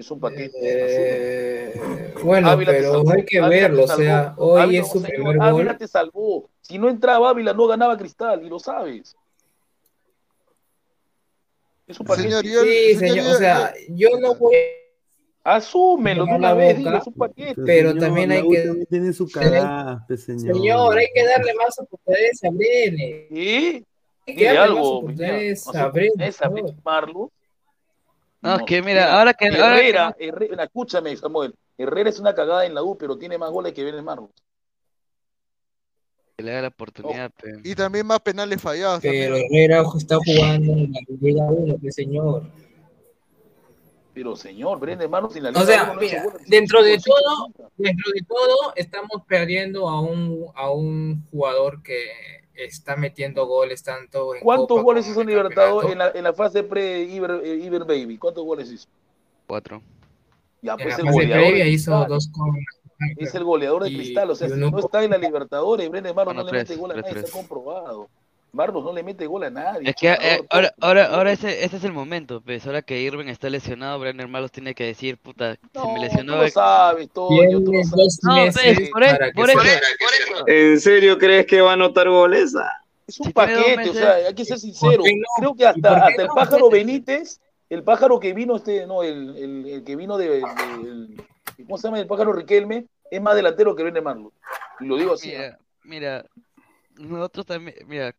Es 0.00 0.10
un 0.10 0.18
paquete. 0.18 0.50
Eh, 0.62 1.74
bueno, 2.24 2.48
Ávila 2.48 2.72
pero 2.72 2.92
salvó, 2.94 3.12
hay 3.12 3.24
que 3.26 3.40
verlo, 3.42 3.84
o 3.84 3.86
sea, 3.86 4.34
hoy 4.38 4.62
Ávila, 4.62 4.80
es 4.80 4.90
su 4.90 5.02
primer 5.02 5.36
Ávila 5.42 5.70
gol. 5.72 5.76
te 5.78 5.86
salvó. 5.88 6.48
Si 6.62 6.78
no 6.78 6.88
entraba 6.88 7.28
Ávila, 7.28 7.52
no 7.52 7.66
ganaba 7.66 7.98
Cristal, 7.98 8.42
y 8.42 8.48
lo 8.48 8.58
sabes. 8.58 9.14
Es 11.86 12.00
un 12.00 12.06
paquete. 12.06 12.28
Señor, 12.30 12.44
yo- 12.44 12.62
Sí, 12.62 12.94
señor, 12.94 13.26
o 13.26 13.34
sea, 13.34 13.74
yo 13.90 14.08
no 14.18 14.34
voy 14.36 14.54
Asúmelo 15.44 16.24
de 16.24 16.34
una 16.34 16.54
vez, 16.54 16.78
boca. 16.78 16.90
dilo, 16.90 16.98
es 16.98 17.06
un 17.06 17.14
paquete. 17.14 17.62
Pero 17.66 17.88
señor, 17.90 18.04
también 18.04 18.30
hay 18.32 18.48
que- 18.48 18.86
tiene 18.88 19.12
su 19.12 19.28
pues, 19.28 20.24
señor. 20.24 20.54
Señor, 20.56 20.96
hay 20.98 21.06
que 21.14 21.24
darle 21.26 21.54
más 21.54 21.78
oportunidades 21.78 22.44
a 22.44 22.50
Brenes. 22.50 23.30
¿Y? 23.30 23.86
Hay 24.26 24.34
que 24.34 24.44
darle 24.44 24.60
más 24.60 24.68
algo, 24.68 24.98
oportunidades 24.98 25.66
a 25.68 25.88
No. 28.42 28.58
No, 28.58 28.64
que 28.64 28.80
mira, 28.82 29.18
ahora 29.18 29.34
que- 29.34 29.48
ahora 29.48 29.76
que 29.76 29.88
Herrera, 29.88 30.16
Herrera, 30.18 30.64
escúchame, 30.64 31.16
Samuel. 31.16 31.54
Herrera 31.76 32.08
es 32.10 32.18
una 32.18 32.34
cagada 32.34 32.64
en 32.64 32.74
la 32.74 32.82
U, 32.82 32.96
pero 32.96 33.16
tiene 33.18 33.36
más 33.38 33.50
goles 33.50 33.72
que 33.72 33.84
Vélez 33.84 34.02
Marlos. 34.02 34.30
Que 36.36 36.44
le 36.44 36.52
da 36.52 36.62
la 36.62 36.68
oportunidad, 36.68 37.30
pe. 37.32 37.50
Y 37.64 37.74
también 37.74 38.06
más 38.06 38.20
penales 38.20 38.60
fallados. 38.60 39.00
Pero 39.02 39.34
también. 39.36 39.46
Herrera 39.52 39.84
está 39.96 40.16
jugando 40.16 40.72
en 40.72 40.92
la 40.92 41.00
Liga 41.20 41.44
1, 41.44 41.76
pues 41.80 41.94
señor. 41.94 42.42
Pero 44.14 44.34
señor, 44.36 44.80
Brenner 44.80 45.08
Marlos 45.08 45.36
en 45.36 45.44
la 45.44 45.50
Liga 45.50 45.62
O 45.62 45.66
sea, 45.66 45.86
no 45.86 45.94
mira, 46.00 46.24
goles. 46.24 46.48
dentro 46.48 46.82
de 46.82 46.98
todo, 46.98 47.48
dentro 47.76 48.12
de 48.12 48.22
todo, 48.26 48.72
estamos 48.74 49.22
perdiendo 49.26 49.88
a 49.88 50.00
un, 50.00 50.46
a 50.54 50.70
un 50.70 51.24
jugador 51.30 51.82
que 51.82 52.39
está 52.64 52.96
metiendo 52.96 53.46
goles 53.46 53.82
tanto 53.82 54.34
en 54.34 54.42
¿Cuántos 54.42 54.68
Copa 54.68 54.82
goles 54.82 55.08
hizo 55.08 55.20
en 55.22 55.28
Libertador 55.28 55.90
en 55.90 55.98
la, 55.98 56.10
en 56.10 56.24
la 56.24 56.32
fase 56.32 56.62
pre-Iber 56.62 57.40
eh, 57.44 57.56
Iber 57.56 57.84
Baby? 57.84 58.18
¿Cuántos 58.18 58.44
goles 58.44 58.70
hizo? 58.70 58.88
Cuatro. 59.46 59.82
Ya, 60.62 60.72
En 60.72 60.78
pues 60.78 60.88
la 60.88 60.96
el 60.96 61.06
fase 61.06 61.12
goleador. 61.12 61.46
previa 61.46 61.66
hizo 61.66 61.90
Cristal. 61.92 62.08
dos 62.08 62.28
con 62.32 62.56
Es 63.16 63.34
el 63.34 63.44
goleador 63.44 63.82
de 63.84 63.90
y- 63.90 63.96
Cristal. 63.96 64.30
O 64.30 64.34
sea, 64.34 64.48
si 64.48 64.54
no 64.56 64.78
está 64.78 65.02
en 65.04 65.10
la 65.10 65.18
Libertadores, 65.18 65.88
Brenner 65.90 66.14
Marlos 66.14 66.34
no 66.36 66.44
le 66.44 66.52
mete 66.52 66.76
gol 66.76 66.90
a 66.92 66.94
nadie, 66.96 67.18
está 67.20 67.32
comprobado. 67.32 68.08
Marlos 68.52 68.84
no 68.84 68.92
le 68.92 69.02
mete 69.02 69.26
gol 69.26 69.44
a 69.44 69.50
nadie. 69.50 69.88
Es 69.90 69.96
que 69.96 70.08
eh, 70.08 70.40
ahora, 70.50 70.70
todo. 70.70 70.86
ahora, 70.88 71.04
ahora 71.06 71.32
ese, 71.32 71.64
ese 71.64 71.76
es 71.76 71.84
el 71.84 71.92
momento, 71.92 72.40
pues. 72.40 72.66
Ahora 72.66 72.82
que 72.82 73.00
Irving 73.00 73.28
está 73.28 73.48
lesionado, 73.50 73.98
Brenner 73.98 74.28
Malos 74.28 74.50
tiene 74.52 74.74
que 74.74 74.84
decir, 74.84 75.18
puta, 75.18 75.54
se 75.54 75.60
me 75.78 75.94
No, 75.94 75.98
lesionó. 76.00 76.32
tú 76.36 76.38
lo 76.42 76.48
sabes, 76.50 77.10
Toño, 77.10 77.60
tú 77.64 77.72
lo 77.72 77.84
sabes. 77.84 78.18
No, 78.22 78.34
pues, 78.52 78.90
por, 78.90 79.02
e- 79.04 79.10
para 79.10 79.26
que 79.32 79.32
por 79.34 79.50
eso. 79.50 80.46
¿En 80.46 80.80
serio 80.80 81.18
crees 81.18 81.46
que 81.46 81.60
va 81.60 81.70
a 81.70 81.74
anotar 81.74 82.08
goles? 82.08 82.54
Ah, 82.56 82.70
Es 83.06 83.20
un 83.20 83.26
Si 83.26 83.32
paquete, 83.32 83.90
o 83.90 83.92
sea, 83.94 84.14
hay 84.14 84.34
que 84.34 84.44
ser 84.44 84.58
sincero. 84.58 85.02
no? 85.04 85.26
Creo 85.36 85.54
que 85.54 85.62
¿Y 85.62 85.66
hasta, 85.66 86.06
hasta 86.06 86.22
el 86.22 86.28
no? 86.28 86.34
pájaro 86.34 86.70
Benítez, 86.70 87.40
el 87.68 87.82
pájaro 87.84 88.18
que 88.20 88.32
vino 88.32 88.56
este, 88.56 88.86
no, 88.86 89.02
el, 89.02 89.36
el, 89.36 89.66
el 89.66 89.84
que 89.84 89.96
vino 89.96 90.16
de, 90.18 90.28
de- 90.28 90.38
el- 90.82 91.24
¿cómo 91.64 91.78
se 91.78 91.88
llama? 91.88 92.00
El 92.00 92.06
pájaro 92.06 92.32
Riquelme, 92.32 92.86
es 93.10 93.20
más 93.20 93.34
delantero 93.36 93.74
que 93.76 93.82
Brenner 93.82 94.02
Marlos. 94.02 94.32
Y 94.80 94.86
lo 94.86 94.96
digo 94.96 95.14
así. 95.14 95.28
Mira, 95.30 95.58
mira, 95.84 96.24
nosotros 96.96 97.46
también, 97.46 97.76
mira, 97.86 98.14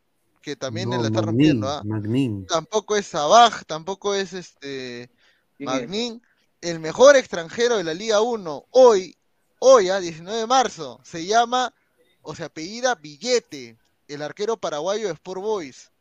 que 0.50 0.56
también 0.56 0.90
No, 0.90 0.98
la 0.98 1.08
está 1.08 1.22
Magnin, 1.22 1.28
rompiendo, 1.28 1.70
¿ah? 1.70 1.82
Magnin. 1.86 2.46
Tampoco 2.48 2.96
es 2.96 3.06
Sabaj, 3.06 3.64
tampoco 3.66 4.16
es 4.16 4.34
este. 4.34 5.12
Magnin. 5.60 6.22
El 6.62 6.80
mejor 6.80 7.16
extranjero 7.16 7.78
de 7.78 7.84
la 7.84 7.94
Liga 7.94 8.22
1, 8.22 8.66
hoy, 8.72 9.16
hoy, 9.60 9.90
a 9.90 10.00
19 10.00 10.40
de 10.40 10.48
marzo, 10.48 11.00
se 11.04 11.26
llama, 11.26 11.74
o 12.22 12.36
se 12.36 12.44
apellida 12.44 12.96
Billete, 12.96 13.78
el 14.08 14.22
arquero 14.22 14.58
paraguayo 14.58 15.08
de 15.08 15.14
Sport 15.14 15.42
Boys. 15.42 15.92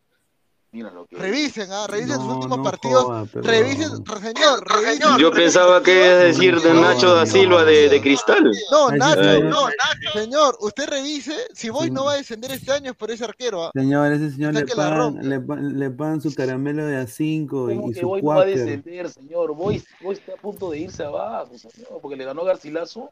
Mira 0.71 0.91
lo 0.91 1.07
que 1.07 1.16
Revisen, 1.16 1.73
ah, 1.73 1.87
revisen 1.89 2.16
sus 2.16 2.27
No, 2.27 2.35
últimos 2.35 2.59
no 2.59 2.62
partidos. 2.64 3.05
joda, 3.05 3.27
pero- 3.33 3.43
Revisen, 3.47 4.05
re- 4.05 4.21
señor, 4.21 4.69
revisen. 4.69 5.19
Yo 5.19 5.31
pensaba 5.33 5.83
que 5.83 5.95
ibas 5.97 6.09
a 6.11 6.16
decir 6.25 6.61
de 6.61 6.75
Nacho 6.75 7.14
da 7.14 7.25
Silva 7.25 7.64
de, 7.64 7.89
de 7.89 8.01
Cristal. 8.03 8.45
No, 8.71 8.89
Ay, 8.91 8.99
Nacho, 8.99 9.21
Ay. 9.21 9.43
no, 9.45 9.66
Señor, 10.12 10.59
usted 10.61 10.87
revise, 10.89 11.35
si 11.55 11.71
Boys 11.71 11.91
no 11.91 12.05
va 12.05 12.12
a 12.12 12.16
descender 12.16 12.53
este 12.53 12.71
año 12.71 12.91
es 12.91 12.97
por 12.99 13.11
ese 13.11 13.25
arquero, 13.25 13.64
¿ah? 13.64 13.71
Señor, 13.75 14.12
ese 14.12 14.31
señor 14.31 14.53
le 14.53 14.66
pagan, 14.66 15.16
le, 15.27 15.41
le 15.73 15.91
pagan 15.91 16.21
su 16.21 16.35
caramelo 16.35 16.85
de 16.85 16.99
A5 17.03 17.49
¿Cómo 17.49 17.71
y, 17.89 17.91
y 17.91 17.95
que 17.95 18.01
su 18.01 18.07
Boy 18.09 18.21
no 18.23 18.29
va 18.29 18.43
a 18.43 18.45
descender, 18.45 19.09
señor? 19.09 19.55
Boy, 19.55 19.83
Boy 20.03 20.14
está 20.16 20.35
a 20.35 20.37
punto 20.37 20.71
de 20.71 20.81
irse 20.81 21.03
abajo, 21.03 21.51
señor, 21.57 21.99
porque 22.03 22.16
le 22.19 22.25
ganó 22.27 22.45
Garcilaso. 22.45 23.11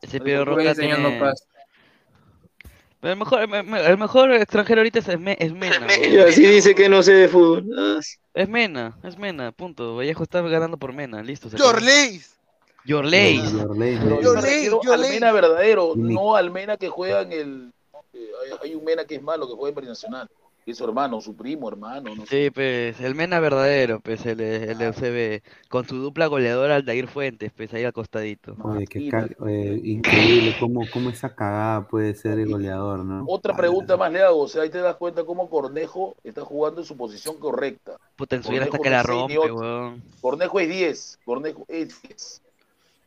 Ese 0.00 0.18
Pedro 0.18 0.46
¿por 0.46 0.54
qué 0.54 0.60
Roca 0.60 0.70
enseñando 0.70 1.08
tiene... 1.10 1.20
paz? 1.24 1.46
El 3.04 3.16
mejor, 3.16 3.42
el 3.42 3.48
me- 3.48 3.86
el 3.86 3.98
mejor 3.98 4.32
extranjero 4.32 4.80
ahorita 4.80 4.98
es, 5.00 5.20
Me- 5.20 5.36
es 5.38 5.52
Mena. 5.52 5.86
Y 5.96 6.18
así 6.18 6.46
dice 6.46 6.74
que 6.74 6.88
no 6.88 7.02
sé 7.02 7.12
de 7.12 7.28
fútbol. 7.28 7.66
Es 8.32 8.48
Mena, 8.48 8.96
es 9.02 9.18
Mena, 9.18 9.52
punto. 9.52 9.96
Vallejo 9.96 10.22
está 10.22 10.40
ganando 10.42 10.76
por 10.78 10.92
Mena, 10.92 11.22
listo. 11.22 11.48
se 11.50 11.56
acabó. 11.56 11.72
Yorleis. 11.72 12.34
Yorleis. 12.86 13.52
Yorley, 13.52 13.98
Pero 14.02 14.16
yo 14.16 14.20
Yo 14.22 14.34
me 14.34 14.42
leí, 14.42 14.50
refiero 14.54 14.80
yo 14.82 14.92
al 14.92 15.00
leí. 15.02 15.10
Mena 15.12 15.32
verdadero, 15.32 15.92
no 15.96 16.34
al 16.36 16.50
Mena 16.50 16.76
que 16.76 16.88
juega 16.88 17.22
en 17.22 17.32
el. 17.32 17.72
eh, 18.14 18.28
Hay, 18.62 18.70
hay 18.70 18.74
un 18.74 18.84
Mena 18.84 19.04
que 19.04 19.16
es 19.16 19.22
malo, 19.22 19.46
que 19.48 19.54
juega 19.54 19.80
en 19.80 19.88
Nacional. 19.88 20.28
Que 20.64 20.70
es 20.70 20.78
su 20.78 20.84
hermano, 20.84 21.20
su 21.20 21.36
primo, 21.36 21.68
hermano, 21.68 22.14
no 22.14 22.24
sé. 22.24 22.46
Sí, 22.46 22.50
pues, 22.50 22.98
el 23.00 23.14
Mena 23.14 23.38
verdadero, 23.38 24.00
pues, 24.00 24.24
el, 24.24 24.40
el 24.40 24.78
de 24.78 24.88
UCB, 24.88 25.68
con 25.68 25.86
su 25.86 25.96
dupla 25.96 26.26
goleadora 26.26 26.76
Aldair 26.76 27.06
Fuentes, 27.06 27.52
pues, 27.54 27.74
ahí 27.74 27.84
al 27.84 27.92
costadito. 27.92 28.56
Oye, 28.62 28.86
qué 28.86 29.10
oye, 29.40 29.80
increíble 29.84 30.56
cómo, 30.58 30.82
cómo 30.90 31.10
esa 31.10 31.34
cagada 31.34 31.86
puede 31.86 32.14
ser 32.14 32.38
el 32.38 32.50
goleador, 32.50 33.04
¿no? 33.04 33.24
Otra 33.28 33.54
pregunta 33.54 33.98
más 33.98 34.10
le 34.10 34.22
hago, 34.22 34.40
o 34.40 34.48
sea, 34.48 34.62
ahí 34.62 34.70
te 34.70 34.78
das 34.78 34.96
cuenta 34.96 35.24
cómo 35.24 35.50
Cornejo 35.50 36.16
está 36.24 36.42
jugando 36.42 36.80
en 36.80 36.86
su 36.86 36.96
posición 36.96 37.36
correcta. 37.38 37.98
Puta, 38.16 38.36
en 38.36 38.42
su 38.42 38.50
vida 38.50 38.64
hasta 38.64 38.78
que 38.78 38.90
la 38.90 39.02
rompe, 39.02 39.38
weón. 39.38 40.02
Cornejo 40.20 40.60
es 40.60 40.68
10, 40.68 41.18
Cornejo 41.24 41.64
es 41.68 42.00
10. 42.02 42.42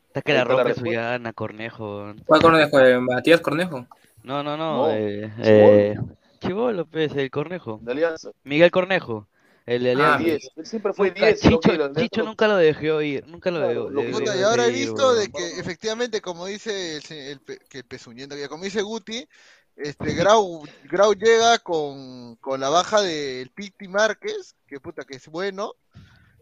Hasta 0.07 0.21
que 0.21 0.33
la 0.33 0.43
rompe 0.43 0.73
su 0.75 0.83
gana, 0.83 1.33
Cornejo. 1.33 2.13
¿Cuál 2.25 2.41
Cornejo? 2.41 2.79
Eh, 2.79 2.99
¿Matías 2.99 3.41
Cornejo? 3.41 3.87
No, 4.23 4.43
no, 4.43 4.57
no, 4.57 4.91
eh, 4.91 5.31
eh, 5.39 5.95
Chibolo, 6.39 6.85
pues, 6.85 7.13
el 7.15 7.29
Cornejo. 7.31 7.79
De 7.81 7.91
Alianza. 7.91 8.31
Miguel 8.43 8.71
Cornejo, 8.71 9.27
el 9.65 9.83
de 9.83 9.89
Ah, 9.91 9.93
Alianza. 10.15 10.17
10. 10.23 10.49
Él 10.55 10.65
siempre 10.65 10.93
fue 10.93 11.07
Nunca- 11.09 11.25
10. 11.27 11.43
lo 11.43 11.49
Chicho, 11.49 11.59
que- 11.71 11.77
lo- 11.77 11.93
Chicho 11.95 12.19
lo- 12.21 12.25
nunca 12.27 12.47
lo 12.47 12.55
dejó 12.57 13.01
ir, 13.01 13.27
nunca 13.27 13.51
lo 13.51 13.57
Claro, 13.59 13.73
dejó, 13.73 13.89
lo 13.89 14.01
que- 14.01 14.07
dejó- 14.07 14.19
Puta, 14.19 14.37
y 14.37 14.41
ahora 14.43 14.65
he 14.67 14.71
visto 14.71 15.13
de 15.15 15.31
que 15.31 15.59
efectivamente, 15.59 16.21
como 16.21 16.45
dice 16.45 16.97
el, 16.97 17.03
el 17.11 17.39
pe- 17.41 17.59
que 17.69 17.79
el 17.79 17.83
pezuñento, 17.85 18.35
que 18.35 18.47
como 18.47 18.63
dice 18.63 18.81
Guti, 18.81 19.27
este 19.75 20.13
Grau, 20.15 20.63
Grau 20.85 21.13
llega 21.13 21.59
con, 21.59 22.35
con 22.37 22.59
la 22.59 22.69
baja 22.69 23.01
del 23.01 23.49
Piti 23.51 23.87
Márquez, 23.87 24.55
que 24.65 24.79
puta 24.79 25.03
que 25.03 25.17
es 25.17 25.27
bueno, 25.27 25.73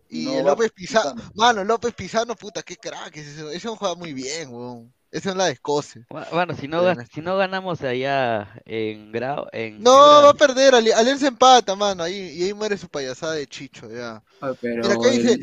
y 0.07 0.25
No 0.25 0.39
el 0.39 0.45
López 0.45 0.71
Pizano, 0.71 1.15
Pizano. 1.15 1.31
mano, 1.35 1.63
López 1.63 1.93
Pizano, 1.95 2.35
puta, 2.35 2.61
qué 2.61 2.77
crack 2.77 3.15
es 3.17 3.27
ese, 3.27 3.55
ese 3.55 3.67
juega 3.69 3.95
muy 3.95 4.13
bien, 4.13 4.49
weón. 4.53 4.93
Esa 5.15 5.29
es 5.29 5.35
la 5.37 5.45
de 5.45 5.53
Escocia. 5.53 6.05
Bu- 6.09 6.29
Bueno, 6.31 6.53
si 6.55 6.67
no, 6.67 6.93
si 7.05 7.21
no 7.21 7.37
ganamos 7.37 7.81
allá 7.81 8.53
en 8.65 9.13
Grau, 9.13 9.47
en 9.53 9.81
No, 9.81 9.91
va 9.93 10.29
a 10.31 10.33
perder, 10.33 10.75
Ali- 10.75 10.91
Alianza 10.91 11.27
empata, 11.27 11.73
mano, 11.75 12.03
ahí, 12.03 12.33
y 12.37 12.43
ahí 12.43 12.53
muere 12.53 12.77
su 12.77 12.89
payasada 12.89 13.33
de 13.35 13.47
Chicho, 13.47 13.89
ya. 13.89 14.21
Ah, 14.41 14.53
pero 14.59 14.83
Mira, 14.83 14.93
acá 14.95 15.09
dice, 15.09 15.39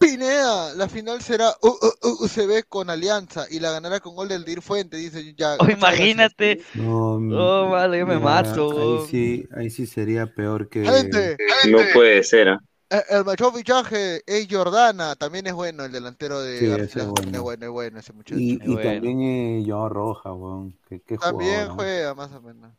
Pineda, 0.00 0.74
la 0.74 0.88
final 0.88 1.22
será 1.22 1.50
U- 1.62 1.68
U- 1.68 2.08
U- 2.08 2.24
UCB 2.24 2.64
con 2.68 2.90
Alianza 2.90 3.46
y 3.50 3.58
la 3.60 3.70
ganará 3.70 4.00
con 4.00 4.14
gol 4.14 4.28
del 4.28 4.44
Dir 4.44 4.60
Fuente, 4.60 4.96
dice 4.96 5.34
ya. 5.36 5.56
Oh, 5.58 5.70
imagínate. 5.70 6.60
No, 6.74 7.14
Oh, 7.30 7.70
vale, 7.70 7.98
yo 8.00 8.06
me 8.06 8.16
mira, 8.16 8.24
mato, 8.26 8.68
Ahí 8.68 8.74
weón. 8.74 9.06
sí, 9.08 9.48
ahí 9.56 9.70
sí 9.70 9.86
sería 9.86 10.26
peor 10.26 10.68
que. 10.68 10.84
Gente, 10.84 11.36
No 11.70 11.78
puede 11.94 12.22
ser, 12.24 12.48
¿ah? 12.48 12.58
El, 12.90 13.02
el 13.10 13.24
mejor 13.24 13.52
fichaje 13.54 14.22
es 14.26 14.46
Jordana, 14.50 15.16
también 15.16 15.46
es 15.46 15.54
bueno 15.54 15.84
el 15.84 15.92
delantero 15.92 16.40
de 16.40 16.58
Sí, 16.58 16.66
es 16.66 17.06
bueno. 17.06 17.30
es 17.32 17.40
bueno, 17.40 17.66
es 17.66 17.72
bueno 17.72 17.98
ese 17.98 18.12
muchacho. 18.12 18.38
Y, 18.40 18.52
y 18.62 18.74
Bueno. 18.74 18.82
también 18.82 19.20
eh, 19.22 19.64
Joao 19.66 19.88
Roja, 19.88 20.32
weón. 20.32 20.76
Qué, 20.88 21.00
qué 21.00 21.16
También 21.16 21.52
jugador, 21.52 21.68
¿no? 21.68 21.74
juega 21.74 22.14
más 22.14 22.32
o 22.32 22.40
menos. 22.42 22.72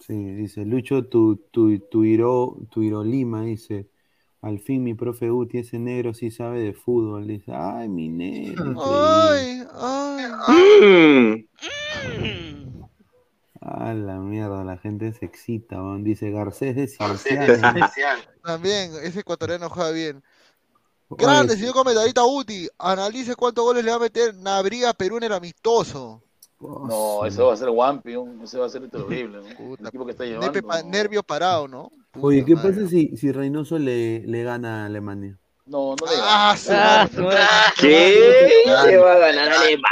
Sí, 0.00 0.14
dice 0.14 0.64
Lucho 0.64 1.06
tu, 1.06 1.36
tu, 1.52 1.78
Tuiro, 1.78 2.56
Tuiro 2.70 3.04
Lima, 3.04 3.42
dice. 3.44 3.88
Al 4.40 4.58
fin 4.58 4.82
mi 4.82 4.94
profe 4.94 5.30
Uti, 5.30 5.58
ese 5.58 5.78
negro 5.78 6.12
sí 6.12 6.32
sabe 6.32 6.60
de 6.60 6.72
fútbol. 6.72 7.28
Dice, 7.28 7.52
ay, 7.54 7.88
mi 7.88 8.08
negro. 8.08 8.72
increíble". 8.72 9.68
Ay, 9.72 10.24
ay. 10.48 11.48
A 13.64 13.94
la 13.94 14.14
mierda, 14.18 14.64
la 14.64 14.76
gente 14.76 15.12
se 15.12 15.24
excita. 15.24 15.76
Dice 16.00 16.30
Garcés 16.30 16.74
de 16.74 16.88
Cienciano. 16.88 18.22
También, 18.42 18.92
ese 19.02 19.20
ecuatoriano 19.20 19.70
juega 19.70 19.90
bien. 19.92 20.22
Grande, 21.10 21.56
señor 21.56 21.74
comentarista 21.74 22.24
Uti. 22.24 22.68
Analice 22.78 23.36
cuántos 23.36 23.64
goles 23.64 23.84
le 23.84 23.90
va 23.90 23.98
a 23.98 24.00
meter 24.00 24.34
Nabría 24.34 24.90
a 24.90 24.94
Perú 24.94 25.18
en 25.18 25.24
el 25.24 25.32
amistoso. 25.32 26.22
No, 26.60 27.24
ese 27.26 27.42
va 27.42 27.52
a 27.52 27.56
ser 27.56 27.68
Wampion, 27.70 28.40
ese 28.42 28.58
va 28.58 28.66
a 28.66 28.68
ser 28.68 28.88
terrible. 28.88 29.38
¿no? 29.38 29.74
El 29.78 29.86
equipo 29.86 30.04
que 30.04 30.12
está 30.12 30.24
llevando. 30.24 30.46
Nepe 30.46 30.62
pa- 30.62 30.82
nervio 30.82 31.22
parado, 31.22 31.68
¿no? 31.68 31.90
Oye, 32.20 32.44
¿qué 32.44 32.54
pasa 32.56 32.86
si, 32.88 33.16
si 33.16 33.32
Reynoso 33.32 33.78
le, 33.78 34.20
le 34.26 34.42
gana 34.44 34.82
a 34.82 34.86
Alemania? 34.86 35.38
No, 35.66 35.94
no 35.96 36.06
le 36.06 36.12
Ah, 36.20 36.56
su 36.56 36.70
madre. 36.72 37.38
¿Qué? 37.80 38.62
¿Qué 38.84 38.96
va 38.96 39.12
a 39.12 39.18
ganar 39.18 39.48
Alemania? 39.52 39.88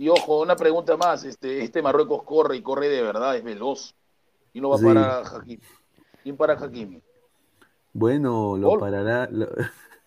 Y 0.00 0.08
ojo, 0.08 0.40
una 0.40 0.56
pregunta 0.56 0.96
más. 0.96 1.24
Este, 1.24 1.62
este 1.62 1.82
Marruecos 1.82 2.22
corre 2.22 2.56
y 2.56 2.62
corre 2.62 2.88
de 2.88 3.02
verdad, 3.02 3.36
es 3.36 3.44
veloz. 3.44 3.94
Y 4.54 4.60
no 4.62 4.70
va 4.70 4.78
Sí. 4.78 4.84
para 4.84 5.18
Hakimi. 5.18 5.60
¿Quién 6.22 6.36
para 6.38 6.54
Hakimi? 6.54 7.02
Bueno, 7.92 8.56
lo 8.56 8.68
Gol. 8.70 8.80
parará 8.80 9.28
lo- 9.30 9.46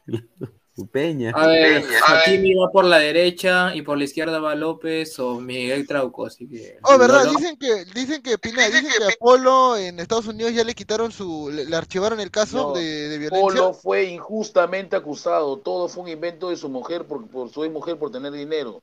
Peña. 0.91 1.31
A 1.35 1.45
ver, 1.45 1.83
Hakimi 2.07 2.55
va 2.55 2.71
por 2.71 2.85
la 2.85 2.97
derecha 2.97 3.75
y 3.75 3.83
por 3.83 3.95
la 3.99 4.05
izquierda 4.05 4.39
va 4.39 4.55
López 4.55 5.19
o 5.19 5.39
Miguel 5.39 5.85
Trauco, 5.85 6.25
así 6.25 6.49
que... 6.49 6.79
Oh, 6.81 6.97
verdad, 6.97 7.25
no, 7.25 7.33
no. 7.33 7.37
dicen 7.37 7.57
que, 7.57 7.85
dicen 7.93 8.23
que, 8.23 8.39
Pineda, 8.39 8.65
dicen 8.69 8.87
que 8.87 9.03
a 9.13 9.15
Polo 9.19 9.77
en 9.77 9.99
Estados 9.99 10.25
Unidos 10.25 10.53
ya 10.55 10.63
le 10.63 10.73
quitaron 10.73 11.11
su, 11.11 11.51
le, 11.53 11.65
le 11.65 11.75
archivaron 11.75 12.19
el 12.19 12.31
caso 12.31 12.69
No, 12.69 12.73
de, 12.73 12.83
de 13.09 13.17
violencia. 13.19 13.39
Polo 13.39 13.73
fue 13.75 14.05
injustamente 14.05 14.95
acusado. 14.95 15.57
Todo 15.59 15.87
fue 15.87 16.01
un 16.01 16.09
invento 16.09 16.49
de 16.49 16.57
su 16.57 16.67
mujer 16.69 17.05
por, 17.05 17.27
por 17.27 17.51
su 17.51 17.61
mujer 17.69 17.99
por 17.99 18.09
tener 18.11 18.31
dinero. 18.31 18.81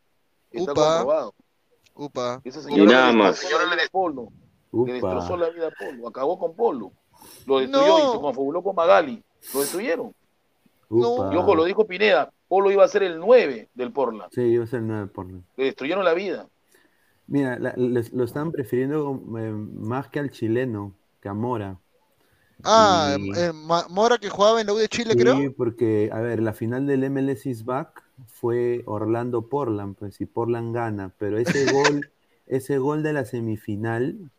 Está 0.50 0.72
Upa. 0.72 0.82
comprobado. 0.98 1.34
Upa. 1.94 2.40
Esa 2.44 2.60
Y 2.60 2.62
señora 2.62 2.92
nada 2.92 3.12
le 3.12 3.18
más. 3.18 3.46
Polo. 3.90 4.28
Le 4.72 4.92
destrozó 4.94 5.36
la 5.36 5.50
vida 5.50 5.68
a 5.68 5.70
Polo. 5.70 6.08
Acabó 6.08 6.38
con 6.38 6.54
Polo. 6.54 6.92
Lo 7.46 7.58
destruyó 7.58 7.98
y 7.98 8.12
se 8.12 8.20
confabuló 8.20 8.62
con 8.62 8.74
Magali. 8.74 9.22
Lo 9.52 9.60
destruyeron. 9.60 10.14
Upa. 10.88 11.30
Y 11.32 11.36
ojo, 11.36 11.54
lo 11.54 11.64
dijo 11.64 11.86
Pineda. 11.86 12.32
Polo 12.48 12.70
iba 12.70 12.84
a 12.84 12.88
ser 12.88 13.02
el 13.02 13.18
9 13.18 13.68
del 13.74 13.92
Portland. 13.92 14.30
Sí, 14.32 14.40
iba 14.42 14.64
a 14.64 14.66
ser 14.66 14.82
9 14.82 15.06
por 15.08 15.26
Le 15.26 15.42
destruyeron 15.64 16.04
la 16.04 16.14
vida. 16.14 16.48
Mira, 17.26 17.58
la- 17.60 17.74
les- 17.76 18.12
lo 18.12 18.24
están 18.24 18.50
prefiriendo 18.50 19.20
eh, 19.38 19.52
más 19.52 20.08
que 20.08 20.18
al 20.18 20.30
chileno, 20.30 20.94
que 21.20 21.28
a 21.28 21.34
Mora. 21.34 21.78
Ah, 22.64 23.16
Y- 23.18 23.30
eh, 23.38 23.52
Mora 23.88 24.18
que 24.18 24.28
jugaba 24.28 24.60
en 24.60 24.66
la 24.66 24.72
U 24.72 24.76
de 24.76 24.88
Chile, 24.88 25.12
Sí, 25.12 25.18
creo. 25.18 25.54
porque, 25.56 26.10
a 26.12 26.20
ver, 26.20 26.40
la 26.42 26.52
final 26.52 26.86
del 26.86 27.04
MLS 27.04 27.46
is 27.48 27.64
back 27.64 28.02
fue 28.28 28.82
Orlando 28.86 29.48
Portland, 29.48 29.96
pues, 29.96 30.20
y 30.20 30.26
Portland 30.26 30.74
gana, 30.74 31.14
pero 31.18 31.38
ese 31.38 31.64
gol, 31.66 32.10
ese 32.46 32.78
gol 32.78 33.02
de 33.02 33.12
la 33.12 33.24
semifinal 33.24 34.30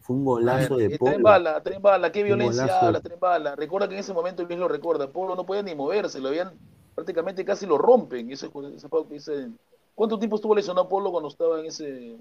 fue 0.00 0.16
un 0.16 0.24
golazo 0.24 0.76
de 0.76 0.90
Eh, 0.90 0.98
Tren 0.98 0.98
Polo. 1.18 1.22
bala, 1.22 1.62
tren 1.62 1.82
bala, 1.82 2.10
qué 2.12 2.22
violencia 2.22 2.64
golazo 2.64 2.86
de- 2.86 2.86
habla, 2.88 3.00
tren 3.00 3.18
bala. 3.20 3.56
Recuerda 3.56 3.88
que 3.88 3.94
en 3.94 4.00
ese 4.00 4.12
momento 4.14 4.44
Luis 4.44 4.58
lo 4.58 4.68
recuerda, 4.68 5.10
Polo 5.12 5.34
no 5.36 5.44
podía 5.46 5.62
ni 5.62 5.74
moverse, 5.74 6.20
lo 6.20 6.28
habían 6.28 6.58
prácticamente 6.94 7.44
casi 7.44 7.66
lo 7.66 7.78
rompen. 7.78 8.30
Ese, 8.30 8.46
ese, 8.74 8.88
ese- 9.12 9.50
¿Cuánto 9.94 10.18
tiempo 10.18 10.36
estuvo 10.36 10.54
lesionado 10.54 10.88
Polo 10.88 11.10
cuando 11.10 11.28
estaba 11.28 11.60
en 11.60 11.66
ese? 11.66 12.18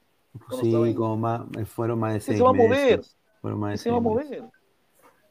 cuando 0.47 0.64
estaba 0.64 0.86
Sí, 0.86 0.89
en- 0.89 0.95
como 0.95 1.18
más, 1.18 1.41
fueron 1.70 1.99
más 1.99 2.14
de 2.14 2.20
¿Qué 2.26 2.34
seis 2.34 2.38
se 2.38 2.43
va 2.43 2.49
a 2.49 2.53
mover? 2.53 2.99
meses. 2.99 3.16
Fueron 3.41 3.60
más 3.60 3.72
de 3.72 3.78
¿Qué 3.78 3.84
se 3.84 3.89
va 3.89 3.97
a 3.97 3.99
seis 3.99 4.03
meses. 4.03 4.43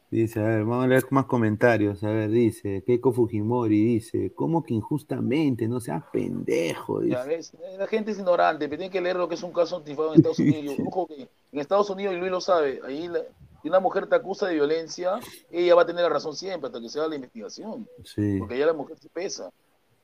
Dice, 0.09 0.39
a 0.39 0.45
ver, 0.45 0.65
vamos 0.65 0.85
a 0.85 0.89
leer 0.89 1.05
más 1.11 1.27
comentarios. 1.27 2.03
A 2.05 2.11
ver, 2.11 2.31
dice, 2.31 2.83
Keiko 2.87 3.13
Fujimori 3.13 3.85
dice, 3.85 4.33
¿cómo 4.35 4.63
que 4.63 4.73
injustamente? 4.75 5.67
No 5.67 5.81
seas 5.81 6.05
pendejo. 6.13 7.03
Ya 7.03 7.25
ves, 7.25 7.53
la 7.77 7.87
gente 7.89 8.13
es 8.13 8.19
ignorante, 8.19 8.69
pero 8.69 8.79
tiene 8.79 8.93
que 8.93 9.01
leer 9.01 9.17
lo 9.17 9.29
que 9.29 9.35
es 9.35 9.43
un 9.43 9.53
caso 9.53 9.77
antifado 9.79 10.11
en 10.13 10.17
Estados 10.21 10.39
Unidos. 10.39 10.77
Yo- 10.79 10.85
Ojo 10.87 11.07
que 11.09 11.23
en 11.53 11.59
Estados 11.61 11.91
Unidos, 11.91 12.15
y 12.15 12.19
Luis 12.19 12.31
lo 12.31 12.41
sabe, 12.41 12.81
ahí 12.85 13.09
la- 13.09 13.23
si 13.63 13.69
una 13.69 13.81
mujer 13.81 14.07
te 14.07 14.15
acusa 14.15 14.47
de 14.47 14.55
violencia, 14.55 15.19
ella 15.51 15.75
va 15.75 15.83
a 15.83 15.87
tener 15.87 16.03
la 16.05 16.09
razón 16.09 16.37
siempre 16.37 16.69
hasta 16.69 16.81
que 16.81 16.89
se 16.89 17.01
haga 17.01 17.09
la 17.09 17.17
investigación, 17.17 17.89
Sí. 18.05 18.37
porque 18.39 18.59
ya 18.59 18.67
la 18.67 18.75
mujer 18.75 18.97
se 18.99 19.09
pesa. 19.09 19.51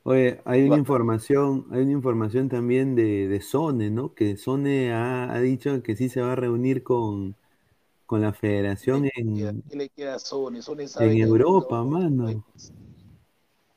Oye, 0.05 0.41
hay 0.43 0.63
una 0.63 0.75
información, 0.75 1.65
hay 1.71 1.83
una 1.83 1.93
información 1.93 2.49
también 2.49 2.93
de, 2.93 3.29
de 3.29 3.39
Sone, 3.41 3.89
¿no? 3.89 4.13
Que 4.13 4.35
Sone 4.35 4.91
ha, 4.91 5.31
ha 5.33 5.39
dicho 5.39 5.81
que 5.81 5.95
sí 5.95 6.09
se 6.09 6.19
va 6.19 6.33
a 6.33 6.35
reunir 6.35 6.83
con, 6.83 7.35
con 8.05 8.21
la 8.21 8.33
federación 8.33 9.09
en, 9.15 9.63
¿Qué 9.69 9.75
le 9.75 9.89
queda 9.89 10.19
Sony? 10.19 10.61
Sony 10.61 10.87
sabe 10.87 11.11
en 11.11 11.17
que 11.17 11.21
Europa, 11.23 11.83
mano. 11.83 12.45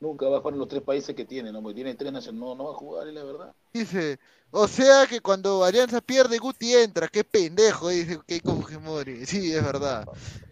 nunca 0.01 0.29
va 0.29 0.39
a 0.39 0.41
jugar 0.41 0.55
en 0.55 0.61
los 0.61 0.69
tres 0.69 0.83
países 0.83 1.15
que 1.15 1.25
tiene, 1.25 1.53
¿no? 1.53 1.63
Porque 1.63 1.77
tiene 1.77 1.95
tres 1.95 2.13
nacionales, 2.13 2.41
no, 2.41 2.55
no 2.55 2.65
va 2.65 2.71
a 2.71 2.75
jugar, 2.75 3.09
es 3.09 3.15
la 3.15 3.25
verdad. 3.25 3.55
Dice, 3.73 4.19
o 4.51 4.69
sea 4.69 5.07
que 5.07 5.21
cuando 5.21 5.65
Alianza 5.65 6.01
pierde, 6.01 6.39
Guti 6.39 6.75
entra. 6.75 7.09
Qué 7.09 7.25
pendejo, 7.25 7.89
dice 7.89 8.19
Keiko 8.27 8.55
Fujimori. 8.57 9.27
Sí, 9.27 9.53
es 9.53 9.65
verdad. 9.65 10.07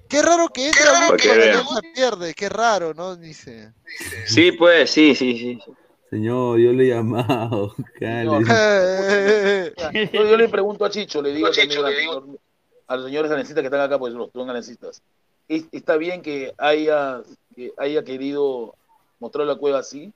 Qué 0.08 0.22
raro 0.22 0.48
que 0.48 0.66
entra 0.66 1.06
Guti 1.10 1.22
que 1.22 1.28
cuando. 1.28 1.42
Alianza 1.42 1.80
pierde. 1.94 2.34
Qué 2.34 2.48
raro, 2.48 2.94
¿no? 2.94 3.16
Dice. 3.16 3.72
Sí, 4.26 4.52
pues, 4.52 4.90
sí, 4.90 5.14
sí, 5.14 5.38
sí. 5.38 5.58
Señor, 6.10 6.58
yo 6.58 6.72
le 6.72 6.84
he 6.84 6.88
llamado. 6.90 7.74
cálmese. 7.98 9.74
Yo, 10.12 10.24
yo 10.24 10.36
le 10.36 10.48
pregunto 10.48 10.84
a 10.84 10.90
Chicho, 10.90 11.20
le 11.20 11.34
digo 11.34 11.50
también 11.50 11.84
al 11.84 11.94
señor- 11.94 12.38
a 12.86 12.96
los 12.96 13.06
señores 13.06 13.30
analistas 13.30 13.60
que 13.60 13.66
están 13.66 13.80
acá, 13.80 13.98
pues 13.98 14.12
los 14.12 14.30
son 14.32 14.48
analistas. 14.50 15.02
¿Es- 15.48 15.66
¿Está 15.72 15.96
bien 15.96 16.22
que 16.22 16.52
haya, 16.58 17.22
que 17.54 17.72
haya 17.76 18.02
querido 18.04 18.74
mostrar 19.20 19.46
la 19.46 19.56
cueva 19.56 19.78
así? 19.80 20.12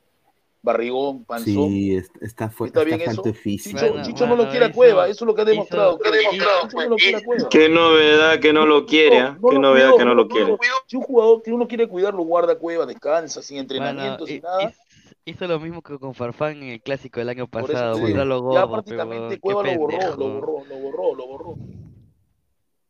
Barrigón, 0.61 1.25
panzón. 1.25 1.45
Sí, 1.71 1.95
es- 1.97 2.11
está, 2.21 2.51
fu- 2.51 2.64
¿Está 2.64 2.81
está 2.83 2.97
bien 2.97 3.09
eso? 3.09 3.23
de 3.23 3.33
físico. 3.33 3.79
Chicho, 3.79 4.03
Chicho 4.03 4.27
no 4.27 4.35
lo 4.37 4.49
quiere 4.51 4.66
a 4.66 4.73
Cueva, 4.73 5.07
eso 5.09 5.25
es 5.25 5.27
lo 5.27 5.35
que 5.35 5.43
ha 5.43 5.45
demostrado. 5.45 5.99
Chicho 5.99 6.77
no 6.77 6.89
lo 6.89 6.97
quiere 6.97 7.19
a 7.19 7.23
Cueva. 7.23 7.49
Qué 7.49 7.69
novedad 7.69 8.41
que 8.41 8.53
no 8.53 8.66
lo 8.66 8.85
quiere, 8.85 9.21
¿ah? 9.21 9.39
Qué 9.49 9.59
novedad 9.59 9.93
que 9.97 10.05
no 10.05 10.14
lo 10.14 10.27
quiere. 10.29 10.57
Si 10.87 10.97
un 10.97 11.03
jugador 11.05 11.43
que 11.43 11.53
uno 11.53 11.69
quiere 11.69 11.87
cuidarlo, 11.87 12.23
guarda 12.25 12.59
Cueva, 12.59 12.87
descansa, 12.87 13.41
sin 13.41 13.57
Bueno, 13.57 13.62
entrenamiento, 13.62 14.25
hi- 14.25 14.29
sin 14.29 14.43
nada. 14.43 14.62
hiz- 14.64 15.14
hizo 15.25 15.47
lo 15.47 15.61
mismo 15.61 15.81
que 15.81 15.97
con 15.99 16.14
Farfán 16.14 16.62
en 16.62 16.71
el 16.71 16.81
clásico 16.83 17.21
del 17.21 17.29
año 17.29 17.47
pasado, 17.47 17.95
digo, 17.95 18.09
ya 18.19 18.25
gordo, 18.25 18.73
prácticamente 18.73 19.29
pero 19.29 19.41
Cueva 19.41 19.62
lo 19.62 19.79
borró, 19.79 20.16
lo 20.16 20.29
borró, 20.31 20.64
lo 20.64 20.77
borró, 20.77 21.14
lo 21.14 21.27
borró. 21.27 21.55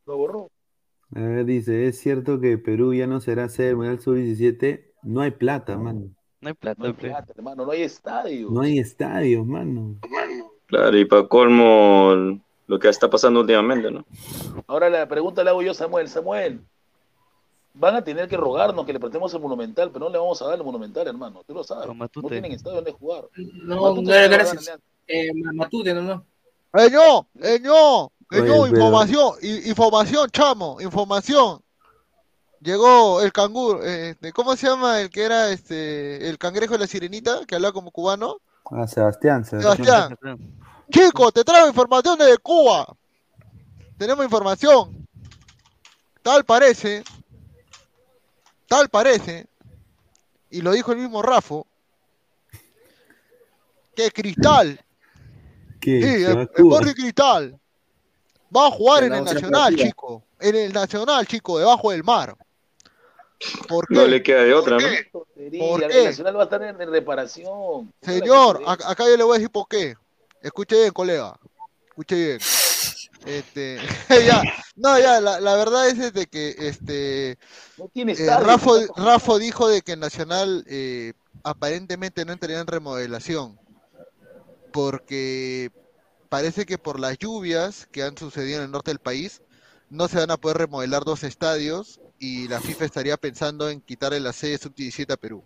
Lo 0.09 0.17
borró. 0.17 0.51
A 1.15 1.21
ver, 1.21 1.45
dice, 1.45 1.87
¿es 1.87 1.99
cierto 2.01 2.41
que 2.41 2.57
Perú 2.57 2.95
ya 2.95 3.07
no 3.07 3.21
será 3.21 3.51
sede 3.51 3.67
del 3.67 3.77
Mundial 3.77 4.01
Sub-17? 4.01 4.87
No 5.03 5.21
hay 5.21 5.33
plata, 5.33 5.77
mano. 5.77 6.09
No 6.41 6.49
hay 6.49 6.55
plata, 6.55 6.81
No 6.81 6.87
hay 6.87 6.93
plata, 6.95 7.35
hermano, 7.37 7.67
no 7.67 7.73
hay 7.73 7.83
estadio. 7.83 8.49
No 8.51 8.63
hay 8.63 8.79
estadios, 8.79 9.47
mano. 9.47 9.97
Claro, 10.65 10.97
y 10.97 11.05
para 11.05 11.29
colmo 11.29 12.41
lo 12.67 12.79
que 12.79 12.89
está 12.89 13.11
pasando 13.11 13.41
últimamente, 13.41 13.91
¿no? 13.91 14.07
Ahora 14.67 14.89
la 14.89 15.07
pregunta 15.07 15.45
le 15.45 15.51
hago 15.51 15.61
yo 15.61 15.73
a 15.73 15.75
Samuel. 15.75 16.09
Samuel, 16.09 16.63
van 17.75 17.97
a 17.97 18.03
tener 18.03 18.27
que 18.29 18.39
rogarnos 18.39 18.87
que 18.87 18.95
le 18.95 19.01
prestemos 19.01 19.35
el 19.35 19.41
Monumental, 19.43 19.91
pero 19.93 20.07
no 20.07 20.11
le 20.11 20.17
vamos 20.17 20.41
a 20.41 20.47
dar 20.47 20.57
el 20.57 20.65
Monumental, 20.65 21.07
hermano. 21.07 21.45
Tú 21.47 21.53
lo 21.53 21.65
sabes. 21.65 21.87
No 21.95 22.09
tienen 22.09 22.53
estadio 22.53 22.77
donde 22.77 22.93
jugar. 22.93 23.25
No, 23.37 23.95
no, 23.95 24.03
gracias. 24.03 24.81
Eh, 25.07 25.35
Matute, 25.35 25.93
no, 25.93 26.01
no. 26.01 26.25
Oye, 28.31 28.43
pero- 28.43 28.67
información, 28.67 29.35
información, 29.43 30.31
chamo, 30.31 30.81
información. 30.81 31.63
Llegó 32.61 33.23
el 33.23 33.33
canguro, 33.33 33.85
eh, 33.85 34.11
este, 34.11 34.33
¿cómo 34.33 34.57
se 34.57 34.67
llama 34.67 35.01
el 35.01 35.11
que 35.11 35.23
era 35.23 35.51
este 35.51 36.29
el 36.29 36.39
cangrejo 36.39 36.73
de 36.75 36.81
la 36.81 36.87
sirenita, 36.89 37.47
que 37.47 37.55
hablaba 37.55 37.73
como 37.73 37.91
cubano? 37.93 38.39
Ah, 38.71 38.87
Sebastián, 38.87 39.45
Sebastián. 39.45 40.09
Sebastián. 40.21 40.39
Chico, 40.91 41.31
te 41.31 41.45
traigo 41.45 41.69
información 41.69 42.19
desde 42.19 42.37
Cuba. 42.39 42.87
Tenemos 43.97 44.25
información. 44.25 45.07
Tal 46.23 46.45
parece, 46.45 47.05
tal 48.67 48.89
parece, 48.89 49.47
y 50.51 50.61
lo 50.61 50.73
dijo 50.73 50.93
el 50.93 50.99
mismo 50.99 51.23
Rafo, 51.23 51.67
que 53.95 54.11
Cristal, 54.11 54.81
¿Qué? 55.81 56.03
sí, 56.03 56.25
¿Se 56.25 56.35
va 56.35 56.41
a 56.41 56.81
el, 56.83 56.89
el 56.89 56.95
Cristal, 56.95 57.61
va 58.55 58.67
a 58.67 58.71
jugar 58.71 59.05
en 59.05 59.15
el 59.15 59.25
Nacional, 59.25 59.77
chico. 59.77 60.23
En 60.41 60.55
el 60.55 60.73
Nacional, 60.73 61.27
chico, 61.27 61.59
debajo 61.59 61.91
del 61.91 62.05
mar. 62.05 62.37
¿Por 63.69 63.87
qué? 63.87 63.95
No 63.95 64.07
le 64.07 64.23
queda 64.23 64.43
de 64.43 64.55
otra, 64.55 64.79
¿no? 64.79 64.89
¿Por 65.59 65.85
El 65.85 65.91
qué? 65.91 66.05
Nacional 66.05 66.37
va 66.37 66.41
a 66.41 66.45
estar 66.45 66.63
en, 66.63 66.91
reparación. 66.91 67.93
Señor, 68.03 68.63
acá 68.67 69.05
yo 69.05 69.17
le 69.17 69.23
voy 69.23 69.37
a 69.37 69.39
decir 69.39 69.51
por 69.51 69.69
qué. 69.69 69.95
Escuche 70.43 70.77
bien, 70.77 70.91
colega. 70.91 71.39
Escuche 71.89 72.17
bien. 72.17 72.39
Este, 73.27 73.79
ya, 74.27 74.43
no, 74.77 74.99
ya, 74.99 75.21
la, 75.21 75.41
la 75.41 75.57
verdad 75.57 75.89
es 75.89 76.13
de 76.15 76.27
que 76.27 76.55
este 76.59 77.37
No 77.77 77.89
tiene 77.89 78.13
eh, 78.13 78.27
Rafa, 78.97 79.39
dijo 79.39 79.69
de 79.69 79.83
que 79.83 79.97
Nacional 79.97 80.65
eh, 80.69 81.13
aparentemente 81.43 82.25
no 82.25 82.33
entraría 82.33 82.61
en 82.61 82.67
remodelación 82.67 83.59
porque 84.73 85.71
parece 86.29 86.67
que 86.67 86.79
por 86.79 87.01
las 87.01 87.19
lluvias 87.19 87.87
que 87.91 88.03
han 88.03 88.17
sucedido 88.17 88.59
en 88.59 88.65
el 88.67 88.71
norte 88.71 88.91
del 88.91 88.99
país 88.99 89.43
no 89.91 90.09
se 90.09 90.19
van 90.19 90.31
a 90.31 90.37
poder 90.37 90.59
remodelar 90.59 91.05
dos 91.05 91.25
estadios 91.25 92.01
y 92.19 92.49
la 92.49 92.61
FIFA 92.61 92.85
estaría 92.85 93.17
pensando 93.17 93.69
en 93.71 93.81
quitarle 93.81 94.21
la 94.21 94.33
sede 94.33 94.59
sub-17 94.59 95.13
a 95.13 95.17
Perú. 95.17 95.43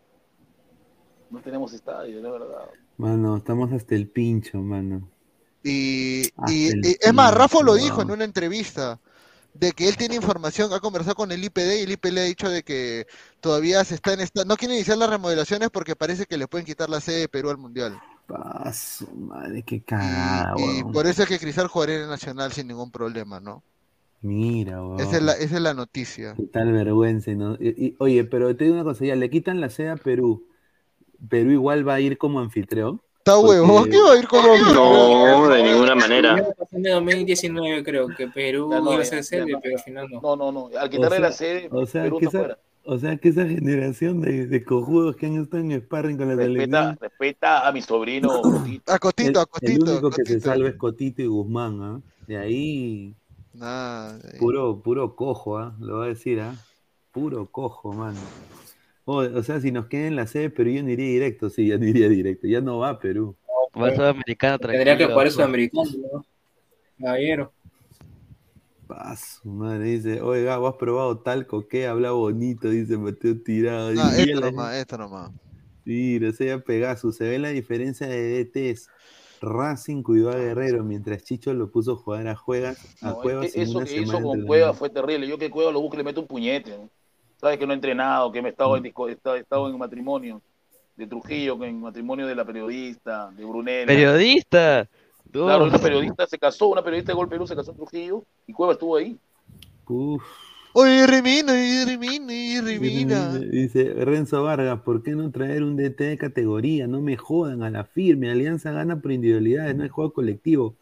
No 1.31 1.41
tenemos 1.41 1.73
estadio, 1.73 2.21
la 2.21 2.31
verdad. 2.31 2.69
Mano, 2.99 3.37
estamos 3.37 3.73
hasta 3.73 3.95
el 3.95 4.09
pincho, 4.09 4.59
mano. 4.59 5.09
Y, 5.63 6.23
y- 6.49 6.71
y- 6.83 6.97
es 7.01 7.15
más, 7.15 7.33
Rafa 7.33 7.63
lo 7.63 7.75
dijo 7.75 8.03
en 8.03 8.11
una 8.11 8.25
entrevista 8.25 8.99
de 9.55 9.73
que 9.73 9.89
él 9.89 9.97
tiene 9.97 10.17
información, 10.17 10.73
ha 10.73 10.81
conversado 10.81 11.15
con 11.15 11.31
el 11.31 11.45
IPD 11.45 11.79
y 11.79 11.83
el 11.83 11.93
IPD 11.93 12.11
le 12.13 12.21
ha 12.23 12.25
dicho 12.25 12.49
de 12.49 12.63
que 12.63 13.07
todavía 13.41 13.85
se 13.85 13.95
está 13.95 14.13
en 14.15 14.21
esta, 14.21 14.45
no 14.45 14.57
quiere 14.57 14.75
iniciar 14.75 14.99
las 14.99 15.11
remodelaciones 15.11 15.71
porque 15.71 15.95
parece 15.95 16.27
que 16.27 16.37
le 16.39 16.49
pueden 16.49 16.67
quitar 16.67 16.91
la 16.91 17.01
sede 17.01 17.21
de 17.21 17.29
Perú 17.29 17.51
al 17.51 17.59
Mundial. 17.59 18.01
Paso, 18.27 19.07
madre, 19.15 19.63
qué 19.63 19.83
cagada, 19.83 20.55
Y 20.59 20.85
por 20.85 21.07
eso 21.07 21.23
es 21.23 21.29
que 21.29 21.39
Cristal 21.39 21.67
jugaría 21.69 21.97
en 21.97 22.03
el 22.03 22.09
Nacional 22.09 22.53
sin 22.53 22.69
ningún 22.69 22.91
problema, 22.91 23.41
¿no? 23.41 23.63
Mira, 24.23 24.81
weón. 24.83 25.01
Esa 25.01 25.17
es 25.17 25.23
la, 25.23 25.33
esa 25.33 25.57
es 25.57 25.61
la 25.63 25.75
noticia. 25.75 26.35
Qué 26.37 26.45
tal 26.45 26.73
vergüenza. 26.73 27.33
¿no? 27.33 27.55
Y- 27.55 27.75
y- 27.87 27.97
oye, 27.99 28.25
pero 28.25 28.55
te 28.57 28.65
digo 28.65 28.77
una 28.77 28.85
cosa, 28.85 29.05
ya 29.05 29.17
le 29.17 29.29
quitan 29.29 29.61
la 29.61 29.69
sede 29.69 29.91
a 29.91 29.97
Perú. 29.97 30.47
Perú 31.29 31.51
igual 31.51 31.87
va 31.87 31.95
a 31.95 32.01
ir 32.01 32.17
como 32.19 32.39
anfitrión. 32.41 33.01
Está 33.19 33.39
huevo, 33.39 33.67
Porque- 33.79 33.91
¿qué 33.91 34.01
va 34.01 34.13
a 34.13 34.17
ir 34.19 34.27
como 34.29 34.57
No, 34.75 35.49
de 35.49 35.63
ninguna 35.63 35.95
manera. 35.95 36.37
En 36.73 36.87
el 36.87 36.93
2019 36.95 37.85
creo 37.85 38.09
que 38.09 38.29
Perú 38.29 38.71
iba 38.93 39.01
a 39.01 39.05
ser 39.05 39.23
sede, 39.25 39.47
no. 39.53 39.61
pero 39.61 39.77
al 39.77 39.83
final 39.83 40.09
no. 40.11 40.21
No, 40.21 40.37
no, 40.37 40.53
no. 40.53 40.79
Al 40.79 40.87
O 40.87 40.91
quitarle 40.91 41.17
sea, 41.17 41.21
la 41.21 41.33
sede, 41.33 41.69
o 41.71 41.87
sea, 41.87 42.03
Perú 42.05 42.19
está 42.21 42.31
fuera. 42.31 42.59
O 42.85 42.99
sea, 42.99 43.17
que 43.17 43.29
esa 43.31 43.47
generación 43.47 44.21
de, 44.21 44.47
de 44.47 44.65
cojudos 44.65 45.17
que 45.17 45.27
han 45.27 45.41
estado 45.41 45.63
en 45.63 45.81
sparring 45.81 46.17
con 46.17 46.29
la 46.29 46.35
Respeta, 46.37 46.55
selección. 46.55 46.99
respeta 47.01 47.69
a 47.69 47.73
mi 47.73 47.83
sobrino. 47.83 48.43
Cotito. 48.43 48.93
A 48.93 48.99
Cotito, 48.99 49.41
a 49.41 49.43
El, 49.61 49.69
el 49.73 49.79
Cotito, 49.79 49.93
único 49.93 50.11
que 50.11 50.25
se 50.25 50.33
Cotito. 50.35 50.41
salva 50.51 50.69
es 50.69 50.75
Cotito 50.77 51.23
y 51.23 51.27
Guzmán, 51.27 51.83
¿ah? 51.83 52.01
De 52.27 52.37
ahí, 52.37 53.15
Nada, 53.55 54.17
de 54.19 54.33
ahí. 54.33 54.39
puro, 54.39 54.81
puro 54.83 55.15
cojo, 55.17 55.59
¿ah? 55.59 55.75
Lo 55.81 55.97
voy 55.99 56.07
a 56.07 56.09
decir, 56.11 56.41
¿ah? 56.41 56.55
Puro 57.13 57.47
cojo, 57.47 57.93
mano. 57.93 58.19
O, 59.05 59.17
o 59.17 59.43
sea, 59.43 59.61
si 59.61 59.73
nos 59.73 59.87
queda 59.87 60.07
en 60.07 60.17
la 60.17 60.27
sede, 60.27 60.49
Perú 60.51 60.71
yo 60.71 60.83
no 60.83 60.91
iría 60.91 61.07
directo, 61.07 61.51
sí, 61.51 61.67
ya 61.69 61.77
no 61.79 61.85
iría 61.85 62.09
directo. 62.09 62.47
Ya 62.47 62.61
no 62.61 62.79
va 62.79 62.91
a 62.91 62.99
Perú. 62.99 63.37
Va 63.77 63.89
a 63.89 63.95
Sudamericana 63.95 64.59
Tendría 64.59 64.97
que 64.97 65.07
jugar 65.07 65.31
Sudamericano, 65.31 65.91
¿no? 66.13 66.25
Caballero. 66.99 67.53
Paso, 68.97 69.41
madre, 69.49 69.85
dice, 69.85 70.21
oiga, 70.21 70.59
¿vos 70.59 70.73
has 70.75 70.79
probado 70.79 71.19
talco? 71.19 71.67
¿Qué? 71.67 71.87
Habla 71.87 72.11
bonito, 72.11 72.69
dice 72.69 72.99
Mateo 72.99 73.41
Tirado. 73.43 73.93
No, 73.93 74.05
Dice, 74.11 74.23
esto 74.23 74.35
"Mira, 74.37 74.51
nomás, 74.51 74.75
esto 74.77 74.99
nomás. 74.99 75.31
Mira, 75.85 76.33
se 76.33 76.47
llama 76.47 76.63
Pegasus. 76.63 77.17
Se 77.17 77.25
ve 77.29 77.39
la 77.39 77.49
diferencia 77.49 78.07
de 78.07 78.45
DTs. 78.45 78.89
Racing 79.41 80.03
cuidó 80.03 80.31
a 80.31 80.37
Guerrero 80.37 80.85
mientras 80.85 81.25
Chicho 81.25 81.53
lo 81.55 81.71
puso 81.71 81.93
a 81.93 81.97
jugar 81.97 82.29
a 82.29 82.37
juegas 82.37 82.79
a 83.03 83.11
No, 83.11 83.21
Cuevas 83.21 83.47
es- 83.47 83.57
en 83.57 83.63
eso 83.63 83.79
que 83.81 83.85
hizo 83.85 84.13
con 84.13 84.15
entrenamiento. 84.17 84.47
Cueva 84.47 84.75
fue 84.75 84.91
terrible. 84.91 85.27
Yo 85.27 85.39
que 85.39 85.51
Cueva 85.51 85.73
lo 85.73 85.81
busco 85.81 85.97
y 85.97 85.99
le 85.99 86.05
meto 86.05 86.21
un 86.21 86.27
puñete. 86.29 86.77
¿no? 86.77 86.91
Sabes 87.41 87.59
que 87.59 87.67
no 87.67 87.73
he 87.73 87.77
entrenado, 87.77 88.31
que 88.31 88.41
me 88.43 88.49
he 88.49 88.51
estado 88.53 88.77
en, 88.77 88.85
disco- 88.85 89.09
he 89.09 89.13
estado, 89.13 89.69
en 89.69 89.79
matrimonio 89.79 90.41
de 90.95 91.07
Trujillo, 91.09 91.59
que 91.59 91.67
en 91.67 91.81
matrimonio 91.81 92.27
de 92.27 92.35
la 92.37 92.45
periodista, 92.45 93.33
de 93.33 93.45
Brunella. 93.45 93.87
¡Periodista! 93.87 94.89
Claro, 95.33 95.65
una 95.65 95.79
periodista 95.79 96.27
se 96.27 96.39
casó, 96.39 96.69
una 96.69 96.83
periodista 96.83 97.13
de 97.13 97.17
Gol 97.17 97.29
Perú 97.29 97.47
se 97.47 97.57
casó 97.57 97.71
en 97.71 97.79
Trujillo 97.79 98.23
y 98.47 98.53
Cueva 98.53 98.75
estuvo 98.75 98.97
ahí. 98.97 99.17
Uf. 99.89 100.23
Oye, 100.75 101.07
Remina, 101.07 101.53
y 101.55 101.85
Remina, 101.85 102.33
y 102.33 102.61
Remina. 102.61 103.39
Dice 103.39 103.93
Renzo 103.93 104.43
Vargas, 104.43 104.81
¿por 104.81 105.03
qué 105.03 105.11
no 105.11 105.31
traer 105.31 105.63
un 105.63 105.77
DT 105.77 106.05
de 106.05 106.19
categoría? 106.19 106.87
No 106.87 107.03
me 107.03 107.17
jodan 107.17 107.63
a 107.63 107.71
la 107.71 107.85
firme. 107.85 108.31
Alianza 108.31 108.73
gana 108.73 109.01
por 109.01 109.13
individualidades, 109.13 109.77
no 109.77 109.85
es 109.85 109.91
juego 109.91 110.15
colectivo. 110.15 110.77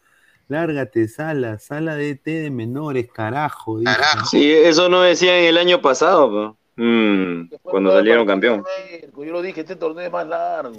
Lárgate, 0.47 1.09
sala, 1.09 1.59
sala 1.59 1.95
DT 1.95 2.25
de 2.25 2.51
menores, 2.51 3.09
carajo. 3.11 3.79
dice. 3.79 3.93
Sí, 4.29 4.49
eso 4.49 4.87
no 4.87 5.01
decía 5.01 5.37
en 5.39 5.45
el 5.45 5.57
año 5.57 5.81
pasado. 5.81 6.57
Mm, 6.77 7.49
cuando 7.61 7.91
salieron 7.91 8.25
campeón. 8.25 8.63
Yo 9.17 9.25
lo 9.25 9.41
dije, 9.41 9.61
este 9.61 9.75
torneo 9.75 10.05
es 10.05 10.11
más 10.11 10.27
largo. 10.27 10.77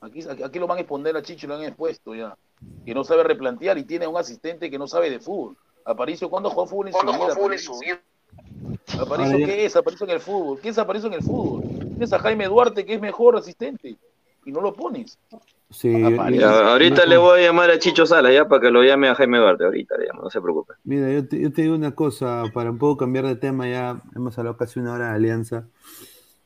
Aquí, 0.00 0.22
aquí, 0.28 0.42
aquí 0.42 0.58
lo 0.58 0.66
van 0.66 0.78
a 0.78 0.80
exponer 0.80 1.16
a 1.16 1.22
Chicho, 1.22 1.46
lo 1.46 1.56
han 1.56 1.62
expuesto 1.62 2.14
ya. 2.14 2.36
Que 2.84 2.94
no 2.94 3.04
sabe 3.04 3.24
replantear 3.24 3.78
y 3.78 3.84
tiene 3.84 4.06
un 4.06 4.16
asistente 4.16 4.70
que 4.70 4.78
no 4.78 4.86
sabe 4.86 5.10
de 5.10 5.20
fútbol. 5.20 5.56
Aparicio, 5.84 6.28
¿cuándo 6.28 6.50
jugó 6.50 6.66
fútbol 6.66 6.88
en 6.88 6.94
su 7.58 7.78
vida? 7.78 8.00
Aparicio, 9.00 9.38
¿qué 9.46 9.64
es? 9.64 9.76
Aparicio 9.76 10.06
en 10.06 10.12
el 10.12 10.20
fútbol. 10.20 10.60
¿Qué 10.60 10.68
es 10.68 10.78
Aparicio 10.78 11.08
en 11.08 11.14
el 11.14 11.22
fútbol? 11.22 11.62
Tienes 11.78 12.12
a 12.12 12.18
Jaime 12.18 12.46
Duarte, 12.46 12.84
que 12.84 12.94
es 12.94 13.00
mejor 13.00 13.36
asistente. 13.36 13.96
Y 14.44 14.52
no 14.52 14.60
lo 14.60 14.72
pones. 14.72 15.18
Sí, 15.70 15.92
Ya, 16.32 16.70
ahorita 16.70 17.04
le 17.04 17.18
voy 17.18 17.40
a 17.40 17.46
llamar 17.46 17.70
a 17.70 17.78
Chicho 17.78 18.06
Salas 18.06 18.32
ya 18.32 18.48
para 18.48 18.62
que 18.62 18.70
lo 18.70 18.82
llame 18.82 19.08
a 19.08 19.14
Jaime 19.14 19.38
Duarte. 19.38 19.64
Ahorita 19.64 19.98
le 19.98 20.06
llamo, 20.06 20.22
no 20.22 20.30
se 20.30 20.40
preocupe. 20.40 20.74
Mira, 20.84 21.12
yo 21.12 21.28
te, 21.28 21.38
yo 21.38 21.52
te 21.52 21.62
digo 21.62 21.74
una 21.74 21.94
cosa, 21.94 22.44
para 22.54 22.70
un 22.70 22.78
poco 22.78 22.96
cambiar 22.96 23.26
de 23.26 23.36
tema, 23.36 23.68
ya 23.68 24.00
hemos 24.14 24.38
hablado 24.38 24.56
casi 24.56 24.80
una 24.80 24.94
hora 24.94 25.10
de 25.10 25.16
alianza. 25.16 25.66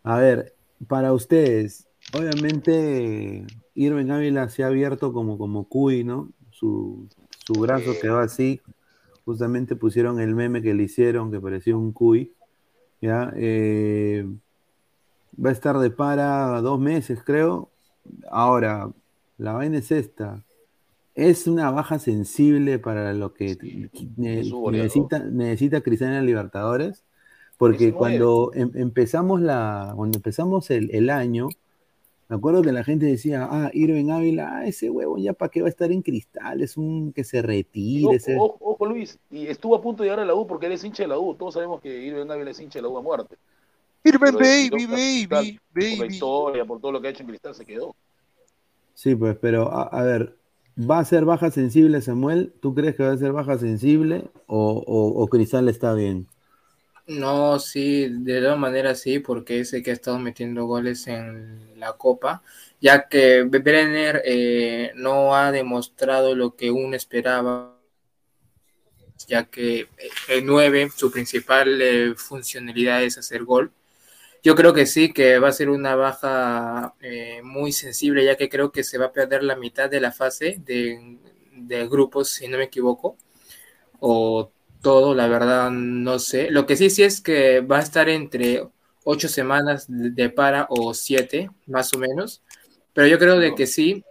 A 0.02 0.18
ver, 0.18 0.54
para 0.88 1.12
ustedes, 1.12 1.86
obviamente 2.14 3.44
Irving 3.74 4.10
Ávila 4.10 4.48
se 4.48 4.64
ha 4.64 4.68
abierto 4.68 5.12
como, 5.12 5.38
como 5.38 5.64
cuy, 5.64 6.04
¿no? 6.04 6.28
Su, 6.50 7.08
su 7.46 7.52
brazo 7.54 7.98
quedó 8.00 8.18
así. 8.18 8.60
Justamente 9.24 9.76
pusieron 9.76 10.20
el 10.20 10.34
meme 10.34 10.62
que 10.62 10.74
le 10.74 10.84
hicieron, 10.84 11.30
que 11.30 11.40
parecía 11.40 11.76
un 11.76 11.92
cuy. 11.92 12.32
¿ya? 13.00 13.32
Eh, 13.36 14.26
va 15.42 15.50
a 15.50 15.52
estar 15.52 15.78
de 15.78 15.90
para 15.90 16.60
dos 16.60 16.80
meses, 16.80 17.20
creo. 17.24 17.68
Ahora, 18.30 18.90
la 19.38 19.52
vaina 19.52 19.78
es 19.78 19.90
esta. 19.90 20.42
Es 21.14 21.46
una 21.46 21.70
baja 21.70 21.98
sensible 21.98 22.78
para 22.78 23.12
lo 23.12 23.34
que 23.34 23.56
ne- 24.16 24.42
necesita, 24.72 25.18
necesita 25.18 25.80
Cristiano 25.82 26.16
en 26.16 26.26
Libertadores. 26.26 27.02
Porque 27.58 27.92
cuando 27.92 28.50
em- 28.54 28.72
empezamos 28.74 29.40
la, 29.40 29.92
cuando 29.94 30.18
empezamos 30.18 30.70
el, 30.70 30.90
el 30.92 31.10
año, 31.10 31.48
me 32.32 32.36
acuerdo 32.38 32.62
que 32.62 32.72
la 32.72 32.82
gente 32.82 33.04
decía, 33.04 33.46
ah, 33.50 33.70
Irving 33.74 34.08
Ávila, 34.10 34.56
ah, 34.56 34.66
ese 34.66 34.88
huevo 34.88 35.18
ya 35.18 35.34
para 35.34 35.50
qué 35.50 35.60
va 35.60 35.66
a 35.66 35.70
estar 35.70 35.92
en 35.92 36.00
cristal, 36.00 36.62
es 36.62 36.78
un 36.78 37.12
que 37.12 37.24
se 37.24 37.42
retire. 37.42 38.06
ojo, 38.06 38.16
ese- 38.16 38.36
ojo, 38.38 38.56
ojo, 38.60 38.86
Luis, 38.86 39.18
y 39.30 39.46
estuvo 39.48 39.76
a 39.76 39.82
punto 39.82 40.02
de 40.02 40.08
llegar 40.08 40.20
a 40.20 40.24
la 40.24 40.34
U 40.34 40.46
porque 40.46 40.64
él 40.64 40.72
es 40.72 40.82
hincha 40.82 41.02
de 41.02 41.08
la 41.10 41.18
U. 41.18 41.34
Todos 41.34 41.52
sabemos 41.54 41.82
que 41.82 41.94
Irving 42.06 42.30
Ávila 42.30 42.50
es 42.50 42.58
hincha 42.60 42.78
de 42.78 42.82
la 42.84 42.88
U 42.88 42.96
a 42.96 43.02
muerte. 43.02 43.36
Irving 44.04 44.32
baby, 44.32 44.70
Cristal 44.70 44.88
baby, 44.88 45.60
Por 45.78 45.98
la 45.98 46.06
baby. 46.06 46.14
historia, 46.14 46.64
por 46.64 46.80
todo 46.80 46.92
lo 46.92 47.00
que 47.02 47.08
ha 47.08 47.10
hecho 47.10 47.22
en 47.22 47.28
Cristal, 47.28 47.54
se 47.54 47.66
quedó. 47.66 47.94
Sí, 48.94 49.14
pues, 49.14 49.36
pero 49.38 49.70
a, 49.72 49.82
a 49.84 50.02
ver, 50.02 50.36
¿va 50.78 50.98
a 50.98 51.04
ser 51.04 51.24
baja 51.24 51.50
sensible 51.50 52.00
Samuel? 52.00 52.54
¿Tú 52.60 52.74
crees 52.74 52.96
que 52.96 53.02
va 53.02 53.12
a 53.12 53.16
ser 53.18 53.32
baja 53.32 53.58
sensible 53.58 54.30
o, 54.46 54.82
o, 54.86 55.22
o 55.22 55.28
Cristal 55.28 55.68
está 55.68 55.94
bien? 55.94 56.26
No, 57.06 57.58
sí, 57.58 58.06
de 58.08 58.40
todas 58.40 58.58
maneras 58.58 59.00
sí, 59.00 59.18
porque 59.18 59.60
ese 59.60 59.82
que 59.82 59.90
ha 59.90 59.94
estado 59.94 60.18
metiendo 60.18 60.66
goles 60.66 61.06
en 61.08 61.78
la 61.78 61.94
Copa, 61.94 62.42
ya 62.80 63.08
que 63.08 63.42
Brenner 63.42 64.22
eh, 64.24 64.92
no 64.94 65.34
ha 65.34 65.50
demostrado 65.52 66.34
lo 66.36 66.54
que 66.56 66.70
uno 66.70 66.94
esperaba, 66.96 67.76
ya 69.26 69.44
que 69.44 69.80
eh, 69.80 69.88
el 70.28 70.46
9, 70.46 70.90
su 70.94 71.10
principal 71.10 71.80
eh, 71.82 72.14
funcionalidad 72.16 73.02
es 73.02 73.18
hacer 73.18 73.44
gol. 73.44 73.72
Yo 74.42 74.56
creo 74.56 74.74
que 74.74 74.86
sí, 74.86 75.12
que 75.12 75.38
va 75.38 75.48
a 75.48 75.52
ser 75.52 75.70
una 75.70 75.96
baja 75.96 76.94
muy 77.44 77.72
sensible, 77.72 78.24
ya 78.24 78.36
que 78.36 78.48
creo 78.48 78.72
que 78.72 78.84
se 78.84 78.98
va 78.98 79.06
a 79.06 79.12
perder 79.12 79.42
la 79.44 79.56
mitad 79.56 79.90
de 79.90 80.00
la 80.00 80.12
fase 80.12 80.58
de, 80.64 81.18
de 81.52 81.88
grupos, 81.88 82.30
si 82.30 82.48
no 82.48 82.58
me 82.58 82.64
equivoco, 82.64 83.16
o 84.00 84.50
todo, 84.82 85.14
la 85.14 85.28
verdad, 85.28 85.70
no 85.70 86.18
sé. 86.18 86.50
Lo 86.50 86.66
que 86.66 86.76
sí, 86.76 86.90
sí 86.90 87.02
es 87.02 87.20
que 87.20 87.60
va 87.60 87.78
a 87.78 87.82
estar 87.82 88.08
entre 88.08 88.68
ocho 89.04 89.28
semanas 89.28 89.86
de 89.88 90.10
de 90.10 90.28
para 90.30 90.66
o 90.68 90.92
siete, 90.94 91.50
más 91.66 91.94
o 91.94 91.98
menos, 91.98 92.42
pero 92.92 93.06
yo 93.06 93.18
creo 93.18 93.38
de 93.38 93.54
que 93.54 93.66
sí. 93.66 94.04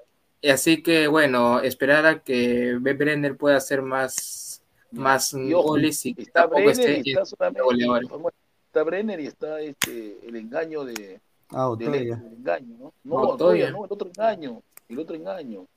Así 0.44 0.82
que, 0.82 1.08
bueno, 1.08 1.60
esperar 1.60 2.06
a 2.08 2.24
que. 2.24 2.78
Brenner 2.80 3.38
pueda 3.38 3.58
hacer 3.58 3.84
más, 3.84 4.64
más 4.92 5.34
Y 5.34 5.54
ojo, 5.54 5.70
goles 5.70 6.04
y 6.06 6.16
que 6.16 6.24
está 6.24 6.42
tampoco 6.42 6.64
Brenner 6.64 6.90
esté 6.90 7.10
y 7.10 7.14
está 7.14 7.24
está 8.66 8.84
Brenner 8.84 9.20
y 9.20 9.28
está 9.28 9.62
este, 9.62 10.18
el 10.24 10.36
engaño 10.38 10.84
de, 10.86 11.20
Ah, 11.54 11.76
del, 11.78 11.92
del 11.92 12.12
engaño, 12.12 12.78
¿no? 12.80 12.94
No, 13.04 13.16
Otoya. 13.16 13.34
Otoya, 13.34 13.72
no, 13.72 13.86
el 13.86 13.92
otro 13.92 14.08
engaño, 14.08 14.64
el 14.88 15.00
otro 15.00 15.16
engaño. 15.16 15.68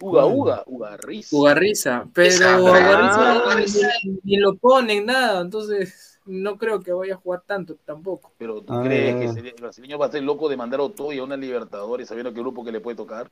Uga. 0.00 0.26
Uga, 0.26 0.62
Ugarriz. 0.66 1.32
Ugarriza, 1.32 2.06
pero. 2.14 2.62
Ugarriza 2.62 3.88
ni, 4.04 4.18
ni 4.22 4.36
lo 4.36 4.54
ponen 4.56 5.06
nada, 5.06 5.40
entonces 5.40 6.18
no 6.26 6.56
creo 6.58 6.80
que 6.80 6.92
vaya 6.92 7.14
a 7.14 7.16
jugar 7.16 7.42
tanto 7.46 7.76
tampoco. 7.84 8.30
Pero 8.38 8.60
¿tú 8.62 8.72
Ah, 8.74 8.82
crees 8.84 9.16
que 9.16 9.32
sería- 9.32 9.50
el 9.52 9.60
brasileño 9.60 9.98
va 9.98 10.06
a 10.06 10.12
ser 10.12 10.22
loco 10.22 10.48
de 10.48 10.56
mandar 10.56 10.80
a 10.80 10.84
Otoya 10.84 11.20
a 11.22 11.24
una 11.24 11.36
Libertadores 11.36 12.06
sabiendo 12.08 12.32
qué 12.32 12.40
grupo 12.40 12.64
que 12.64 12.70
le 12.72 12.80
puede 12.80 12.96
tocar? 12.96 13.30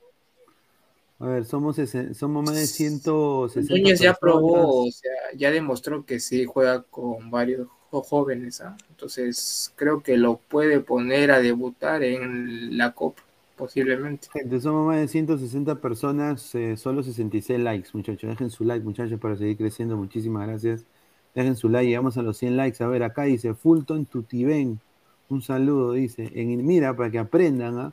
A 1.19 1.27
ver, 1.29 1.45
somos, 1.47 1.79
sesen- 1.79 2.13
somos 2.15 2.45
más 2.45 2.55
de 2.57 2.67
160 2.67 3.73
Núñez 3.75 4.01
ya 4.01 4.13
probó, 4.15 4.81
o 4.81 4.85
personas. 4.85 4.97
sea, 4.97 5.13
ya 5.39 5.51
demostró 5.51 6.05
que 6.05 6.21
sí 6.21 6.45
juega 6.45 6.83
con 6.83 7.31
varios 7.31 7.69
jóvenes, 7.91 8.61
¿ah? 8.61 8.77
entonces 8.91 9.73
creo 9.77 10.03
que 10.03 10.19
lo 10.19 10.37
puede 10.37 10.81
poner 10.81 11.31
a 11.31 11.41
debutar 11.41 12.03
en 12.03 12.77
la 12.77 12.93
Copa, 12.93 13.23
posiblemente. 13.57 14.29
Gente, 14.33 14.61
somos 14.61 14.87
más 14.87 14.99
de 14.99 15.09
160 15.09 15.81
personas, 15.81 16.55
eh, 16.55 16.77
solo 16.77 17.03
66 17.03 17.59
likes, 17.59 17.91
muchachos. 17.93 18.31
Dejen 18.31 18.51
su 18.51 18.65
like, 18.65 18.85
muchachos, 18.85 19.19
para 19.19 19.37
seguir 19.37 19.57
creciendo. 19.57 19.97
Muchísimas 19.97 20.47
gracias. 20.47 20.85
Dejen 21.35 21.57
su 21.57 21.69
like, 21.69 21.89
llegamos 21.89 22.17
a 22.17 22.23
los 22.23 22.37
100 22.37 22.57
likes. 22.57 22.85
A 22.85 22.87
ver, 22.87 23.03
acá 23.03 23.23
dice 23.23 23.55
Fulton 23.55 24.07
Tutiben. 24.07 24.81
Un 25.29 25.43
saludo, 25.43 25.93
dice. 25.93 26.31
En, 26.35 26.65
mira, 26.65 26.95
para 26.95 27.11
que 27.11 27.19
aprendan, 27.19 27.79
¿ah? 27.79 27.93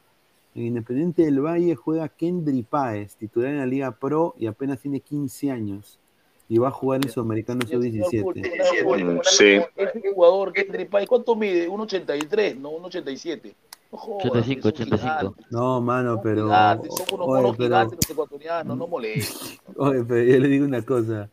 En 0.55 0.67
Independiente 0.67 1.23
del 1.23 1.39
Valle 1.39 1.75
juega 1.75 2.07
Kendry 2.07 2.61
Páez, 2.61 3.15
titular 3.15 3.49
en 3.49 3.57
la 3.57 3.65
Liga 3.65 3.91
Pro 3.91 4.35
y 4.37 4.45
apenas 4.45 4.79
tiene 4.79 4.99
15 4.99 5.49
años. 5.49 5.99
Y 6.47 6.59
va 6.59 6.67
a 6.67 6.71
jugar 6.71 7.01
en 7.03 7.09
Sudamericano 7.09 7.65
Sub-17. 7.65 9.23
Sí. 9.23 9.59
Este 9.75 10.13
jugador 10.13 10.51
es 10.53 10.67
Tripay, 10.67 11.07
¿cuánto 11.07 11.35
mide? 11.35 11.67
1.83, 11.67 12.57
no 12.57 12.71
1.87. 12.73 13.53
No 13.93 13.97
jodas, 13.99 14.25
85, 14.25 14.59
es 14.59 14.65
un 14.65 14.69
85. 14.71 14.97
gigante, 15.19 15.43
No, 15.51 15.79
mano, 15.81 16.19
pero. 16.23 16.43
gigante, 16.45 16.89
Son 16.89 17.05
unos 17.13 17.27
Oye, 17.27 17.41
monos 17.43 17.57
pero- 17.57 17.67
gigantes 17.67 17.97
los 18.01 18.09
ecuatorianos, 18.09 18.77
no 18.77 18.87
molestes. 18.87 19.59
Oye, 19.77 20.03
pero 20.03 20.23
yo 20.23 20.39
le 20.39 20.47
digo 20.47 20.65
una 20.65 20.81
cosa. 20.81 21.29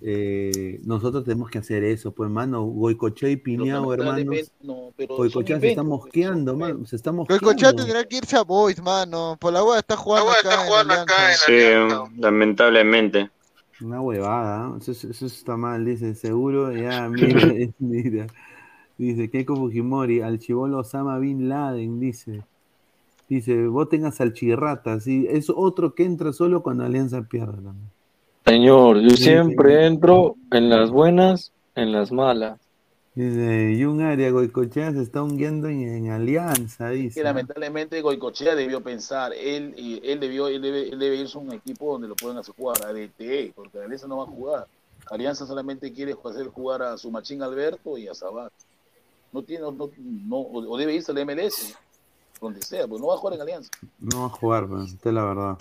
eh, 0.00 0.78
nosotros 0.84 1.24
tenemos 1.24 1.50
que 1.50 1.58
hacer 1.58 1.82
eso, 1.84 2.12
pues, 2.12 2.30
mano. 2.30 2.62
Goicochea 2.64 3.28
y 3.30 3.36
Piñao, 3.36 3.92
hermanos. 3.92 4.52
No, 4.62 4.92
Goicochea 4.96 5.58
se 5.60 5.66
está 5.68 5.82
inventos, 5.82 5.84
mosqueando, 5.86 6.56
mano. 6.56 6.86
Se 6.86 6.96
está 6.96 7.10
mosqueando. 7.12 7.44
Goicochea 7.44 7.72
tendrá 7.74 8.04
que 8.04 8.16
irse 8.18 8.36
a 8.36 8.42
Boys, 8.42 8.80
mano. 8.80 9.36
Por 9.40 9.52
la 9.52 9.62
hueá 9.64 9.80
está 9.80 9.96
jugando 9.96 10.30
acá 10.30 10.54
en 10.80 10.90
Alianza. 10.90 12.04
Sí, 12.14 12.20
lamentablemente. 12.20 13.30
Una 13.80 14.00
huevada, 14.00 14.58
¿no? 14.68 14.76
eso, 14.78 14.90
eso- 14.92 15.26
está 15.26 15.56
mal, 15.56 15.84
dice, 15.84 16.14
seguro, 16.14 16.72
ya, 16.72 17.08
mira, 17.10 17.46
mira. 17.78 18.26
Dice, 18.98 19.30
Keiko 19.30 19.54
Fujimori, 19.54 20.20
al 20.20 20.40
chivolo 20.40 20.78
Osama 20.80 21.18
Bin 21.18 21.48
Laden, 21.48 22.00
dice. 22.00 22.42
Dice, 23.28 23.66
voten 23.68 24.04
a 24.06 24.10
Salchirrata, 24.10 24.98
sí, 25.00 25.26
es 25.30 25.50
otro 25.50 25.94
que 25.94 26.04
entra 26.04 26.32
solo 26.32 26.62
cuando 26.62 26.84
Alianza 26.84 27.22
pierde 27.22 27.52
también. 27.52 27.90
Señor, 28.44 29.00
yo 29.00 29.10
Sí, 29.10 29.24
siempre 29.24 29.86
entro 29.86 30.34
en 30.50 30.70
las 30.70 30.90
buenas, 30.90 31.52
en 31.74 31.92
las 31.92 32.10
malas. 32.10 32.58
Dice, 33.14 33.72
y 33.76 33.84
un 33.84 34.00
área 34.00 34.30
Goicochea 34.30 34.92
se 34.92 35.02
está 35.02 35.22
hundiendo 35.22 35.68
en, 35.68 35.82
en 35.82 36.10
Alianza, 36.10 36.88
que 36.90 36.94
dice. 36.94 37.22
lamentablemente 37.22 38.00
Goicochea 38.00 38.54
debió 38.54 38.80
pensar, 38.80 39.32
él, 39.34 39.74
y 39.76 40.00
él 40.08 40.18
debió, 40.20 40.48
él 40.48 40.62
debe, 40.62 40.88
él 40.88 40.98
debe 40.98 41.16
irse 41.16 41.36
a 41.36 41.40
un 41.40 41.52
equipo 41.52 41.92
donde 41.92 42.08
lo 42.08 42.16
puedan 42.16 42.38
hacer 42.38 42.54
jugar, 42.56 42.78
a 42.86 42.92
DT, 42.92 43.52
porque 43.54 43.78
Alianza 43.78 44.08
no 44.08 44.18
va 44.18 44.22
a 44.24 44.26
jugar. 44.26 44.66
Alianza 45.10 45.46
solamente 45.46 45.92
quiere 45.92 46.16
hacer 46.24 46.46
jugar 46.48 46.82
a 46.82 46.96
su 46.96 47.10
machín 47.10 47.42
Alberto 47.42 47.98
y 47.98 48.08
a 48.08 48.14
Sabat. 48.14 48.52
No 49.32 49.42
tiene, 49.42 49.62
no, 49.62 49.72
no, 49.72 50.36
o 50.36 50.72
o 50.72 50.76
debe 50.78 50.94
irse 50.94 51.12
al 51.12 51.18
MLS, 51.18 51.76
donde 52.40 52.62
sea, 52.62 52.86
pues 52.86 53.00
no 53.00 53.08
va 53.08 53.14
a 53.14 53.18
jugar 53.18 53.34
en 53.36 53.40
Alianza. 53.42 53.70
No 53.98 54.20
va 54.20 54.26
a 54.26 54.30
jugar, 54.30 54.66
pero 54.68 54.82
esta 54.82 55.08
es 55.08 55.14
la 55.14 55.24
verdad. 55.24 55.56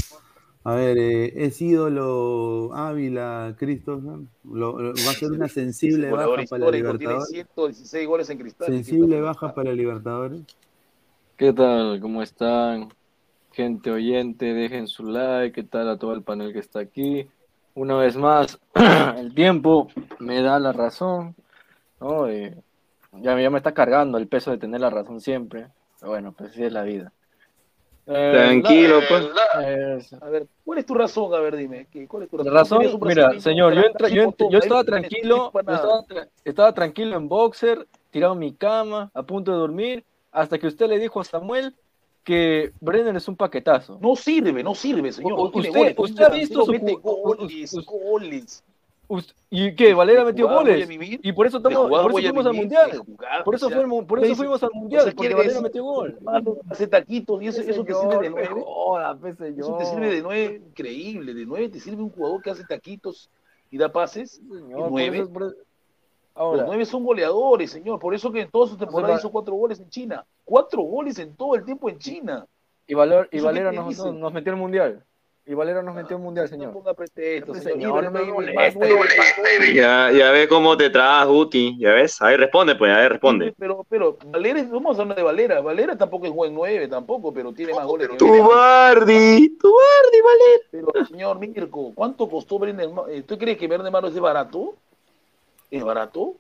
A 0.63 0.76
ver, 0.76 0.97
eh, 0.97 1.45
es 1.45 1.61
ídolo 1.61 2.72
Ávila, 2.74 3.55
Christopher. 3.57 4.20
Lo- 4.43 4.80
lo- 4.80 4.89
va 4.93 5.11
a 5.11 5.13
ser 5.13 5.32
una 5.32 5.47
sensible 5.47 6.11
baja 6.11 6.26
para 6.26 6.36
la 6.38 6.43
histórico, 6.43 6.70
tiene 6.72 7.13
Libertadores. 7.13 7.30
116 7.30 8.07
goles 8.07 8.30
en 8.30 8.38
cristal. 8.38 8.68
Sensible 8.68 9.22
baja 9.22 9.53
para 9.53 9.72
Libertadores. 9.74 10.41
¿Qué 11.38 11.53
tal? 11.53 11.99
¿Cómo 12.01 12.22
están? 12.22 12.93
Gente 13.53 13.91
oyente, 13.91 14.53
dejen 14.53 14.88
su 14.88 15.05
like. 15.05 15.53
¿Qué 15.53 15.63
tal 15.68 15.89
a 15.89 15.97
todo 15.97 16.13
el 16.13 16.22
panel 16.24 16.51
que 16.51 16.59
está 16.59 16.80
aquí? 16.80 17.28
Una 17.74 17.95
vez 17.95 18.18
más, 18.18 18.59
el 19.18 19.34
tiempo 19.34 19.88
me 20.20 20.41
da 20.41 20.59
la 20.59 20.74
razón. 20.74 21.34
¿no? 22.01 22.28
Eh, 22.28 22.55
ya, 23.14 23.39
ya 23.39 23.49
me 23.49 23.58
está 23.58 23.74
cargando 23.74 24.18
el 24.18 24.28
peso 24.28 24.51
de 24.51 24.58
tener 24.58 24.82
la 24.82 24.89
razón 24.89 25.22
siempre. 25.22 25.68
Pero 25.99 26.12
bueno, 26.12 26.34
pues 26.38 26.51
así 26.51 26.64
es 26.64 26.72
la 26.72 26.84
vida. 26.84 27.12
Eh, 28.10 28.32
Tranquilo, 28.34 29.01
la- 29.01 29.08
pues. 29.10 30.14
A 30.22 30.30
ver, 30.30 30.47
¿cuál 30.64 30.80
es 30.80 30.86
tu 30.86 30.93
razón? 30.93 31.34
A 31.34 31.39
ver, 31.39 31.58
dime. 31.58 31.88
¿qué- 31.91 32.08
¿Cuál 32.08 32.24
es 32.24 32.30
tu 32.30 32.38
La 32.38 32.43
razón? 32.43 32.53
razón, 32.53 32.80
¿Tienes 32.80 32.93
un 32.95 33.08
mira, 33.08 33.39
señor, 33.41 33.74
yo, 33.74 33.82
entra- 33.82 34.08
yo, 34.08 34.34
estaba 34.60 34.84
tranquilo, 34.86 35.51
yo 35.53 35.60
estaba, 35.60 36.03
tra- 36.05 36.30
estaba 36.45 36.74
tranquilo 36.74 37.18
en 37.18 37.28
boxer, 37.28 37.86
tirado 38.12 38.34
en 38.34 38.39
mi 38.39 38.53
cama, 38.53 39.12
a 39.14 39.24
punto 39.24 39.51
de 39.51 39.58
dormir, 39.58 40.05
hasta 40.32 40.58
que 40.58 40.68
usted 40.68 40.88
le 40.88 40.99
dijo 40.99 41.20
a 41.20 41.24
Samuel 41.26 41.76
que 42.24 42.72
Brenner 42.80 43.16
es 43.18 43.28
un 43.28 43.36
paquetazo. 43.36 43.97
No 44.01 44.16
sirve, 44.16 44.64
no 44.64 44.74
sirve, 44.76 45.12
señor. 45.12 45.34
U- 45.34 45.51
usted- 45.53 45.95
no 45.97 46.03
usted 46.03 46.24
ha 46.24 46.30
visto 46.30 46.64
su 46.66 47.84
goles. 47.84 48.64
¿Y 49.49 49.76
qué? 49.76 49.93
¿Valera 49.93 50.26
metió 50.26 50.49
goles? 50.49 50.88
Y 50.89 51.32
por 51.32 51.47
eso, 51.47 51.58
estamos, 51.58 51.89
por 51.89 52.12
eso 52.12 52.30
fuimos 52.30 52.45
al 52.45 52.53
mundial. 52.53 52.91
Por 53.45 53.55
eso, 53.55 53.70
fuimos, 53.70 54.05
por 54.05 54.20
me 54.20 54.26
eso 54.26 54.30
dice- 54.32 54.38
fuimos 54.43 54.64
al 54.64 54.72
mundial, 54.74 55.14
porque 55.16 55.34
Valera 55.34 55.62
metió 55.62 55.84
gol. 55.84 56.20
Hace 56.70 56.88
taquitos 56.88 57.41
y 57.41 57.47
eso, 57.47 57.62
eso 57.62 57.84
te 57.86 57.93
sirve 57.93 58.20
de 58.20 58.30
nueve. 58.30 58.64
Eso 59.58 59.78
te 59.78 59.86
sirve 59.86 60.10
de 60.14 60.22
nueve, 60.22 60.62
increíble. 60.68 61.34
De 61.34 61.45
nueve 61.45 61.70
te 61.70 61.80
sirve 61.80 62.01
un 62.03 62.10
jugador 62.10 62.41
que 62.41 62.49
hace 62.49 62.66
taquitos 62.66 63.30
y 63.72 63.78
da 63.78 63.91
pases. 63.91 64.41
Nueve. 64.89 65.28
Los 66.36 66.66
nueve 66.66 66.86
son 66.86 67.03
goleadores, 67.03 67.72
señor. 67.72 67.99
Por 67.99 68.14
eso 68.14 68.32
que 68.32 68.41
en 68.41 68.51
toda 68.51 68.68
su 68.68 68.78
temporada 68.78 69.16
hizo 69.16 69.32
cuatro 69.32 69.55
goles 69.55 69.80
en 69.80 69.89
China. 69.89 70.26
Cuatro 70.45 70.82
goles 70.82 71.18
en 71.20 71.36
todo 71.36 71.55
el 71.55 71.64
tiempo 71.64 71.89
en 71.89 71.97
China. 71.97 72.45
y, 72.86 72.93
Valor, 72.93 73.28
y 73.32 73.38
¿Eso 73.38 73.43
qué 73.43 73.47
Valera 73.47 73.72
nos, 73.72 74.34
metió 74.34 74.51
el 74.53 74.60
mundial. 74.60 75.03
Y 75.49 75.53
Valera 75.53 75.81
nos 75.81 75.95
metió 75.95 76.17
el 76.17 76.21
mundial, 76.23 76.45
No 76.45 76.49
señor. 76.49 76.73
ponga 76.73 76.91
no 76.91 78.11
me. 78.11 79.73
Ya, 79.73 80.11
ya 80.11 80.31
ves 80.31 80.49
cómo 80.49 80.75
te 80.75 80.89
trabas, 80.89 81.25
Guti. 81.25 81.77
Ya 81.79 81.93
ves, 81.93 82.21
ahí 82.21 82.35
responde, 82.35 82.75
pues, 82.75 82.93
ahí 82.93 83.07
responde. 83.07 83.55
Pero, 83.57 83.85
pero, 83.87 84.17
Valera, 84.25 84.61
vamos 84.69 84.99
a 84.99 85.03
hablar 85.03 85.15
de 85.15 85.23
Valera. 85.23 85.61
Valera 85.61 85.97
tampoco 85.97 86.25
es 86.25 86.33
buen 86.33 86.53
nueve, 86.53 86.89
tampoco, 86.89 87.33
pero 87.33 87.53
tiene 87.53 87.73
más 87.73 87.85
goles 87.85 88.09
que 88.09 88.17
Tu 88.17 88.27
Valera. 88.27 88.45
Bardi, 88.45 89.57
tu 89.57 89.71
Bardi, 89.73 90.21
Valera. 90.21 90.63
Pero, 90.69 91.05
señor 91.05 91.39
Mirko, 91.39 91.93
¿cuánto 91.95 92.27
costó 92.29 92.59
Brenner? 92.59 92.89
¿Tú 93.25 93.37
crees 93.37 93.57
que 93.57 93.69
Brenner 93.69 93.89
Maro 93.89 94.09
es 94.09 94.19
barato? 94.19 94.75
¿Es 95.71 95.81
barato? 95.81 96.35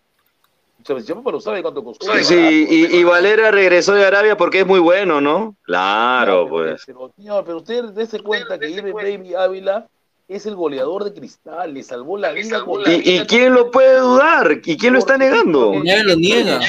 O 0.81 0.85
sea, 0.85 0.99
siempre 1.01 1.31
lo 1.31 1.41
sabe 1.41 1.61
cuánto 1.61 1.83
costó. 1.83 2.05
Sí, 2.05 2.09
barato, 2.35 2.51
y, 2.51 2.97
y 2.97 3.03
Valera 3.03 3.51
regresó 3.51 3.93
de 3.93 4.05
Arabia 4.05 4.37
porque 4.37 4.61
es 4.61 4.67
muy 4.67 4.79
bueno, 4.79 5.19
¿no? 5.19 5.55
Claro, 5.63 6.47
pues. 6.47 6.83
Pero, 6.85 7.11
señor, 7.17 7.43
pero 7.45 7.57
usted 7.57 7.83
dése 7.85 8.19
cuenta 8.21 8.57
que 8.59 8.69
Irving 8.69 8.93
Baby 8.93 9.35
Ávila 9.35 9.87
es 10.27 10.45
el 10.45 10.55
goleador 10.55 11.03
de 11.05 11.13
cristal, 11.13 11.73
le 11.73 11.83
salvó 11.83 12.17
la 12.17 12.31
vida. 12.31 12.63
con 12.63 12.83
la 12.83 12.91
¿Y, 12.91 12.95
y 12.95 12.99
vida. 13.13 13.25
quién 13.27 13.53
lo 13.53 13.71
puede 13.71 13.99
dudar? 13.99 14.59
¿Y 14.63 14.77
quién 14.77 14.93
lo 14.93 14.99
está 14.99 15.17
negando? 15.17 15.73
Nadie 15.83 16.03
lo 16.03 16.15
niega. 16.15 16.59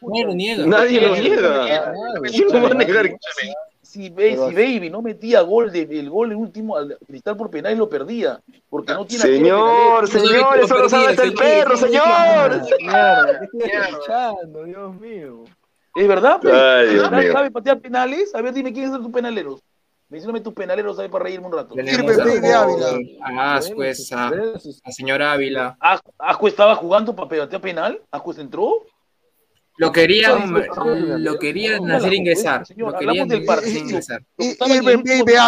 Nadie 0.00 0.24
lo 0.24 0.34
niega. 0.34 0.66
Nadie 0.66 1.00
lo 1.00 1.16
niega. 1.16 1.92
¿Quién 2.30 2.48
lo 2.48 2.62
va 2.62 2.68
a 2.70 2.74
negar? 2.74 3.10
Si, 3.88 4.08
si 4.08 4.36
Baby 4.36 4.90
no 4.90 5.00
metía 5.00 5.40
gol 5.40 5.72
de, 5.72 5.80
el 5.80 6.10
gol 6.10 6.34
último 6.34 6.76
al 6.76 6.98
cristal 7.06 7.38
por 7.38 7.48
penal 7.48 7.72
y 7.72 7.76
lo 7.76 7.88
perdía, 7.88 8.38
porque 8.68 8.92
no 8.92 9.06
tiene 9.06 9.24
Señor, 9.24 10.06
señor, 10.06 10.58
eso 10.58 10.76
lo 10.76 10.90
sabe 10.90 11.06
hasta 11.06 11.22
el 11.22 11.32
perro, 11.32 11.74
señor. 11.74 12.60
Mierda, 12.80 13.40
¿qué 13.40 13.44
estoy 13.46 13.80
escuchando? 13.88 14.64
Dios 14.64 15.00
mío. 15.00 15.44
¿Es 15.94 16.06
verdad? 16.06 16.38
pues? 16.42 16.52
Ay, 16.52 16.88
Dios 16.88 17.08
¿Cristal 17.08 17.24
mío. 17.24 17.32
¿Sabe 17.32 17.50
patear 17.50 17.80
penales? 17.80 18.34
A 18.34 18.42
ver, 18.42 18.52
dime 18.52 18.74
quiénes 18.74 18.90
son 18.90 19.02
tus 19.02 19.10
penaleros. 19.10 19.62
Mencióname 20.10 20.42
tus 20.42 20.52
penaleros, 20.52 20.96
¿sabes? 20.96 21.10
Para 21.10 21.24
reírme 21.24 21.46
un 21.46 21.54
rato. 21.54 21.74
Tenemos 21.74 22.18
a 23.22 23.54
Ascuez, 23.54 24.06
pues, 24.06 24.12
a, 24.12 24.30
a 24.84 24.92
señor 24.92 25.22
Ávila. 25.22 25.78
Ascu 25.80 26.12
Ascu 26.18 26.48
estaba 26.48 26.74
jugando 26.74 27.16
para 27.16 27.28
patear 27.30 27.62
penal. 27.62 28.02
Ascu 28.10 28.32
entró. 28.38 28.84
Lo 29.78 29.92
querían, 29.92 30.52
lo 31.22 31.38
querían 31.38 31.88
hacer 31.88 32.08
pues, 32.08 32.18
ingresar. 32.18 32.66
Lo 32.76 32.98
querían 32.98 33.30
hacer 33.30 33.44
partido. 33.46 33.78
ingresar. 33.78 34.22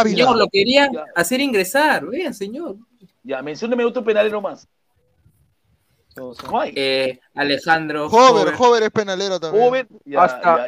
Señor, 0.05 0.37
lo 0.37 0.49
querían 0.49 0.93
hacer 1.17 1.41
ingresar. 1.41 2.07
Vean, 2.07 2.33
señor. 2.33 2.77
Ya, 3.25 3.43
mencióname 3.43 3.85
otro 3.85 4.05
penalero 4.05 4.41
más. 4.41 4.69
No 6.17 6.61
hay. 6.61 6.73
Eh, 6.77 7.19
Alejandro. 7.35 8.09
Jover, 8.09 8.55
Jover 8.55 8.85
es 8.85 8.91
penalero 8.91 9.41
también. 9.41 9.65
Joven. 9.65 9.89
Ya, 10.05 10.23
Hasta-. 10.23 10.67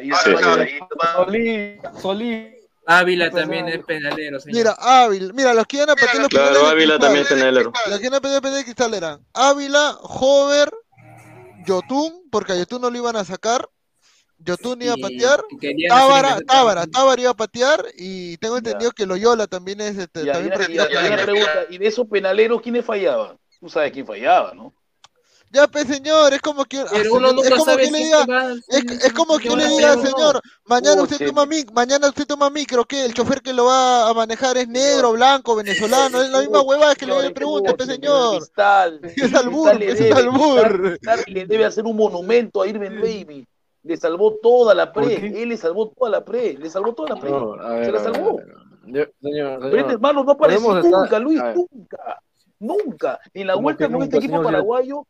Ávila 2.84 3.30
también 3.30 3.68
es 3.68 3.84
penalero, 3.84 4.40
señor. 4.40 4.56
Mira, 4.56 4.76
Ávila, 4.76 5.32
mira, 5.32 5.54
los 5.54 5.66
que 5.66 5.76
iban 5.76 5.90
a 5.90 5.94
patear 5.94 6.16
los 6.18 6.28
penales 6.28 6.50
Claro, 6.50 6.66
de 6.66 6.72
Ávila 6.72 6.98
también 6.98 7.22
es 7.22 7.28
penalero. 7.28 7.72
Los 7.88 8.00
que 8.00 8.06
iban 8.06 8.18
a 8.18 8.20
patear 8.20 8.42
penales 8.42 8.60
de 8.60 8.64
cristal 8.64 8.94
eran 8.94 9.24
Ávila, 9.32 9.92
Jover, 10.00 10.72
Yotun, 11.66 12.28
porque 12.30 12.52
a 12.52 12.56
Yotun 12.56 12.82
no 12.82 12.90
lo 12.90 12.96
iban 12.96 13.16
a 13.16 13.24
sacar. 13.24 13.68
Yotun 14.38 14.82
iba 14.82 14.94
a 14.94 14.96
patear. 14.96 15.42
Tábara, 15.88 16.40
Tábara. 16.40 16.86
Tábara 16.86 17.22
iba 17.22 17.30
a 17.30 17.36
patear. 17.36 17.84
Y 17.96 18.36
tengo 18.38 18.58
entendido 18.58 18.90
que 18.92 19.06
Loyola 19.06 19.46
también 19.46 19.80
es 19.80 19.96
este, 19.96 20.24
Ya, 20.24 20.34
también 20.34 20.58
ya, 20.70 20.90
ya, 20.90 21.16
ya, 21.16 21.24
pregunta, 21.24 21.66
¿y 21.70 21.78
de 21.78 21.86
esos 21.86 22.06
penaleros 22.08 22.60
quiénes 22.60 22.84
fallaban? 22.84 23.38
Tú 23.60 23.68
sabes 23.68 23.92
quién 23.92 24.06
fallaba, 24.06 24.52
¿no? 24.54 24.74
Ya, 25.52 25.68
pues, 25.68 25.86
señor, 25.86 26.32
es 26.32 26.40
como 26.40 26.64
que. 26.64 26.82
Pero 26.90 27.10
ah, 27.14 27.16
uno 27.18 27.28
señor, 27.28 27.34
nunca 27.34 27.48
es 27.48 27.54
como 27.54 27.64
sabe 27.66 27.84
que 27.84 27.90
le 27.90 27.98
diga. 27.98 28.54
es 28.68 28.84
que 29.04 29.12
como 29.12 29.36
que 29.36 29.48
que 29.50 29.56
le 29.56 29.68
diga, 29.68 29.94
señor, 29.98 30.40
mañana 30.64 31.02
usted 31.02 31.18
Puche. 31.18 31.26
toma 31.26 31.44
mic, 31.44 31.70
mañana 31.72 32.08
usted 32.08 32.26
toma 32.26 32.48
micro, 32.48 32.86
¿qué? 32.86 33.04
El 33.04 33.12
chofer 33.12 33.42
que 33.42 33.52
lo 33.52 33.66
va 33.66 34.08
a 34.08 34.14
manejar 34.14 34.56
es 34.56 34.66
negro, 34.66 35.12
blanco, 35.12 35.54
venezolano, 35.54 36.22
es 36.22 36.30
la 36.30 36.40
misma 36.40 36.62
huevada 36.62 36.94
que 36.94 37.04
le 37.04 37.30
pregunte, 37.32 37.74
pues, 37.74 37.86
señor. 37.88 38.38
Cristal. 38.38 39.00
Es 39.16 39.34
albur, 39.34 39.82
es 39.82 40.00
debe- 40.00 40.14
albur. 40.14 40.82
Cristal 40.98 41.24
le 41.26 41.46
debe 41.46 41.64
hacer 41.66 41.84
un 41.84 41.96
monumento 41.96 42.62
a 42.62 42.66
Irving 42.66 43.00
Baby. 43.00 43.46
Le 43.82 43.96
salvó 43.96 44.38
toda 44.42 44.74
la 44.74 44.90
¿Por 44.90 45.04
pre. 45.04 45.42
Él 45.42 45.50
le 45.50 45.56
salvó 45.58 45.88
toda 45.90 46.10
la 46.10 46.24
pre. 46.24 46.54
Le 46.54 46.70
salvó 46.70 46.94
toda 46.94 47.10
la 47.10 47.20
pre. 47.20 47.30
No, 47.30 47.54
a 47.54 47.74
ver, 47.74 47.84
Se 47.86 47.92
la 47.92 48.02
salvó. 48.02 48.40
Brenda, 48.84 49.10
señor, 49.20 49.92
hermano, 49.92 50.24
no 50.24 50.32
apareció 50.32 50.82
nunca, 50.82 51.18
Luis, 51.18 51.42
nunca. 51.54 52.22
Nunca. 52.58 53.20
En 53.34 53.48
la 53.48 53.54
¿Cómo 53.54 53.64
vuelta 53.64 53.86
que 53.86 53.92
con 53.92 54.02
este 54.02 54.16
equipo 54.18 54.40
paraguayo, 54.42 55.04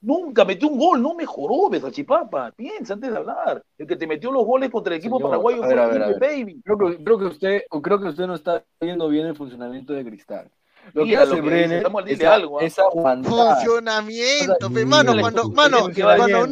nunca 0.00 0.44
metió 0.44 0.68
un 0.68 0.78
gol. 0.78 1.02
No 1.02 1.14
mejoró, 1.14 1.68
Besachipapa. 1.68 2.52
Piensa 2.52 2.94
antes 2.94 3.10
de 3.10 3.16
hablar. 3.16 3.62
El 3.76 3.86
que 3.86 3.96
te 3.96 4.06
metió 4.06 4.30
los 4.30 4.44
goles 4.44 4.70
contra 4.70 4.94
el 4.94 5.00
equipo 5.00 5.16
Señor, 5.18 5.30
paraguayo 5.30 5.62
ver, 5.62 5.78
fue 5.78 5.98
ver. 5.98 6.18
Baby. 6.18 6.62
Creo 6.64 6.78
que, 6.78 7.04
creo 7.04 7.18
que 7.18 7.24
usted, 7.24 7.62
creo 7.82 8.00
que 8.00 8.08
usted 8.08 8.26
no 8.26 8.34
está 8.34 8.64
viendo 8.80 9.08
bien 9.08 9.26
el 9.26 9.36
funcionamiento 9.36 9.92
de 9.92 10.04
Cristal. 10.04 10.50
Lo 10.92 11.04
que 11.04 11.16
hace 11.16 11.40
Brenner 11.40 11.86
es, 12.06 12.24
algo, 12.24 12.60
¿ah? 12.60 12.64
es 12.64 12.78
aguantar. 12.78 13.32
Funcionamiento, 13.32 14.70
mano, 14.86 15.14
cuando, 15.20 15.42
¿qué 15.92 16.02
mano, 16.02 16.16
cuando 16.16 16.42
un, 16.42 16.50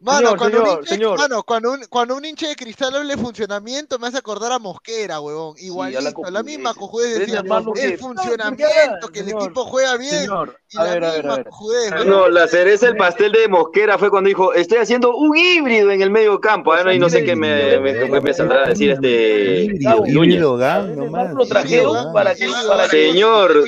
mano, 0.00 0.18
Señor, 0.18 0.38
cuando 0.38 0.78
un 0.78 0.86
señor. 0.86 1.18
mano, 1.18 1.42
cuando 1.42 1.72
un, 1.72 1.84
cuando 1.88 2.16
un 2.16 2.24
hincha 2.24 2.48
de 2.48 2.56
cristal 2.56 2.94
habla 2.94 3.14
de 3.14 3.20
funcionamiento 3.20 3.98
me 3.98 4.08
hace 4.08 4.18
acordar 4.18 4.52
a 4.52 4.58
Mosquera, 4.58 5.20
huevón, 5.20 5.54
igualito, 5.58 6.22
la, 6.30 6.42
misma 6.42 6.74
cojudez 6.74 7.18
decía, 7.18 7.42
el 7.76 7.98
funcionamiento, 7.98 9.08
que 9.12 9.20
el 9.20 9.26
señor, 9.26 9.42
equipo 9.42 9.64
juega 9.64 9.96
bien, 9.96 10.10
señor, 10.10 10.58
y 10.70 10.78
a 10.78 10.84
la 10.84 10.94
ver, 10.94 11.04
a 11.04 11.12
ver, 11.12 11.26
a 11.26 11.36
misma 11.36 11.44
ver. 11.90 12.06
No, 12.06 12.28
la 12.28 12.46
cereza 12.48 12.86
del 12.86 12.96
pastel 12.96 13.32
de 13.32 13.48
Mosquera 13.48 13.98
fue 13.98 14.10
cuando 14.10 14.28
dijo, 14.28 14.52
estoy 14.54 14.78
haciendo 14.78 15.16
un 15.16 15.36
híbrido 15.36 15.90
en 15.90 16.02
el 16.02 16.10
medio 16.10 16.40
campo. 16.40 16.72
Ah, 16.72 16.82
no, 16.84 16.92
y 16.92 16.98
no 16.98 17.08
sé 17.08 17.24
qué 17.24 17.36
me, 17.36 18.32
saldrá 18.34 18.64
a 18.64 18.68
decir 18.68 18.90
este 18.90 19.68
Núñez. 20.08 20.34
Híbrido 20.34 20.56
gang, 20.56 20.96
nomás. 20.96 21.32
Lo 21.34 21.46
trajeron 21.46 22.12
para 22.12 22.34
que, 22.34 22.48
Señor, 22.90 23.64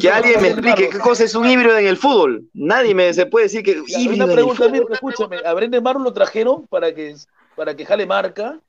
que 0.00 0.10
alguien 0.10 0.40
me 0.42 0.48
explique 0.48 0.88
qué 0.90 0.98
cosa 0.98 1.24
es 1.24 1.34
un 1.34 1.46
híbrido 1.48 1.76
en 1.78 1.86
el 1.86 1.96
fútbol. 1.96 2.48
Nadie 2.54 2.94
me 2.94 3.12
se 3.14 3.26
puede 3.26 3.44
decir 3.46 3.62
que 3.62 3.82
Ya, 3.86 3.98
híbrido 3.98 4.24
Una 4.24 4.32
en 4.34 4.38
el 4.38 4.44
pregunta, 4.46 4.64
fútbol. 4.68 4.92
escúchame. 4.92 5.36
A 5.44 5.52
Brendan 5.54 5.82
Maro 5.82 6.00
lo 6.00 6.12
trajeron 6.12 6.66
para 6.66 6.94
que, 6.94 7.14
para 7.56 7.74
que 7.76 7.84
jale 7.86 8.06
marca 8.06 8.60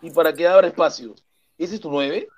y 0.00 0.10
para 0.10 0.32
que 0.34 0.46
abra 0.46 0.66
espacios. 0.68 1.22
¿Ese 1.58 1.76
es 1.76 1.80
tu 1.80 1.90
9? 1.90 2.28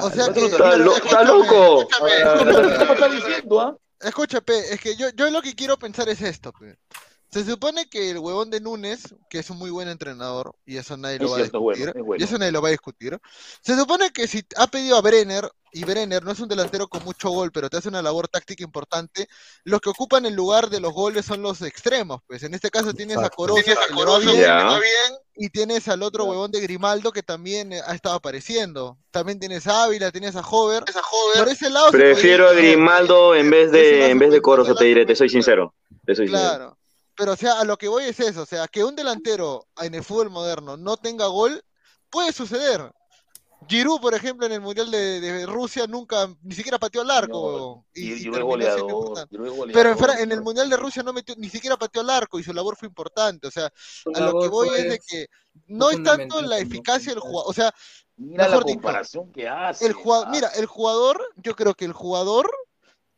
O 0.00 0.10
sea 0.10 0.32
que, 0.32 0.40
lo 0.40 0.46
Está, 0.46 0.76
lo- 0.76 0.96
está 0.96 1.22
loco. 1.24 1.88
¿Qué 1.88 2.84
me 2.84 2.92
estás 2.92 3.12
diciendo, 3.12 3.60
ah? 3.60 3.76
Escucha, 4.00 4.40
pe, 4.40 4.58
es 4.74 4.80
que 4.80 4.94
yo, 4.96 5.08
yo 5.10 5.28
lo 5.30 5.42
que 5.42 5.54
quiero 5.54 5.76
pensar 5.78 6.08
es 6.08 6.20
esto, 6.22 6.52
pe. 6.52 6.76
Se 7.30 7.44
supone 7.44 7.90
que 7.90 8.10
el 8.10 8.18
huevón 8.18 8.48
de 8.48 8.60
Núñez, 8.60 9.14
que 9.28 9.40
es 9.40 9.50
un 9.50 9.58
muy 9.58 9.70
buen 9.70 9.88
entrenador, 9.88 10.54
y 10.64 10.76
eso 10.78 10.96
nadie 10.96 11.18
lo 11.18 11.26
Es 11.26 11.32
va 11.32 11.36
cierto, 11.36 11.58
a 11.58 11.60
bueno, 11.60 11.76
discutir, 11.78 12.00
es 12.00 12.06
bueno. 12.06 12.20
y 12.22 12.24
eso 12.24 12.38
nadie 12.38 12.52
lo 12.52 12.62
va 12.62 12.68
a 12.68 12.70
discutir, 12.70 13.18
se 13.60 13.76
supone 13.76 14.10
que 14.12 14.26
si 14.26 14.42
ha 14.56 14.66
pedido 14.68 14.96
a 14.96 15.02
Brenner, 15.02 15.50
y 15.72 15.84
Brenner 15.84 16.24
no 16.24 16.32
es 16.32 16.40
un 16.40 16.48
delantero 16.48 16.88
con 16.88 17.04
mucho 17.04 17.30
gol, 17.30 17.50
pero 17.52 17.68
te 17.68 17.76
hace 17.76 17.88
una 17.88 18.02
labor 18.02 18.28
táctica 18.28 18.64
importante, 18.64 19.28
los 19.64 19.80
que 19.80 19.90
ocupan 19.90 20.26
el 20.26 20.34
lugar 20.34 20.70
de 20.70 20.80
los 20.80 20.92
goles 20.92 21.24
son 21.26 21.42
los 21.42 21.62
extremos, 21.62 22.20
pues 22.26 22.42
en 22.42 22.54
este 22.54 22.70
caso 22.70 22.92
tienes 22.94 23.18
a. 23.18 23.28
Corozo, 23.30 23.62
Tienes 23.62 23.78
a 23.78 23.94
Corozo, 23.94 24.32
que 24.32 24.46
va 24.46 24.78
bien, 24.78 25.18
y 25.36 25.48
tienes 25.50 25.86
al 25.88 26.02
otro 26.02 26.24
huevón 26.24 26.50
de 26.50 26.60
Grimaldo 26.60 27.12
que 27.12 27.22
también 27.22 27.72
eh, 27.72 27.80
ha 27.86 27.94
estado 27.94 28.16
apareciendo, 28.16 28.98
también 29.10 29.38
tienes 29.38 29.66
a 29.66 29.84
Ávila, 29.84 30.10
tienes 30.10 30.34
a 30.34 30.40
Hover, 30.40 30.84
por 31.36 31.48
ese 31.48 31.70
lado 31.70 31.90
Prefiero 31.90 32.48
a. 32.48 32.52
Grimaldo 32.52 33.34
en 33.34 33.50
vez 33.50 33.70
de 33.70 34.10
en 34.10 34.18
vez 34.18 34.30
de 34.32 34.42
Corozo, 34.42 34.74
te 34.74 34.86
diré, 34.86 35.06
te 35.06 35.14
soy 35.14 35.28
sincero. 35.28 35.74
Te 36.04 36.14
soy 36.14 36.28
sincero. 36.28 36.48
Claro. 36.48 36.78
Pero, 37.18 37.32
o 37.32 37.36
sea, 37.36 37.60
a 37.60 37.64
lo 37.64 37.76
que 37.76 37.88
voy 37.88 38.04
es 38.04 38.20
eso, 38.20 38.42
o 38.42 38.46
sea, 38.46 38.68
que 38.68 38.84
un 38.84 38.94
delantero 38.94 39.66
en 39.82 39.92
el 39.94 40.04
fútbol 40.04 40.30
moderno 40.30 40.76
no 40.76 40.96
tenga 40.96 41.26
gol, 41.26 41.64
puede 42.10 42.32
suceder. 42.32 42.92
Giroud, 43.66 44.00
por 44.00 44.14
ejemplo, 44.14 44.46
en 44.46 44.52
el 44.52 44.60
Mundial 44.60 44.90
de, 44.90 45.20
de 45.20 45.46
Rusia 45.46 45.86
nunca, 45.86 46.28
ni 46.42 46.54
siquiera 46.54 46.78
pateó 46.78 47.02
al 47.02 47.10
arco, 47.10 47.84
y, 47.92 48.12
Y 48.12 48.26
y 48.26 48.28
goleador. 48.28 48.44
goleador, 48.44 49.28
Pero 49.72 49.90
en, 49.90 49.98
Fra- 49.98 50.20
en 50.20 50.32
el. 50.32 50.40
Mundial 50.42 50.70
de 50.70 50.76
Rusia 50.76 51.02
no 51.02 51.12
metió, 51.12 51.34
ni 51.36 51.48
siquiera 51.48 51.76
pateó 51.76 52.02
al 52.02 52.10
arco 52.10 52.38
y 52.38 52.44
su 52.44 52.52
labor 52.52 52.76
fue 52.76 52.88
importante. 52.88 53.46
O 53.46 53.50
sea, 53.50 53.70
Su 53.74 54.10
a 54.14 54.20
lo 54.20 54.40
que 54.40 54.48
voy 54.48 54.68
es 54.70 54.88
de 54.88 54.98
que 55.00 55.26
no 55.66 55.90
es 55.90 56.02
tanto 56.02 56.40
la 56.40 56.58
eficacia 56.58 57.12
del 57.12 57.20
jugador, 57.20 57.50
o 57.50 57.52
sea, 57.52 57.74
Mira 58.16 58.44
la 58.44 58.56
mejor 58.56 58.64
comparación 58.72 59.32
que 59.32 59.48
hace. 59.48 59.86
el 59.86 59.92
jugador, 59.92 60.28
mira, 60.30 60.48
el 60.56 60.66
jugador, 60.66 61.20
yo 61.36 61.54
creo 61.54 61.74
que 61.74 61.84
el 61.84 61.92
jugador 61.92 62.50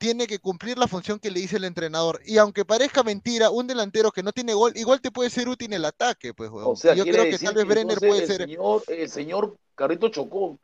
tiene 0.01 0.27
que 0.27 0.39
cumplir 0.39 0.79
la 0.79 0.89
función 0.89 1.19
que 1.19 1.31
le 1.31 1.41
dice 1.41 1.59
el 1.59 1.65
entrenador. 1.65 2.21
Y 2.25 2.39
aunque 2.39 2.65
parezca 2.65 3.03
mentira, 3.03 3.51
un 3.51 3.67
delantero 3.67 4.11
que 4.11 4.23
no 4.23 4.33
tiene 4.33 4.55
gol, 4.55 4.73
igual 4.75 5.03
te 5.03 5.11
puede 5.11 5.29
ser 5.29 5.47
útil 5.47 5.67
en 5.67 5.75
el 5.75 5.85
ataque, 5.85 6.33
pues, 6.33 6.49
huevón. 6.51 6.73
O 6.73 6.77
sea, 6.77 6.95
yo 6.95 7.05
creo 7.05 7.25
que 7.25 7.39
tal 7.39 7.55
vez 7.55 7.67
Brenner 7.67 7.99
puede 7.99 8.23
el 8.23 8.27
ser. 8.27 8.39
Señor, 8.39 8.83
el 8.89 9.09
señor 9.11 9.57
Carrito 9.75 10.09
Chocó, 10.09 10.59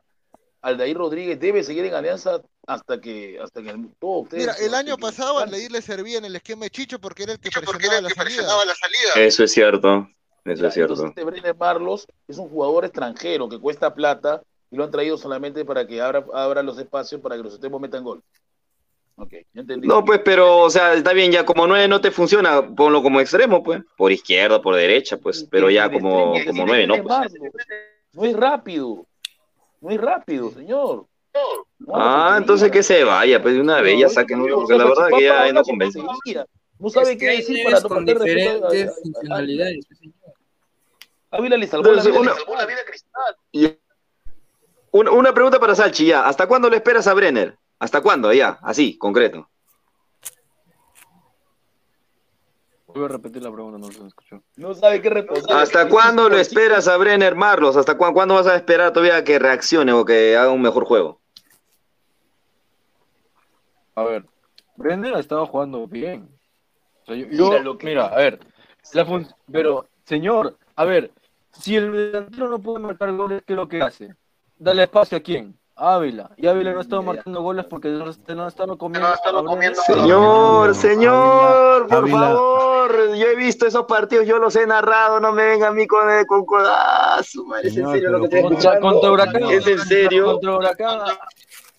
Aldair 0.61 0.97
Rodríguez, 0.97 1.39
debe 1.39 1.63
seguir 1.63 1.85
en 1.85 1.93
Alianza 1.93 2.41
hasta 2.65 2.99
que, 2.99 3.37
hasta 3.39 3.61
que 3.61 3.69
el, 3.69 3.89
todos 3.99 4.23
ustedes. 4.23 4.43
Mira, 4.47 4.53
el 4.57 4.73
año 4.73 4.95
se- 4.95 5.01
pasado 5.01 5.37
Aldair 5.37 5.71
le 5.71 5.83
servía 5.83 6.17
en 6.17 6.25
el 6.25 6.35
esquema 6.35 6.65
de 6.65 6.71
Chicho 6.71 6.99
porque 6.99 7.23
era 7.23 7.33
el 7.33 7.39
que 7.39 7.51
presionaba 7.51 8.01
la 8.01 8.09
salida. 8.09 9.23
Eso 9.23 9.43
es 9.43 9.51
cierto. 9.51 10.09
Eso 10.45 10.65
es 10.65 10.73
cierto. 10.73 11.05
Este 11.05 11.23
Brenner 11.23 11.55
Marlos 11.55 12.07
es 12.27 12.39
un 12.39 12.49
jugador 12.49 12.85
extranjero 12.85 13.47
que 13.47 13.59
cuesta 13.59 13.93
plata 13.93 14.41
y 14.71 14.77
lo 14.77 14.83
han 14.83 14.89
traído 14.91 15.15
solamente 15.17 15.63
para 15.63 15.85
que 15.85 16.01
abra, 16.01 16.25
abra 16.33 16.63
los 16.63 16.79
espacios 16.79 17.21
para 17.21 17.35
que 17.37 17.43
los 17.43 17.53
extremos 17.53 17.79
metan 17.79 18.03
gol. 18.03 18.23
Ok, 19.19 19.31
ya 19.53 19.61
entendí. 19.61 19.87
No, 19.87 20.05
pues, 20.05 20.21
pero, 20.23 20.59
o 20.59 20.69
sea, 20.69 20.93
está 20.93 21.11
bien, 21.11 21.31
ya 21.31 21.43
como 21.43 21.65
nueve 21.65 21.87
no 21.87 21.99
te 21.99 22.11
funciona, 22.11 22.61
ponlo 22.75 23.01
como 23.01 23.19
extremo, 23.19 23.63
pues. 23.63 23.81
Por 23.97 24.11
izquierda, 24.11 24.61
por 24.61 24.75
derecha, 24.75 25.17
pues. 25.17 25.47
Pero 25.49 25.71
ya 25.71 25.91
como, 25.91 26.35
como 26.45 26.65
nueve, 26.65 26.85
¿no? 26.85 27.01
Pues. 27.01 27.33
No 28.13 28.25
es 28.25 28.35
rápido. 28.35 29.05
Es 29.89 29.99
rápido, 29.99 30.51
señor. 30.51 31.05
Ah, 31.93 32.35
entonces 32.37 32.71
que 32.71 32.81
se 32.81 33.03
vaya, 33.03 33.41
pues 33.41 33.53
de 33.53 33.61
una 33.61 33.81
vez 33.81 33.99
ya 33.99 34.09
saquen 34.09 34.41
uno, 34.41 34.55
porque 34.55 34.77
la 34.77 34.85
verdad 34.85 35.07
que 35.15 35.23
ya 35.23 35.51
no 35.51 35.63
convence. 35.63 35.99
No 36.79 36.89
sabe 36.89 37.13
Es 37.13 37.17
qué 37.17 37.29
hay 37.29 37.37
decir 37.37 37.63
para 37.63 37.79
no 37.79 37.89
con 37.89 38.05
diferentes 38.05 38.99
funcionalidades. 39.01 39.87
Ávila 41.31 41.57
le 41.57 41.67
salvó 41.67 41.91
la 41.91 42.03
vida, 42.65 42.79
Cristal. 42.85 43.79
Una 44.91 45.33
pregunta 45.33 45.59
para 45.59 45.75
Salchi, 45.75 46.05
ya. 46.05 46.27
¿Hasta 46.27 46.47
cuándo 46.47 46.69
le 46.69 46.77
esperas 46.77 47.07
a 47.07 47.13
Brenner? 47.13 47.55
¿Hasta 47.79 48.01
cuándo? 48.01 48.33
Ya, 48.33 48.59
así, 48.61 48.97
concreto. 48.97 49.49
Voy 52.87 53.05
a 53.05 53.07
repetir 53.09 53.43
la 53.43 53.51
pregunta, 53.51 53.77
no 53.77 53.91
se 53.91 54.01
me 54.01 54.07
escuchó. 54.07 54.41
No 54.55 54.73
sabe 54.73 55.01
qué 55.01 55.09
responder. 55.09 55.43
¿Hasta 55.55 55.87
cuándo 55.89 56.29
lo 56.29 56.37
esperas 56.37 56.87
a 56.87 56.97
Brenner, 56.97 57.35
Marlos? 57.35 57.75
¿Hasta 57.75 57.97
cuándo, 57.97 58.13
cuándo 58.15 58.33
vas 58.35 58.47
a 58.47 58.55
esperar 58.55 58.91
todavía 58.93 59.23
que 59.23 59.37
reaccione 59.37 59.91
o 59.93 60.05
que 60.05 60.35
haga 60.35 60.51
un 60.51 60.61
mejor 60.61 60.85
juego? 60.85 61.21
A 63.95 64.03
ver, 64.03 64.25
Brendan 64.75 65.15
ha 65.15 65.19
estado 65.19 65.45
jugando 65.45 65.85
bien. 65.87 66.29
O 67.03 67.05
sea, 67.05 67.15
yo, 67.15 67.27
Mira 67.27 67.37
yo- 67.57 67.63
lo 67.63 67.77
que- 67.77 67.87
mira, 67.87 68.05
a 68.07 68.15
ver, 68.17 68.39
la 68.93 69.05
fun- 69.05 69.27
pero, 69.51 69.87
señor, 70.05 70.57
a 70.75 70.85
ver, 70.85 71.11
si 71.51 71.75
el 71.75 71.91
delantero 71.91 72.47
no 72.49 72.59
puede 72.59 72.79
marcar 72.79 73.11
goles, 73.13 73.43
¿qué 73.45 73.53
es 73.53 73.57
lo 73.57 73.67
que 73.67 73.81
hace? 73.81 74.15
Dale 74.57 74.83
espacio 74.83 75.17
a 75.17 75.21
quién? 75.21 75.57
Ávila. 75.79 76.31
Y 76.37 76.47
Ávila 76.47 76.71
no 76.73 76.79
ha 76.79 76.81
estado 76.81 77.03
marcando 77.03 77.41
goles 77.43 77.65
porque 77.65 77.87
no, 77.89 78.05
no 78.35 78.43
ha 78.43 78.47
estado 78.47 78.77
comiendo. 78.77 79.07
Señor, 79.85 80.73
señor, 80.73 81.87
por 81.87 81.97
Ávila. 81.97 82.17
favor, 82.19 83.15
yo 83.15 83.27
he 83.27 83.35
visto 83.35 83.67
esos 83.67 83.85
partidos, 83.85 84.25
yo 84.25 84.39
los 84.39 84.55
he 84.55 84.65
narrado, 84.65 85.19
no 85.19 85.31
me 85.31 85.45
venga 85.45 85.67
a 85.67 85.71
mí 85.71 85.85
con, 85.85 86.01
con, 86.25 86.45
con- 86.45 86.63
ah, 86.65 87.17
¿es 87.21 87.77
en 87.77 87.87
serio 87.89 88.09
lo 88.09 88.19
que 88.21 88.25
estoy 88.25 88.41
contra, 88.41 88.57
escuchando? 88.57 88.81
contra 88.89 89.11
Huracán. 89.11 89.43
¿Es 89.51 89.67
en 89.67 89.79
serio? 89.79 90.25
Contra 90.25 90.57
Huracán, 90.57 90.99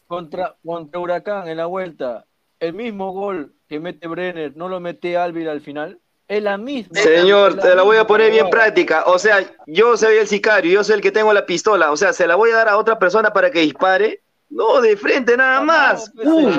contra, 0.07 0.57
contra 0.65 1.01
Huracán 1.01 1.49
en 1.49 1.57
la 1.57 1.67
vuelta. 1.67 2.25
El 2.61 2.75
mismo 2.75 3.13
gol 3.13 3.55
que 3.69 3.81
mete 3.81 4.07
Brenner, 4.09 4.57
no 4.57 4.69
lo 4.69 4.79
mete 4.81 5.17
Ávila 5.19 5.51
al 5.53 5.61
final. 5.61 6.01
Es 6.29 6.43
la 6.43 6.59
misma. 6.59 7.01
Señor, 7.01 7.57
te 7.59 7.75
la 7.75 7.83
voy 7.83 7.97
a 7.97 8.07
poner 8.07 8.31
bien 8.31 8.51
práctica. 8.51 9.05
O 9.07 9.19
sea, 9.19 9.51
yo 9.67 9.97
soy 9.97 10.19
el 10.19 10.29
sicario, 10.29 10.71
yo 10.71 10.85
soy 10.85 10.97
el 10.97 11.01
que 11.01 11.11
tengo 11.11 11.33
la 11.33 11.47
pistola. 11.47 11.91
O 11.91 11.97
sea, 11.97 12.13
¿se 12.13 12.27
la 12.27 12.37
voy 12.37 12.51
a 12.51 12.57
dar 12.57 12.69
a 12.69 12.77
otra 12.77 12.99
persona 12.99 13.33
para 13.33 13.51
que 13.51 13.61
dispare? 13.61 14.21
No, 14.51 14.81
de 14.81 14.97
frente 14.97 15.37
nada 15.37 15.63
más. 15.63 16.11
¡Pum! 16.11 16.51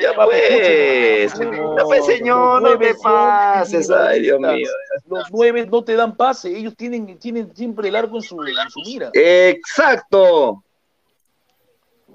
Ya 0.00 0.12
pues. 0.14 1.34
Ya 1.38 1.84
pues, 1.84 2.06
señor, 2.06 2.62
no 2.62 2.78
te 2.78 2.94
pases. 3.02 3.90
Ay, 3.90 4.20
Dios 4.20 4.40
mío. 4.40 4.68
Los 5.06 5.30
nueve 5.30 5.66
no 5.70 5.82
te 5.82 5.94
dan 5.94 6.16
pase, 6.16 6.56
ellos 6.56 6.74
tienen, 6.76 7.18
tienen 7.18 7.54
siempre 7.54 7.88
el 7.88 7.96
arco 7.96 8.16
en 8.16 8.22
su, 8.22 8.42
en 8.42 8.70
su 8.70 8.80
mira. 8.80 9.10
Exacto. 9.12 10.62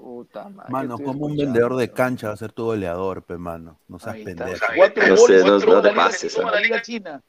Puta 0.00 0.48
madre. 0.48 0.70
Mano, 0.72 0.98
como 0.98 1.26
un 1.26 1.36
vendedor 1.36 1.76
de 1.76 1.90
cancha 1.92 2.28
va 2.28 2.34
a 2.34 2.36
ser 2.36 2.52
tu 2.52 2.64
goleador, 2.64 3.22
pe, 3.22 3.36
mano. 3.36 3.78
No 3.88 3.98
seas 3.98 4.16
pendejo. 4.16 4.64
Cuatro 4.76 5.06
No 5.06 5.16
goles, 5.16 5.40
sé, 5.42 5.46
no- 5.46 5.52
cuatro 5.52 5.72
no 5.74 5.82
te 5.82 5.88
goles 5.88 5.94
pases, 5.94 6.38
en 6.38 6.46
la 6.46 6.60
Liga 6.60 6.82
China. 6.82 7.22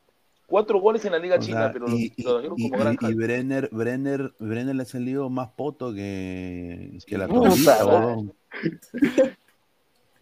Cuatro 0.47 0.79
goles 0.79 1.05
en 1.05 1.11
la 1.13 1.19
Liga 1.19 1.35
O 1.35 1.39
China, 1.39 1.59
sea, 1.63 1.71
pero 1.73 1.85
y, 1.89 2.09
los, 2.09 2.25
los 2.25 2.41
dejaron 2.41 2.55
y- 2.57 2.69
como 2.69 2.75
y- 2.75 2.79
granja. 2.83 3.09
y 3.09 3.13
Brenner, 3.13 3.69
Brenner, 3.71 4.33
Brenner 4.39 4.75
le 4.75 4.83
ha 4.83 4.85
salido 4.85 5.29
más 5.29 5.49
poto 5.49 5.93
que, 5.93 6.97
que 7.05 7.17
la 7.17 7.27
Puta 7.27 7.49
tortilla. 7.49 8.31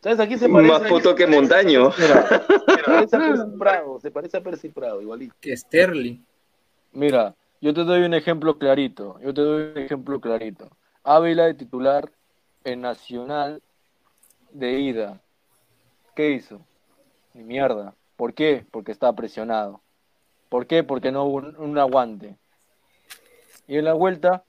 ¿Sabes 0.01 0.19
a 0.19 0.27
quién 0.27 0.39
se 0.39 0.47
parece? 0.47 0.71
Más 0.71 0.81
puto 0.89 1.13
que 1.15 1.27
Montaño. 1.27 1.91
Mira, 1.99 2.25
parece 2.85 3.15
a 3.15 3.19
Percy 3.19 3.57
Prado, 3.59 3.99
se 3.99 4.11
parece 4.11 4.37
a 4.37 4.41
Percy 4.41 4.69
Prado, 4.69 5.01
igualito. 5.01 5.35
Que 5.41 5.55
Sterling. 5.57 6.23
Mira, 6.93 7.35
yo 7.59 7.73
te 7.73 7.83
doy 7.83 8.03
un 8.03 8.13
ejemplo 8.13 8.57
clarito. 8.57 9.19
Yo 9.21 9.33
te 9.33 9.41
doy 9.41 9.63
un 9.75 9.77
ejemplo 9.77 10.21
clarito. 10.21 10.69
Ávila 11.03 11.45
de 11.45 11.53
titular 11.55 12.09
en 12.63 12.81
Nacional 12.81 13.61
de 14.51 14.79
ida. 14.79 15.21
¿Qué 16.15 16.31
hizo? 16.31 16.61
Ni 17.33 17.43
mierda. 17.43 17.93
¿Por 18.15 18.33
qué? 18.33 18.65
Porque 18.71 18.91
estaba 18.91 19.13
presionado. 19.13 19.81
¿Por 20.49 20.67
qué? 20.67 20.83
Porque 20.83 21.11
no 21.11 21.23
hubo 21.25 21.37
un, 21.37 21.55
un 21.57 21.77
aguante. 21.77 22.35
Y 23.67 23.77
en 23.77 23.85
la 23.85 23.93
vuelta, 23.93 24.43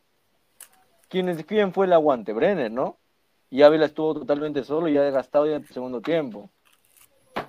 ¿quién, 1.08 1.34
¿quién 1.44 1.72
fue 1.72 1.86
el 1.86 1.92
aguante? 1.92 2.32
Brenner, 2.32 2.70
¿no? 2.70 2.96
Y 3.50 3.62
Ávila 3.62 3.86
estuvo 3.86 4.14
totalmente 4.14 4.64
solo 4.64 4.88
y 4.88 4.94
ya 4.94 5.02
desgastado 5.02 5.46
ya 5.46 5.56
en 5.56 5.62
el 5.62 5.68
segundo 5.68 6.00
tiempo. 6.00 6.48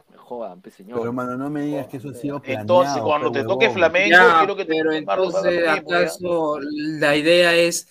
Me 0.09 0.17
jodan, 0.17 0.59
pe 0.61 0.71
señor. 0.71 0.99
Pero, 0.99 1.13
mano, 1.13 1.37
no 1.37 1.49
me 1.49 1.61
digas 1.61 1.87
que 1.87 1.97
eso 1.97 2.09
ha 2.09 2.13
sido 2.13 2.41
planeado. 2.41 2.61
Entonces, 2.61 3.01
cuando 3.01 3.31
te 3.31 3.43
toque. 3.43 3.69
Flamengo, 3.69 4.09
Ya, 4.09 4.39
quiero 4.39 4.55
que 4.55 4.65
te 4.65 4.73
pero 4.73 4.91
entonces. 4.91 5.67
¿acaso 5.67 6.59
la 6.59 7.15
idea 7.15 7.53
es 7.53 7.87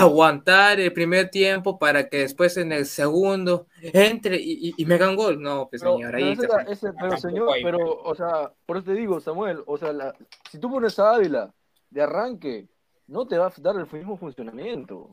aguantar 0.00 0.80
el 0.80 0.92
primer 0.92 1.30
tiempo 1.30 1.78
para 1.78 2.08
que 2.08 2.18
después 2.18 2.56
en 2.56 2.72
el 2.72 2.86
segundo 2.86 3.66
entre 3.82 4.36
y, 4.36 4.68
y, 4.68 4.74
y 4.76 4.86
me 4.86 4.94
hagan 4.94 5.16
gol? 5.16 5.40
No, 5.40 5.68
pues 5.68 5.82
Pero, 5.82 5.94
señor, 5.96 6.12
pero 6.12 6.24
ahí 6.26 6.32
ese- 6.32 6.42
está- 6.42 6.62
ese- 6.62 6.92
pero 7.00 7.16
señor, 7.16 7.48
pero, 7.62 7.78
o 8.02 8.14
sea, 8.14 8.52
por 8.66 8.76
eso 8.76 8.86
te 8.86 8.94
digo, 8.94 9.20
Samuel, 9.20 9.62
o 9.66 9.76
sea, 9.78 9.92
la- 9.92 10.14
si 10.50 10.58
tú 10.58 10.70
pones 10.70 10.98
a 10.98 11.14
Ávila 11.14 11.52
de 11.90 12.02
arranque, 12.02 12.68
no 13.06 13.26
te 13.26 13.38
va 13.38 13.46
a 13.46 13.52
dar 13.58 13.76
el 13.76 13.86
mismo 13.90 14.16
funcionamiento. 14.16 15.08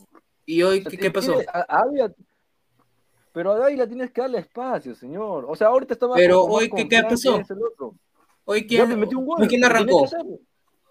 ¿Y 0.45 0.62
hoy 0.64 0.80
O 0.80 0.90
sea, 0.90 0.99
qué, 0.99 1.12
pasó? 1.12 1.34
tiene- 1.34 1.48
a- 1.53 1.66
a 1.68 1.82
Ávila- 1.84 2.14
pero 3.32 3.52
a 3.53 3.66
Ávila 3.66 3.88
tienes 3.88 4.12
que 4.12 4.22
darle 4.22 4.40
espacio, 4.40 4.95
señor. 4.95 5.45
O 5.48 5.56
sea, 5.56 5.68
ahorita 5.68 5.94
está 5.94 6.07
más 6.07 6.18
Pero 6.18 6.45
más 6.45 6.56
hoy, 6.56 6.70
¿qué- 6.70 6.88
qué 6.88 7.02
pasó? 7.03 7.41
Hoy 8.48 8.68
quién, 8.68 8.99
metió 8.99 9.18
un 9.18 9.26
gol. 9.26 9.48
quién 9.48 9.64
arrancó? 9.64 10.07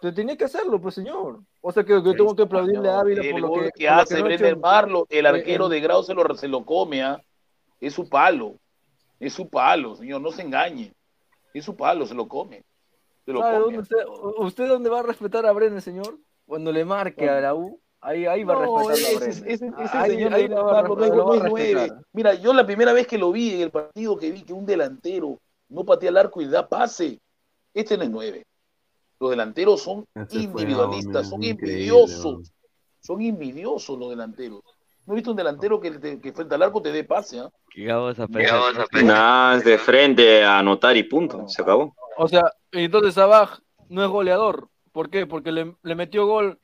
Que. 0.04 0.10
Te 0.10 0.16
tenía 0.16 0.36
que 0.36 0.44
hacerlo, 0.44 0.80
pues, 0.80 0.94
señor. 0.94 1.40
O 1.60 1.72
sea, 1.72 1.84
que, 1.84 2.02
que 2.02 2.12
tengo 2.14 2.34
que 2.36 2.42
aplaudirle 2.42 2.88
a 2.88 3.00
Ávila 3.00 3.22
El 3.22 3.30
por 3.32 3.40
lo 3.40 3.48
gol 3.48 3.64
que, 3.64 3.70
que, 3.72 3.86
por 3.86 3.96
lo 3.96 4.02
hace 4.02 4.14
ha 4.14 4.18
hecho 4.18 4.24
Brenner 4.26 4.52
en- 4.54 4.60
Marlo, 4.60 5.06
el 5.10 5.18
en- 5.20 5.26
arquero 5.34 5.64
en- 5.66 5.70
de 5.70 5.80
Grau 5.80 6.02
se 6.02 6.14
lo, 6.14 6.34
se 6.34 6.48
lo 6.48 6.64
come, 6.64 7.02
¿ah? 7.02 7.20
Es 7.80 7.94
su 7.94 8.08
palo. 8.08 8.56
Es 9.20 9.32
su 9.32 9.48
palo, 9.48 9.94
señor, 9.96 10.20
no 10.20 10.30
se 10.32 10.42
engañe. 10.42 10.92
Es 11.52 11.64
su 11.64 11.76
palo, 11.76 12.06
se 12.06 12.14
lo 12.14 12.26
come. 12.28 12.62
Se 13.24 13.32
lo 13.32 13.40
¿Sabe 13.40 13.52
come. 13.60 13.64
dónde 13.76 13.78
usted, 13.80 13.96
usted 14.38 14.68
dónde 14.68 14.90
va 14.90 15.00
a 15.00 15.02
respetar 15.02 15.46
a 15.46 15.52
Brenner, 15.52 15.80
señor? 15.80 16.18
Cuando 16.46 16.70
le 16.72 16.84
marque 16.84 17.28
a 17.28 17.40
la 17.40 17.54
U, 17.54 17.80
ahí, 18.00 18.26
ahí 18.26 18.44
va 18.44 18.54
a 18.54 18.58
respetar 18.58 18.90
a 18.90 18.94
ese, 18.94 19.16
Brenner. 19.16 19.28
ese, 19.30 19.48
ese 19.48 19.70
Ahí- 19.96 20.10
señor 20.10 20.34
ahí 20.34 20.42
Brenner 20.46 20.58
lo 20.58 20.64
va 20.66 20.70
a 20.70 20.82
Marlo 20.82 20.94
no 20.96 21.00
re- 21.00 21.06
es, 21.08 21.14
lo 21.16 21.24
va 21.26 21.34
a 21.34 21.38
no 21.38 21.44
es 21.46 21.50
nueve. 21.50 21.74
respetar. 21.74 22.04
Mira, 22.12 22.34
yo 22.34 22.52
la 22.52 22.66
primera 22.66 22.92
vez 22.92 23.06
que 23.06 23.16
lo 23.18 23.32
vi 23.32 23.54
en 23.54 23.60
el 23.62 23.70
partido 23.70 24.16
que 24.18 24.30
vi 24.30 24.42
que 24.42 24.52
un 24.52 24.66
delantero 24.66 25.40
no 25.70 25.84
patea 25.84 26.10
el 26.10 26.16
arco 26.18 26.42
y 26.42 26.46
da 26.48 26.68
pase, 26.68 27.18
este 27.72 27.96
no 27.96 28.02
es 28.04 28.10
nueve. 28.10 28.44
Los 29.20 29.30
delanteros 29.30 29.82
son 29.82 30.04
fue 30.14 30.26
individualistas, 30.40 31.28
son 31.28 31.42
envidiosos. 31.44 32.52
Son 33.00 33.20
envidiosos 33.20 33.98
los 33.98 34.10
delanteros. 34.10 34.60
No 35.06 35.12
he 35.12 35.16
visto 35.16 35.30
un 35.30 35.36
delantero 35.36 35.80
que, 35.80 35.90
te- 35.92 36.20
que 36.20 36.32
frente 36.32 36.54
al 36.54 36.62
arco 36.62 36.80
te 36.80 36.90
dé 36.90 37.04
pase, 37.04 37.40
¿ah? 37.40 37.50
Esa 38.74 38.86
Nada, 39.02 39.56
es 39.58 39.64
de 39.64 39.78
frente 39.78 40.42
a 40.44 40.58
anotar 40.60 40.96
y 40.96 41.02
punto. 41.02 41.46
Se 41.48 41.60
acabó. 41.62 41.94
O 42.16 42.28
sea, 42.28 42.50
entonces 42.72 43.14
Sabaj 43.14 43.58
no 43.88 44.02
es 44.02 44.08
goleador. 44.10 44.68
¿Por 44.92 45.10
qué? 45.10 45.26
Porque 45.26 45.52
le, 45.52 45.76
le 45.82 45.94
metió 45.94 46.26
gol 46.26 46.58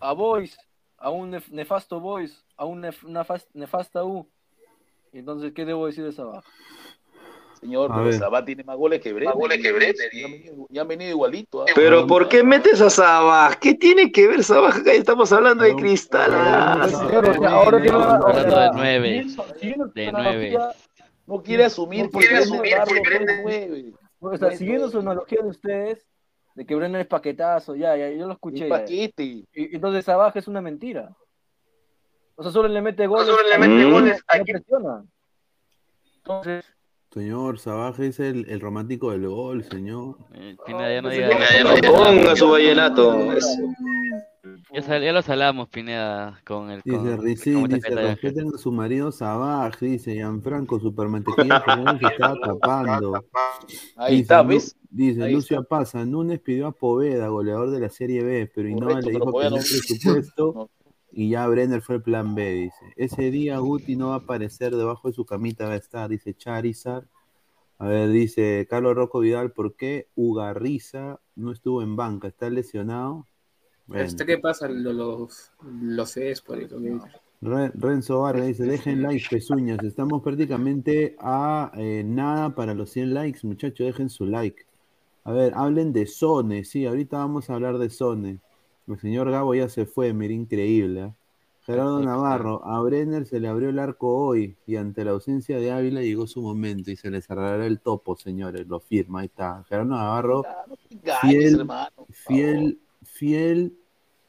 a 0.00 0.12
Boys, 0.12 0.56
a 0.98 1.10
un 1.10 1.32
nef- 1.32 1.50
nefasto 1.50 2.00
Boys, 2.00 2.44
a 2.56 2.64
un 2.64 2.82
nef- 2.82 3.02
nefas- 3.04 3.46
nefasta 3.52 4.02
U. 4.04 4.28
Entonces, 5.12 5.52
¿qué 5.52 5.64
debo 5.64 5.86
decir 5.86 6.02
de 6.02 6.12
Sabaj? 6.12 6.42
Señor, 7.64 7.90
A 7.90 7.94
pero 7.94 8.04
ver. 8.04 8.14
Sabá 8.18 8.44
tiene 8.44 8.62
más 8.62 8.76
goles 8.76 9.00
que 9.00 9.10
Brenner. 9.14 9.34
goles 9.34 9.62
que 9.62 9.72
Brenner, 9.72 10.10
Ya 10.68 10.82
han 10.82 10.88
venido, 10.88 11.10
igualito. 11.12 11.62
¿ah? 11.62 11.66
Pero 11.74 12.06
¿por 12.06 12.28
qué 12.28 12.44
metes 12.44 12.78
a 12.82 12.90
Sabaj? 12.90 13.56
¿Qué 13.58 13.72
tiene 13.74 14.12
que 14.12 14.28
ver 14.28 14.44
Sabaj? 14.44 14.76
Acá 14.80 14.92
estamos 14.92 15.32
hablando 15.32 15.64
de 15.64 15.74
cristal. 15.74 16.30
ah. 16.34 16.86
ahora 17.48 17.80
tiene 17.80 17.96
una- 17.96 18.16
Hablando 18.16 18.60
de 18.60 18.70
nueve. 18.74 19.26
De 19.94 20.12
nueve. 20.12 20.58
No 21.26 21.42
quiere 21.42 21.64
asumir 21.64 22.04
No 22.04 22.10
que 22.10 22.18
quiere 22.18 22.34
Brenner 22.58 22.80
asumir 22.82 23.20
no 23.26 23.42
nueve. 23.44 23.92
O 24.20 24.36
sea, 24.36 24.50
siguiendo 24.52 24.90
su 24.90 24.98
analogía 24.98 25.40
de 25.42 25.48
ustedes, 25.48 26.06
de 26.54 26.66
que 26.66 26.74
Brenner 26.74 27.00
es 27.00 27.06
paquetazo, 27.06 27.74
ya, 27.74 27.96
ya, 27.96 28.10
yo 28.10 28.26
lo 28.26 28.34
escuché. 28.34 28.64
Es 28.64 28.70
paquete. 28.70 29.22
Y, 29.22 29.46
entonces 29.54 30.04
Sabaj 30.04 30.36
es 30.36 30.46
una 30.48 30.60
mentira. 30.60 31.16
O 32.36 32.42
sea, 32.42 32.52
solo 32.52 32.68
le 32.68 32.82
mete 32.82 33.06
goles. 33.06 33.26
solo 33.26 33.38
le 33.48 33.58
mete 33.58 33.90
goles 33.90 34.22
no 34.38 34.44
presiona. 34.44 35.04
Entonces, 36.18 36.64
Señor, 37.14 37.60
Sabaj 37.60 38.00
es 38.00 38.18
el, 38.18 38.44
el 38.50 38.60
romántico 38.60 39.12
del 39.12 39.28
gol, 39.28 39.62
señor. 39.62 40.16
Eh, 40.34 40.56
Pineda, 40.66 40.92
ya 40.92 41.00
no 41.00 41.08
diga 41.10 41.28
eso. 41.28 41.92
Ponga 41.94 42.34
su 42.34 42.48
vallenato. 42.50 43.16
Ya, 44.72 44.82
sal- 44.82 45.02
ya 45.04 45.12
los 45.12 45.28
hablamos, 45.28 45.68
Pineda, 45.68 46.40
con 46.44 46.70
el 46.72 46.82
Dice 46.84 47.52
con, 47.54 47.72
esta 47.72 47.88
dice, 47.90 47.94
respeten 47.94 48.48
a 48.52 48.58
su 48.58 48.72
marido 48.72 49.12
Sabaj, 49.12 49.78
dice 49.78 50.14
Gianfranco, 50.14 50.80
Supermantequilla 50.80 51.60
Fernández 51.60 52.00
se 52.08 52.14
estaba 52.14 52.34
tapando. 52.40 53.24
Ahí 53.96 54.16
Dice, 54.16 54.22
está. 54.22 54.42
Dice 54.90 55.22
Ahí 55.22 55.32
Lucio 55.34 55.62
Pasa, 55.64 56.04
Núñez 56.04 56.40
pidió 56.40 56.66
a 56.66 56.72
Poveda, 56.72 57.28
goleador 57.28 57.70
de 57.70 57.78
la 57.80 57.90
Serie 57.90 58.24
B, 58.24 58.50
pero 58.52 58.68
Innova 58.68 59.00
le 59.00 59.12
dijo 59.12 59.32
que 59.38 59.50
no 59.50 59.56
presupuesto 59.56 60.52
no. 60.56 60.70
Y 61.14 61.30
ya 61.30 61.46
Brenner 61.48 61.80
fue 61.82 61.96
el 61.96 62.02
plan 62.02 62.34
B, 62.34 62.50
dice. 62.52 62.92
Ese 62.96 63.30
día 63.30 63.58
Guti 63.58 63.96
no 63.96 64.08
va 64.08 64.14
a 64.14 64.18
aparecer, 64.18 64.74
debajo 64.74 65.08
de 65.08 65.14
su 65.14 65.24
camita 65.24 65.66
va 65.66 65.74
a 65.74 65.76
estar, 65.76 66.08
dice 66.10 66.34
Charizard. 66.34 67.04
A 67.78 67.86
ver, 67.88 68.08
dice 68.10 68.66
Carlos 68.68 68.94
Rocco 68.94 69.20
Vidal, 69.20 69.52
¿por 69.52 69.74
qué 69.76 70.08
Ugarriza 70.14 71.20
no 71.36 71.52
estuvo 71.52 71.82
en 71.82 71.96
banca? 71.96 72.28
¿Está 72.28 72.48
lesionado? 72.50 73.26
Bueno. 73.86 74.04
¿Este 74.04 74.24
qué 74.24 74.38
pasa? 74.38 74.68
Lo- 74.68 74.92
Los, 74.92 75.52
los 75.82 76.16
es 76.16 76.40
por 76.40 76.58
eso. 76.60 76.78
Re- 77.40 77.72
Renzo 77.74 78.20
Vargas 78.20 78.46
dice, 78.46 78.64
dejen 78.64 79.02
likes, 79.02 79.26
pezuñas. 79.30 79.82
Estamos 79.82 80.22
prácticamente 80.22 81.16
a 81.18 81.70
eh, 81.76 82.02
nada 82.04 82.54
para 82.54 82.74
los 82.74 82.90
100 82.90 83.12
likes, 83.12 83.40
muchachos, 83.42 83.86
dejen 83.86 84.08
su 84.08 84.24
like. 84.26 84.64
A 85.24 85.32
ver, 85.32 85.52
hablen 85.54 85.92
de 85.92 86.06
Sone, 86.06 86.64
sí, 86.64 86.86
ahorita 86.86 87.18
vamos 87.18 87.50
a 87.50 87.54
hablar 87.54 87.78
de 87.78 87.90
Sone. 87.90 88.40
El 88.86 88.98
señor 88.98 89.30
Gabo 89.30 89.54
ya 89.54 89.68
se 89.68 89.86
fue, 89.86 90.12
mira, 90.12 90.34
increíble. 90.34 91.00
¿eh? 91.00 91.12
Gerardo 91.64 92.00
Navarro, 92.00 92.62
a 92.66 92.82
Brenner 92.82 93.24
se 93.24 93.40
le 93.40 93.48
abrió 93.48 93.70
el 93.70 93.78
arco 93.78 94.14
hoy 94.14 94.54
y 94.66 94.76
ante 94.76 95.02
la 95.02 95.12
ausencia 95.12 95.58
de 95.58 95.72
Ávila 95.72 96.02
llegó 96.02 96.26
su 96.26 96.42
momento 96.42 96.90
y 96.90 96.96
se 96.96 97.10
le 97.10 97.22
cerrará 97.22 97.64
el 97.64 97.80
topo, 97.80 98.16
señores, 98.16 98.66
lo 98.66 98.80
firma, 98.80 99.20
ahí 99.20 99.26
está. 99.26 99.64
Gerardo 99.66 99.94
Navarro, 99.94 100.44
fiel, 101.22 101.66
fiel, 102.10 102.78
fiel 103.02 103.78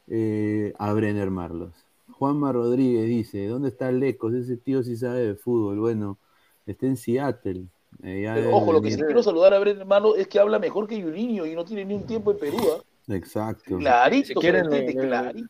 eh, 0.08 0.72
a 0.78 0.92
Brenner 0.94 1.30
Marlos. 1.30 1.74
Juanma 2.12 2.52
Rodríguez 2.52 3.06
dice, 3.06 3.46
¿dónde 3.46 3.68
está 3.68 3.92
Lecos? 3.92 4.32
Ese 4.32 4.56
tío 4.56 4.82
sí 4.82 4.96
sabe 4.96 5.26
de 5.26 5.34
fútbol. 5.34 5.78
Bueno, 5.78 6.16
está 6.64 6.86
en 6.86 6.96
Seattle. 6.96 7.66
Eh, 8.02 8.30
Pero 8.34 8.56
ojo, 8.56 8.72
lo 8.72 8.80
que 8.80 8.90
sí 8.90 9.02
quiero 9.02 9.22
saludar 9.22 9.52
a 9.52 9.58
Brenner 9.58 9.82
hermano 9.82 10.14
es 10.14 10.26
que 10.26 10.38
habla 10.38 10.58
mejor 10.58 10.86
que 10.86 11.02
Juninho 11.02 11.44
y 11.44 11.54
no 11.54 11.66
tiene 11.66 11.84
ni 11.84 11.92
un 11.92 12.06
tiempo 12.06 12.30
en 12.30 12.38
Perú. 12.38 12.56
¿ah? 12.74 12.82
Exacto. 13.08 13.78
Clarito, 13.78 14.40
quieren, 14.40 14.70
le 14.70 14.78
entiende, 14.78 15.02
le- 15.02 15.08
le- 15.08 15.08
clarito. 15.08 15.48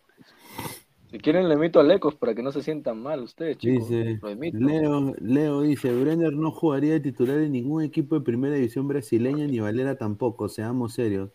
si 1.10 1.18
quieren 1.18 1.48
le 1.48 1.56
meto 1.56 1.80
a 1.80 1.82
Lecos 1.82 2.14
para 2.14 2.34
que 2.34 2.42
no 2.42 2.52
se 2.52 2.62
sientan 2.62 3.02
mal 3.02 3.22
ustedes, 3.22 3.58
chicos. 3.58 3.88
Dice. 3.88 4.20
Leo, 4.52 5.14
Leo 5.20 5.62
dice, 5.62 5.92
Brenner 5.92 6.32
no 6.32 6.50
jugaría 6.50 6.92
de 6.92 7.00
titular 7.00 7.38
en 7.38 7.52
ningún 7.52 7.82
equipo 7.82 8.14
de 8.16 8.20
primera 8.20 8.54
división 8.54 8.86
brasileña 8.88 9.46
ni 9.46 9.60
Valera 9.60 9.96
tampoco, 9.96 10.48
seamos 10.48 10.94
serios. 10.94 11.30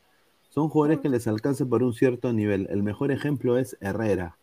Son 0.50 0.70
jugadores 0.70 1.00
que 1.02 1.10
les 1.10 1.28
alcanza 1.28 1.66
por 1.66 1.82
un 1.84 1.94
cierto 1.94 2.34
nivel. 2.34 2.68
El 2.70 2.84
mejor 2.84 3.12
ejemplo 3.12 3.58
es 3.58 3.78
Herrera. 3.80 4.38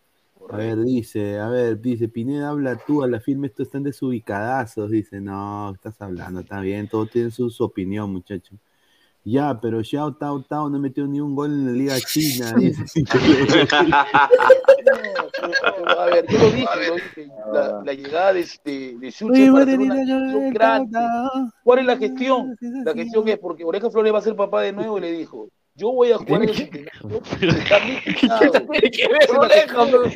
A 0.51 0.57
ver, 0.57 0.79
dice, 0.81 1.39
a 1.39 1.49
ver, 1.49 1.81
dice, 1.81 2.09
Pineda, 2.09 2.49
habla 2.49 2.77
tú, 2.87 3.03
a 3.03 3.07
la 3.09 3.21
firme 3.21 3.49
estos 3.49 3.67
están 3.67 3.83
desubicadazos. 3.83 4.91
Dice, 4.91 5.21
no, 5.21 5.73
estás 5.75 6.01
hablando, 6.01 6.41
está 6.41 6.61
bien, 6.61 6.89
todos 6.89 7.11
tienen 7.11 7.31
su, 7.31 7.51
su 7.51 7.65
opinión, 7.65 8.11
muchacho. 8.11 8.57
Ya, 9.29 9.61
pero 9.61 9.85
Xiao 9.85 10.15
Tao 10.15 10.43
Tao 10.43 10.71
no 10.71 10.79
metió 10.79 11.07
ni 11.07 11.21
un 11.21 11.35
gol 11.35 11.51
en 11.51 11.67
la 11.67 11.73
Liga 11.73 11.97
China. 12.01 12.53
Dice. 12.57 13.05
A 15.99 16.05
ver, 16.07 16.27
yo 16.29 16.39
lo 16.39 16.51
dije, 16.51 16.89
lo 16.89 16.95
dije, 16.95 17.29
la, 17.53 17.83
la 17.85 17.93
llegada 17.93 18.33
de, 18.33 18.47
de 18.99 19.13
Suche 19.13 19.51
Oye, 19.51 19.53
para 19.53 19.65
hacer 19.65 19.81
una 19.81 19.97
gestión. 19.97 21.53
¿Cuál 21.63 21.79
es 21.81 21.87
la 21.87 21.97
gestión? 21.99 22.57
La 22.85 22.95
gestión 22.95 23.29
es 23.29 23.39
porque 23.39 23.65
Oreja 23.65 23.91
Flores 23.91 24.15
va 24.15 24.19
a 24.19 24.23
ser 24.23 24.35
papá 24.35 24.63
de 24.63 24.73
nuevo 24.73 24.97
y 24.97 25.03
le 25.03 25.13
dijo, 25.13 25.49
yo 25.79 25.93
voy 25.93 26.11
a 26.13 26.19
jugar 26.19 26.43
en 26.43 26.49
el 26.49 26.55
centenario, 26.57 27.23
es 27.41 27.59
la 29.33 29.39
Oreja, 29.39 29.85
gestión. 29.85 30.13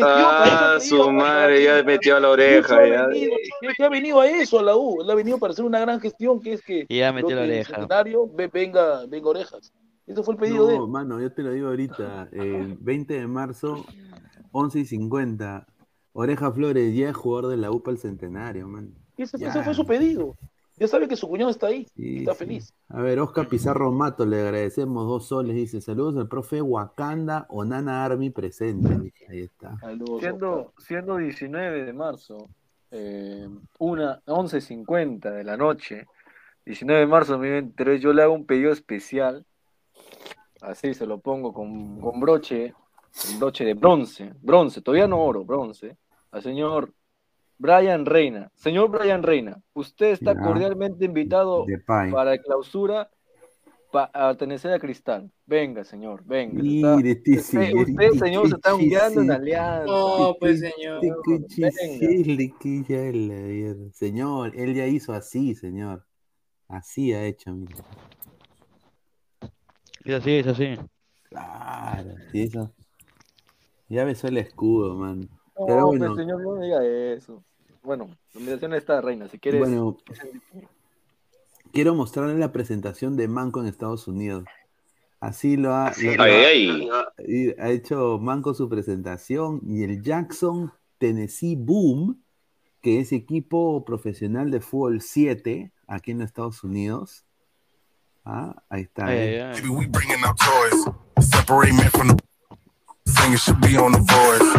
Para 0.00 0.74
Ah, 0.74 0.80
su 0.80 1.10
madre, 1.12 1.64
ya 1.64 1.82
metió 1.82 2.16
a 2.16 2.20
la 2.20 2.30
oreja. 2.30 2.76
ha 2.76 2.86
Ya. 2.86 3.86
ha 3.86 3.88
venido 3.88 4.20
a 4.20 4.26
eso, 4.28 4.58
a 4.58 4.62
la 4.62 4.76
U. 4.76 5.02
Él 5.02 5.10
ha 5.10 5.14
venido 5.14 5.38
para 5.38 5.52
hacer 5.52 5.64
una 5.64 5.80
gran 5.80 6.00
gestión, 6.00 6.40
que 6.40 6.54
es 6.54 6.62
que 6.62 6.86
Y 6.88 6.98
ya 6.98 7.12
metió 7.12 7.36
la 7.36 7.42
oreja. 7.42 7.74
centenario 7.74 8.28
venga, 8.52 9.06
venga 9.06 9.28
orejas. 9.28 9.72
Eso 10.06 10.22
fue 10.24 10.34
el 10.34 10.40
pedido 10.40 10.66
de 10.66 10.74
él. 10.74 10.78
No, 10.80 10.88
mano, 10.88 11.20
yo 11.20 11.30
te 11.32 11.42
lo 11.42 11.52
digo 11.52 11.68
ahorita. 11.68 12.28
El 12.32 12.76
20 12.80 13.14
de 13.14 13.26
marzo, 13.26 13.84
11 14.50 14.80
y 14.80 14.84
50. 14.86 15.66
Oreja 16.14 16.52
Flores 16.52 16.94
ya 16.94 17.08
es 17.10 17.16
jugador 17.16 17.50
de 17.50 17.56
la 17.56 17.70
UPA 17.70 17.90
el 17.92 17.98
centenario, 17.98 18.66
man. 18.68 18.94
Ese, 19.16 19.36
ese 19.36 19.62
fue 19.62 19.74
su 19.74 19.86
pedido. 19.86 20.36
Ya 20.78 20.88
sabe 20.88 21.06
que 21.06 21.16
su 21.16 21.28
cuñado 21.28 21.50
está 21.50 21.66
ahí, 21.68 21.86
Sí, 21.94 22.18
está 22.20 22.32
sí. 22.32 22.38
feliz. 22.38 22.74
A 22.88 23.00
ver, 23.02 23.20
Oscar 23.20 23.46
Pizarro 23.48 23.92
Mato, 23.92 24.24
le 24.26 24.40
agradecemos 24.40 25.06
dos 25.06 25.26
soles. 25.26 25.54
Dice: 25.54 25.80
Saludos 25.80 26.16
al 26.16 26.28
profe 26.28 26.62
Wakanda 26.62 27.46
o 27.50 27.64
Nana 27.64 28.04
Army 28.04 28.30
presente. 28.30 29.12
Ahí 29.28 29.40
está. 29.40 29.76
Siendo, 30.18 30.72
siendo 30.78 31.16
19 31.18 31.84
de 31.84 31.92
marzo, 31.92 32.48
eh, 32.90 33.48
una 33.78 34.22
11.50 34.24 35.30
de 35.30 35.44
la 35.44 35.56
noche, 35.56 36.06
19 36.64 37.00
de 37.00 37.06
marzo 37.06 37.32
de 37.32 37.38
2023, 37.38 38.00
yo 38.00 38.12
le 38.12 38.22
hago 38.22 38.34
un 38.34 38.46
pedido 38.46 38.72
especial, 38.72 39.44
así 40.62 40.94
se 40.94 41.06
lo 41.06 41.18
pongo 41.18 41.52
con, 41.52 42.00
con 42.00 42.18
broche, 42.20 42.74
broche 43.38 43.64
de 43.64 43.74
bronce, 43.74 44.32
bronce, 44.40 44.80
todavía 44.80 45.06
no 45.06 45.20
oro, 45.20 45.44
bronce, 45.44 45.96
al 46.30 46.42
señor 46.42 46.92
Brian 47.62 48.04
Reina. 48.06 48.50
Señor 48.56 48.90
Brian 48.90 49.22
Reina, 49.22 49.62
usted 49.72 50.10
está 50.10 50.34
Ya. 50.34 50.40
cordialmente 50.40 51.04
invitado 51.04 51.64
para 51.86 52.36
clausura 52.38 53.08
pa- 53.92 54.10
a 54.12 54.28
pertenecer 54.30 54.72
a 54.72 54.80
Cristal. 54.80 55.30
Venga, 55.46 55.84
señor, 55.84 56.24
venga. 56.24 56.60
está- 56.60 56.96
Mire, 56.96 57.12
usted, 57.12 57.38
señor, 57.38 57.88
usted, 57.88 58.10
señor, 58.18 58.48
se 58.48 58.54
está 58.56 58.74
hundiendo 58.74 59.20
en 59.22 59.30
alianza. 59.30 59.84
No, 59.84 60.36
pues 60.40 60.58
señor. 60.58 61.00
Señor, 63.92 64.52
él 64.56 64.74
ya 64.74 64.86
hizo 64.86 65.12
así, 65.12 65.54
señor. 65.54 66.04
Así 66.66 67.12
ha 67.12 67.24
hecho, 67.24 67.52
mire. 67.54 67.76
Es 70.04 70.14
así, 70.14 70.30
es 70.38 70.46
así. 70.48 70.74
Claro, 71.28 72.10
sí, 72.32 72.42
eso. 72.42 72.72
Ya 73.88 74.04
besó 74.04 74.26
el 74.26 74.38
escudo, 74.38 74.96
man. 74.96 75.28
No, 75.58 75.66
Pero 75.66 75.86
pues, 75.88 76.16
señor, 76.16 76.42
no 76.42 76.54
diga 76.56 76.84
eso. 76.84 77.44
Bueno, 77.82 78.08
la 78.34 78.40
invitación 78.40 78.74
está, 78.74 79.00
Reina, 79.00 79.28
si 79.28 79.38
quieres. 79.38 79.60
bueno, 79.60 79.96
quiero 81.72 81.94
mostrarles 81.94 82.38
la 82.38 82.52
presentación 82.52 83.16
de 83.16 83.28
Manco 83.28 83.60
en 83.60 83.66
Estados 83.66 84.06
Unidos. 84.08 84.44
Así 85.20 85.56
lo 85.56 85.74
ha, 85.74 85.92
lo- 86.02 86.22
Ay, 86.22 86.88
y 87.26 87.50
ha 87.60 87.70
hecho 87.70 88.18
Manco 88.20 88.54
su 88.54 88.68
presentación 88.68 89.60
y 89.66 89.84
el 89.84 90.02
Jackson 90.02 90.72
Tennessee 90.98 91.56
Boom, 91.56 92.22
que 92.80 93.00
es 93.00 93.12
equipo 93.12 93.84
profesional 93.84 94.50
de 94.50 94.60
fútbol 94.60 95.00
7 95.00 95.72
aquí 95.86 96.10
en 96.10 96.22
Estados 96.22 96.64
Unidos. 96.64 97.24
Ah, 98.24 98.62
ahí 98.68 98.82
está. 98.82 99.06
Ay, 99.06 99.18
¿eh? 99.18 99.52
Separate 101.20 101.72
men 101.72 101.90
from 101.90 102.08
the 102.08 102.16
singing 103.06 103.36
should 103.36 103.60
be 103.60 103.76
on 103.78 103.92
the 103.92 103.98
voice. 103.98 104.58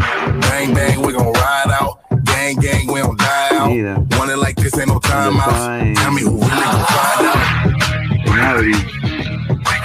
Bang 0.49 0.73
bang, 0.73 0.99
we 1.05 1.13
gon' 1.13 1.27
ride 1.33 1.71
out. 1.79 1.99
Gang 2.23 2.55
gang, 2.57 2.87
we 2.87 2.99
don't 2.99 3.17
die 3.17 3.49
out. 3.53 3.69
Mira. 3.71 3.95
Want 4.17 4.31
it 4.31 4.37
like 4.37 4.55
this, 4.55 4.77
ain't 4.77 4.87
no 4.89 4.99
time 4.99 5.33
Cuando 5.33 5.41
out. 5.41 5.53
estaba 5.53 5.79
en- 5.81 5.95
Tell 5.95 6.11
me 6.11 6.21
who 6.21 6.31
really 6.37 6.49
gon' 6.49 6.85
find 6.85 7.27
out. 7.27 7.37
en 8.27 8.39
Abbey. 8.39 9.83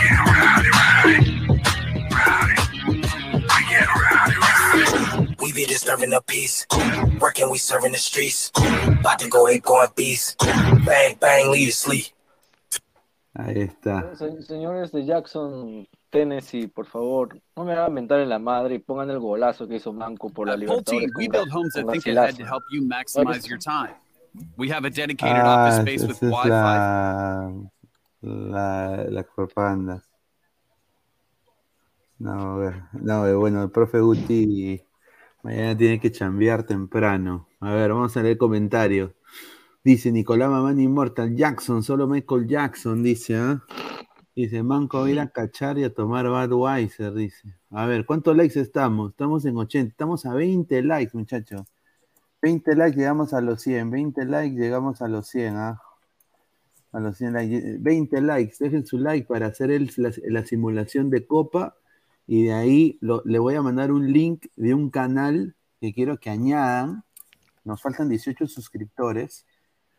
We 5.40 5.52
be 5.52 5.64
disturbing 5.64 6.10
the 6.10 6.20
peace. 6.26 6.66
Working, 7.20 7.50
we 7.50 7.58
serving 7.58 7.92
the 7.92 7.98
streets. 7.98 8.50
About 8.56 9.18
to 9.20 9.28
go 9.28 9.46
ape, 9.48 9.62
going 9.64 9.88
beast. 9.96 10.38
Bang, 10.84 11.16
bang, 11.20 11.50
leave 11.50 11.66
you 11.66 11.72
sleep. 11.72 12.06
Ahí 13.38 13.62
está. 13.68 14.04
Señores 14.46 14.90
de 14.92 15.04
Jackson, 15.06 15.86
Tennessee, 16.10 16.66
por 16.68 16.86
favor, 16.86 17.38
no 17.56 17.64
me 17.64 17.72
hagan 17.72 17.92
mentar 17.94 18.20
en 18.20 18.28
la 18.28 18.38
madre 18.38 18.76
y 18.76 18.78
pongan 18.78 19.10
el 19.10 19.18
golazo 19.18 19.68
que 19.68 19.76
hizo 19.76 19.92
Manco 19.92 20.30
por 20.30 20.48
la 20.48 20.56
libertad. 20.56 20.94
We 21.16 21.28
build 21.28 21.50
homes 21.52 21.74
that 21.74 21.86
think 21.90 22.06
ahead 22.06 22.34
to 22.36 22.44
help 22.44 22.62
you 22.72 22.82
maximize 22.82 23.46
your 23.48 23.58
time. 23.58 23.94
We 24.56 24.70
have 24.70 24.86
a 24.86 24.90
dedicated 24.90 25.36
Ah, 25.36 25.66
office 25.68 25.80
space 25.80 26.06
with 26.06 26.20
Wi-Fi. 26.22 26.48
la, 26.50 27.50
la, 28.22 29.04
la 29.10 29.22
propaganda. 29.22 30.02
No, 32.18 32.54
a 32.54 32.56
ver, 32.58 32.82
no, 32.92 33.26
eh, 33.26 33.34
bueno, 33.34 33.62
el 33.62 33.70
profe 33.70 34.00
Guti 34.00 34.82
mañana 35.42 35.76
tiene 35.76 36.00
que 36.00 36.10
chambear 36.10 36.64
temprano. 36.64 37.48
A 37.60 37.72
ver, 37.74 37.92
vamos 37.92 38.16
a 38.16 38.22
leer 38.22 38.36
comentarios. 38.38 39.12
Dice 39.84 40.10
Nicolás 40.10 40.50
Mamán 40.50 40.80
Immortal 40.80 41.36
Jackson, 41.36 41.82
solo 41.82 42.06
Michael 42.08 42.46
Jackson, 42.48 43.02
dice, 43.02 43.36
¿ah? 43.36 43.62
Dice, 44.38 44.62
Manco 44.62 45.08
ir 45.08 45.18
a 45.18 45.30
cachar 45.30 45.78
y 45.78 45.82
a 45.82 45.92
tomar 45.92 46.28
Budweiser, 46.28 47.12
dice. 47.12 47.56
A 47.70 47.86
ver, 47.86 48.06
¿cuántos 48.06 48.36
likes 48.36 48.60
estamos? 48.60 49.10
Estamos 49.10 49.44
en 49.44 49.56
80, 49.56 49.90
estamos 49.90 50.24
a 50.26 50.32
20 50.32 50.80
likes, 50.84 51.10
muchachos. 51.18 51.62
20 52.40 52.76
likes 52.76 52.96
llegamos 52.96 53.34
a 53.34 53.40
los 53.40 53.60
100, 53.60 53.90
20 53.90 54.24
likes 54.26 54.54
llegamos 54.56 55.02
a 55.02 55.08
los 55.08 55.26
100, 55.26 55.56
¿ah? 55.56 55.82
A 56.92 57.00
los 57.00 57.16
100 57.16 57.32
likes. 57.32 57.78
20 57.80 58.20
likes, 58.20 58.54
dejen 58.60 58.86
su 58.86 58.98
like 58.98 59.26
para 59.26 59.46
hacer 59.46 59.72
el- 59.72 59.90
la, 59.96 60.12
la 60.28 60.46
simulación 60.46 61.10
de 61.10 61.26
copa 61.26 61.74
y 62.28 62.44
de 62.44 62.52
ahí 62.52 62.96
lo- 63.00 63.22
le 63.24 63.40
voy 63.40 63.56
a 63.56 63.62
mandar 63.62 63.90
un 63.90 64.12
link 64.12 64.46
de 64.54 64.72
un 64.72 64.90
canal 64.90 65.56
que 65.80 65.92
quiero 65.92 66.20
que 66.20 66.30
añadan. 66.30 67.02
Nos 67.64 67.82
faltan 67.82 68.08
18 68.08 68.46
suscriptores, 68.46 69.46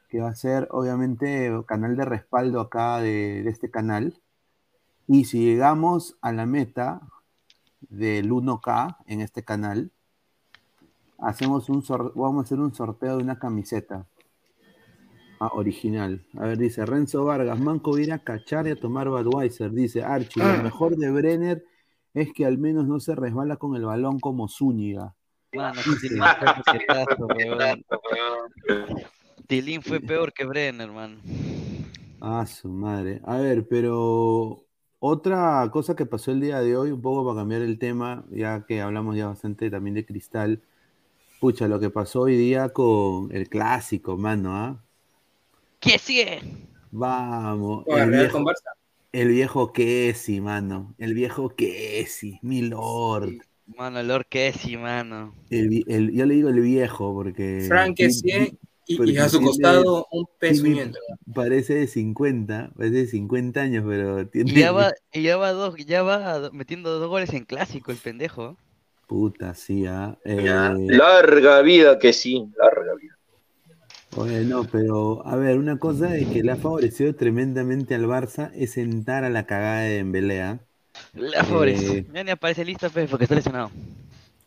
que 0.08 0.22
va 0.22 0.30
a 0.30 0.36
ser 0.36 0.70
obviamente 0.72 1.52
canal 1.68 1.98
de 1.98 2.06
respaldo 2.06 2.62
acá 2.62 3.02
de, 3.02 3.44
de 3.44 3.50
este 3.50 3.70
canal. 3.70 4.18
Y 5.12 5.26
si 5.26 5.44
llegamos 5.44 6.20
a 6.22 6.32
la 6.32 6.46
meta 6.46 7.02
del 7.82 8.30
1K 8.30 8.98
en 9.08 9.22
este 9.22 9.44
canal, 9.44 9.92
hacemos 11.18 11.68
un 11.68 11.84
vamos 12.14 12.38
a 12.38 12.46
hacer 12.46 12.60
un 12.60 12.76
sorteo 12.76 13.18
de 13.18 13.24
una 13.24 13.40
camiseta 13.40 14.06
ah, 15.40 15.50
original. 15.54 16.24
A 16.38 16.46
ver, 16.46 16.60
dice 16.60 16.86
Renzo 16.86 17.26
Vargas, 17.26 17.60
Manco 17.60 17.98
ir 17.98 18.14
a 18.14 18.20
cachar 18.20 18.68
y 18.68 18.70
a 18.70 18.80
tomar 18.80 19.10
Budweiser. 19.10 19.72
Dice 19.72 20.04
Archie, 20.04 20.44
lo 20.44 20.62
mejor 20.62 20.96
de 20.96 21.10
Brenner 21.10 21.66
es 22.14 22.32
que 22.32 22.46
al 22.46 22.60
menos 22.60 22.86
no 22.86 23.00
se 23.00 23.16
resbala 23.16 23.56
con 23.56 23.76
el 23.76 23.86
balón 23.86 24.20
como 24.20 24.48
Zúñiga. 24.48 25.16
Mano. 25.54 25.82
Tilín 29.48 29.82
fue 29.82 30.02
peor 30.02 30.34
que 30.34 30.46
Brenner, 30.46 30.92
man. 30.92 31.20
Ah, 32.22 32.46
su 32.46 32.70
madre. 32.70 33.22
A 33.26 33.38
ver, 33.38 33.68
pero 33.68 34.69
otra 35.00 35.70
cosa 35.72 35.96
que 35.96 36.06
pasó 36.06 36.32
el 36.32 36.42
día 36.42 36.60
de 36.62 36.78
hoy, 36.78 36.92
un 36.92 37.02
poco 37.02 37.26
para 37.26 37.42
cambiar 37.42 37.62
el 37.62 37.80
tema, 37.80 38.26
ya 38.32 38.66
que 38.68 38.82
hablamos 38.82 39.16
ya 39.18 39.28
bastante 39.28 39.70
también 39.70 39.96
de 39.96 40.06
cristal. 40.06 40.64
Pucha, 41.40 41.68
lo 41.70 41.80
que 41.80 41.90
pasó 41.92 42.22
hoy 42.24 42.38
día 42.38 42.70
con 42.72 43.34
el 43.36 43.50
clásico, 43.50 44.18
mano, 44.18 44.56
¿ah? 44.56 44.84
¿Qué 45.80 45.98
sigue? 46.00 46.42
Vamos. 46.92 47.88
El 47.88 48.10
El 48.12 48.12
viejo, 48.12 48.54
el 49.12 49.30
viejo 49.30 49.74
Kessi, 49.74 50.42
mano. 50.42 50.96
El 50.98 51.14
viejo 51.14 51.50
Kessi, 51.56 52.40
mi 52.44 52.62
lord. 52.64 53.38
Mano, 53.78 54.04
Lord 54.04 54.28
Kessi, 54.30 54.76
mano. 54.78 55.34
El, 55.50 55.84
el- 55.88 56.12
yo 56.14 56.26
le 56.26 56.36
digo 56.36 56.50
el 56.50 56.60
viejo 56.62 57.14
porque. 57.14 57.94
Frank 57.98 57.98
Kessie 57.98 58.58
y, 58.90 59.12
y 59.12 59.18
a 59.18 59.30
su 59.30 59.38
tiene- 59.38 59.48
costado 59.48 60.08
un 60.12 60.26
tiene- 60.26 60.38
pezuñento. 60.40 61.00
Parece 61.34 61.76
de 61.76 61.88
50, 61.88 62.72
parece 62.76 62.96
de 62.96 63.08
50 63.08 63.62
años, 63.62 63.86
pero 63.88 64.28
tiene. 64.28 64.52
Y 64.52 64.56
ya 64.56 64.72
va, 64.72 64.92
y 65.14 65.22
ya 65.22 65.38
va 65.38 65.52
dos, 65.54 65.76
ya 65.86 66.04
va 66.04 66.50
metiendo 66.52 67.00
dos 67.00 67.08
goles 67.08 67.32
en 67.34 67.46
clásico, 67.46 67.92
el 67.92 67.98
pendejo. 67.98 68.58
Puta, 69.08 69.56
sí, 69.56 69.86
ah. 69.88 70.18
Eh, 70.26 70.44
Larga 70.88 71.62
vida 71.62 71.98
que 72.00 72.14
sí, 72.14 72.48
larga 72.58 72.94
vida. 72.96 73.16
Oye, 74.16 74.42
no, 74.44 74.64
pero 74.66 75.26
a 75.26 75.36
ver, 75.36 75.58
una 75.60 75.78
cosa 75.78 76.08
de 76.08 76.26
que 76.28 76.42
le 76.44 76.52
ha 76.52 76.56
favorecido 76.56 77.14
tremendamente 77.16 77.94
al 77.94 78.06
Barça 78.06 78.52
es 78.56 78.72
sentar 78.72 79.24
a 79.24 79.30
la 79.30 79.46
cagada 79.46 79.82
de 79.82 79.98
Dembélé, 79.98 80.42
¿ah? 80.42 80.60
La 81.14 81.44
favorece. 81.44 82.00
Eh, 82.00 82.06
Ya 82.14 82.24
ni 82.24 82.32
aparece 82.32 82.66
lista, 82.66 82.90
pues, 82.90 83.08
porque 83.10 83.26
está 83.26 83.36
lesionado. 83.36 83.70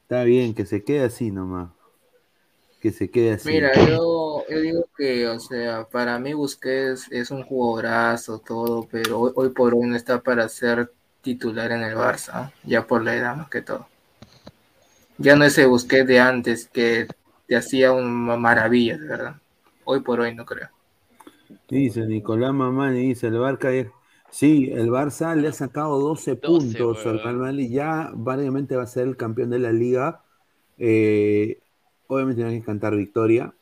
Está 0.02 0.24
bien, 0.24 0.52
que 0.55 0.66
se 0.66 0.82
quede 0.82 1.05
así 1.05 1.31
nomás. 1.31 1.70
Que 2.81 2.90
se 2.90 3.09
quede 3.10 3.32
así. 3.35 3.48
Mira, 3.48 3.70
yo, 3.89 4.22
yo 4.53 4.61
digo 4.61 4.89
que, 4.97 5.27
o 5.29 5.41
sea, 5.41 5.85
para 5.85 6.19
mí 6.19 6.35
Busquets 6.35 7.11
es 7.11 7.31
un 7.31 7.43
jugadorazo, 7.43 8.39
todo, 8.39 8.87
pero 8.91 9.20
hoy, 9.20 9.33
hoy 9.35 9.49
por 9.51 9.74
hoy 9.74 9.87
no 9.87 9.97
está 9.97 10.23
para 10.23 10.49
ser 10.49 10.93
titular 11.23 11.73
en 11.73 11.83
el 11.83 11.95
Barça, 11.95 12.53
ya 12.65 12.87
por 12.87 13.03
la 13.03 13.15
edad 13.16 13.37
más 13.37 13.49
que 13.49 13.62
todo. 13.62 13.87
Ya 15.19 15.37
no 15.37 15.45
ese 15.45 15.66
Busquets 15.66 16.07
de 16.07 16.20
antes 16.20 16.69
que 16.69 17.07
te 17.47 17.57
hacía 17.57 17.93
un 17.93 18.11
maravillas, 18.11 19.01
de 19.01 19.07
verdad. 19.07 19.37
Hoy 19.85 20.01
por 20.01 20.20
hoy 20.20 20.35
no 20.35 20.45
creo. 20.45 20.69
Dice 21.69 22.07
Nicolás 22.07 22.53
Mamani, 22.53 23.09
dice 23.09 23.29
el 23.29 23.35
Barça. 23.35 23.91
Sí, 24.31 24.70
el 24.73 24.89
Barça 24.89 25.35
le 25.37 25.49
ha 25.49 25.53
sacado 25.53 25.99
12 25.99 26.37
puntos 26.37 27.05
al 27.07 27.23
Real 27.23 27.37
Madrid. 27.37 27.70
Ya 27.70 28.11
variamente 28.15 28.77
va 28.77 28.85
a 28.85 28.87
ser 28.87 29.07
el 29.07 29.16
campeón 29.16 29.51
de 29.51 29.59
la 29.59 29.73
liga. 29.73 30.23
Eh, 30.79 31.61
obviamente 32.07 32.43
tiene 32.43 32.59
que 32.59 32.65
cantar 32.65 32.97
victoria. 32.97 33.55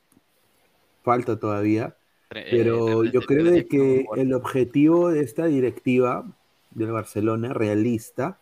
Falta 1.02 1.38
todavía. 1.38 1.96
Pero 2.28 3.04
yo 3.04 3.22
creo 3.22 3.44
de 3.44 3.66
que 3.66 4.06
el 4.16 4.32
objetivo 4.34 5.10
de 5.10 5.22
esta 5.22 5.46
directiva 5.46 6.24
del 6.70 6.92
Barcelona, 6.92 7.52
realista, 7.52 8.38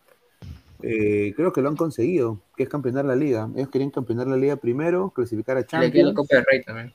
eh, 0.83 1.33
creo 1.35 1.53
que 1.55 1.63
lo 1.63 1.71
han 1.71 1.77
conseguido, 1.77 2.39
que 2.55 2.65
es 2.65 2.69
campeonar 2.69 3.07
la 3.07 3.17
liga. 3.17 3.49
Ellos 3.57 3.71
querían 3.71 3.91
campeonar 3.91 4.27
la 4.27 4.37
liga 4.37 4.57
primero, 4.57 5.11
clasificar 5.11 5.57
a 5.57 5.65
queda 5.65 5.81
la 5.81 5.87
Champions. 5.87 6.15
Copa 6.15 6.37
del 6.37 6.45
Rey 6.45 6.63
también. 6.63 6.95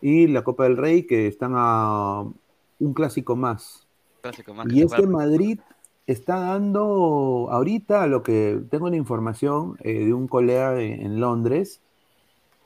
y 0.00 0.26
la 0.28 0.42
Copa 0.42 0.64
del 0.64 0.78
Rey, 0.78 1.02
que 1.02 1.26
están 1.26 1.52
a 1.54 2.22
un 2.22 2.94
clásico 2.94 3.36
más. 3.36 3.86
Clásico 4.22 4.54
más 4.54 4.66
que 4.66 4.74
Y 4.74 4.82
este 4.82 4.96
juega. 4.96 5.12
Madrid 5.12 5.60
está 6.06 6.40
dando 6.40 7.48
ahorita 7.50 8.06
lo 8.06 8.22
que 8.22 8.60
tengo 8.70 8.88
la 8.88 8.96
información 8.96 9.76
eh, 9.80 10.06
de 10.06 10.14
un 10.14 10.26
colega 10.26 10.80
en, 10.80 11.02
en 11.02 11.20
Londres 11.20 11.82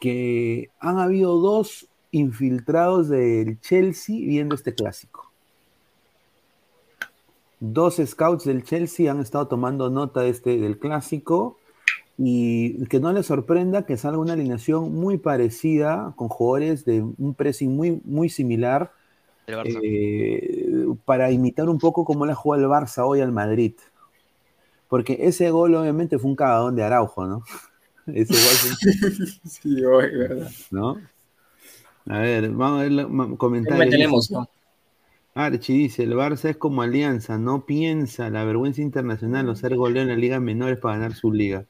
que 0.01 0.71
han 0.79 0.99
habido 0.99 1.39
dos 1.39 1.89
infiltrados 2.15 3.09
del 3.09 3.61
Chelsea 3.61 4.17
viendo 4.17 4.55
este 4.55 4.75
clásico. 4.75 5.31
Dos 7.61 8.01
scouts 8.05 8.45
del 8.45 8.63
Chelsea 8.63 9.11
han 9.11 9.21
estado 9.21 9.49
tomando 9.49 9.91
nota 9.91 10.21
de 10.21 10.29
este, 10.29 10.59
del 10.59 10.79
clásico 10.79 11.59
y 12.17 12.85
que 12.87 13.01
no 13.01 13.13
les 13.13 13.27
sorprenda 13.27 13.87
que 13.87 13.97
salga 13.97 14.19
una 14.19 14.35
alineación 14.35 14.95
muy 14.95 15.19
parecida 15.19 16.13
con 16.17 16.29
jugadores 16.29 16.85
de 16.85 17.03
un 17.03 17.35
pressing 17.35 17.75
muy, 17.75 18.01
muy 18.05 18.29
similar 18.29 18.93
eh, 19.47 20.87
para 21.05 21.31
imitar 21.33 21.69
un 21.69 21.79
poco 21.79 22.05
cómo 22.05 22.27
le 22.27 22.35
jugó 22.35 22.55
el 22.55 22.65
Barça 22.65 23.05
hoy 23.07 23.21
al 23.21 23.33
Madrid. 23.33 23.75
Porque 24.89 25.19
ese 25.23 25.51
gol 25.51 25.75
obviamente 25.75 26.19
fue 26.19 26.31
un 26.31 26.37
cagadón 26.37 26.77
de 26.77 26.85
Araujo, 26.85 27.27
¿no? 27.27 27.43
Ese 28.07 28.35
gol 28.35 28.43
fue 28.43 28.71
un- 28.71 29.27
Sí, 29.51 29.85
hoy, 29.85 30.17
verdad. 30.17 30.51
¿no? 30.71 31.01
A 32.07 32.19
ver, 32.19 32.51
vamos 32.51 32.81
a 32.81 32.83
ver 32.83 32.93
los 32.93 33.37
comentarios. 33.39 34.31
Archie 35.35 35.75
dice, 35.75 36.05
el 36.05 36.13
Barça 36.13 36.51
es 36.51 36.57
como 36.57 36.83
Alianza, 36.83 37.39
no 37.39 37.67
piensa 37.67 38.31
la 38.31 38.45
vergüenza 38.45 38.83
internacional 38.83 39.49
o 39.49 39.57
ser 39.57 39.75
goleo 39.75 40.03
en 40.03 40.09
la 40.09 40.17
liga 40.17 40.39
menores 40.39 40.79
para 40.79 40.95
ganar 40.95 41.15
su 41.15 41.33
liga. 41.33 41.67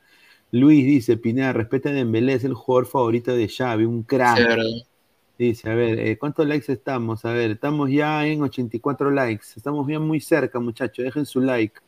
Luis 0.51 0.85
dice, 0.85 1.17
Pineda, 1.17 1.53
respeta 1.53 1.89
a 1.89 1.93
Dembélé, 1.93 2.35
es 2.35 2.45
el 2.45 2.55
jugador 2.55 2.87
favorito 2.87 3.35
de 3.35 3.49
Xavi, 3.49 3.85
un 3.87 4.03
crack. 4.03 4.61
Sí. 4.61 4.85
Dice, 5.37 5.69
a 5.69 5.75
ver, 5.75 5.99
eh, 5.99 6.17
¿cuántos 6.17 6.47
likes 6.47 6.71
estamos? 6.73 7.25
A 7.25 7.33
ver, 7.33 7.53
estamos 7.53 7.91
ya 7.91 8.25
en 8.27 8.43
84 8.43 9.11
likes. 9.11 9.47
Estamos 9.57 9.85
bien 9.87 10.03
muy 10.03 10.21
cerca, 10.21 10.61
muchachos. 10.61 11.05
Dejen 11.05 11.27
su 11.27 11.41
like. 11.41 11.81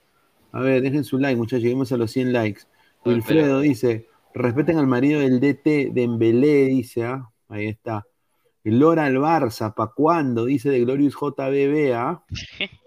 A 0.51 0.61
ver, 0.61 0.83
dejen 0.83 1.05
su 1.05 1.19
like, 1.19 1.37
muchachos. 1.37 1.63
Lleguemos 1.63 1.93
a 1.93 1.97
los 1.97 2.11
100 2.11 2.33
likes. 2.33 2.63
Wilfredo 3.05 3.61
dice, 3.61 4.09
respeten 4.35 4.79
al 4.79 4.89
marido 4.89 5.21
del 5.21 5.39
DT 5.39 5.93
de 5.93 6.03
Embelé, 6.03 6.65
dice, 6.67 7.05
¿ah? 7.05 7.31
Ahí 7.49 7.69
está. 7.69 8.05
Lora 8.71 9.05
al 9.07 9.17
Barça, 9.19 9.75
¿pa' 9.75 9.93
cuándo? 9.95 10.45
Dice 10.45 10.71
de 10.71 10.81
Glorious 10.81 11.15
JBB, 11.15 11.95
¿ah? 11.95 12.23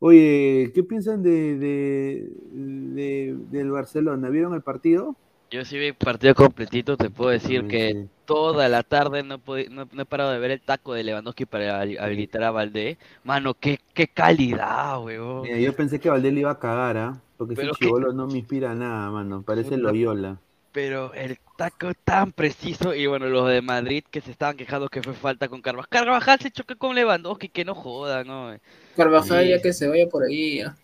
Oye, 0.00 0.70
¿qué 0.74 0.82
piensan 0.84 1.22
de, 1.22 1.56
de- 1.58 2.28
de- 2.52 3.36
del 3.50 3.70
Barcelona? 3.70 4.28
¿Vieron 4.30 4.54
el 4.54 4.62
partido? 4.62 5.16
Yo 5.50 5.64
sí 5.64 5.78
vi 5.78 5.86
el 5.86 5.94
partido 5.94 6.34
completito, 6.34 6.96
te 6.96 7.10
puedo 7.10 7.30
decir 7.30 7.62
Sí, 7.62 7.68
que 7.68 7.92
sí. 7.92 8.08
toda 8.26 8.68
la 8.68 8.82
tarde 8.82 9.22
no, 9.22 9.40
no, 9.70 9.88
no 9.90 10.02
he 10.02 10.04
parado 10.04 10.30
de 10.30 10.38
ver 10.38 10.50
el 10.52 10.60
taco 10.60 10.92
de 10.92 11.02
Lewandowski 11.02 11.46
para 11.46 11.82
hab- 11.82 11.98
habilitar 11.98 12.42
a 12.44 12.50
Valdé. 12.50 12.98
Mano, 13.24 13.54
qué, 13.54 13.80
qué 13.94 14.06
calidad, 14.08 15.02
weón. 15.02 15.42
Mira, 15.42 15.58
yo 15.58 15.74
pensé 15.74 15.98
que 15.98 16.10
Valdés 16.10 16.34
le 16.34 16.40
iba 16.40 16.50
a 16.50 16.58
cagar, 16.58 16.96
¿ah? 16.98 17.20
Porque 17.36 17.54
ese 17.54 17.62
que- 17.62 17.86
chivolo 17.86 18.12
no 18.12 18.26
me 18.26 18.38
inspira 18.38 18.74
nada, 18.74 19.10
mano. 19.10 19.42
Parece. 19.42 19.78
Loyola. 19.78 20.38
Pero 20.70 21.12
el 21.14 21.38
taco 21.58 21.92
tan 22.04 22.32
preciso 22.32 22.94
y 22.94 23.06
bueno, 23.08 23.26
los 23.28 23.48
de 23.48 23.62
Madrid 23.62 24.04
que 24.10 24.22
se 24.22 24.30
estaban 24.32 24.56
quejando 24.56 24.88
que 24.88 25.02
fue 25.02 25.14
falta 25.14 25.48
con 25.48 25.62
Carvajal. 25.62 25.88
Carvajal 25.90 26.40
se 26.40 26.50
chocó 26.52 26.76
con 26.78 26.94
Lewandowski, 26.96 27.48
que 27.50 27.64
no 27.66 27.74
joda, 27.74 28.24
¿no? 28.24 28.56
Carvajal 28.96 29.46
Sí. 29.46 29.48
ya 29.48 29.62
que 29.62 29.72
se 29.72 29.88
vaya 29.88 30.06
por 30.08 30.24
ahí. 30.24 30.58
ya. 30.58 30.76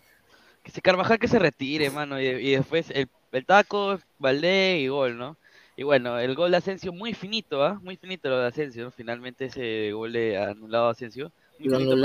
Que 0.63 0.71
se 0.71 0.81
Carvajal 0.81 1.19
que 1.19 1.27
se 1.27 1.39
retire, 1.39 1.89
mano, 1.91 2.19
y, 2.19 2.25
y 2.27 2.51
después 2.55 2.89
el, 2.91 3.07
el 3.31 3.45
taco, 3.45 3.99
Valdé 4.17 4.79
y 4.79 4.87
gol, 4.87 5.17
¿no? 5.17 5.37
Y 5.77 5.83
bueno, 5.83 6.19
el 6.19 6.35
gol 6.35 6.51
de 6.51 6.57
Asensio 6.57 6.93
muy 6.93 7.13
finito, 7.13 7.63
¿ah? 7.63 7.79
Muy 7.83 7.97
finito 7.97 8.29
lo 8.29 8.39
de 8.39 8.47
Asensio, 8.47 8.83
¿no? 8.85 8.91
Finalmente 8.91 9.45
ese 9.45 9.91
gol 9.93 10.13
de 10.13 10.37
anulado 10.37 10.87
a 10.87 10.91
Asensio. 10.91 11.31
Muy 11.59 11.69
Lo 11.69 11.77
finito, 11.79 11.95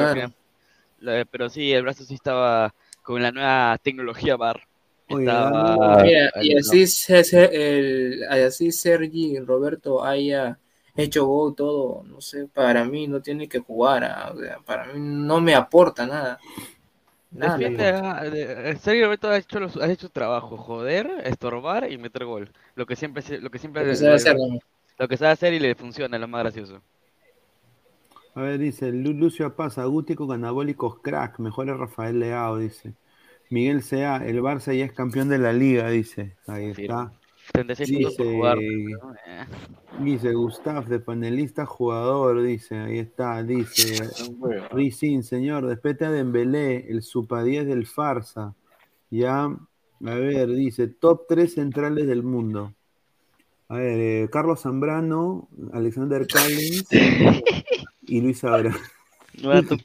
pero 1.30 1.48
sí, 1.48 1.72
el 1.72 1.82
brazo 1.82 2.04
sí 2.04 2.14
estaba 2.14 2.74
con 3.02 3.22
la 3.22 3.32
nueva 3.32 3.78
tecnología 3.78 4.36
VAR. 4.36 4.60
Estaba 5.10 6.02
Mira, 6.02 6.30
y 6.42 6.56
así, 6.56 6.84
el, 7.32 8.24
así 8.28 8.72
Sergi 8.72 9.38
Roberto 9.40 10.04
haya 10.04 10.58
hecho 10.96 11.26
gol 11.26 11.54
todo, 11.54 12.02
no 12.04 12.20
sé, 12.20 12.46
para 12.46 12.84
mí 12.84 13.06
no 13.08 13.20
tiene 13.20 13.48
que 13.48 13.60
jugar, 13.60 14.04
ah, 14.04 14.32
o 14.34 14.38
sea, 14.38 14.58
para 14.60 14.86
mí 14.92 15.00
no 15.00 15.40
me 15.40 15.54
aporta 15.54 16.06
nada. 16.06 16.38
Nada. 17.32 17.56
Defiende, 17.58 17.84
ah, 17.88 18.24
de- 18.24 18.76
Sergio 18.78 19.04
Roberto 19.06 19.28
ha 19.28 19.38
hecho, 19.38 19.60
los- 19.60 19.76
ha 19.76 19.90
hecho 19.90 20.06
su 20.08 20.12
trabajo, 20.12 20.56
joder, 20.56 21.08
estorbar 21.24 21.90
y 21.90 21.96
meter 21.96 22.24
gol. 22.24 22.50
Lo 22.74 22.86
que 22.86 22.96
siempre, 22.96 23.22
lo 23.40 23.50
que 23.50 23.58
siempre 23.58 23.84
Lo 23.84 23.90
que 23.90 23.96
sabe 23.96 24.10
le- 24.10 24.16
hacer, 24.16 24.36
¿no? 24.36 24.58
lo 24.98 25.08
que 25.08 25.16
sabe 25.16 25.32
hacer 25.32 25.52
y 25.54 25.60
le 25.60 25.74
funciona, 25.74 26.18
lo 26.18 26.28
más 26.28 26.42
gracioso. 26.42 26.80
A 28.34 28.42
ver, 28.42 28.58
dice 28.58 28.90
Lu- 28.90 29.12
Lucio 29.12 29.54
Paz, 29.54 29.76
Guti 29.78 30.14
con 30.16 30.32
anabólicos 30.32 30.98
crack, 31.00 31.38
mejor 31.38 31.68
es 31.68 31.76
Rafael 31.76 32.18
Leao, 32.18 32.58
dice. 32.58 32.94
Miguel 33.50 33.82
Sea, 33.82 34.24
el 34.24 34.40
Barça 34.40 34.72
ya 34.76 34.84
es 34.84 34.92
campeón 34.92 35.28
de 35.28 35.38
la 35.38 35.52
liga, 35.52 35.90
dice. 35.90 36.36
Ahí 36.46 36.70
está. 36.70 37.12
36 37.52 37.90
puntos 37.90 38.14
por 38.14 38.26
Dice, 38.26 38.36
jugar. 38.36 38.58
¿no? 38.58 39.14
Eh. 39.14 39.46
dice 40.04 40.32
Gustav, 40.32 40.86
de 40.86 41.00
panelista 41.00 41.66
jugador, 41.66 42.42
dice, 42.42 42.78
ahí 42.78 42.98
está, 42.98 43.42
dice. 43.42 44.08
Rizin, 44.72 45.24
señor, 45.24 45.66
despete 45.66 46.04
a 46.04 46.12
Dembélé, 46.12 46.86
el 46.88 47.02
Supa 47.02 47.42
10 47.42 47.66
del 47.66 47.86
Farsa. 47.86 48.54
Ya, 49.10 49.44
a 49.44 50.14
ver, 50.14 50.48
dice, 50.50 50.86
top 50.86 51.26
3 51.28 51.52
centrales 51.52 52.06
del 52.06 52.22
mundo. 52.22 52.72
A 53.68 53.76
ver, 53.76 53.98
eh, 53.98 54.28
Carlos 54.30 54.60
Zambrano, 54.62 55.48
Alexander 55.72 56.26
Callins 56.26 56.86
y 58.02 58.20
Luis 58.20 58.42
Abra. 58.44 58.76
Bueno, 59.42 59.62
top, 59.62 59.80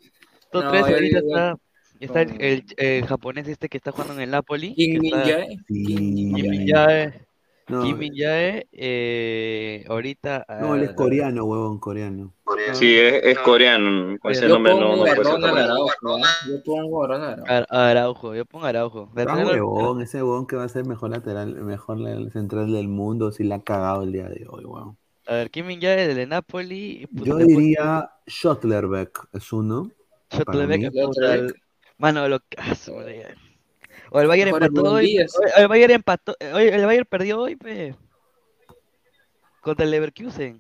top 0.52 0.64
No, 0.64 0.70
ahorita 0.70 1.20
está, 1.20 1.58
está 2.00 2.22
el, 2.22 2.42
el- 2.42 2.66
el 2.78 3.06
japonés 3.06 3.48
este 3.48 3.70
que 3.70 3.78
está 3.78 3.92
jugando 3.92 4.14
en 4.16 4.22
el 4.22 4.32
Napoli. 4.32 4.74
Kim 4.76 5.04
está- 5.04 5.18
Min-jae. 5.18 5.58
Kim. 5.68 6.34
Min-jae. 6.34 7.26
No, 7.68 7.82
Kim 7.84 7.98
Min-jae, 7.98 8.68
eh, 8.74 9.84
ahorita... 9.90 10.46
no, 10.62 10.76
él 10.76 10.84
es 10.84 10.90
ah, 10.92 10.96
coreano, 10.96 11.46
huevón, 11.46 11.80
coreano. 11.80 12.32
Sí, 12.74 12.96
es, 12.96 13.24
es 13.24 13.40
coreano. 13.40 14.20
Con 14.20 14.32
ese 14.32 14.44
Yo 14.44 14.50
nombre 14.50 14.74
no, 14.76 14.80
pongo 14.92 15.06
no. 15.40 15.46
Araujo. 15.48 15.90
Yo 16.48 16.64
pongo 16.64 17.04
Araujo. 17.04 17.44
Ar- 17.48 17.68
Araujo, 17.72 18.36
yo 18.36 18.46
pongo 18.46 18.66
Araujo. 18.66 19.10
Ah, 19.16 19.44
huevón, 19.46 20.00
ese 20.04 20.22
huevón 20.22 20.46
que 20.46 20.56
va 20.56 20.66
a 20.66 20.70
ser 20.70 20.86
mejor 20.86 21.10
lateral, 21.10 21.56
mejor 21.56 21.98
central 22.32 22.72
del 22.72 22.88
mundo, 22.88 23.32
si 23.32 23.44
la 23.44 23.56
ha 23.56 23.64
cagado 23.64 24.04
el 24.04 24.12
día 24.12 24.30
de 24.30 24.46
hoy, 24.48 24.64
huevón. 24.64 24.96
A 25.26 25.34
ver, 25.34 25.50
Kim 25.50 25.66
Min-jae 25.66 26.14
del 26.14 26.30
Napoli. 26.30 27.08
Yo 27.14 27.38
diría 27.38 28.12
Schottlerbeck, 28.30 29.28
es 29.34 29.52
uno. 29.52 29.90
Schottlerbeck, 30.32 30.92
Mano, 31.98 32.28
lo 32.28 32.40
que. 32.40 32.58
ah. 32.58 32.74
O 34.12 34.22
el 34.22 34.28
Bayern 34.28 34.50
Mejor 34.50 34.64
empató 34.64 34.92
hoy. 34.92 35.18
O- 35.20 35.60
El 35.60 35.68
Bayern 35.68 35.94
empató. 35.94 36.36
Oye, 36.54 36.76
el 36.76 36.86
Bayern 36.86 37.08
perdió 37.10 37.40
hoy, 37.40 37.56
pe. 37.56 37.96
Contra 39.62 39.86
el 39.86 39.92
Leverkusen. 39.92 40.60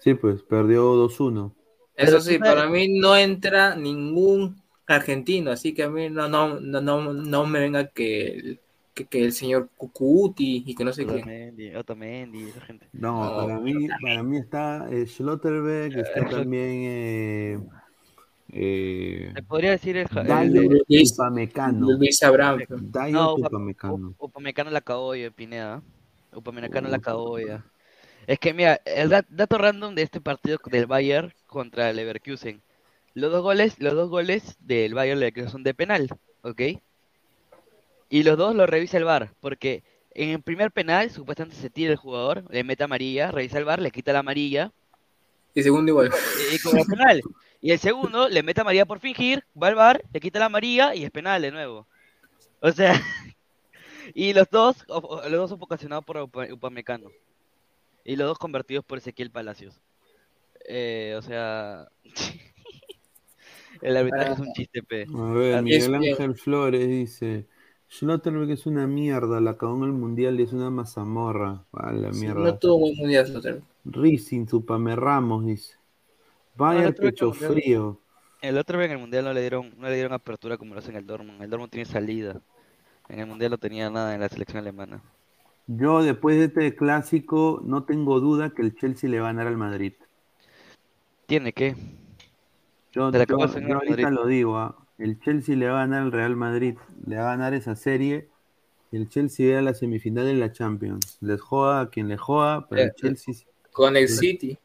Sí, 0.00 0.14
pues, 0.14 0.42
perdió 0.42 0.82
2-1. 0.94 1.52
Eso 1.96 2.12
Pero 2.12 2.20
sí, 2.20 2.38
para 2.38 2.68
mí 2.68 2.88
no 2.98 3.16
entra 3.16 3.74
ningún 3.74 4.62
argentino, 4.86 5.50
así 5.50 5.74
que 5.74 5.82
a 5.82 5.90
mí 5.90 6.08
no, 6.10 6.28
no, 6.28 6.60
no, 6.60 6.80
no, 6.80 7.12
no 7.12 7.46
me 7.46 7.58
venga 7.58 7.88
que, 7.88 8.26
el- 8.28 8.60
que, 8.94 9.06
que 9.06 9.24
el 9.24 9.32
señor 9.32 9.68
Cucuti 9.76 10.62
y 10.64 10.74
que 10.74 10.84
no 10.84 10.92
sé 10.92 11.04
qué. 11.06 11.14
Otamendi, 11.14 11.74
Otamendi, 11.74 12.42
esa 12.50 12.60
gente. 12.60 12.86
No, 12.92 13.24
No, 13.24 13.46
para 13.46 13.58
mí, 13.60 13.88
para 14.00 14.22
mí 14.22 14.38
está 14.38 14.86
eh, 14.90 15.06
Schlotterbeck, 15.06 15.96
está 15.96 16.28
también 16.28 16.70
eh, 16.84 17.58
eh, 18.58 19.34
podría 19.46 19.70
decir 19.72 19.96
el. 19.98 20.08
ja- 20.08 20.22
el- 20.22 20.28
Dayot 20.28 20.72
Luis- 20.88 21.12
Upamecano. 21.12 21.90
Luis 21.92 22.22
Abraham. 22.22 22.60
Dayot 22.68 23.12
No, 23.12 23.34
Upa- 23.34 23.48
Upamecano. 23.48 23.94
Up- 23.94 24.16
Upamecano 24.18 24.70
la 24.70 24.80
cagó 24.80 25.12
Pineda. 25.34 25.82
Upamecano 26.34 26.88
la 26.88 26.98
cagó 26.98 27.24
hoy. 27.32 27.46
ya. 27.46 27.64
Es 28.26 28.38
que 28.38 28.52
mira, 28.54 28.80
el 28.84 29.10
dat- 29.10 29.26
dato 29.28 29.58
random 29.58 29.94
de 29.94 30.02
este 30.02 30.20
partido 30.20 30.58
del 30.70 30.86
Bayern 30.86 31.32
contra 31.46 31.90
el 31.90 31.96
Leverkusen. 31.96 32.60
Los 33.14 33.30
dos 33.30 33.42
goles, 33.42 33.76
los 33.78 33.94
dos 33.94 34.08
goles 34.10 34.56
del 34.60 34.94
Bayern 34.94 35.20
Leverkusen 35.20 35.50
son 35.50 35.62
de 35.62 35.74
penal, 35.74 36.08
¿ok? 36.42 36.60
Y 38.08 38.22
los 38.22 38.36
dos 38.36 38.54
lo 38.54 38.66
revisa 38.66 38.96
el 38.98 39.04
VAR, 39.04 39.30
porque 39.40 39.82
en 40.14 40.30
el 40.30 40.40
primer 40.42 40.70
penal 40.72 41.10
supuestamente 41.10 41.60
se 41.60 41.70
tira 41.70 41.90
el 41.92 41.96
jugador, 41.98 42.44
le 42.50 42.64
mete 42.64 42.84
amarilla, 42.84 43.30
revisa 43.30 43.58
el 43.58 43.64
VAR, 43.64 43.80
le 43.80 43.90
quita 43.90 44.12
la 44.12 44.20
amarilla 44.20 44.72
Y 45.54 45.62
segundo 45.62 45.90
igual. 45.92 46.10
y, 46.50 46.54
y 46.54 46.80
el 46.80 46.86
penal. 46.86 47.20
Y 47.60 47.70
el 47.72 47.78
segundo 47.78 48.28
le 48.28 48.42
mete 48.42 48.60
amarilla 48.60 48.84
por 48.86 49.00
fingir, 49.00 49.44
va 49.60 49.68
al 49.68 49.74
VAR, 49.74 50.02
le 50.12 50.20
quita 50.20 50.38
la 50.38 50.46
amarilla 50.46 50.94
y 50.94 51.04
es 51.04 51.10
penal 51.10 51.42
de 51.42 51.50
nuevo. 51.50 51.86
O 52.60 52.70
sea, 52.72 52.92
y 54.14 54.32
los 54.32 54.48
dos, 54.50 54.84
los 54.88 55.30
dos 55.32 55.50
son 55.50 55.58
ocasionados 55.62 56.04
por 56.04 56.16
Upa- 56.18 56.52
Upamecano. 56.52 57.10
Y 58.04 58.14
los 58.16 58.28
dos 58.28 58.38
convertidos 58.38 58.84
por 58.84 58.98
Ezequiel 58.98 59.30
Palacios. 59.30 59.80
Eh, 60.68 61.14
o 61.18 61.22
sea, 61.22 61.88
el 63.82 63.96
arbitraje 63.96 64.32
es 64.32 64.38
un 64.38 64.52
chiste, 64.52 64.82
pe. 64.82 65.06
A 65.14 65.32
ver, 65.32 65.54
Ah, 65.56 65.62
Miguel 65.62 65.94
Ángel 65.94 66.34
Flores 66.34 66.86
dice, 66.88 67.46
Schlotterbeck 67.90 68.50
es 68.50 68.66
una 68.66 68.86
mierda, 68.86 69.40
la 69.40 69.56
cagó 69.56 69.76
en 69.78 69.84
el 69.84 69.92
mundial 69.92 70.38
y 70.40 70.44
es 70.44 70.52
una 70.52 70.70
mazamorra. 70.70 71.64
A 71.72 71.92
la 71.92 72.10
mierda. 72.10 72.40
No 72.42 72.58
tuvo 72.58 72.78
buen 72.80 72.96
mundial. 72.96 73.26
Slaughter. 73.26 73.62
Racing, 73.84 74.46
Supame 74.46 74.96
Ramos, 74.96 75.46
dice. 75.46 75.76
El 76.56 76.58
Bayern 76.58 76.86
otro 76.88 77.02
vez 77.04 77.12
pecho 77.12 77.26
en 77.26 77.32
el 77.32 77.38
Mundial- 77.40 77.52
frío. 77.62 78.00
El 78.42 78.58
otro 78.58 78.78
vez 78.78 78.86
en 78.86 78.92
el 78.92 78.98
mundial 78.98 79.24
no 79.24 79.32
le 79.32 79.40
dieron, 79.40 79.72
no 79.78 79.88
le 79.88 79.94
dieron 79.94 80.12
apertura 80.12 80.56
como 80.56 80.74
lo 80.74 80.80
hacen 80.80 80.94
el 80.96 81.06
Dortmund. 81.06 81.42
El 81.42 81.50
Dortmund 81.50 81.70
tiene 81.70 81.84
salida. 81.86 82.40
En 83.08 83.18
el 83.20 83.26
mundial 83.26 83.50
no 83.52 83.58
tenía 83.58 83.88
nada 83.90 84.14
en 84.14 84.20
la 84.20 84.28
selección 84.28 84.58
alemana. 84.58 85.00
Yo 85.66 86.02
después 86.02 86.36
de 86.38 86.44
este 86.44 86.76
clásico 86.76 87.60
no 87.64 87.84
tengo 87.84 88.20
duda 88.20 88.50
que 88.50 88.62
el 88.62 88.74
Chelsea 88.76 89.08
le 89.10 89.20
va 89.20 89.30
a 89.30 89.32
ganar 89.32 89.46
al 89.48 89.56
Madrid. 89.56 89.94
Tiene 91.26 91.52
que. 91.52 91.74
Yo, 92.92 93.10
yo- 93.10 93.36
ahorita 93.36 93.74
Madrid. 93.74 94.06
lo 94.10 94.26
digo, 94.26 94.58
ah, 94.58 94.76
el 94.98 95.18
Chelsea 95.20 95.56
le 95.56 95.68
va 95.68 95.82
a 95.82 95.86
ganar 95.86 96.02
al 96.02 96.12
Real 96.12 96.36
Madrid, 96.36 96.76
le 97.06 97.16
va 97.16 97.22
a 97.22 97.36
ganar 97.36 97.52
esa 97.54 97.74
serie. 97.74 98.28
El 98.92 99.08
Chelsea 99.08 99.52
va 99.54 99.58
a 99.58 99.62
la 99.62 99.74
semifinal 99.74 100.24
de 100.24 100.34
la 100.34 100.52
Champions. 100.52 101.18
Les 101.20 101.40
joda 101.40 101.80
a 101.80 101.90
quien 101.90 102.08
le 102.08 102.16
joda, 102.16 102.66
pero 102.68 102.82
el 102.82 102.88
Eh, 102.88 102.92
Chelsea 102.96 103.34
Con 103.72 103.96
el 103.96 104.08
City. 104.08 104.56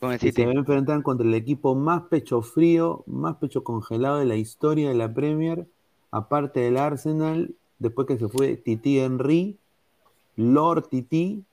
Con 0.00 0.12
el 0.12 0.18
y 0.22 0.32
se 0.32 0.44
va 0.44 0.52
a 0.52 0.54
enfrentar 0.54 1.02
contra 1.02 1.26
el 1.26 1.34
equipo 1.34 1.74
más 1.74 2.02
pecho 2.02 2.42
frío, 2.42 3.04
más 3.06 3.36
pecho 3.36 3.64
congelado 3.64 4.18
de 4.18 4.26
la 4.26 4.36
historia 4.36 4.88
de 4.88 4.94
la 4.94 5.12
Premier, 5.12 5.66
aparte 6.10 6.60
del 6.60 6.76
Arsenal, 6.76 7.54
después 7.78 8.06
que 8.06 8.18
se 8.18 8.28
fue 8.28 8.56
Titi 8.56 8.98
Henry, 8.98 9.58
Lord 10.36 10.88
Titi, 10.88 11.44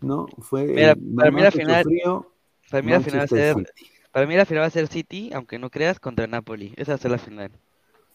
¿no? 0.00 0.26
Fue 0.40 0.64
Mira, 0.66 0.96
para 1.16 1.30
mí 1.30 1.40
la 1.40 1.50
final, 1.50 1.84
frío, 1.84 2.30
para 2.70 2.82
mí 2.82 2.90
la 2.90 3.00
final 3.00 3.20
va 3.20 3.24
a 3.24 3.28
ser, 3.28 3.54
City. 3.56 3.90
para 4.12 4.26
mí 4.26 4.36
la 4.36 4.44
final 4.44 4.62
va 4.62 4.66
a 4.66 4.70
ser 4.70 4.88
City, 4.88 5.30
aunque 5.32 5.58
no 5.58 5.70
creas, 5.70 6.00
contra 6.00 6.26
Napoli. 6.26 6.74
Esa 6.76 6.92
va 6.92 6.96
a 6.96 6.98
ser 6.98 7.10
la 7.10 7.18
final. 7.18 7.50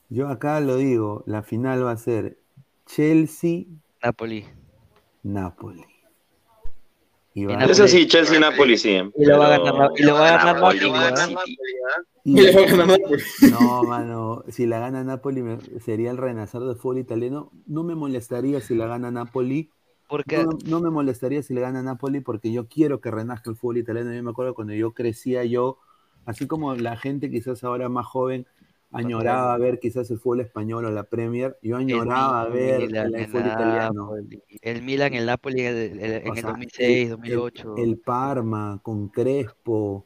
Yo 0.10 0.28
acá 0.28 0.60
lo 0.60 0.78
digo, 0.78 1.24
la 1.26 1.44
final 1.44 1.86
va 1.86 1.91
a 1.91 1.98
ser 1.98 2.38
Chelsea, 2.86 3.66
Napoli. 4.02 4.45
Napoli. 5.24 5.86
Y 7.34 7.45
va- 7.45 7.64
Eso 7.64 7.88
sí, 7.88 8.07
Chelsea 8.07 8.39
Napoli 8.39 8.77
sí. 8.77 8.97
Y 9.18 9.26
lo 9.26 9.38
va 9.39 9.56
a 9.56 9.60
ganar, 9.60 9.91
y 9.95 10.03
lo 10.03 10.14
va 10.15 10.27
a 10.27 10.31
ganar 10.38 10.56
Napoli. 10.56 10.77
Y- 12.23 12.34
le 12.41 12.51
va 12.53 12.61
a 12.61 12.65
ganar 12.65 12.88
Napoli. 12.88 13.23
No, 13.51 13.84
mano, 13.84 14.43
si 14.49 14.65
la 14.65 14.80
gana 14.80 15.03
Napoli 15.03 15.41
me- 15.43 15.60
sería 15.80 16.11
el 16.11 16.18
renacer 16.18 16.61
del 16.61 16.76
fútbol 16.76 16.97
italiano. 16.99 17.51
No 17.68 17.84
me 17.84 17.95
molestaría 17.95 18.61
si 18.61 18.76
la 18.76 18.88
gana 18.88 19.11
Napoli. 19.11 19.69
Porque 20.07 20.43
No, 20.43 20.57
no 20.65 20.80
me 20.81 20.89
molestaría 20.89 21.43
si 21.43 21.53
le 21.53 21.61
gana 21.61 21.84
Napoli 21.84 22.19
porque 22.19 22.51
yo 22.51 22.68
quiero 22.68 22.99
que 22.99 23.11
renazca 23.11 23.51
el 23.51 23.56
fútbol 23.56 23.77
italiano. 23.77 24.11
Yo 24.11 24.23
me 24.23 24.31
acuerdo 24.31 24.56
cuando 24.56 24.73
yo 24.73 24.93
crecía, 24.93 25.43
yo, 25.45 25.77
así 26.26 26.47
como 26.47 26.73
la 26.76 26.97
gente 26.97 27.30
quizás 27.30 27.64
ahora 27.64 27.89
más 27.89 28.07
joven, 28.07 28.47
añoraba 28.91 29.57
ver 29.57 29.80
quizás 29.80 30.10
el 30.11 30.20
fútbol 30.20 30.41
español 30.41 30.86
o 30.86 30.91
la 30.91 31.03
Premier, 31.03 31.57
yo 31.61 31.78
añoraba 31.78 32.45
ver 32.49 32.82
Milan, 32.88 33.07
el 33.07 33.16
el 33.16 33.28
fútbol 33.28 33.45
italiano. 33.48 34.03
Napoli. 34.16 34.44
El 34.61 34.82
Milan, 34.82 35.14
el 35.14 35.26
Napoli 35.26 35.61
en 35.61 35.68
el, 35.68 35.99
el- 35.99 36.11
en 36.24 36.30
O 36.30 36.34
el 36.34 36.40
sea, 36.40 36.49
2006, 36.49 37.03
el- 37.03 37.10
2008. 37.10 37.76
El, 37.78 37.84
el 37.90 37.98
Parma 37.99 38.80
con 38.82 39.10
Crespo, 39.10 40.06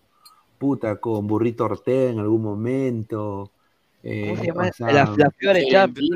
puta, 0.57 0.97
con 0.97 1.27
Burrito 1.27 1.65
Ortega 1.65 2.11
en 2.11 2.19
algún 2.19 2.41
momento. 2.41 3.51
eh, 4.05 4.25
¿Cómo 4.31 4.41
se 4.41 4.47
llama? 4.47 4.67
o 4.69 4.73
sea, 4.73 4.87
La- 4.91 5.13
la 5.17 5.31
Fiore 5.31 5.65
Champions, 5.67 6.09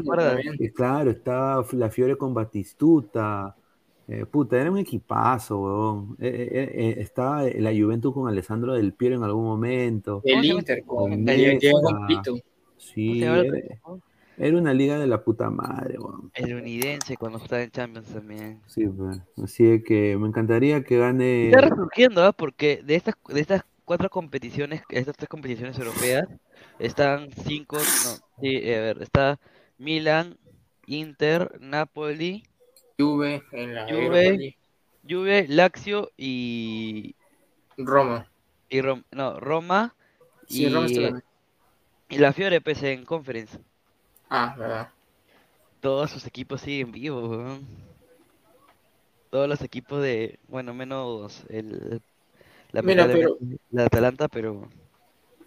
eh, 0.59 0.71
Claro, 0.73 1.09
estaba 1.11 1.65
la 1.71 1.89
Fiore 1.89 2.17
con 2.17 2.33
Batistuta. 2.33 3.55
eh, 4.09 4.25
puta, 4.25 4.59
era 4.59 4.71
un 4.71 4.77
equipazo, 4.77 5.59
weón. 5.59 6.15
Eh, 6.19 6.47
eh, 6.49 6.71
eh, 6.73 6.95
estaba 7.01 7.43
la 7.43 7.71
Juventus 7.71 8.13
con 8.13 8.27
Alessandro 8.29 8.73
Del 8.73 8.93
Piero 8.93 9.15
en 9.17 9.23
algún 9.23 9.43
momento. 9.45 10.21
El 10.23 10.45
Inter 10.45 10.83
con 10.85 11.09
Con 11.11 11.27
el. 11.29 11.59
Compito. 11.59 12.37
Sí, 12.77 13.07
¿Cómo 13.07 13.15
se 13.15 13.25
llama 13.25 13.39
el 13.39 13.55
era, 13.55 13.67
era 14.37 14.57
una 14.57 14.73
liga 14.73 14.99
de 14.99 15.07
la 15.07 15.23
puta 15.23 15.49
madre, 15.49 15.97
weón. 15.99 16.31
El 16.33 16.53
Unidense 16.53 17.17
cuando 17.17 17.39
estaba 17.39 17.63
en 17.63 17.71
Champions 17.71 18.07
también. 18.07 18.61
Sí, 18.67 18.87
pues. 18.87 19.19
Así 19.43 19.81
que 19.83 20.17
me 20.17 20.27
encantaría 20.27 20.83
que 20.83 20.97
gane. 20.97 21.49
Está 21.49 21.61
resurgiendo, 21.61 22.23
¿ah? 22.23 22.31
Porque 22.31 22.81
de 22.83 22.95
estas, 22.95 23.15
de 23.27 23.39
estas 23.39 23.63
cuatro 23.85 24.09
competiciones, 24.09 24.83
estas 24.89 25.15
tres 25.15 25.29
competiciones 25.29 25.77
europeas, 25.79 26.27
están 26.79 27.29
cinco, 27.45 27.77
no, 27.77 28.15
sí, 28.41 28.57
eh, 28.57 28.77
a 28.77 28.81
ver, 28.81 29.01
está 29.01 29.39
Milan, 29.77 30.37
Inter, 30.85 31.57
Napoli, 31.59 32.43
Juve 32.99 33.43
en 33.53 33.75
la 33.75 33.87
Juve. 33.87 34.57
Juve, 35.09 35.45
Lazio 35.47 36.11
y 36.17 37.15
Roma. 37.77 38.29
y 38.69 38.81
Rom- 38.81 39.05
no, 39.11 39.39
Roma 39.39 39.95
Sí, 40.47 40.65
y, 40.65 40.69
Roma 40.69 40.85
está. 40.87 41.23
Y 42.09 42.17
la 42.17 42.33
Fiore 42.33 42.61
pues 42.61 42.83
en 42.83 43.05
Conference. 43.05 43.57
Ah, 44.29 44.55
verdad. 44.57 44.93
Todos 45.79 46.11
sus 46.11 46.27
equipos 46.27 46.61
siguen 46.61 46.91
vivos, 46.91 47.29
weón. 47.29 47.67
Todos 49.29 49.47
los 49.49 49.61
equipos 49.61 50.01
de, 50.01 50.39
bueno, 50.47 50.73
menos 50.73 51.43
el 51.49 52.01
Mira, 52.81 53.11
pero- 53.11 53.37
lamentablemente, 53.39 53.59
la 53.71 53.85
Atalanta, 53.85 54.27
pero 54.27 54.69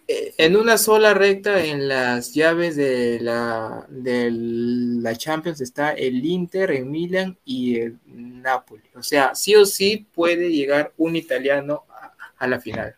Eh, 0.07 0.33
En 0.37 0.55
una 0.55 0.77
sola 0.77 1.13
recta 1.13 1.63
en 1.63 1.87
las 1.87 2.33
llaves 2.33 2.75
de 2.75 3.19
la, 3.21 3.85
de 3.89 4.29
la 4.31 5.15
Champions 5.15 5.61
está 5.61 5.91
el 5.93 6.25
Inter, 6.25 6.71
el 6.71 6.85
Milan 6.85 7.37
y 7.45 7.79
el 7.79 7.99
Napoli. 8.05 8.83
O 8.95 9.03
sea, 9.03 9.33
sí 9.35 9.55
o 9.55 9.65
sí 9.65 10.07
puede 10.13 10.51
llegar 10.51 10.93
un 10.97 11.15
italiano 11.15 11.85
a, 11.89 12.13
a 12.37 12.47
la 12.47 12.59
final. 12.59 12.95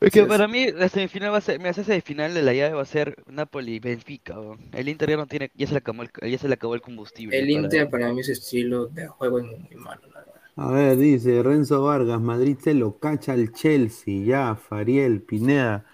Es 0.00 0.12
que 0.12 0.24
para 0.24 0.48
mí 0.48 0.72
la 0.72 0.88
semifinal 0.88 1.32
va 1.32 1.38
a 1.38 1.40
ser, 1.42 1.58
mira, 1.58 1.70
esa 1.70 1.84
semifinal 1.84 2.32
de 2.32 2.42
la 2.42 2.54
llave 2.54 2.74
va 2.74 2.82
a 2.82 2.86
ser 2.86 3.22
Napoli-Benfica. 3.26 4.40
weón. 4.40 4.58
El 4.72 4.88
Inter 4.88 5.10
ya 5.10 5.16
no 5.18 5.26
tiene, 5.26 5.50
ya 5.54 5.66
se 5.66 5.72
le 5.74 5.78
acabó 5.78 6.02
el, 6.02 6.10
ya 6.30 6.38
se 6.38 6.48
le 6.48 6.54
acabó 6.54 6.74
el 6.74 6.80
combustible. 6.80 7.38
El 7.38 7.48
para- 7.48 7.60
Inter 7.64 7.90
para 7.90 8.12
mí 8.12 8.22
su 8.22 8.32
estilo 8.32 8.86
de 8.86 9.06
juego 9.08 9.38
es 9.40 9.44
muy 9.44 9.76
malo. 9.76 10.00
la 10.12 10.20
verdad. 10.20 10.34
A 10.56 10.70
ver, 10.72 10.96
dice 10.96 11.42
Renzo 11.42 11.82
Vargas, 11.84 12.20
Madrid 12.20 12.56
se 12.62 12.74
lo 12.74 12.98
cacha 12.98 13.32
al 13.34 13.52
Chelsea, 13.52 14.24
ya, 14.24 14.56
Fariel, 14.56 15.20
Pineda. 15.22 15.84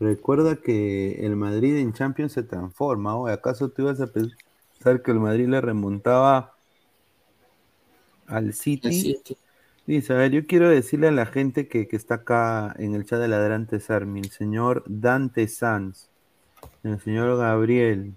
Recuerda 0.00 0.56
que 0.56 1.24
el 1.24 1.36
Madrid 1.36 1.76
en 1.78 1.92
Champions 1.92 2.32
se 2.32 2.42
transforma, 2.42 3.14
¿o 3.16 3.28
¿acaso 3.28 3.68
tú 3.68 3.82
ibas 3.82 4.00
a 4.00 4.08
pensar 4.08 5.02
que 5.02 5.12
el 5.12 5.20
Madrid 5.20 5.46
le 5.48 5.60
remontaba 5.60 6.54
al 8.26 8.52
City? 8.54 8.88
El 8.88 8.94
City. 8.94 9.36
Ver, 9.86 10.30
yo 10.30 10.46
quiero 10.46 10.68
decirle 10.68 11.08
a 11.08 11.12
la 11.12 11.26
gente 11.26 11.66
que, 11.66 11.88
que 11.88 11.96
está 11.96 12.16
acá 12.16 12.72
en 12.78 12.94
el 12.94 13.04
chat 13.04 13.18
de 13.20 13.26
Ladrantes 13.26 13.90
Army, 13.90 14.20
el 14.20 14.30
señor 14.30 14.84
Dante 14.86 15.48
Sanz, 15.48 16.08
el 16.84 17.00
señor 17.00 17.36
Gabriel, 17.36 18.14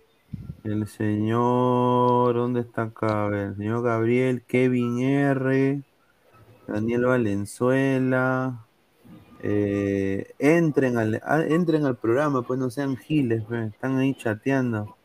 el 0.63 0.87
señor, 0.87 2.35
¿dónde 2.35 2.61
está 2.61 2.83
acá? 2.83 3.27
El 3.29 3.55
señor 3.55 3.83
Gabriel, 3.83 4.43
Kevin 4.43 4.99
R, 4.99 5.81
Daniel 6.67 7.05
Valenzuela, 7.05 8.65
eh, 9.41 10.33
entren, 10.37 10.97
al, 10.97 11.21
ah, 11.23 11.43
entren 11.47 11.85
al 11.85 11.97
programa, 11.97 12.43
pues 12.43 12.59
no 12.59 12.69
sean 12.69 12.95
giles, 12.95 13.43
pues, 13.47 13.73
están 13.73 13.97
ahí 13.97 14.13
chateando. 14.13 14.95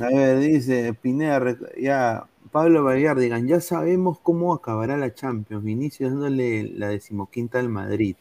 A 0.00 0.06
ver, 0.08 0.38
dice 0.40 0.94
Pineda, 0.94 1.56
ya, 1.78 2.26
Pablo 2.56 2.82
Vallardigan, 2.84 3.46
ya 3.46 3.60
sabemos 3.60 4.18
cómo 4.22 4.54
acabará 4.54 4.96
la 4.96 5.12
Champions. 5.12 5.62
Vinicius 5.62 6.10
dándole 6.10 6.62
la 6.74 6.88
decimoquinta 6.88 7.58
al 7.60 7.68
Madrid. 7.68 8.16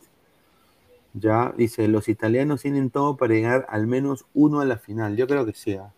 Ya, 1.14 1.53
dice, 1.57 1.88
los 1.88 2.10
italianos 2.10 2.62
tienen 2.62 2.90
todo 2.90 3.16
para 3.16 3.34
llegar 3.34 3.66
al 3.70 3.88
menos 3.88 4.26
uno 4.34 4.60
a 4.60 4.66
la 4.66 4.78
final. 4.78 5.16
Yo 5.16 5.26
creo 5.26 5.45
que 5.45 5.53
sea. 5.53 5.94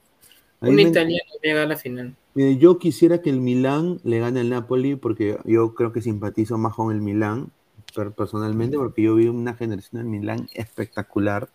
Un 0.62 0.80
italiano 0.80 1.32
llega 1.42 1.64
a 1.64 1.66
la 1.66 1.78
final. 1.78 2.16
Mire, 2.36 2.58
yo 2.58 2.78
quisiera 2.78 3.24
que 3.24 3.32
el 3.32 3.42
Milán 3.42 4.00
le 4.04 4.20
gane 4.20 4.42
al 4.42 4.50
Napoli 4.52 4.96
porque 4.96 5.40
yo 5.44 5.74
creo 5.74 5.92
que 5.92 6.04
simpatizo 6.04 6.60
más 6.60 6.76
con 6.76 6.94
el 6.94 7.02
Milán, 7.02 7.50
per- 7.96 8.12
personalmente, 8.12 8.78
porque 8.78 9.02
yo 9.02 9.16
vi 9.16 9.30
una 9.30 9.56
generación 9.56 10.04
del 10.04 10.12
Milán 10.12 10.48
espectacular 10.54 11.50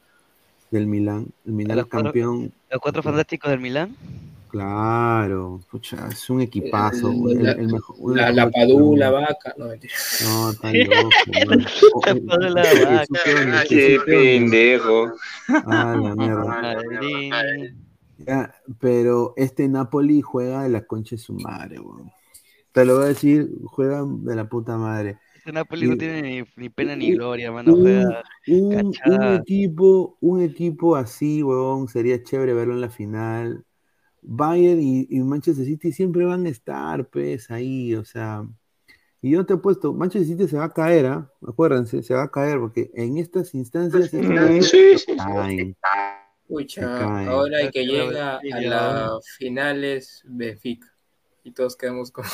del 0.72 0.88
Milán. 0.88 1.28
El 1.46 1.52
Milán 1.52 1.76
los 1.76 1.86
es 1.86 1.90
cuatro- 1.92 2.06
campeón. 2.08 2.52
Los 2.72 2.80
cuatro 2.80 3.04
fantásticos 3.04 3.52
del 3.52 3.60
Milán. 3.60 3.94
Claro, 4.52 5.60
pucha, 5.70 6.08
es 6.08 6.28
un 6.28 6.42
equipazo. 6.42 7.10
El- 7.10 7.38
el- 7.38 7.42
la- 7.42 7.52
el 7.52 7.68
mejor- 7.68 7.96
La, 8.14 8.30
la 8.30 8.46
mejores 8.46 8.52
Padula, 8.68 9.10
vaca. 9.10 9.54
No, 9.56 9.66
mentira. 9.68 9.94
No, 10.24 10.50
está 10.52 10.72
loco. 10.74 11.08
La 12.06 12.14
Padula, 12.26 12.62
vaca. 12.84 13.64
Qué 13.66 13.98
pendejo. 14.04 15.12
Ah, 15.48 15.96
la 16.00 16.14
mierda. 16.14 16.76
Ya, 18.24 18.54
pero 18.78 19.34
este 19.36 19.66
Napoli 19.68 20.20
juega 20.20 20.62
de 20.62 20.68
la 20.68 20.82
concha 20.84 21.16
de 21.16 21.22
su 21.22 21.32
madre, 21.32 21.80
weón. 21.80 22.08
Te 22.70 22.84
lo 22.84 22.96
voy 22.96 23.04
a 23.06 23.08
decir, 23.08 23.50
juega 23.64 24.04
de 24.06 24.36
la 24.36 24.44
puta 24.48 24.76
madre. 24.76 25.18
Este 25.34 25.50
Napoli 25.50 25.88
no 25.88 25.96
tiene 25.96 26.22
ni, 26.22 26.44
ni 26.56 26.68
pena 26.68 26.94
ni 26.94 27.10
gloria, 27.14 27.50
mano. 27.50 27.74
un, 27.74 27.82
Juega 27.82 28.22
un- 28.46 28.94
un 29.06 29.34
equipo, 29.40 30.18
un 30.20 30.40
equipo 30.42 30.94
así, 30.94 31.42
weón, 31.42 31.88
sería 31.88 32.22
chévere 32.22 32.54
verlo 32.54 32.74
en 32.74 32.80
la 32.82 32.90
final. 32.90 33.64
Bayern 34.22 34.80
y, 34.80 35.06
y 35.10 35.20
Manchester 35.20 35.64
City 35.66 35.92
siempre 35.92 36.24
van 36.24 36.46
a 36.46 36.48
estar, 36.48 37.08
pues, 37.08 37.50
ahí, 37.50 37.94
o 37.94 38.04
sea. 38.04 38.46
Y 39.20 39.30
yo 39.32 39.44
te 39.46 39.54
he 39.54 39.56
puesto, 39.56 39.92
Manchester 39.92 40.36
City 40.36 40.48
se 40.48 40.56
va 40.56 40.64
a 40.64 40.72
caer, 40.72 41.06
¿ah? 41.06 41.30
Acuérdense, 41.46 42.02
se 42.02 42.14
va 42.14 42.24
a 42.24 42.30
caer, 42.30 42.58
porque 42.58 42.90
en 42.94 43.18
estas 43.18 43.54
instancias 43.54 44.10
sí, 44.10 44.18
sí, 44.62 44.98
se 44.98 45.16
caen. 45.16 45.76
Pucha, 46.48 46.80
Se 46.80 46.86
caen. 47.04 47.28
ahora 47.28 47.58
hay 47.58 47.70
que 47.70 47.84
Pero 47.84 48.04
llega 48.10 48.40
sí, 48.40 48.52
a 48.52 48.60
las 48.60 49.28
finales 49.38 50.22
Benfica. 50.26 50.92
y 51.44 51.52
todos 51.52 51.76
quedamos 51.76 52.10
como... 52.10 52.28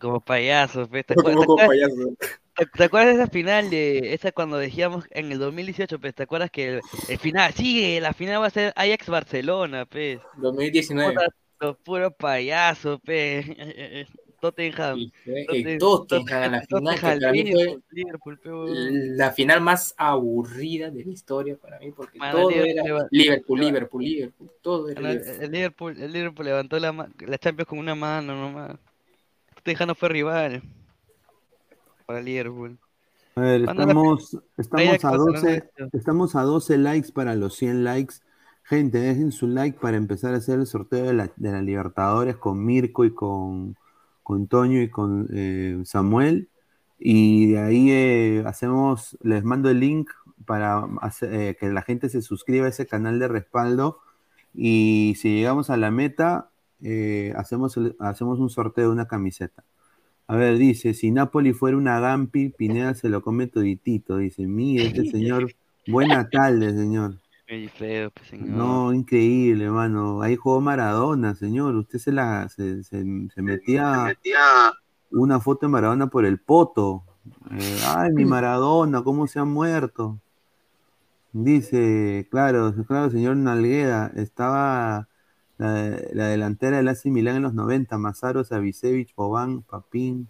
Como 0.00 0.20
payasos. 0.20 0.88
¿Te, 0.90 1.14
Como- 1.14 1.56
payasos. 1.56 2.08
Te- 2.56 2.66
te 2.66 2.84
acuerdas 2.84 3.16
de 3.16 3.22
esa 3.22 3.30
final 3.30 3.70
de 3.70 4.14
esa 4.14 4.32
cuando 4.32 4.56
decíamos 4.58 5.04
en 5.10 5.32
el 5.32 5.38
2018, 5.38 5.98
pues? 5.98 6.14
¿Te 6.14 6.22
acuerdas 6.24 6.50
que 6.50 6.74
el, 6.76 6.80
el 7.08 7.18
final, 7.18 7.52
sí, 7.54 7.98
la 8.00 8.12
final 8.12 8.40
va 8.40 8.46
a 8.46 8.50
ser 8.50 8.72
Ajax 8.76 9.08
Barcelona, 9.08 9.86
pues? 9.86 10.20
2019. 10.36 11.14
Los 11.60 11.76
puros 11.78 12.12
payasos, 12.18 13.00
pe. 13.00 14.06
Tottenham. 14.40 15.10
el 15.24 15.78
Tottenham, 15.78 16.52
la 16.52 16.60
final 16.62 16.94
que 16.96 17.00
para 17.00 17.32
mí 17.32 17.42
fue 17.50 17.64
Liverpool, 17.64 17.82
Liverpool, 17.90 18.38
pe, 18.38 18.48
huevón. 18.50 19.16
la 19.16 19.32
final 19.32 19.60
más 19.62 19.94
aburrida 19.96 20.90
de 20.90 21.04
la 21.04 21.10
historia 21.12 21.56
para 21.56 21.78
mí, 21.78 21.92
porque 21.92 22.18
Mano, 22.18 22.40
todo 22.40 22.50
Liverpool 22.50 22.70
era 22.78 23.08
Liverpool, 23.10 23.60
Liverpool, 23.60 24.04
Liverpool, 24.04 24.50
todo 24.60 24.88
era 24.90 25.00
Liverpool. 25.00 25.44
el 25.44 25.50
Liverpool, 25.50 26.02
el 26.02 26.12
Liverpool 26.12 26.44
levantó 26.46 26.78
la, 26.78 27.08
la 27.26 27.38
Champions 27.38 27.68
con 27.68 27.78
una 27.78 27.94
mano 27.94 28.34
nomás. 28.34 28.76
Tottenham 29.54 29.88
no 29.88 29.94
fue 29.94 30.08
rival 30.10 30.62
para 32.06 32.20
Liverpool. 32.20 32.78
A 33.36 33.40
ver, 33.40 33.64
estamos, 33.70 34.34
a 34.34 34.76
Barcelona, 35.10 35.40
12, 35.40 35.70
estamos 35.92 36.36
a 36.36 36.42
12 36.42 36.78
likes 36.78 37.12
para 37.12 37.34
los 37.34 37.56
100 37.56 37.84
likes. 37.84 38.14
Gente, 38.62 38.98
dejen 38.98 39.32
su 39.32 39.46
like 39.48 39.78
para 39.78 39.96
empezar 39.96 40.34
a 40.34 40.38
hacer 40.38 40.58
el 40.60 40.66
sorteo 40.66 41.04
de 41.04 41.12
la, 41.14 41.30
de 41.36 41.52
la 41.52 41.60
Libertadores 41.60 42.36
con 42.36 42.64
Mirko 42.64 43.04
y 43.04 43.12
con, 43.12 43.76
con 44.22 44.46
Toño 44.46 44.80
y 44.80 44.88
con 44.88 45.28
eh, 45.32 45.80
Samuel. 45.84 46.48
Y 46.98 47.52
de 47.52 47.58
ahí 47.58 47.90
eh, 47.90 48.42
hacemos, 48.46 49.18
les 49.22 49.42
mando 49.44 49.68
el 49.68 49.80
link 49.80 50.10
para 50.46 50.84
hacer- 51.02 51.34
eh, 51.34 51.56
que 51.58 51.68
la 51.70 51.82
gente 51.82 52.08
se 52.08 52.22
suscriba 52.22 52.66
a 52.66 52.70
ese 52.70 52.86
canal 52.86 53.18
de 53.18 53.28
respaldo. 53.28 53.98
Y 54.54 55.14
si 55.18 55.34
llegamos 55.34 55.68
a 55.70 55.76
la 55.76 55.90
meta, 55.90 56.50
hacemos, 57.36 57.76
el- 57.76 57.96
hacemos 57.98 58.38
un 58.38 58.48
sorteo 58.48 58.86
de 58.86 58.92
una 58.92 59.08
camiseta. 59.08 59.64
A 60.26 60.36
ver, 60.36 60.56
dice, 60.56 60.94
si 60.94 61.10
Napoli 61.10 61.52
fuera 61.52 61.76
una 61.76 62.00
Gampi, 62.00 62.48
Pineda 62.48 62.94
se 62.94 63.08
lo 63.08 63.20
come 63.22 63.46
toditito. 63.46 64.16
Dice, 64.16 64.46
mire, 64.46 64.86
este 64.86 65.04
señor, 65.10 65.52
buena 65.86 66.28
tarde, 66.30 66.72
señor. 66.72 67.18
Muy 67.48 67.68
feo, 67.68 68.10
pues, 68.10 68.28
señor. 68.28 68.48
No, 68.48 68.92
increíble, 68.94 69.68
mano. 69.70 70.22
Ahí 70.22 70.34
jugó 70.36 70.60
Maradona, 70.62 71.34
señor. 71.34 71.74
Usted 71.76 71.98
se 71.98 72.10
la 72.12 72.48
se, 72.48 72.82
se- 72.84 73.04
se 73.34 73.42
metía 73.42 74.16
una 75.10 75.40
foto 75.40 75.66
de 75.66 75.70
Maradona 75.72 76.06
por 76.06 76.24
el 76.24 76.38
poto. 76.38 77.02
Eh, 77.52 77.78
ay, 77.86 78.12
mi 78.12 78.24
Maradona, 78.24 79.02
¿cómo 79.02 79.26
se 79.26 79.38
ha 79.38 79.44
muerto? 79.44 80.18
Dice, 81.32 82.28
claro, 82.30 82.72
claro, 82.86 83.10
señor 83.10 83.36
Nalgueda, 83.36 84.12
estaba 84.14 85.08
la, 85.58 85.98
la 86.12 86.28
delantera 86.28 86.78
del 86.78 86.88
AC 86.88 87.10
Milán 87.10 87.36
en 87.36 87.42
los 87.42 87.54
90, 87.54 87.98
Mazaro, 87.98 88.44
Savicevic, 88.44 89.14
Boban, 89.16 89.62
Papín. 89.62 90.28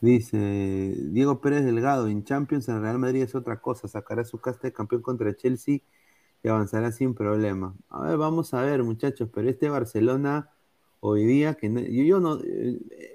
Dice, 0.00 0.94
Diego 1.10 1.40
Pérez 1.40 1.64
Delgado, 1.64 2.06
en 2.08 2.24
Champions 2.24 2.68
en 2.68 2.82
Real 2.82 2.98
Madrid 2.98 3.22
es 3.22 3.34
otra 3.34 3.60
cosa, 3.60 3.88
sacará 3.88 4.24
su 4.24 4.38
casta 4.40 4.68
de 4.68 4.72
campeón 4.72 5.02
contra 5.02 5.34
Chelsea 5.34 5.78
y 6.42 6.48
avanzará 6.48 6.92
sin 6.92 7.14
problema. 7.14 7.74
A 7.90 8.02
ver, 8.02 8.18
vamos 8.18 8.54
a 8.54 8.62
ver, 8.62 8.82
muchachos, 8.84 9.28
pero 9.34 9.48
este 9.50 9.68
Barcelona 9.70 10.50
hoy 11.00 11.24
día, 11.26 11.54
que 11.54 11.68
no- 11.70 11.80
yo, 11.80 12.20
no, 12.20 12.40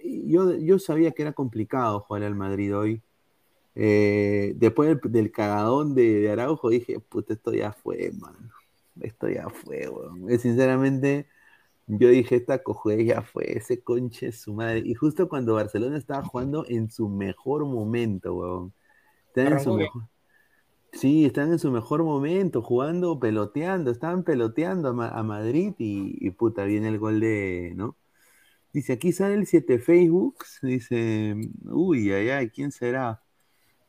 yo, 0.04 0.56
yo 0.58 0.80
sabía 0.80 1.12
que 1.12 1.22
era 1.24 1.34
complicado 1.34 2.02
jugar 2.02 2.24
al 2.24 2.36
Madrid 2.36 2.76
hoy. 2.76 3.02
Eh, 3.76 4.54
después 4.58 5.00
del, 5.04 5.32
cagadón 5.32 5.96
de, 5.96 6.22
de 6.22 6.32
Araujo, 6.32 6.70
dije, 6.70 7.00
puta, 7.00 7.34
esto 7.34 7.54
ya 7.54 7.74
fue, 7.74 8.12
mano. 8.20 8.52
Esto 9.00 9.30
ya 9.30 9.50
fue, 9.50 9.88
weón. 9.90 10.28
Sinceramente, 10.40 11.28
yo 11.88 12.10
dije, 12.10 12.38
esta 12.38 12.64
cojue 12.64 13.06
ya 13.06 13.22
fue, 13.24 13.58
ese 13.58 13.82
conche 13.84 14.28
es 14.30 14.42
su 14.42 14.54
madre. 14.54 14.84
Y 14.86 14.96
justo 14.96 15.30
cuando 15.30 15.56
Barcelona 15.56 15.98
estaba 15.98 16.24
jugando 16.24 16.66
en 16.68 16.92
su 16.92 17.10
mejor 17.10 17.66
momento, 17.66 18.34
weón. 18.36 18.74
Estaban 19.30 19.54
en 19.54 19.60
su 19.60 19.74
mejor- 19.74 20.04
Sí, 20.94 21.26
están 21.26 21.52
en 21.54 21.60
su 21.60 21.72
mejor 21.72 22.04
momento, 22.04 22.62
jugando, 22.62 23.20
peloteando, 23.20 23.92
estaban 23.92 24.24
peloteando 24.24 24.90
a, 24.90 24.94
Ma- 24.94 25.10
a 25.10 25.24
Madrid 25.24 25.74
y, 25.80 26.18
y 26.26 26.32
puta, 26.32 26.66
viene 26.66 26.90
el 26.90 27.00
gol 27.00 27.20
de, 27.22 27.74
¿no? 27.78 27.98
Dice, 28.74 28.94
aquí 28.94 29.12
sale 29.14 29.36
el 29.36 29.48
7 29.48 29.80
Facebook, 29.80 30.38
dice, 30.64 31.36
uy, 31.66 32.12
ay, 32.14 32.30
ay, 32.30 32.50
¿quién 32.50 32.72
será? 32.72 33.22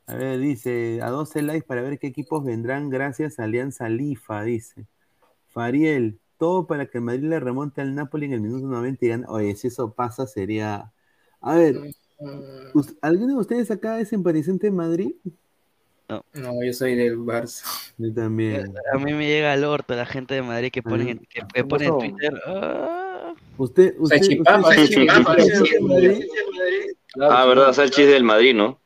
A 0.07 0.15
ver, 0.15 0.39
dice, 0.39 1.01
a 1.01 1.09
12 1.11 1.41
likes 1.43 1.65
para 1.67 1.81
ver 1.83 1.99
qué 1.99 2.07
equipos 2.07 2.43
vendrán 2.45 2.89
gracias 2.89 3.39
a 3.39 3.45
Alianza 3.45 3.89
Lifa, 3.89 4.43
dice. 4.43 4.87
Fariel, 5.53 6.17
todo 6.37 6.67
para 6.67 6.87
que 6.87 6.97
el 6.97 7.03
Madrid 7.03 7.23
le 7.29 7.39
remonte 7.39 7.79
al 7.81 7.95
Napoli 7.95 8.25
en 8.25 8.33
el 8.33 8.41
minuto 8.41 8.65
90 8.67 9.05
y 9.05 9.07
gane. 9.09 9.25
Oye, 9.29 9.55
si 9.55 9.67
eso 9.67 9.91
pasa 9.93 10.27
sería... 10.27 10.91
A 11.41 11.55
ver, 11.55 11.79
¿us- 12.73 12.95
¿alguno 13.01 13.33
de 13.35 13.39
ustedes 13.39 13.69
acá 13.71 13.99
es 13.99 14.09
simpatizante 14.09 14.67
de 14.67 14.71
Madrid? 14.71 15.11
No. 16.09 16.23
No, 16.33 16.63
yo 16.63 16.73
soy 16.73 16.95
del 16.95 17.17
Barça. 17.19 17.63
Yo 17.97 18.13
también. 18.13 18.73
A 18.93 18.97
mí 18.97 19.13
me 19.13 19.25
llega 19.27 19.53
al 19.53 19.63
orto 19.63 19.95
la 19.95 20.05
gente 20.05 20.33
de 20.35 20.41
Madrid 20.41 20.71
que 20.71 20.81
pone, 20.83 21.11
en- 21.11 21.19
que, 21.19 21.41
que 21.53 21.63
pone 21.63 21.85
en? 21.85 21.97
Twitter. 21.97 22.41
"Ah". 22.45 23.33
Usted, 23.57 23.95
usted, 23.99 24.17
Salchipapa, 24.17 24.59
usted- 24.69 24.75
salchipapa, 24.75 25.35
Madrid? 25.81 26.23
Ah, 27.21 27.45
¿verdad? 27.45 27.73
Salchis 27.73 28.07
del 28.07 28.23
Madrid, 28.23 28.53
¿no? 28.55 28.79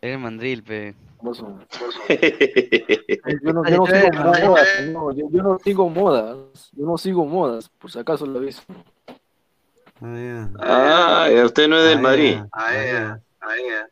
El 0.00 0.18
mandril, 0.18 0.62
pe. 0.62 0.94
Yo 1.22 1.32
no, 3.52 3.62
yo 3.68 3.76
no 3.76 3.86
sigo 3.86 4.10
modas, 4.12 4.86
no, 4.86 5.12
yo, 5.12 5.28
yo 5.30 5.42
no 5.42 5.58
sigo 5.58 5.88
modas, 5.90 6.70
yo 6.72 6.86
no 6.86 6.96
sigo 6.98 7.26
modas, 7.26 7.68
por 7.68 7.90
si 7.90 7.98
acaso 7.98 8.24
lo 8.26 8.38
aviso. 8.38 8.62
Ah, 10.58 11.28
ya, 11.30 11.44
usted 11.44 11.68
no 11.68 11.76
es 11.76 11.84
del 11.84 11.98
Ah, 11.98 12.00
Madrid. 12.00 12.38
Ah, 12.52 12.72
ya. 12.72 13.20
Ah, 13.40 13.54
ya. 13.68 13.86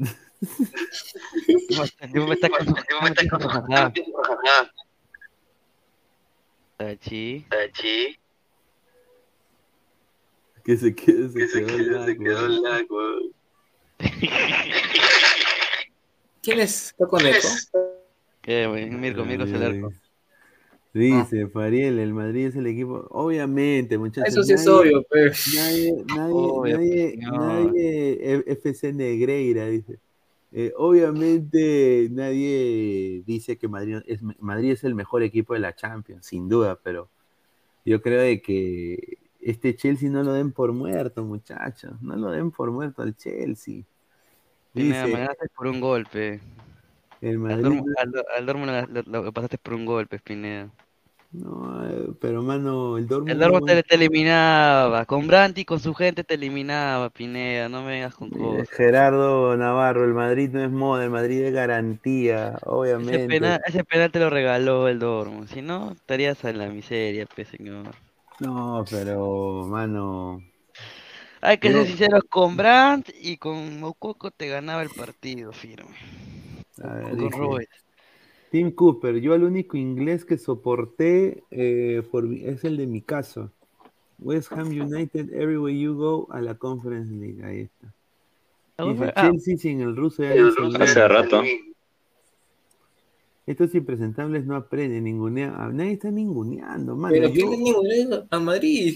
Yo 2.14 2.26
me 2.26 2.34
está 2.34 2.48
con 2.48 2.64
Tachi. 6.78 7.44
Tachi. 7.50 8.16
Que 10.64 10.76
se 10.76 10.94
quede, 10.94 11.28
se 11.28 11.34
Que 11.38 11.48
se 11.48 11.64
quedó 11.64 12.06
quede, 12.06 12.78
se. 12.78 13.30
¿Quién 16.42 16.60
es? 16.60 16.90
¿Está 16.90 17.06
con 17.06 17.20
eco? 17.26 17.48
¿Qué, 18.42 18.66
güey? 18.66 18.90
Mirko, 18.90 19.24
Mirko 19.24 19.46
Celerco. 19.46 19.88
ay. 19.92 19.96
Dice 20.92 21.46
Fariel, 21.48 21.98
el 22.00 22.12
Madrid 22.14 22.46
es 22.46 22.56
el 22.56 22.66
equipo. 22.66 23.06
Obviamente, 23.10 23.96
muchachos. 23.96 24.28
Eso 24.32 24.42
sí 24.42 24.54
es 24.54 24.66
nadie- 24.66 24.80
obvio, 24.80 25.06
pero... 25.08 25.32
Nadie, 25.54 26.04
nadie, 26.16 26.32
Obvio, 26.34 26.76
nadie, 26.78 27.16
nadie, 27.20 28.34
F- 28.34 28.52
FC 28.52 28.92
Negreira 28.92 29.66
dice. 29.66 29.98
Eh, 30.52 30.72
obviamente 30.76 32.08
nadie 32.10 33.22
dice 33.24 33.56
que 33.56 33.68
Madrid 33.68 33.98
es, 34.06 34.20
Madrid 34.40 34.72
es 34.72 34.82
el 34.82 34.96
mejor 34.96 35.22
equipo 35.22 35.54
de 35.54 35.60
la 35.60 35.76
Champions, 35.76 36.26
sin 36.26 36.48
duda, 36.48 36.76
pero 36.82 37.08
yo 37.84 38.02
creo 38.02 38.20
de 38.22 38.42
que 38.42 39.18
este 39.40 39.76
Chelsea 39.76 40.10
no 40.10 40.24
lo 40.24 40.32
den 40.32 40.50
por 40.50 40.72
muerto, 40.72 41.24
muchachos. 41.24 41.92
No 42.02 42.16
lo 42.16 42.32
den 42.32 42.50
por 42.50 42.72
muerto 42.72 43.02
al 43.02 43.14
Chelsea. 43.16 43.84
Pineda, 44.72 45.04
Dice, 45.04 45.14
me 45.16 45.20
ganaste 45.22 45.48
por 45.56 45.66
un 45.66 45.80
golpe. 45.80 46.40
el 47.20 47.30
Al 47.32 47.38
Madrid. 47.38 47.62
Dortmund, 47.64 47.94
al, 47.98 48.12
Dor- 48.12 48.26
al 48.36 48.46
Dortmund 48.46 48.88
lo, 49.08 49.22
lo- 49.24 49.32
pasaste 49.32 49.58
por 49.58 49.74
un 49.74 49.84
golpe, 49.86 50.18
Pineda. 50.18 50.68
No, 51.32 51.86
eh, 51.88 52.08
pero 52.20 52.42
mano, 52.42 52.98
el 52.98 53.06
Dortmund. 53.06 53.30
El 53.30 53.38
Dortmund 53.38 53.66
te, 53.66 53.82
te 53.84 53.94
eliminaba. 53.94 55.04
Con 55.04 55.28
Brandt 55.28 55.58
y 55.58 55.64
con 55.64 55.78
su 55.78 55.94
gente 55.94 56.24
te 56.24 56.34
eliminaba, 56.34 57.08
Pineda. 57.10 57.68
No 57.68 57.82
me 57.82 57.90
vengas 57.92 58.14
con 58.16 58.30
cosas. 58.30 58.68
Gerardo 58.70 59.56
Navarro, 59.56 60.04
el 60.04 60.12
Madrid 60.14 60.50
no 60.52 60.64
es 60.64 60.70
moda, 60.72 61.04
el 61.04 61.10
Madrid 61.10 61.42
es 61.44 61.52
garantía, 61.52 62.54
Ese 62.56 62.66
obviamente. 62.66 63.26
penal, 63.28 63.60
ese 63.64 63.84
penal 63.84 64.10
te 64.10 64.18
lo 64.18 64.28
regaló 64.30 64.88
el 64.88 64.98
Dortmund. 64.98 65.46
Si 65.48 65.62
no, 65.62 65.92
estarías 65.92 66.42
en 66.44 66.58
la 66.58 66.66
miseria, 66.68 67.26
pues, 67.32 67.46
señor. 67.48 67.86
No, 68.40 68.84
pero, 68.90 69.66
mano. 69.68 70.42
Hay 71.42 71.58
que 71.58 71.72
ser 71.72 71.86
sinceros, 71.86 72.24
con 72.28 72.56
Brandt 72.56 73.10
y 73.20 73.36
con 73.38 73.80
Mococo 73.80 74.30
te 74.30 74.48
ganaba 74.48 74.82
el 74.82 74.90
partido, 74.90 75.52
firme. 75.52 75.90
A 76.82 76.94
ver, 76.94 77.16
Con 77.16 77.30
Robert. 77.32 77.68
Tim 78.50 78.72
Cooper, 78.72 79.20
yo 79.20 79.34
el 79.34 79.44
único 79.44 79.76
inglés 79.76 80.24
que 80.24 80.36
soporté 80.36 81.44
eh, 81.50 82.02
por 82.10 82.24
mi- 82.24 82.44
es 82.44 82.64
el 82.64 82.76
de 82.76 82.86
mi 82.86 83.00
caso. 83.00 83.50
West 84.18 84.52
Ham 84.52 84.68
United, 84.68 85.32
everywhere 85.32 85.78
you 85.78 85.94
go, 85.94 86.26
a 86.30 86.40
la 86.42 86.54
Conference 86.56 87.12
League. 87.14 87.42
Ahí 87.44 87.60
está. 87.60 87.94
Dice 88.84 89.12
Ah. 89.14 89.22
Chelsea 89.30 89.56
sin 89.56 89.80
el 89.80 89.96
ruso 89.96 90.22
ya. 90.24 90.34
Hace 90.82 91.08
rato. 91.08 91.42
Estos 93.50 93.74
impresentables 93.74 94.46
no 94.46 94.54
aprenden, 94.54 95.02
ningunean. 95.02 95.76
Nadie 95.76 95.94
está 95.94 96.08
ninguneando, 96.08 96.94
mano. 96.94 97.12
Pero 97.12 97.28
yo, 97.30 97.48
¿quién 97.48 97.62
ningunea 97.64 98.22
a 98.30 98.38
Madrid? 98.38 98.94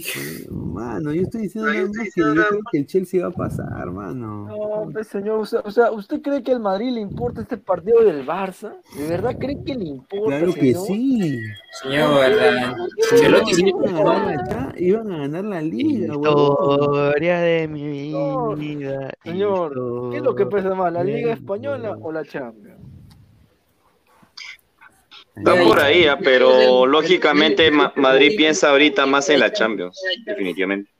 mano, 0.49 1.13
yo 1.13 1.23
estoy 1.23 1.43
diciendo 1.43 1.71
que 1.73 2.21
yo 2.21 2.33
creo 2.35 2.61
que 2.71 2.79
el 2.79 2.87
Chelsea 2.87 3.21
va 3.27 3.29
a 3.33 3.37
pasar, 3.37 3.91
mano. 3.91 4.47
No, 4.47 4.91
pues, 4.93 5.09
señor, 5.09 5.41
o 5.41 5.45
sea, 5.45 5.61
o 5.65 5.73
sea, 5.73 5.91
¿usted 5.91 6.23
cree 6.23 6.45
que 6.45 6.53
al 6.53 6.61
Madrid 6.61 6.93
le 6.93 7.01
importa 7.01 7.41
este 7.41 7.57
partido 7.57 8.05
del 8.05 8.25
Barça? 8.25 8.75
¿De 8.97 9.09
verdad 9.09 9.37
cree 9.41 9.57
que 9.65 9.75
le 9.75 9.87
importa? 9.87 10.39
Claro 10.39 10.55
que 10.55 10.61
señor? 10.75 10.87
sí. 10.87 11.41
Señor, 11.83 12.11
Iban 13.51 13.97
a 13.97 14.03
ganar 14.05 14.37
la 14.37 14.45
cha- 14.45 14.75
iban 14.79 15.11
a 15.13 15.19
ganar 15.19 15.45
la 15.45 15.63
liga. 15.63 16.15
Historia 16.15 17.39
de 17.41 17.67
mi 17.67 17.83
vida. 18.57 19.11
Señor, 19.25 20.11
¿qué 20.13 20.19
es 20.19 20.23
lo 20.23 20.35
que 20.37 20.47
pesa 20.47 20.75
más, 20.77 20.93
la 20.93 21.03
Liga 21.03 21.33
Española 21.33 21.97
o 22.01 22.13
la 22.13 22.25
Champions? 22.25 22.74
Está 25.37 25.63
por 25.63 25.81
ahí, 25.81 26.07
ah, 26.07 26.17
pero 26.23 26.87
lógicamente 26.87 27.71
Ma- 27.71 27.93
Madrid 27.97 28.35
piensa 28.37 28.71
ahorita 28.71 29.05
más 29.07 29.29
en 29.31 29.41
la 29.41 29.53
Champions, 29.53 30.01
definitivamente. 30.25 30.91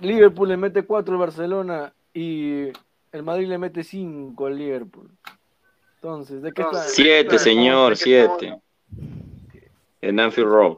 Liverpool 0.00 0.48
le 0.48 0.56
mete 0.56 0.82
4 0.84 1.14
al 1.14 1.20
Barcelona 1.20 1.92
y 2.12 2.64
el 3.12 3.22
Madrid 3.22 3.48
le 3.48 3.58
mete 3.58 3.84
5 3.84 4.46
al 4.46 4.56
Liverpool. 4.58 5.10
Entonces, 5.96 6.42
¿de 6.42 6.52
qué 6.52 6.62
está? 6.62 6.82
Siete, 6.82 7.38
señor, 7.38 7.96
siete. 7.96 8.56
En 10.00 10.20
Anfield 10.20 10.48
Road. 10.48 10.76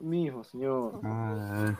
Mijo, 0.00 0.44
señor. 0.44 1.00
Ah, 1.02 1.74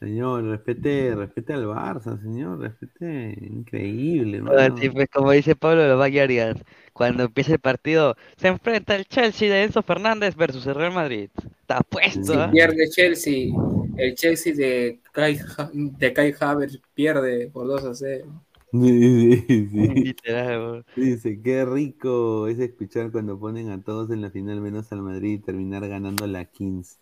señor, 0.00 0.44
respete, 0.44 1.14
respete 1.14 1.52
al 1.52 1.66
Barça, 1.66 2.20
señor, 2.20 2.58
respete. 2.58 3.36
Increíble, 3.40 4.40
Ahora 4.40 4.62
mano. 4.62 4.76
sí, 4.76 4.90
pues 4.90 5.08
como 5.10 5.30
dice 5.30 5.54
Pablo 5.56 5.82
de 5.82 5.94
Bayarias, 5.94 6.56
cuando 6.92 7.24
empiece 7.24 7.52
el 7.54 7.58
partido, 7.58 8.16
se 8.36 8.48
enfrenta 8.48 8.96
el 8.96 9.06
Chelsea 9.06 9.50
de 9.52 9.62
Enzo 9.64 9.82
Fernández 9.82 10.36
versus 10.36 10.66
el 10.66 10.74
Real 10.74 10.92
Madrid. 10.92 11.30
Está 11.60 11.80
puesto, 11.82 12.32
Si 12.32 12.38
¿ah? 12.38 12.50
pierde 12.50 12.88
Chelsea, 12.90 13.48
el 13.96 14.14
Chelsea 14.14 14.54
de 14.54 15.00
Kai, 15.12 15.38
de 15.72 16.12
Kai 16.12 16.34
Havertz 16.38 16.80
pierde 16.94 17.48
por 17.52 17.66
2 17.66 17.84
a 17.84 17.94
0. 17.94 18.26
Sí, 18.72 19.42
sí, 19.48 19.68
sí. 19.68 19.88
Literal. 19.94 20.84
Dice, 20.94 21.40
qué 21.42 21.64
rico 21.64 22.46
es 22.46 22.58
escuchar 22.60 23.10
cuando 23.10 23.38
ponen 23.38 23.70
a 23.70 23.82
todos 23.82 24.10
en 24.10 24.22
la 24.22 24.30
final 24.30 24.60
menos 24.60 24.92
al 24.92 25.02
Madrid 25.02 25.34
y 25.34 25.38
terminar 25.38 25.88
ganando 25.88 26.26
la 26.26 26.44
15. 26.44 26.96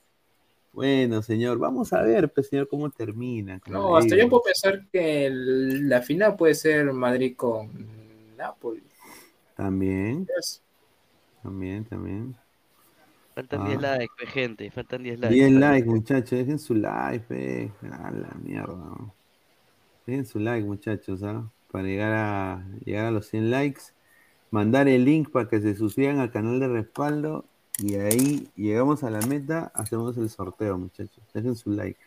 Bueno, 0.72 1.22
señor, 1.22 1.58
vamos 1.58 1.92
a 1.92 2.02
ver, 2.02 2.30
pues, 2.32 2.48
señor, 2.48 2.68
cómo 2.68 2.88
termina. 2.90 3.60
No, 3.68 3.96
hasta 3.96 4.16
yo 4.16 4.28
puedo 4.28 4.42
pensar 4.44 4.86
que 4.92 5.26
el- 5.26 5.88
la 5.88 6.02
final 6.02 6.36
puede 6.36 6.54
ser 6.54 6.92
Madrid 6.92 7.34
con 7.36 7.70
Napoli. 8.36 8.82
También. 9.58 10.28
También, 11.42 11.84
también. 11.84 12.36
Faltan 13.34 13.62
Ah. 13.62 13.66
10 13.66 13.80
likes, 13.82 14.26
gente, 14.28 14.70
faltan 14.70 15.02
10 15.02 15.18
likes. 15.18 15.34
10 15.34 15.50
likes, 15.52 15.88
muchachos, 15.88 16.30
dejen 16.30 16.58
su 16.60 16.74
like, 16.76 17.24
eh. 17.30 17.72
A 17.90 18.12
la 18.12 18.30
mierda. 18.40 18.72
¿no? 18.74 19.12
Dejen 20.06 20.26
su 20.26 20.38
like, 20.38 20.64
muchachos, 20.64 21.24
¿ah? 21.24 21.50
Para 21.72 21.84
llegar 21.84 22.12
a 22.12 22.64
llegar 22.84 23.06
a 23.06 23.10
los 23.10 23.26
100 23.26 23.50
likes. 23.50 23.82
Mandar 24.52 24.86
el 24.86 25.04
link 25.04 25.30
para 25.30 25.48
que 25.48 25.60
se 25.60 25.74
suscriban 25.74 26.20
al 26.20 26.30
canal 26.30 26.60
de 26.60 26.68
respaldo. 26.68 27.44
Y 27.78 27.96
ahí 27.96 28.48
llegamos 28.54 29.02
a 29.02 29.10
la 29.10 29.20
meta, 29.26 29.72
hacemos 29.74 30.16
el 30.18 30.30
sorteo, 30.30 30.78
muchachos. 30.78 31.22
Dejen 31.34 31.56
su 31.56 31.70
like. 31.70 31.98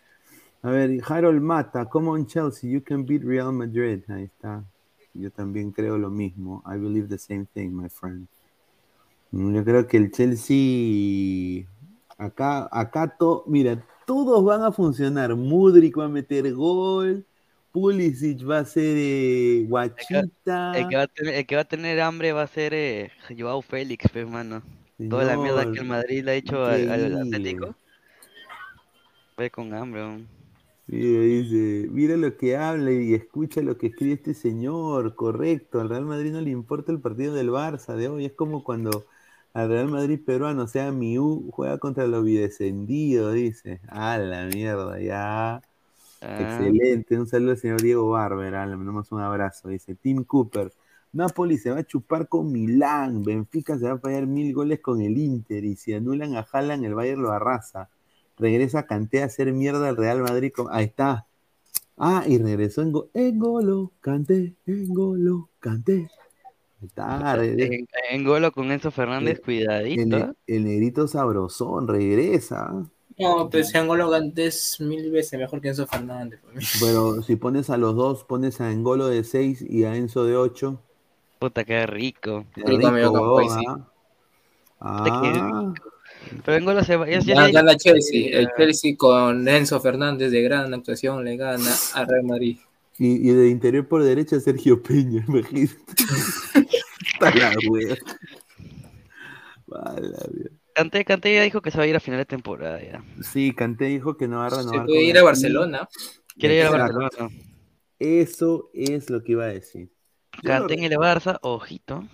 A 0.64 0.70
ver, 0.70 1.02
Harold 1.06 1.42
Mata, 1.42 1.86
come 1.86 2.08
on 2.08 2.26
Chelsea, 2.28 2.70
you 2.70 2.82
can 2.82 3.06
beat 3.06 3.24
Real 3.24 3.52
Madrid. 3.52 4.04
Ahí 4.10 4.24
está. 4.24 4.64
Yo 5.14 5.32
también 5.32 5.72
creo 5.72 5.98
lo 5.98 6.10
mismo. 6.10 6.64
I 6.66 6.78
believe 6.78 7.08
the 7.08 7.18
same 7.18 7.46
thing, 7.54 7.70
my 7.70 7.90
friend. 7.90 8.28
Mm, 9.32 9.56
Yo 9.56 9.64
creo 9.64 9.88
que 9.88 9.98
el 9.98 10.12
Chelsea, 10.12 11.66
acá, 12.18 12.70
acá 12.72 13.16
to- 13.18 13.44
mira, 13.48 13.84
todos 14.06 14.44
van 14.44 14.64
a 14.64 14.72
funcionar. 14.72 15.36
Mudrik 15.36 15.98
va 15.98 16.06
a 16.06 16.10
meter 16.10 16.54
gol, 16.54 17.26
Pulisic 17.72 18.48
va 18.48 18.60
a 18.60 18.66
ser 18.66 18.96
eh, 18.98 19.66
guachita. 19.68 20.74
El 20.76 20.88
que, 20.90 20.96
va 20.96 21.04
a 21.04 21.08
tener, 21.08 21.34
el 21.36 21.46
que 21.46 21.56
va 21.56 21.62
a 21.62 21.66
tener 21.66 22.02
hambre 22.02 22.34
va 22.34 22.44
a 22.44 22.48
ser 22.48 22.74
eh, 22.74 23.12
Joao 23.38 23.62
Félix, 23.62 24.10
pues, 24.12 24.28
mano. 24.28 24.62
Toda 25.10 25.24
la 25.24 25.38
mierda 25.38 25.72
que 25.72 25.80
el 25.80 25.86
Madrid 25.86 26.24
le 26.24 26.32
ha 26.32 26.36
hecho 26.36 26.64
al. 26.66 27.16
Atlético. 27.16 27.76
Ve 29.38 29.50
con 29.50 29.74
hambre, 29.74 30.02
weón. 30.02 30.41
Mira, 30.92 31.22
dice, 31.22 31.88
mira 31.90 32.18
lo 32.18 32.36
que 32.36 32.58
habla 32.58 32.92
y 32.92 33.14
escucha 33.14 33.62
lo 33.62 33.78
que 33.78 33.88
escribe 33.88 34.14
este 34.16 34.34
señor, 34.34 35.16
correcto. 35.16 35.80
Al 35.80 35.88
Real 35.88 36.06
Madrid 36.06 36.34
no 36.34 36.42
le 36.42 36.50
importa 36.50 36.92
el 36.92 37.00
partido 37.00 37.34
del 37.34 37.50
Barça 37.50 37.96
de 37.96 38.10
hoy. 38.10 38.26
Es 38.26 38.34
como 38.34 38.62
cuando 38.66 39.06
al 39.54 39.70
Real 39.70 39.88
Madrid 39.88 40.20
peruano, 40.26 40.64
o 40.64 40.68
sea, 40.68 40.92
Miu, 40.92 41.50
juega 41.52 41.78
contra 41.78 42.08
los 42.08 42.26
descendidos, 42.26 43.34
dice. 43.34 43.80
A 43.88 44.18
la 44.18 44.44
mierda, 44.48 45.00
ya. 45.00 45.62
Ah. 46.22 46.42
Excelente. 46.42 47.18
Un 47.18 47.26
saludo 47.26 47.52
al 47.52 47.58
señor 47.58 47.82
Diego 47.82 48.10
Bárbara. 48.10 48.66
Le 48.66 48.76
mandamos 48.76 49.14
un 49.14 49.22
abrazo. 49.22 49.70
Dice 49.70 49.96
Tim 49.96 50.26
Cooper. 50.26 50.74
Napoli 51.14 51.58
se 51.58 51.72
va 51.72 51.80
a 51.80 51.84
chupar 51.86 52.28
con 52.28 52.52
Milán. 52.52 53.24
Benfica 53.24 53.78
se 53.78 53.86
va 53.86 53.94
a 53.94 53.98
fallar 53.98 54.28
mil 54.28 54.54
goles 54.54 54.82
con 54.82 55.00
el 55.00 55.18
Inter. 55.18 55.64
Y 55.64 55.78
si 55.78 55.94
anulan 55.94 56.36
a 56.36 56.46
Haaland, 56.52 56.84
el 56.84 56.96
Bayern 56.96 57.22
lo 57.22 57.32
arrasa. 57.32 57.90
Regresa 58.42 58.88
Canté 58.88 59.22
a 59.22 59.26
hacer 59.26 59.54
mierda 59.54 59.88
al 59.88 59.96
Real 59.96 60.22
Madrid. 60.22 60.52
Con... 60.54 60.68
Ahí 60.72 60.86
está. 60.86 61.28
Ah, 61.96 62.26
y 62.28 62.40
regresó 62.40 62.82
en, 62.82 62.92
go... 62.92 63.10
en 63.14 63.38
Golo, 63.38 63.92
Canté, 64.02 64.56
en 64.66 64.94
Golo, 64.94 65.50
Canté. 65.60 66.10
Está. 66.84 67.36
En, 67.46 67.88
en 68.10 68.24
Golo 68.24 68.52
con 68.52 68.72
Enzo 68.72 68.90
Fernández, 68.90 69.38
El, 69.38 69.42
cuidadito. 69.44 70.18
¿ah? 70.18 70.34
el 70.48 70.66
negrito 70.66 71.08
sabrosón 71.08 71.88
regresa. 71.88 72.84
No, 73.20 73.48
pues 73.52 73.76
Angolo 73.76 74.10
Kanté 74.10 74.48
es 74.48 74.82
mil 74.82 75.12
veces 75.12 75.40
mejor 75.40 75.62
que 75.62 75.68
Enzo 75.68 75.86
Fernández. 75.86 76.40
Pero 76.80 77.22
si 77.22 77.36
pones 77.36 77.70
a 77.70 77.78
los 77.78 77.96
dos, 77.96 78.24
pones 78.24 78.60
a 78.62 78.72
Engolo 78.72 79.08
de 79.08 79.24
6 79.24 79.62
y 79.70 79.84
a 79.84 79.96
Enzo 79.96 80.26
de 80.26 80.36
8. 80.36 80.82
Puta, 81.38 81.64
qué 81.64 81.86
rico. 81.86 82.46
Qué 82.56 82.62
Rico, 82.62 82.78
rico, 82.78 82.88
amigo, 82.88 83.12
huevón, 83.12 83.30
Poisi. 83.30 83.66
¿ah? 83.68 83.78
Puta, 84.80 85.22
qué 85.22 85.40
Ah, 85.40 85.74
Se 86.46 86.96
va. 86.98 87.06
Gana, 87.06 87.48
le- 87.48 87.52
gana 87.54 87.76
Chelsea. 87.78 88.30
El. 88.40 88.50
Chelsea 88.58 88.96
con 88.98 89.48
Enzo 89.48 89.80
Fernández 89.80 90.32
de 90.32 90.42
gran 90.42 90.74
actuación 90.74 91.24
le 91.24 91.36
gana 91.38 91.72
a 91.94 92.06
Real 92.06 92.24
Madrid. 92.24 92.58
y, 92.98 93.30
y 93.30 93.34
de 93.34 93.50
interior 93.50 93.88
por 93.88 94.04
derecha 94.04 94.40
Sergio 94.40 94.82
Peña, 94.82 95.24
imagínate. 95.28 95.76
Está 97.14 97.36
la 97.36 97.54
wea. 97.70 97.96
Vale. 99.68 100.10
Kanté, 100.74 101.04
Kanté 101.06 101.34
ya 101.36 101.42
dijo 101.44 101.62
que 101.62 101.72
se 101.72 101.78
va 101.78 101.84
a 101.84 101.88
ir 101.88 101.96
a 101.96 102.00
final 102.00 102.20
de 102.20 102.26
temporada 102.26 102.82
ya. 102.82 103.04
Sí, 103.22 103.54
Canté 103.54 103.86
dijo 103.86 104.16
que 104.18 104.28
no 104.28 104.38
va 104.38 104.48
a 104.48 104.50
renovar. 104.50 104.80
Se 104.82 104.86
puede 104.86 105.04
ir 105.04 105.18
a. 105.18 105.24
Barcelona. 105.24 105.90
Quiere 106.38 106.56
ir 106.58 106.64
a. 106.64 106.72
Barcelona. 106.72 107.10
Eso 108.00 108.70
es 108.74 109.10
lo 109.10 109.22
que 109.24 109.34
iba 109.34 109.46
a 109.46 109.48
decir. 109.50 109.90
Lo- 110.44 110.70
en 110.70 110.84
el 110.84 110.92
Barça, 110.94 111.38
ojito. 111.42 112.08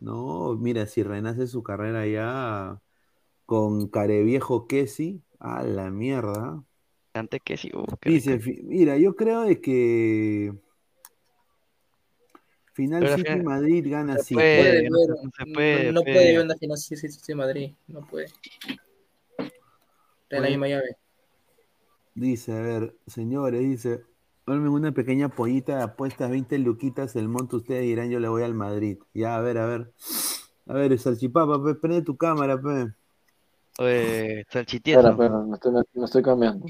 No, 0.00 0.54
mira, 0.54 0.86
si 0.86 1.02
renace 1.02 1.46
su 1.46 1.62
carrera 1.62 2.06
ya 2.06 2.80
con 3.46 3.88
Careviejo 3.88 4.66
Kessi, 4.66 5.22
a 5.38 5.62
la 5.62 5.90
mierda. 5.90 6.62
Kanté 7.12 7.40
que 7.40 7.56
sí. 7.56 7.70
uh, 7.72 7.84
Dice, 8.04 8.38
mira, 8.64 8.98
yo 8.98 9.14
creo 9.16 9.42
de 9.42 9.60
que 9.60 10.52
final 12.74 13.04
Pero 13.04 13.16
City 13.16 13.28
final- 13.30 13.44
Madrid 13.44 13.86
gana 13.90 14.16
se 14.18 14.24
City. 14.24 14.34
puede, 14.34 14.58
Puede 14.58 14.90
no 14.90 14.98
no 14.98 15.30
se 15.30 15.52
puede, 15.54 15.92
no 15.92 16.02
puede 16.02 16.36
ver 16.36 16.44
una 16.44 16.56
final 16.56 16.76
sí, 16.76 16.96
sí, 16.96 17.08
sí, 17.08 17.34
Madrid. 17.34 17.72
No 17.86 18.00
puede. 18.06 18.26
Está 18.26 20.36
en 20.36 20.42
la 20.42 20.48
misma 20.48 20.68
llave. 20.68 20.96
Dice, 22.14 22.52
a 22.52 22.60
ver, 22.60 22.96
señores, 23.06 23.60
dice, 23.60 24.02
Armen 24.46 24.68
una 24.68 24.92
pequeña 24.92 25.28
pollita 25.28 25.76
de 25.76 25.82
apuestas, 25.84 26.30
20 26.30 26.58
luquitas, 26.58 27.14
el 27.16 27.28
monto 27.28 27.58
ustedes 27.58 27.82
dirán, 27.82 28.10
yo 28.10 28.20
le 28.20 28.28
voy 28.28 28.42
al 28.42 28.54
Madrid. 28.54 28.98
Ya, 29.14 29.36
a 29.36 29.40
ver, 29.40 29.58
a 29.58 29.66
ver. 29.66 29.92
A 30.66 30.74
ver, 30.74 30.98
salchipapa, 30.98 31.62
pe, 31.62 31.74
prende 31.74 32.02
tu 32.02 32.16
cámara, 32.16 32.60
pe. 32.60 32.92
Oye, 33.78 34.40
Espera, 34.40 34.50
salchitieso. 34.52 35.08
espera, 35.10 35.38
me 35.40 35.54
estoy, 35.54 35.72
me 35.94 36.04
estoy 36.04 36.22
cambiando. 36.22 36.66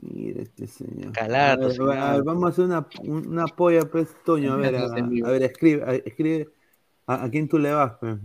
Mira 0.00 0.42
este 0.42 0.66
señor. 0.66 1.12
Calato, 1.12 1.64
A 1.64 1.66
ver, 1.66 1.76
señor. 1.76 1.96
a 1.98 2.12
ver, 2.12 2.22
vamos 2.22 2.44
a 2.44 2.48
hacer 2.48 2.64
una, 2.66 2.86
un- 3.02 3.26
una 3.28 3.46
polla, 3.46 3.84
pues, 3.90 4.14
Toño, 4.24 4.52
a 4.52 4.56
ver, 4.56 4.76
a, 4.76 4.88
ver, 5.30 5.42
escribe, 5.42 5.82
a- 5.84 5.94
escribe, 5.94 6.48
a, 7.06 7.24
a 7.24 7.30
quién 7.30 7.48
tú 7.48 7.58
le 7.58 7.72
vas, 7.72 7.92
pe. 7.98 8.16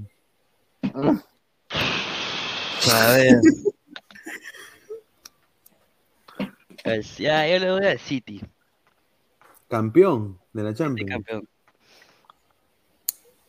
A 2.91 3.11
ver. 3.15 3.41
El- 6.83 7.03
ya, 7.03 7.47
yo 7.47 7.59
le 7.59 7.67
doy 7.67 7.85
al 7.85 7.99
City. 7.99 8.41
Campeón 9.69 10.39
de 10.53 10.63
la 10.63 10.73
Champions. 10.73 11.09
campeón. 11.09 11.47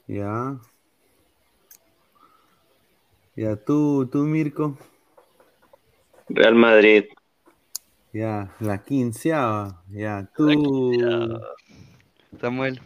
Ya. 0.07 0.59
Ya, 3.35 3.57
tú, 3.57 4.09
tú, 4.13 4.25
Mirko. 4.25 4.77
Real 6.29 6.55
Madrid. 6.55 7.05
Ya, 8.13 8.55
la 8.61 8.83
quinceava. 8.85 9.83
Ya, 9.89 10.31
tú. 10.37 11.41
Samuel. 12.39 12.81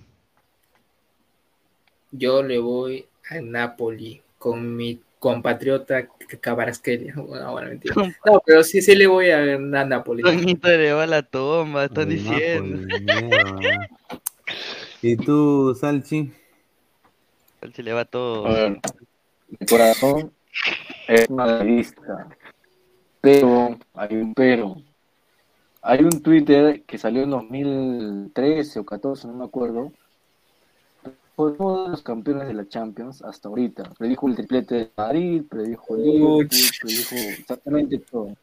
yo 2.12 2.42
le 2.42 2.58
voy 2.58 3.06
al 3.30 3.50
Napoli 3.50 4.22
con 4.38 4.76
mi 4.76 5.00
compatriota 5.18 6.08
Cabarasquelia. 6.40 7.14
Bueno, 7.26 7.52
bueno, 7.52 7.68
mentira. 7.68 7.94
No, 8.24 8.40
pero 8.46 8.62
sí, 8.62 8.80
sí 8.82 8.94
le 8.94 9.08
voy 9.08 9.30
a, 9.30 9.38
a 9.38 9.84
Napoli. 9.84 10.22
Toñito 10.22 10.68
le 10.68 10.92
va 10.92 11.02
a 11.02 11.06
la 11.06 11.22
toma, 11.22 11.86
están 11.86 12.08
diciendo. 12.08 12.78
Napoli. 12.86 13.68
¿Y 15.02 15.16
tú, 15.16 15.76
Salchi? 15.78 16.32
Salchi 17.60 17.82
le 17.82 17.92
va 17.92 18.04
todo. 18.04 18.46
A 18.46 18.52
ver, 18.52 18.80
mi 19.48 19.66
corazón 19.66 20.35
es 21.08 21.30
madridista, 21.30 22.28
pero 23.20 23.78
hay 23.94 24.16
un 24.16 24.34
pero. 24.34 24.76
Hay 25.82 26.02
un 26.02 26.20
Twitter 26.20 26.82
que 26.82 26.98
salió 26.98 27.22
en 27.22 27.30
2013 27.30 28.80
o 28.80 28.84
14, 28.84 29.28
no 29.28 29.34
me 29.34 29.44
acuerdo, 29.44 29.92
por 31.36 31.56
todos 31.56 31.90
los 31.90 32.02
campeones 32.02 32.48
de 32.48 32.54
la 32.54 32.66
Champions 32.66 33.22
hasta 33.22 33.48
ahorita. 33.48 33.92
Predijo 33.96 34.26
el 34.26 34.34
triplete 34.34 34.74
de 34.74 34.90
Madrid, 34.96 35.44
predijo 35.48 35.94
el 35.94 36.02
Liverpool, 36.02 36.48
predijo 36.80 37.14
exactamente 37.14 37.98
todo. 37.98 38.36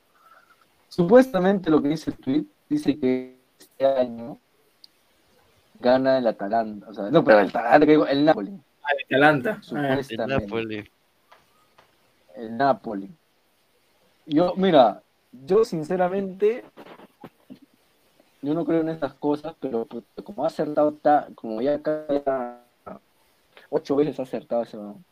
Supuestamente 0.88 1.70
lo 1.70 1.82
que 1.82 1.90
dice 1.90 2.12
el 2.12 2.18
tweet 2.18 2.46
dice 2.70 2.98
que 2.98 3.36
este 3.60 3.86
año 3.86 4.38
gana 5.80 6.20
el 6.20 6.28
Atalanta, 6.28 6.88
o 6.88 6.94
sea, 6.94 7.10
no, 7.10 7.24
pero 7.24 7.40
el 7.40 7.50
Atalanta, 7.50 7.86
que 7.86 7.92
digo, 7.92 8.08
el 8.08 8.24
Napoli. 8.24 8.52
Ah, 8.84 8.90
el 8.98 9.06
Atalanta. 9.06 9.62
Supuestamente. 9.62 10.14
El 10.14 10.30
Napoli. 10.30 10.92
El 12.36 12.58
Napoli. 12.58 13.10
Yo, 14.26 14.54
mira, 14.56 15.04
yo 15.32 15.66
sinceramente, 15.66 16.64
yo 18.42 18.54
no 18.54 18.66
creo 18.66 18.82
en 18.82 18.90
estas 18.90 19.14
cosas, 19.16 19.56
pero 19.60 19.88
como 20.24 20.44
ha 20.44 20.48
acertado, 20.48 20.94
ta- 20.94 21.28
como 21.36 21.62
ya 21.62 21.82
cada 21.82 22.66
ocho 23.70 23.96
veces 23.96 24.20
ha 24.20 24.24
acertado 24.24 24.64
ese 24.64 24.78
balón. 24.78 25.06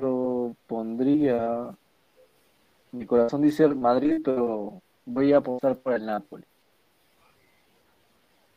Yo, 0.00 0.54
pondría, 0.66 1.70
mi 2.92 3.06
corazón 3.06 3.42
dice 3.42 3.68
Madrid, 3.68 4.20
pero 4.24 4.82
voy 5.04 5.32
a 5.32 5.38
apostar 5.38 5.76
por 5.78 5.92
el 5.92 6.06
Napoli. 6.06 6.44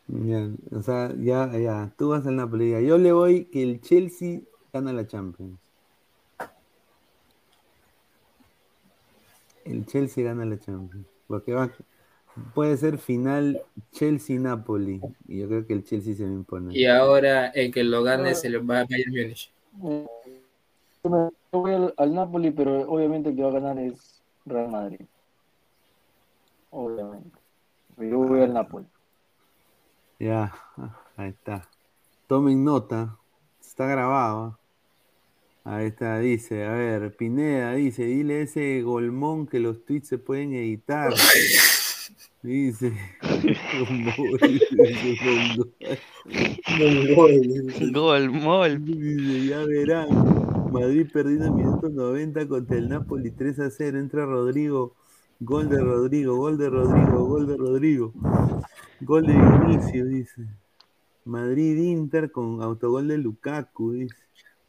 Ya, 0.08 0.50
o 0.72 0.82
sea, 0.82 1.14
ya, 1.18 1.50
ya, 1.58 1.94
tú 1.98 2.10
vas 2.10 2.26
al 2.28 2.36
Napoli. 2.36 2.72
ya. 2.72 2.82
Yo 2.82 2.98
le 2.98 3.12
voy 3.14 3.46
que 3.46 3.64
el 3.64 3.82
Chelsea 3.82 4.42
gana 4.74 4.92
la 4.94 5.08
Champions. 5.08 5.63
El 9.66 9.86
Chelsea 9.86 10.24
gana 10.24 10.46
la 10.46 10.60
Champions. 10.60 11.08
Porque 11.28 11.54
va, 11.54 11.72
puede 12.54 12.78
ser 12.78 12.98
final 12.98 13.62
Chelsea-Napoli. 13.92 15.02
Y 15.28 15.40
yo 15.40 15.48
creo 15.48 15.66
que 15.66 15.74
el 15.74 15.84
Chelsea 15.84 16.16
se 16.16 16.24
va 16.24 16.30
a 16.30 16.34
imponer. 16.34 16.76
Y 16.76 16.86
ahora 16.86 17.48
el 17.48 17.72
que 17.72 17.84
lo 17.84 18.04
gane 18.04 18.36
se 18.36 18.50
lo 18.50 18.66
va 18.66 18.82
a 18.82 18.86
Bayern 18.86 19.12
Múnich. 19.12 19.52
Yo 21.04 21.10
me- 21.10 21.30
yo 21.52 21.60
voy 21.60 21.74
al, 21.74 21.94
al 21.98 22.14
Napoli, 22.14 22.52
pero 22.52 22.90
obviamente 22.90 23.30
el 23.30 23.36
que 23.36 23.44
va 23.44 23.50
a 23.50 23.54
ganar 23.54 23.78
es 23.80 24.22
Real 24.46 24.70
Madrid. 24.70 25.02
Obviamente. 26.72 27.38
Pero 27.96 28.10
Yo 28.10 28.18
voy 28.20 28.42
al 28.42 28.54
Napoli. 28.54 28.86
Ya, 30.20 30.54
ah, 30.78 31.00
ahí 31.18 31.30
está. 31.30 31.68
Tomen 32.28 32.64
nota. 32.64 33.18
Está 33.62 33.86
grabado. 33.88 34.58
Ahí 35.66 35.88
está, 35.88 36.20
dice, 36.20 36.66
a 36.66 36.74
ver, 36.74 37.16
Pineda 37.16 37.76
dice, 37.76 38.04
dile 38.04 38.40
a 38.40 38.42
ese 38.42 38.82
golmón 38.82 39.48
que 39.48 39.60
los 39.60 39.86
tweets 39.86 40.10
se 40.10 40.18
pueden 40.18 40.54
editar. 40.54 41.14
Dice. 42.42 42.92
Gol, 47.94 48.32
mol. 48.32 48.84
Dice, 48.84 49.48
ya 49.48 49.64
verán. 49.64 50.10
Madrid 50.70 51.08
perdiendo 51.14 51.46
en 51.46 51.56
minutos 51.56 51.94
90 51.94 52.46
contra 52.50 52.78
el 52.78 52.90
Napoli 52.90 53.32
3 53.32 53.60
a 53.60 53.70
0. 53.70 54.00
Entra 54.00 54.26
Rodrigo. 54.26 54.96
Gol 55.40 55.70
de 55.70 55.80
Rodrigo, 55.80 56.36
gol 56.36 56.58
de 56.58 56.70
Rodrigo, 56.70 57.26
gol 57.26 57.48
de 57.48 57.58
Rodrigo. 57.58 58.12
Gol 59.00 59.26
de 59.26 59.34
Vinicius, 59.34 60.10
dice. 60.10 60.46
Madrid 61.24 61.78
Inter 61.78 62.32
con 62.32 62.62
autogol 62.62 63.08
de 63.08 63.18
Lukaku, 63.18 63.94
dice. 63.94 64.16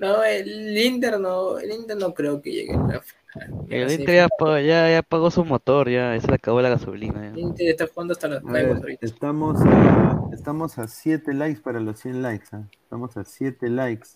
No, 0.05 0.23
el 0.25 0.77
Inter 0.79 1.19
no, 1.21 1.59
el 1.59 1.71
Inter 1.73 1.97
no 1.97 2.13
creo 2.15 2.41
que 2.43 2.51
llegue 2.53 2.75
a 2.75 2.77
la 2.79 3.01
final. 3.01 3.67
El 3.69 3.91
Inter 3.91 4.15
ya, 4.15 4.29
pagó- 4.29 4.61
ya, 4.61 4.91
ya 4.91 5.03
pagó 5.03 5.31
su 5.31 5.45
motor, 5.45 5.89
ya 5.91 6.19
se 6.21 6.29
le 6.29 6.35
acabó 6.35 6.61
la 6.63 6.69
gasolina. 6.69 7.27
El 7.29 7.35
ya. 7.35 7.41
Inter 7.41 7.69
está 7.71 7.87
jugando 7.89 8.13
hasta 8.13 8.29
los 8.29 8.43
nuevos 8.45 8.79
ahorita. 8.81 9.07
estamos 9.07 9.61
a, 9.65 10.21
estamos 10.33 10.79
a 10.79 10.87
7 10.89 11.35
likes 11.35 11.61
para 11.61 11.81
los 11.81 11.99
100 11.99 12.23
likes. 12.23 12.47
¿ah? 12.53 12.63
Estamos 12.83 13.17
a 13.17 13.25
7 13.25 13.69
likes. 13.71 14.09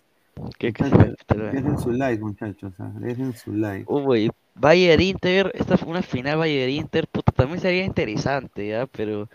¿Qué- 0.58 0.72
dejen 0.72 1.78
su 1.78 1.90
like, 1.90 2.22
muchachos. 2.22 2.72
¿ah? 2.78 2.92
Dejen 3.00 3.34
su 3.34 3.52
like. 3.52 3.84
Uy, 3.88 4.30
Bayern 4.54 5.02
Inter, 5.02 5.50
esta 5.54 5.76
fue 5.76 5.88
una 5.88 6.02
final 6.02 6.38
Bayern 6.38 6.70
Inter, 6.70 7.08
puta, 7.08 7.32
también 7.32 7.60
sería 7.60 7.84
interesante, 7.84 8.68
ya, 8.68 8.86
pero 8.86 9.28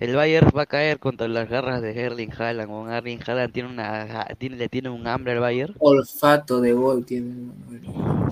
el 0.00 0.16
Bayern 0.16 0.50
va 0.56 0.62
a 0.62 0.66
caer 0.66 0.98
contra 0.98 1.28
las 1.28 1.48
garras 1.48 1.82
de 1.82 1.92
Erling 2.00 2.32
Haaland, 2.36 2.70
o 2.72 2.90
Erling 2.90 3.20
Haaland 3.26 3.52
tiene 3.52 3.68
una 3.70 4.26
tiene, 4.38 4.56
le 4.56 4.68
tiene 4.68 4.88
un 4.90 5.06
hambre 5.06 5.32
al 5.32 5.40
Bayern, 5.40 5.76
Olfato 5.80 6.60
de 6.60 6.72
gol 6.72 7.04
tiene. 7.04 7.50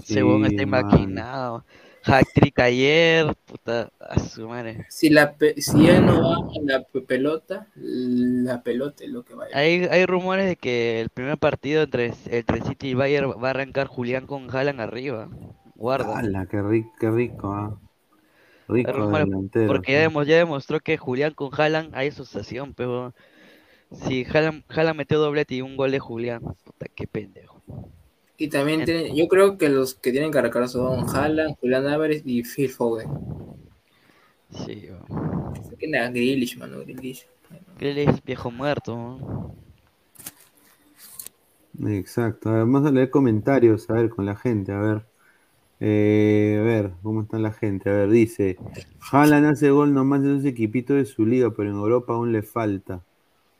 según 0.05 0.45
Sí, 0.45 0.47
está 0.47 0.67
man. 0.67 1.25
maquinado, 1.25 1.65
hat-trick 2.05 2.59
ayer, 2.61 3.35
puta, 3.47 3.91
a 4.01 4.19
su 4.19 4.49
madre. 4.49 4.87
Si, 4.89 5.09
la, 5.11 5.35
pe- 5.37 5.61
si 5.61 5.87
él 5.89 6.05
no 6.07 6.15
va 6.23 6.35
a 6.37 6.61
la 6.65 6.83
pe- 6.83 7.01
pelota, 7.03 7.69
la 7.77 8.63
pelota 8.63 9.05
es 9.05 9.11
lo 9.11 9.23
que 9.25 9.35
va 9.35 9.45
a 9.45 9.49
ir. 9.51 9.57
Hay, 9.57 9.85
hay 9.91 10.07
rumores 10.07 10.47
de 10.47 10.57
que 10.57 11.01
el 11.01 11.11
primer 11.11 11.39
partido 11.39 11.83
entre, 11.83 12.13
entre 12.27 12.61
City 12.63 12.89
y 12.91 12.95
Bayern 12.95 13.31
va 13.43 13.49
a 13.49 13.51
arrancar 13.51 13.87
Julián 13.87 14.27
con 14.27 14.55
Haaland 14.55 14.81
arriba, 14.81 15.29
guarda. 15.75 16.15
¡Hala, 16.15 16.47
qué 16.47 16.63
rico, 16.63 16.91
qué 16.99 17.11
rico! 17.11 17.53
¿ah? 17.53 17.79
Rico 18.69 18.93
porque 19.67 19.93
ya, 19.93 20.01
demo- 20.01 20.23
ya 20.23 20.37
demostró 20.37 20.81
que 20.81 20.97
Julián 20.97 21.35
con 21.35 21.51
Haaland 21.53 21.95
hay 21.95 22.09
asociación, 22.09 22.75
pero 22.75 23.15
si 23.91 24.25
Haaland, 24.25 24.65
Haaland 24.69 24.97
metió 24.97 25.19
doblete 25.19 25.57
y 25.57 25.63
un 25.63 25.77
gol 25.77 25.91
de 25.91 25.99
Julián, 25.99 26.41
puta, 26.41 26.87
qué 26.95 27.07
pendejo. 27.07 27.63
Y 28.37 28.49
también 28.49 28.85
tiene, 28.85 29.15
yo 29.17 29.27
creo 29.27 29.59
que 29.59 29.69
los 29.69 29.95
que 29.95 30.13
tienen 30.13 30.31
que 30.31 30.39
arrancar 30.39 30.69
son 30.69 31.09
Haaland, 31.09 31.57
Julián 31.61 31.87
Álvarez 31.87 32.23
y 32.25 32.43
Phil 32.45 32.71
Foden. 32.71 33.09
Sí, 34.51 34.89
Que 35.79 35.89
nada, 35.89 36.11
Grealish, 36.11 36.57
mano, 36.57 36.79
Grealish. 36.85 37.27
viejo 38.25 38.51
muerto. 38.51 38.97
¿no? 38.97 39.55
Exacto. 41.89 42.49
A 42.49 42.53
ver, 42.53 42.61
vamos 42.63 42.87
a 42.87 42.91
leer 42.91 43.11
comentarios, 43.11 43.89
a 43.91 43.95
ver, 43.95 44.11
con 44.11 44.25
la 44.27 44.37
gente, 44.37 44.73
a 44.73 44.79
ver. 44.79 45.07
Eh, 45.81 46.59
a 46.61 46.63
ver, 46.65 46.93
¿cómo 47.03 47.23
está 47.23 47.39
la 47.39 47.53
gente? 47.53 47.89
A 47.91 47.93
ver, 47.93 48.11
dice, 48.11 48.57
Haaland 49.13 49.47
hace 49.47 49.71
gol 49.71 49.95
nomás 49.95 50.23
de 50.23 50.33
esos 50.33 50.45
equipitos 50.45 50.97
de 50.97 51.05
su 51.05 51.25
liga, 51.25 51.51
pero 51.51 51.71
en 51.71 51.77
Europa 51.77 52.15
aún 52.15 52.33
le 52.33 52.43
falta. 52.43 53.01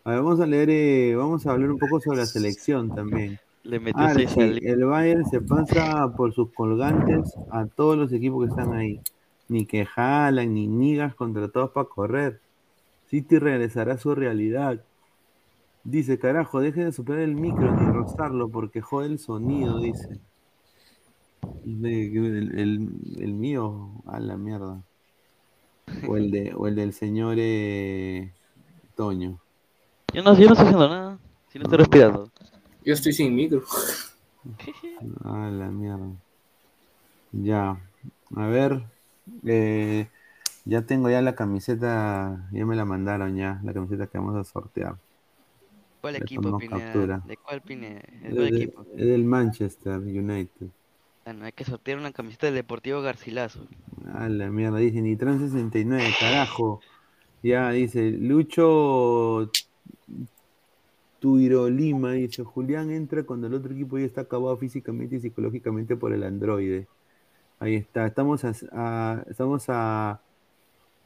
A 0.05 0.11
ver, 0.11 0.23
vamos 0.23 0.41
a 0.41 0.47
leer, 0.47 0.71
eh, 0.71 1.15
vamos 1.15 1.47
a 1.47 1.53
hablar 1.53 1.71
un 1.71 1.79
poco 1.79 2.01
sobre 2.01 2.19
la 2.19 2.27
selección 2.27 2.95
también. 2.95 3.39
Le 3.63 3.79
metió 3.79 4.09
seis 4.09 4.37
al- 4.39 4.59
el 4.67 4.85
Bayern 4.85 5.25
se 5.27 5.41
pasa 5.41 6.13
por 6.17 6.33
sus 6.33 6.51
colgantes 6.53 7.35
a 7.51 7.67
todos 7.67 7.97
los 7.97 8.13
equipos 8.13 8.45
que 8.45 8.51
están 8.51 8.73
ahí. 8.75 9.01
Ni 9.49 9.67
que 9.67 9.87
Haaland, 9.95 10.53
ni 10.53 10.67
Nigas 10.67 11.15
contratados 11.15 11.71
para 11.71 11.89
correr. 11.89 12.41
City 13.09 13.39
regresará 13.39 13.95
a 13.95 13.99
su 13.99 14.15
realidad. 14.15 14.81
Dice, 15.85 16.19
carajo, 16.19 16.61
dejen 16.61 16.85
de 16.87 16.93
superar 16.93 17.23
el 17.23 17.35
micro 17.35 17.75
ni 17.75 17.87
rozarlo 17.93 18.49
porque 18.49 18.81
jode 18.83 19.07
el 19.07 19.19
sonido, 19.19 19.81
dice. 19.81 20.19
De- 21.65 22.07
el, 22.07 22.59
el- 22.59 23.23
el 23.23 23.33
mío, 23.35 23.91
a 24.07 24.21
la 24.21 24.37
mierda. 24.37 24.83
O 26.07 26.17
el, 26.17 26.31
de, 26.31 26.53
o 26.55 26.67
el 26.67 26.75
del 26.75 26.93
señor 26.93 27.37
eh, 27.39 28.33
Toño. 28.97 29.39
Yo 30.13 30.23
no, 30.23 30.35
yo 30.39 30.47
no 30.47 30.53
estoy 30.53 30.67
haciendo 30.67 30.89
nada, 30.89 31.19
si 31.53 31.59
no 31.59 31.65
estoy 31.65 31.79
respirando. 31.79 32.31
Yo 32.85 32.95
estoy 32.95 33.13
sin 33.13 33.35
micro. 33.35 33.63
A 35.25 35.51
la 35.51 35.69
mierda. 35.71 36.09
Ya. 37.33 37.79
A 38.35 38.47
ver. 38.47 38.83
eh, 39.47 40.09
ya 40.65 40.83
tengo 40.83 41.11
ya 41.11 41.23
la 41.23 41.35
camiseta. 41.35 42.49
Ya 42.53 42.67
me 42.67 42.77
la 42.77 42.85
mandaron 42.85 43.37
ya. 43.37 43.61
La 43.65 43.73
camiseta 43.73 44.07
que 44.07 44.19
vamos 44.19 44.37
a 44.37 44.45
sortear. 44.45 44.97
¿Cuál 46.01 46.17
equipo, 46.17 46.59
Pineda? 46.59 46.85
captura. 46.85 47.23
¿De 47.27 47.37
cuál 47.37 47.61
Pineda? 47.63 48.01
¿De 48.01 48.29
Es, 48.29 48.35
cuál 48.35 48.51
de- 48.51 48.57
equipo? 48.57 48.87
es 48.97 49.07
del 49.07 49.25
Manchester 49.25 49.99
United. 49.99 50.69
Ah, 51.29 51.33
no, 51.35 51.45
hay 51.45 51.53
que 51.53 51.65
sortear 51.65 51.99
una 51.99 52.13
camiseta 52.13 52.47
del 52.47 52.55
Deportivo 52.55 53.03
Garcilaso. 53.03 53.61
A 54.15 54.29
la 54.29 54.51
mierda. 54.51 54.79
Dice 54.79 55.03
Nitran 55.03 55.39
69. 55.41 56.15
Carajo. 56.19 56.81
Ya 57.43 57.71
dice 57.71 58.11
Lucho 58.11 59.51
Tuiro 61.21 61.69
Lima. 61.69 62.13
Dice 62.13 62.45
Julián 62.45 62.91
entra 62.91 63.25
cuando 63.25 63.47
el 63.47 63.55
otro 63.55 63.73
equipo 63.73 63.99
ya 63.99 64.07
está 64.07 64.23
acabado 64.23 64.57
físicamente 64.57 65.17
y 65.17 65.21
psicológicamente 65.21 65.97
por 65.97 66.13
el 66.13 66.23
androide. 66.25 66.89
Ahí 67.61 67.77
está. 67.77 68.07
Estamos 68.07 68.45
a, 68.45 68.53
a- 68.73 69.25
estamos 69.29 69.67
a 69.69 70.23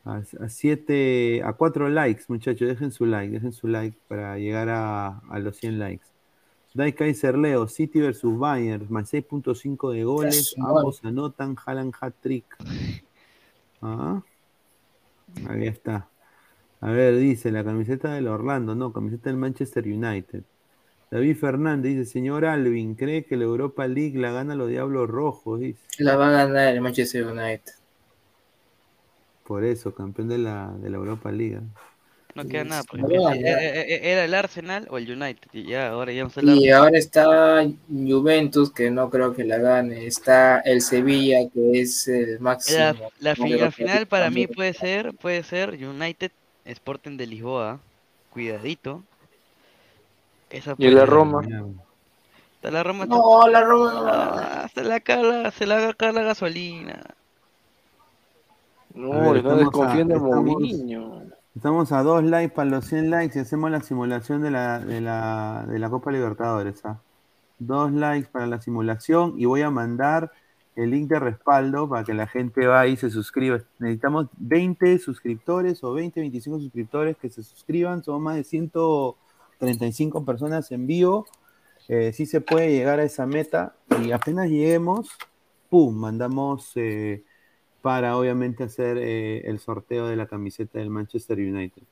A, 0.05 0.17
a 0.41 0.49
siete, 0.49 1.43
a 1.45 1.53
cuatro 1.55 1.89
likes, 1.89 2.25
muchachos. 2.29 2.69
Dejen 2.69 2.93
su 2.93 3.07
like, 3.07 3.33
dejen 3.33 3.53
su 3.53 3.69
like 3.69 3.99
para 4.09 4.39
llegar 4.39 4.69
a, 4.71 5.19
a 5.31 5.39
los 5.41 5.57
100 5.59 5.79
likes. 5.79 6.07
Dai 6.75 6.93
Kaiser 6.93 7.37
Leo, 7.37 7.69
City 7.69 8.01
versus 8.01 8.39
Bayern, 8.39 8.87
más 8.89 9.13
6.5 9.13 9.93
de 9.93 10.05
goles, 10.05 10.55
Yes, 10.55 10.55
ambos 10.59 11.05
anotan, 11.05 11.55
jalan 11.55 11.93
hat-trick. 11.99 12.47
Ah, 13.83 14.23
ahí 15.49 15.67
está. 15.67 16.09
A 16.81 16.91
ver, 16.91 17.17
dice, 17.17 17.53
la 17.53 17.63
camiseta 17.63 18.15
del 18.15 18.27
Orlando, 18.27 18.75
no, 18.75 18.93
camiseta 18.93 19.29
del 19.29 19.37
Manchester 19.37 19.85
United. 19.85 20.43
David 21.11 21.37
Fernández 21.37 21.97
dice, 21.97 22.11
señor 22.11 22.47
Alvin, 22.47 22.95
¿cree 22.95 23.25
que 23.25 23.37
la 23.37 23.45
Europa 23.45 23.87
League 23.87 24.19
la 24.19 24.33
gana 24.33 24.55
los 24.55 24.71
Diablos 24.71 25.11
Rojos? 25.11 25.61
Dice. 25.61 25.79
La 25.99 26.17
va 26.17 26.29
a 26.29 26.47
ganar 26.47 26.75
el 26.75 26.81
Manchester 26.81 27.27
United. 27.27 27.73
Por 29.45 29.65
eso, 29.65 29.95
campeón 29.95 30.29
de 30.29 30.39
la, 30.39 30.73
de 30.81 30.89
la 30.89 30.97
Europa 30.97 31.31
League. 31.31 31.61
No 32.35 32.45
queda 32.47 32.65
nada, 32.65 32.83
porque 32.85 33.03
No 33.03 33.31
era 33.31 34.25
el 34.25 34.35
Arsenal 34.35 34.87
o 34.91 34.97
el 34.97 35.11
United, 35.11 35.49
y 35.53 35.65
ya, 35.65 35.91
ahora 35.91 36.13
ya 36.13 36.25
no 36.25 36.31
Y 36.55 36.71
ahora 36.71 36.97
está 36.99 37.67
Juventus, 37.89 38.73
que 38.73 38.91
no 38.91 39.11
creo 39.11 39.35
que 39.35 39.45
la 39.45 39.59
gane. 39.59 40.07
Está 40.07 40.61
el 40.61 40.81
Sevilla, 40.81 41.39
que 41.53 41.81
es 41.81 42.09
el 42.09 42.41
máximo. 42.41 42.79
La, 42.79 42.97
la 43.21 43.35
fi- 43.35 43.43
número 43.43 43.65
la 43.67 43.71
final 43.71 44.07
para 44.07 44.31
mí 44.31 44.47
puede 44.47 44.73
ser, 44.73 45.13
puede 45.15 45.43
ser 45.43 45.71
United 45.75 46.31
Sporting 46.65 47.17
de 47.19 47.27
Lisboa. 47.27 47.81
Cuidadito. 48.31 49.03
Esa 50.49 50.75
Y 50.79 50.89
la 50.89 51.05
Roma. 51.05 51.43
Está 52.57 52.71
la 52.71 52.83
Roma. 52.83 53.05
No, 53.05 53.47
la 53.49 53.61
Roma 53.63 53.93
no. 53.93 54.07
Ah, 54.09 54.71
se 54.73 54.85
la 54.85 55.01
caga, 55.01 55.51
se 55.51 55.67
la 55.67 55.93
caga 55.93 56.13
la 56.13 56.23
gasolina. 56.23 57.03
No, 58.95 59.33
a- 59.33 59.57
desconfiando 59.57 60.15
de 60.15 60.21
estamos- 60.21 60.45
Mourinho. 60.45 61.23
Estamos 61.55 61.93
a 61.93 62.03
dos 62.03 62.25
likes 62.25 62.55
para 62.55 62.71
los 62.71 62.87
100 62.87 63.11
likes 63.11 63.39
y 63.39 63.43
hacemos 63.43 63.71
la 63.71 63.83
simulación 63.83 64.41
de 64.41 64.51
la, 64.51 64.79
de 64.79 65.03
la, 65.03 65.67
de 65.69 65.79
la 65.79 65.91
Copa 65.91 66.11
Libertadores. 66.11 66.83
¿ah? 66.87 67.03
Dos 67.59 67.93
likes 67.93 68.31
para 68.33 68.47
la 68.47 68.59
simulación 68.63 69.35
y 69.37 69.45
voy 69.45 69.61
a 69.61 69.71
mandar 69.71 70.33
el 70.77 70.91
link 70.91 71.11
de 71.11 71.19
respaldo 71.19 71.87
para 71.91 72.05
que 72.05 72.15
la 72.15 72.27
gente 72.27 72.67
vaya 72.67 72.91
y 72.91 72.97
se 72.97 73.11
suscriba. 73.11 73.61
Necesitamos 73.79 74.29
20 74.39 74.99
suscriptores 74.99 75.85
o 75.85 75.93
20, 75.93 76.21
25 76.21 76.59
suscriptores 76.59 77.19
que 77.19 77.29
se 77.29 77.43
suscriban. 77.43 78.03
Son 78.03 78.23
más 78.23 78.37
de 78.37 78.45
135 78.45 80.25
personas 80.25 80.73
en 80.73 80.87
vivo. 80.87 81.27
Eh, 81.87 82.15
sí 82.15 82.25
se 82.25 82.41
puede 82.41 82.73
llegar 82.73 82.99
a 82.99 83.05
esa 83.05 83.27
meta 83.27 83.75
y 84.03 84.13
apenas 84.13 84.49
lleguemos, 84.49 85.11
¡pum! 85.69 85.95
Mandamos 85.95 86.73
eh, 86.77 87.25
para 87.83 88.17
obviamente 88.17 88.65
hacer 88.65 88.97
eh, 88.99 89.43
el 89.45 89.59
sorteo 89.59 90.07
de 90.07 90.17
la 90.17 90.27
camiseta 90.27 90.79
del 90.79 90.89
Manchester 90.91 91.39
United. 91.39 91.83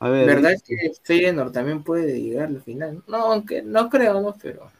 A 0.00 0.08
ver, 0.08 0.26
¿Verdad 0.26 0.50
dice- 0.50 0.64
que 0.66 0.92
Feyenoord 1.04 1.52
también 1.52 1.82
puede 1.82 2.20
llegar 2.20 2.48
al 2.48 2.60
final? 2.62 3.02
No, 3.06 3.32
aunque 3.32 3.62
no 3.62 3.88
creo, 3.88 4.20
no, 4.20 4.34
pero. 4.42 4.70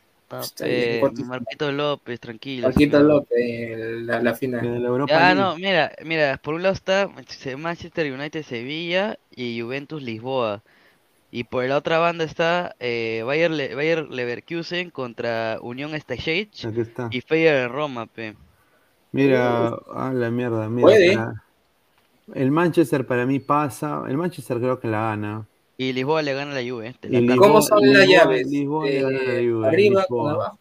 Eh. 0.61 1.01
Marquito 1.25 1.71
López, 1.71 2.19
tranquilo. 2.19 2.67
Marquito 2.67 2.97
señor. 2.99 3.13
López, 3.15 3.79
la, 4.03 4.21
la 4.21 4.35
final. 4.35 4.83
la 4.83 4.89
Europa 4.89 5.13
Ya, 5.13 5.35
League. 5.35 5.41
no, 5.41 5.57
mira, 5.57 5.93
mira, 6.05 6.37
por 6.43 6.55
un 6.55 6.65
lado 6.65 6.75
está 6.75 7.07
Manchester 7.07 8.13
United 8.13 8.43
Sevilla 8.43 9.19
y 9.35 9.61
Juventus 9.61 10.03
Lisboa. 10.03 10.63
Y 11.31 11.45
por 11.45 11.65
la 11.65 11.77
otra 11.77 11.99
banda 11.99 12.25
está 12.25 12.75
eh, 12.81 13.23
Bayer, 13.25 13.51
Le- 13.53 13.75
Bayer 13.77 14.09
Leverkusen 14.09 14.91
contra 14.91 15.59
Unión 15.61 15.95
está. 16.83 17.09
y 17.13 17.21
Feyenoord 17.21 17.71
Roma, 17.73 18.07
pe. 18.07 18.35
Mira, 19.17 19.69
a 19.95 20.13
la 20.13 20.31
mierda, 20.31 20.69
mira. 20.69 20.83
Puede. 20.89 21.15
para- 21.17 21.43
El 22.35 22.51
Manchester 22.51 23.07
para 23.07 23.25
mí 23.27 23.39
pasa. 23.39 24.03
El 24.09 24.17
Manchester 24.17 24.59
creo 24.59 24.81
que 24.81 24.89
la 24.89 25.01
gana. 25.11 25.47
Y 25.79 25.93
Lisboa 25.93 26.23
le 26.23 26.33
gana 26.35 26.53
a 26.53 26.61
la 26.63 26.69
Juve. 26.71 26.95
te 26.99 27.09
la. 27.09 27.21
Lisboa- 27.21 27.37
¿Cómo 27.39 27.63
son 27.63 27.93
las 27.93 28.09
llaves? 28.09 28.47
Lisboa 28.49 28.85
le 28.87 28.99
Eh, 28.99 29.03
gana 29.03 29.19
la 29.19 29.53
Juve, 29.53 29.69
¿Arriba 29.69 30.05
con 30.09 30.31
abajo? 30.31 30.59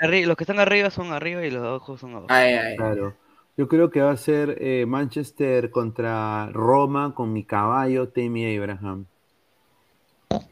arriba 0.00 0.26
los 0.26 0.36
que 0.36 0.44
están 0.44 0.58
arriba 0.58 0.90
son 0.90 1.12
arriba 1.12 1.44
y 1.46 1.50
los 1.50 1.62
de 1.62 1.68
abajo 1.68 1.96
son 1.98 2.10
abajo. 2.12 2.26
Ay, 2.30 2.54
ay. 2.54 2.76
Claro. 2.76 3.14
Yo 3.56 3.68
creo 3.68 3.90
que 3.90 4.00
va 4.00 4.10
a 4.10 4.16
ser 4.16 4.56
eh, 4.60 4.84
Manchester 4.86 5.70
contra 5.70 6.48
Roma 6.52 7.14
con 7.14 7.32
mi 7.32 7.44
caballo 7.44 8.08
Tammy 8.08 8.56
Abraham. 8.56 9.04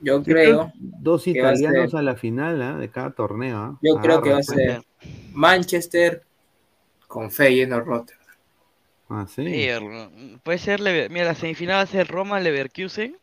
Yo 0.00 0.22
creo. 0.22 0.70
Dos 0.78 1.26
a 1.26 1.30
italianos 1.30 1.90
ser- 1.90 1.98
a 1.98 2.02
la 2.02 2.14
final 2.14 2.78
de 2.78 2.88
cada 2.88 3.10
torneo. 3.10 3.78
Yo 3.82 3.96
creo 3.96 4.22
que 4.22 4.30
va 4.30 4.38
a 4.38 4.42
ser 4.44 4.82
Manchester 5.32 6.22
con 7.12 7.30
Feyenoord 7.30 7.84
Rotterdam. 7.84 8.26
Ah, 9.10 9.26
sí. 9.28 9.42
Puede 10.42 10.56
ser, 10.56 10.80
Lever- 10.80 11.10
mira, 11.10 11.26
la 11.26 11.34
semifinal 11.34 11.76
va 11.76 11.80
a 11.82 11.86
ser 11.86 12.08
Roma 12.08 12.40
Leverkusen 12.40 13.18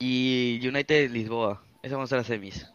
y 0.00 0.58
United 0.66 1.10
Lisboa. 1.12 1.62
Esas 1.84 1.96
van 1.96 2.04
a 2.04 2.06
ser 2.08 2.18
las 2.18 2.26
semis. 2.26 2.66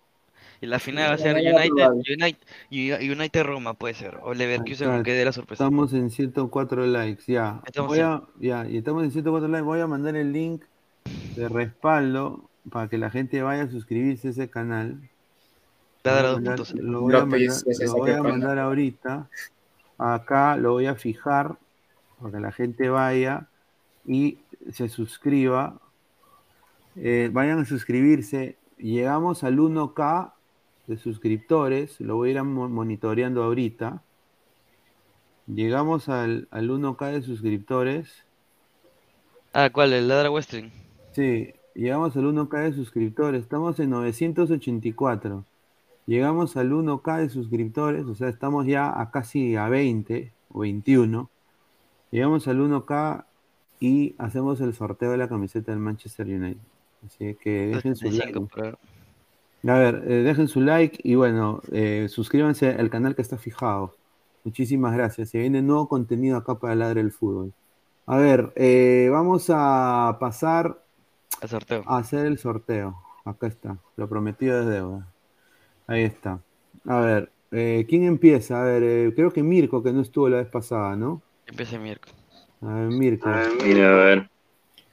Y 0.62 0.68
la 0.68 0.80
final 0.80 1.10
va 1.10 1.16
a 1.16 1.18
ser 1.18 1.36
United. 1.36 1.90
United, 2.08 3.12
United 3.12 3.44
Roma, 3.44 3.74
puede 3.74 3.94
ser. 3.96 4.18
O 4.24 4.34
Leverkusen, 4.34 4.86
Está, 4.88 4.96
aunque 4.96 5.12
dé 5.14 5.26
la 5.26 5.34
sorpresa. 5.34 5.66
Estamos 5.66 5.92
en 5.92 6.10
104 6.10 6.86
likes, 6.86 7.24
ya. 7.28 7.62
Estamos 7.66 7.90
Voy 7.90 8.00
en- 8.00 8.06
a, 8.06 8.24
ya, 8.40 8.66
y 8.70 8.78
estamos 8.78 9.04
en 9.04 9.12
104 9.12 9.50
likes. 9.50 9.66
Voy 9.66 9.82
a 9.82 9.88
mandar 9.88 10.16
el 10.16 10.32
link 10.32 10.64
de 11.36 11.50
respaldo 11.50 12.50
para 12.72 12.88
que 12.88 12.98
la 12.98 13.10
gente 13.10 13.42
vaya 13.42 13.64
a 13.64 13.70
suscribirse 13.70 14.30
a 14.30 14.32
ese 14.32 14.50
canal. 14.50 15.02
Lo 16.04 16.40
voy 17.02 17.16
a 17.16 17.26
lo 17.26 17.94
voy 17.98 18.12
mandar 18.24 18.58
ahorita. 18.58 19.28
Acá 20.02 20.58
lo 20.58 20.72
voy 20.72 20.88
a 20.88 20.96
fijar 20.96 21.60
para 22.20 22.32
que 22.32 22.40
la 22.40 22.52
gente 22.52 22.90
vaya 22.90 23.48
y 24.04 24.40
se 24.72 24.90
suscriba. 24.90 25.80
Eh, 26.96 27.30
vayan 27.32 27.60
a 27.60 27.66
suscribirse. 27.66 28.58
Llegamos 28.80 29.44
al 29.44 29.60
1K 29.60 30.34
de 30.88 30.98
suscriptores. 30.98 32.02
Lo 32.02 32.16
voy 32.16 32.30
a 32.30 32.32
ir 32.32 32.44
monitoreando 32.44 33.44
ahorita. 33.44 34.02
Llegamos 35.46 36.10
al, 36.10 36.48
al 36.50 36.72
1K 36.72 37.12
de 37.12 37.22
suscriptores. 37.22 38.26
Ah, 39.54 39.70
¿cuál? 39.70 39.94
¿El 39.94 40.08
Ladra 40.08 40.32
Western? 40.32 40.72
Sí, 41.12 41.54
llegamos 41.76 42.18
al 42.18 42.24
1K 42.24 42.64
de 42.64 42.74
suscriptores. 42.74 43.44
Estamos 43.44 43.80
en 43.80 43.92
984. 43.92 45.46
Llegamos 46.12 46.58
al 46.58 46.74
1K 46.74 47.20
de 47.20 47.30
suscriptores, 47.30 48.06
o 48.06 48.16
sea, 48.16 48.28
estamos 48.28 48.66
ya 48.66 49.00
a 49.00 49.12
casi 49.12 49.56
a 49.56 49.70
20 49.70 50.34
o 50.52 50.60
21. 50.60 51.30
Llegamos 52.12 52.50
al 52.50 52.60
1K 52.60 53.24
y 53.80 54.14
hacemos 54.18 54.60
el 54.60 54.74
sorteo 54.74 55.12
de 55.12 55.18
la 55.18 55.30
camiseta 55.30 55.72
del 55.72 55.80
Manchester 55.80 56.28
United. 56.28 56.60
Así 57.06 57.36
que 57.36 57.68
dejen 57.68 57.96
su 57.96 58.08
like. 58.12 58.26
75, 58.34 58.50
pero- 58.54 58.78
A 59.74 59.78
ver, 59.80 60.04
eh, 60.06 60.16
dejen 60.24 60.50
su 60.50 60.60
like 60.60 61.00
y 61.02 61.16
bueno, 61.16 61.62
eh, 61.72 62.08
suscríbanse 62.10 62.72
al 62.72 62.90
canal 62.90 63.16
que 63.16 63.22
está 63.22 63.38
fijado. 63.38 63.96
Muchísimas 64.44 64.94
gracias. 64.94 65.30
Se 65.30 65.38
viene 65.38 65.62
nuevo 65.62 65.88
contenido 65.88 66.36
acá 66.36 66.56
para 66.56 66.76
Ladre 66.76 67.00
el 67.00 67.14
Fútbol. 67.14 67.54
A 68.06 68.18
ver, 68.18 68.52
eh, 68.58 69.08
vamos 69.10 69.46
a 69.50 70.18
pasar 70.20 70.84
sorteo. 71.48 71.84
a 71.88 72.00
hacer 72.00 72.26
el 72.26 72.38
sorteo. 72.38 72.98
Acá 73.24 73.48
está. 73.48 73.78
Lo 73.96 74.10
prometido 74.10 74.60
es 74.60 74.66
deuda. 74.68 75.08
Ahí 75.88 76.04
está. 76.04 76.40
A 76.86 77.00
ver, 77.02 77.32
eh, 77.52 77.86
¿quién 77.88 78.04
empieza? 78.04 78.62
A 78.62 78.66
ver, 78.66 78.84
eh, 78.84 79.14
creo 79.16 79.32
que 79.32 79.44
Mirko, 79.44 79.84
que 79.84 79.92
no 79.94 80.02
estuvo 80.02 80.30
la 80.30 80.38
vez 80.38 80.48
pasada, 80.48 80.96
¿no? 80.96 81.22
Empieza 81.48 81.78
miércoles. 81.78 82.16
A 82.62 82.74
ver, 82.74 82.88
Mirko. 82.90 83.30
Mira, 83.64 83.94
a 83.94 84.06
ver. 84.06 84.30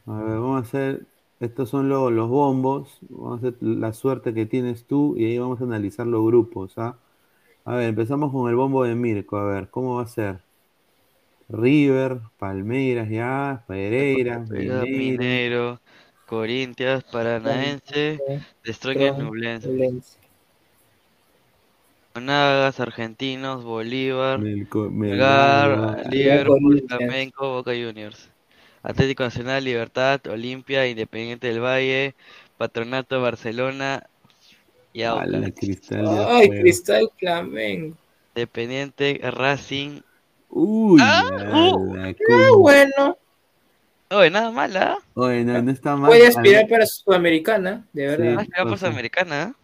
A 0.06 0.12
ver, 0.23 0.39
vamos 0.39 0.56
a 0.56 0.66
hacer. 0.66 1.06
Estos 1.40 1.69
son 1.69 1.89
lo- 1.89 2.10
los 2.10 2.28
bombos. 2.28 2.98
Vamos 3.10 3.44
a 3.44 3.48
hacer 3.48 3.55
la 3.62 3.93
suerte 3.93 4.35
que 4.35 4.47
tienes 4.47 4.85
tú 4.86 5.15
y 5.16 5.24
ahí 5.27 5.39
vamos 5.39 5.60
a 5.60 5.65
analizar 5.65 6.06
los 6.06 6.24
grupos. 6.24 6.77
¿ah? 6.78 6.97
A 7.65 7.77
ver, 7.77 7.89
empezamos 7.90 8.32
con 8.32 8.48
el 8.51 8.56
bombo 8.56 8.85
de 8.85 8.94
Mirko. 8.94 9.36
A 9.36 9.44
ver, 9.44 9.69
¿cómo 9.70 9.97
va 9.97 10.02
a 10.02 10.09
ser? 10.09 10.40
River, 11.51 12.20
Palmeiras 12.39 13.09
ya, 13.09 13.65
Pereira, 13.66 14.39
Mineiro, 14.51 15.81
Corinthians, 16.27 17.05
Paranaense, 17.05 18.19
Destroyers, 18.65 19.16
Nublense. 19.19 19.69
Monagas, 22.14 22.80
Argentinos, 22.80 23.62
Bolívar, 23.64 24.40
Melco- 24.40 24.90
Melgar, 24.90 26.06
Liverpool. 26.10 26.85
Flamengo, 26.89 27.55
Boca 27.55 27.72
Juniors. 27.72 28.30
Atlético 28.82 29.24
Nacional, 29.24 29.64
Libertad, 29.64 30.20
Olimpia, 30.28 30.86
Independiente 30.86 31.48
del 31.48 31.60
Valle, 31.62 32.14
Patronato, 32.56 33.20
Barcelona 33.20 34.05
y 34.93 35.02
Aucas. 35.02 35.52
Cristal 35.56 36.06
Ay. 36.28 36.48
Cristal 36.48 37.10
Flamengo. 37.18 37.97
Independiente, 38.35 39.20
Racing. 39.22 40.01
Uy, 40.51 41.01
Ah, 41.02 41.22
uh, 41.52 41.94
la 41.94 42.09
Ah, 42.09 42.14
cum- 42.14 42.60
bueno. 42.60 43.18
Oye, 44.10 44.30
nada 44.30 44.51
mal, 44.51 44.74
¿ah? 44.76 44.97
Oye, 45.14 45.44
no, 45.44 45.60
no 45.60 45.70
está 45.70 45.94
mal. 45.94 46.09
Puede 46.09 46.26
A 46.26 46.28
aspirar 46.30 46.66
para 46.66 46.86
Sudamericana, 46.86 47.86
de 47.93 48.06
verdad. 48.06 48.35
Más 48.36 48.47
que 48.47 48.52
va 48.52 48.62
por 48.62 48.68
pues 48.68 48.80
sí. 48.80 48.86
Sudamericana, 48.86 49.43
¿ah? 49.43 49.55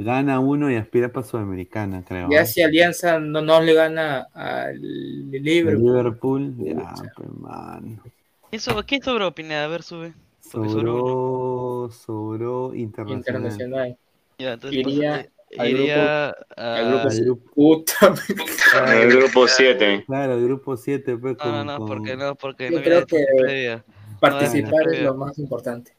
Gana 0.00 0.38
uno 0.38 0.70
y 0.70 0.76
aspira 0.76 1.10
para 1.12 1.26
Sudamericana, 1.26 2.04
creo. 2.06 2.28
Ya 2.30 2.42
¿ah? 2.42 2.46
si 2.46 2.62
Alianza 2.62 3.18
no, 3.18 3.42
no 3.42 3.60
le 3.60 3.74
gana 3.74 4.28
al 4.32 4.80
Liverpool. 4.80 5.82
Liverpool, 5.84 6.54
ya, 6.56 6.94
pues, 7.16 7.28
mano. 7.36 8.00
¿Quién 8.48 8.60
sobró, 8.62 8.82
¿Quién 8.86 9.02
sobró, 9.02 9.34
Pineda? 9.34 9.64
A 9.64 9.68
ver, 9.68 9.82
sube. 9.82 10.12
Porque 10.52 10.68
sobró. 10.68 10.98
Sobró, 11.02 11.90
sobró 11.90 12.74
internacional. 12.74 13.18
Internacional. 13.18 13.98
Ya, 14.38 14.52
entonces 14.52 14.78
Iría 14.80 15.10
pásate- 15.16 15.30
al 15.58 15.70
iría 15.70 15.96
grupo- 15.96 16.62
al 16.62 16.88
grupo- 16.88 17.08
al- 17.08 17.24
grupo- 17.24 17.50
Puta. 17.54 18.14
El 19.02 19.10
grupo 19.16 19.48
7. 19.48 20.04
Claro, 20.06 20.34
el 20.34 20.44
grupo 20.44 20.76
7, 20.76 21.16
pues, 21.16 21.36
No, 21.38 21.44
no, 21.44 21.52
con, 21.58 21.66
no, 21.66 21.78
con- 21.78 21.88
porque 21.88 22.16
no, 22.16 22.34
porque 22.36 22.70
Yo 22.70 22.76
no 22.78 22.82
creo 22.84 23.04
que 23.06 23.26
previa. 23.36 23.84
Participar 24.20 24.88
es 24.92 25.02
lo 25.02 25.14
más 25.16 25.36
importante. 25.38 25.92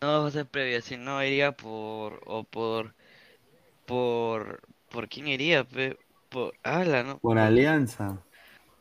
No 0.00 0.22
va 0.22 0.26
a 0.26 0.30
ser 0.32 0.46
previa, 0.46 0.80
si 0.80 0.96
no 0.96 1.22
iría 1.24 1.52
por 1.52 2.20
o 2.26 2.42
por 2.44 2.94
por 3.88 4.60
por 4.92 5.08
quién 5.08 5.26
iría, 5.28 5.64
pe? 5.64 5.96
por 6.30 6.52
ala, 6.62 7.02
no. 7.02 7.14
por 7.20 7.38
Alianza. 7.38 8.06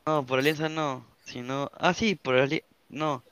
No, 0.08 0.26
por 0.26 0.40
Alianza 0.40 0.70
no, 0.70 1.06
sino 1.26 1.70
ah 1.74 1.94
sí, 1.94 2.16
por 2.16 2.36
Ali 2.36 2.64
no. 2.90 3.24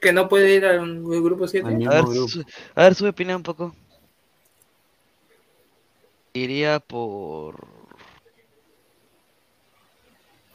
Que 0.00 0.12
no 0.12 0.28
puede 0.28 0.54
ir 0.54 0.64
al 0.66 1.02
grupo 1.02 1.46
7. 1.48 1.66
Al 1.68 1.88
A 1.88 1.94
ver, 1.94 2.04
grupo. 2.04 2.28
su- 2.28 2.44
a 2.74 2.82
ver, 2.84 2.94
sube 2.94 3.08
opinión 3.10 3.36
un 3.36 3.42
poco. 3.42 3.74
Iría 6.34 6.80
por 6.80 7.54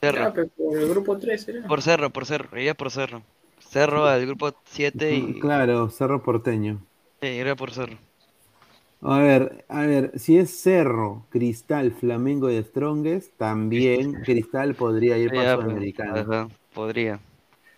Cerro. 0.01 0.23
Ya, 0.23 0.33
pero 0.33 0.47
por 0.49 0.77
el 0.77 0.89
grupo 0.89 1.17
3 1.17 1.47
era. 1.49 1.67
Por 1.67 1.81
Cerro, 1.81 2.09
por 2.09 2.25
Cerro, 2.25 2.57
iría 2.57 2.73
por 2.73 2.91
Cerro. 2.91 3.21
Cerro 3.59 4.05
al 4.07 4.25
grupo 4.25 4.53
7 4.65 5.13
y 5.15 5.39
Claro, 5.39 5.89
Cerro 5.89 6.21
Porteño. 6.23 6.79
sí, 7.21 7.27
iría 7.27 7.55
por 7.55 7.71
Cerro. 7.71 7.97
A 9.01 9.19
ver, 9.19 9.65
a 9.69 9.85
ver, 9.85 10.11
si 10.19 10.37
es 10.37 10.61
Cerro, 10.61 11.25
Cristal, 11.29 11.91
Flamengo 11.91 12.49
y 12.51 12.61
Strongest, 12.61 13.31
también 13.37 14.13
Cristal 14.25 14.75
podría 14.75 15.17
ir 15.17 15.29
para 15.29 15.55
pues, 15.55 15.67
Sudamericana. 15.67 16.21
ajá, 16.21 16.49
podría. 16.73 17.19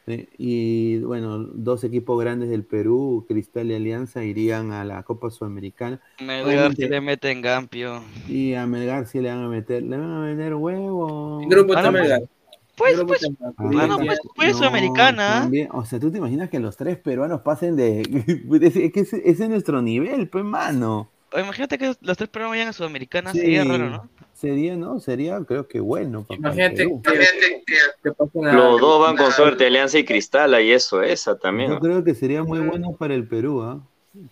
Sí, 0.08 0.28
Y 0.40 1.00
bueno, 1.00 1.38
dos 1.38 1.84
equipos 1.84 2.20
grandes 2.20 2.50
del 2.50 2.64
Perú, 2.64 3.26
Cristal 3.28 3.70
y 3.70 3.76
Alianza, 3.76 4.24
irían 4.24 4.72
a 4.72 4.84
la 4.84 5.04
Copa 5.04 5.30
Sudamericana. 5.30 6.02
Melgar 6.20 6.74
si 6.76 6.88
le 6.88 7.02
mete 7.02 7.30
en 7.30 7.42
Gampio. 7.44 8.02
Y 8.28 8.56
a 8.56 8.66
Melgar 8.66 9.06
sí 9.06 9.20
le 9.20 9.30
van 9.30 9.44
a 9.44 9.48
meter, 9.48 9.84
le 9.84 9.98
van 9.98 10.12
a 10.12 10.20
meter 10.22 10.56
huevo. 10.56 11.40
El 11.44 11.50
grupo 11.50 11.76
está 11.76 11.92
no, 11.92 12.00
pues. 12.76 12.96
Pues, 13.02 13.06
pues, 13.06 13.32
Ah, 13.42 13.52
Ah, 13.58 13.88
no, 13.88 13.98
pues, 14.00 14.20
pues, 14.36 14.56
Sudamericana. 14.58 15.42
también, 15.42 15.70
o 15.72 15.86
sea, 15.86 16.00
¿tú 16.00 16.12
te 16.12 16.18
imaginas 16.18 16.50
que 16.50 16.60
los 16.60 16.78
tres 16.78 16.98
peruanos 16.98 17.42
pasen 17.42 17.76
de... 17.76 18.02
es, 18.62 18.76
es 18.76 18.92
que 18.94 19.00
ese, 19.02 19.22
ese 19.26 19.44
es 19.44 19.50
nuestro 19.50 19.82
nivel, 19.82 20.28
pues, 20.30 20.44
mano. 20.44 21.10
Imagínate 21.38 21.78
que 21.78 21.94
los 22.02 22.18
tres 22.18 22.30
peruanos 22.30 22.54
vayan 22.54 22.68
a 22.68 22.74
Sudamericana, 22.74 23.32
Sí, 23.32 23.40
sería 23.40 23.64
raro, 23.64 23.90
¿no? 23.90 24.10
Sería, 24.34 24.76
¿no? 24.76 25.00
Sería, 25.00 25.40
creo 25.46 25.68
que 25.68 25.80
bueno. 25.80 26.24
para 26.24 26.36
el 26.36 26.40
Imagínate 26.42 26.88
que, 27.04 27.60
que 28.04 28.12
pasen 28.12 28.48
a- 28.48 28.54
Los 28.54 28.82
dos 28.82 29.00
van 29.02 29.16
con 29.16 29.32
suerte, 29.32 29.68
Alianza 29.68 30.00
y 30.00 30.04
Cristal, 30.04 30.60
y 30.62 30.72
eso, 30.72 31.02
esa 31.04 31.38
también. 31.38 31.70
Yo 31.72 31.80
creo 31.80 32.04
que 32.04 32.16
sería 32.16 32.44
muy 32.44 32.60
bueno 32.60 32.96
para 32.98 33.14
el 33.14 33.28
Perú, 33.28 33.62
¿ah? 33.62 33.80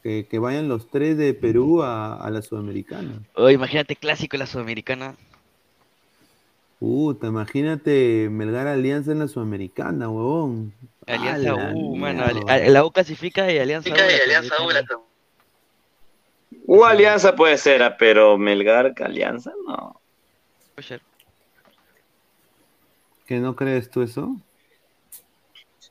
Que, 0.03 0.27
que 0.29 0.39
vayan 0.39 0.67
los 0.67 0.89
tres 0.89 1.17
de 1.17 1.33
Perú 1.33 1.83
a, 1.83 2.15
a 2.15 2.29
la 2.31 2.41
Sudamericana. 2.41 3.21
O 3.35 3.49
imagínate 3.49 3.95
clásico 3.95 4.35
la 4.35 4.45
Sudamericana. 4.45 5.15
Puta, 6.79 7.27
imagínate 7.27 8.29
Melgar 8.31 8.67
Alianza 8.67 9.11
en 9.11 9.19
la 9.19 9.27
Sudamericana, 9.27 10.09
huevón. 10.09 10.73
Alianza 11.05 11.53
la 11.53 11.73
U, 11.75 11.95
mano. 11.97 12.23
La 12.47 12.85
U 12.85 12.91
clasifica 12.91 13.51
y 13.51 13.57
Alianza 13.57 13.89
U. 13.89 13.93
la 13.93 14.43
Sudamericana. 14.43 15.01
O 16.65 16.85
Alianza 16.85 17.35
puede 17.35 17.57
ser, 17.57 17.83
ah, 17.83 17.97
pero 17.97 18.37
Melgar, 18.37 18.93
Alianza, 19.03 19.51
no. 19.67 19.99
Oye, 20.77 21.01
¿Que 23.25 23.39
no 23.39 23.55
crees 23.55 23.89
tú 23.89 24.01
eso? 24.01 24.35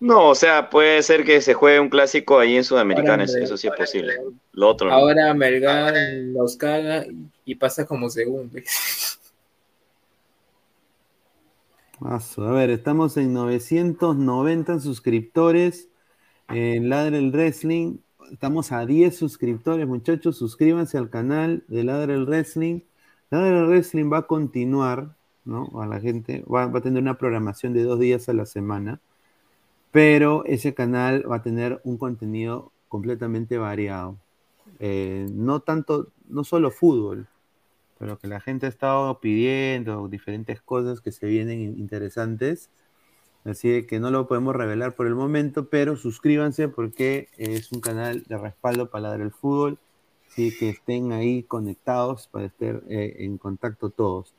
No, 0.01 0.31
o 0.31 0.35
sea, 0.35 0.70
puede 0.70 1.02
ser 1.02 1.24
que 1.24 1.40
se 1.40 1.55
juegue 1.55 1.81
un 1.81 1.89
clásico 1.89 2.39
ahí 2.39 2.56
en 2.56 2.65
Sudamericana, 2.65 3.24
eso, 3.24 3.56
sí 3.56 3.69
es 3.69 3.74
posible. 3.74 4.15
Lo 4.52 4.69
otro 4.69 4.89
no. 4.89 4.94
Ahora 4.94 5.35
Melgar 5.35 5.94
los 6.32 6.56
caga 6.56 7.05
y 7.44 7.55
pasa 7.56 7.86
como 7.86 8.09
segundo. 8.09 8.59
A 12.01 12.20
ver, 12.53 12.70
estamos 12.70 13.16
en 13.16 13.33
990 13.33 14.79
suscriptores 14.79 15.89
en 16.49 16.89
Ladre 16.89 17.19
el 17.19 17.33
Wrestling. 17.33 17.99
Estamos 18.31 18.70
a 18.70 18.87
10 18.87 19.16
suscriptores, 19.16 19.85
muchachos. 19.89 20.37
Suscríbanse 20.37 20.97
al 20.97 21.11
canal 21.11 21.65
de 21.66 21.83
Ladre 21.83 22.15
el 22.15 22.27
Wrestling. 22.27 22.83
Ladre 23.31 23.59
el 23.59 23.66
Wrestling 23.66 24.12
va 24.12 24.19
a 24.19 24.27
continuar, 24.29 25.16
¿no? 25.45 25.70
A 25.81 25.87
la 25.87 25.99
gente 25.99 26.45
va, 26.49 26.66
va 26.69 26.79
a 26.79 26.83
tener 26.83 27.03
una 27.03 27.19
programación 27.19 27.73
de 27.73 27.83
dos 27.83 27.99
días 27.99 28.29
a 28.29 28.33
la 28.33 28.47
semana, 28.47 29.01
pero 29.91 30.45
ese 30.45 30.75
canal 30.75 31.29
va 31.29 31.37
a 31.37 31.43
tener 31.43 31.81
un 31.83 31.99
contenido 31.99 32.70
completamente 32.89 33.59
variado. 33.59 34.16
Eh, 34.79 35.27
no 35.33 35.61
tanto, 35.61 36.12
no 36.29 36.45
solo 36.45 36.70
fútbol, 36.70 37.27
pero 37.99 38.19
que 38.19 38.29
la 38.29 38.41
gente 38.41 38.66
ha 38.66 38.69
estado 38.69 39.20
pidiendo 39.20 40.09
diferentes 40.09 40.62
cosas 40.62 41.01
que 41.01 41.12
se 41.12 41.27
vienen 41.27 41.61
in- 41.61 41.79
interesantes. 41.79 42.70
Así 43.45 43.87
que 43.87 44.01
no 44.01 44.11
lo 44.11 44.29
podemos 44.29 44.55
revelar 44.57 44.95
por 44.97 45.07
el 45.07 45.15
momento, 45.15 45.69
pero 45.70 45.97
suscríbanse 45.97 46.69
porque 46.69 47.29
es 47.37 47.73
un 47.73 47.81
canal 47.81 48.25
de 48.25 48.37
respaldo 48.39 48.91
para 48.91 49.03
Ladrar 49.03 49.23
el 49.23 49.33
fútbol. 49.33 49.79
Así 50.29 50.55
que 50.57 50.70
estén 50.70 51.12
ahí 51.12 51.43
conectados 51.45 52.29
para 52.29 52.47
estar 52.47 52.83
eh, 52.89 53.16
en 53.20 53.39
contacto 53.39 53.91
todos. 53.91 54.35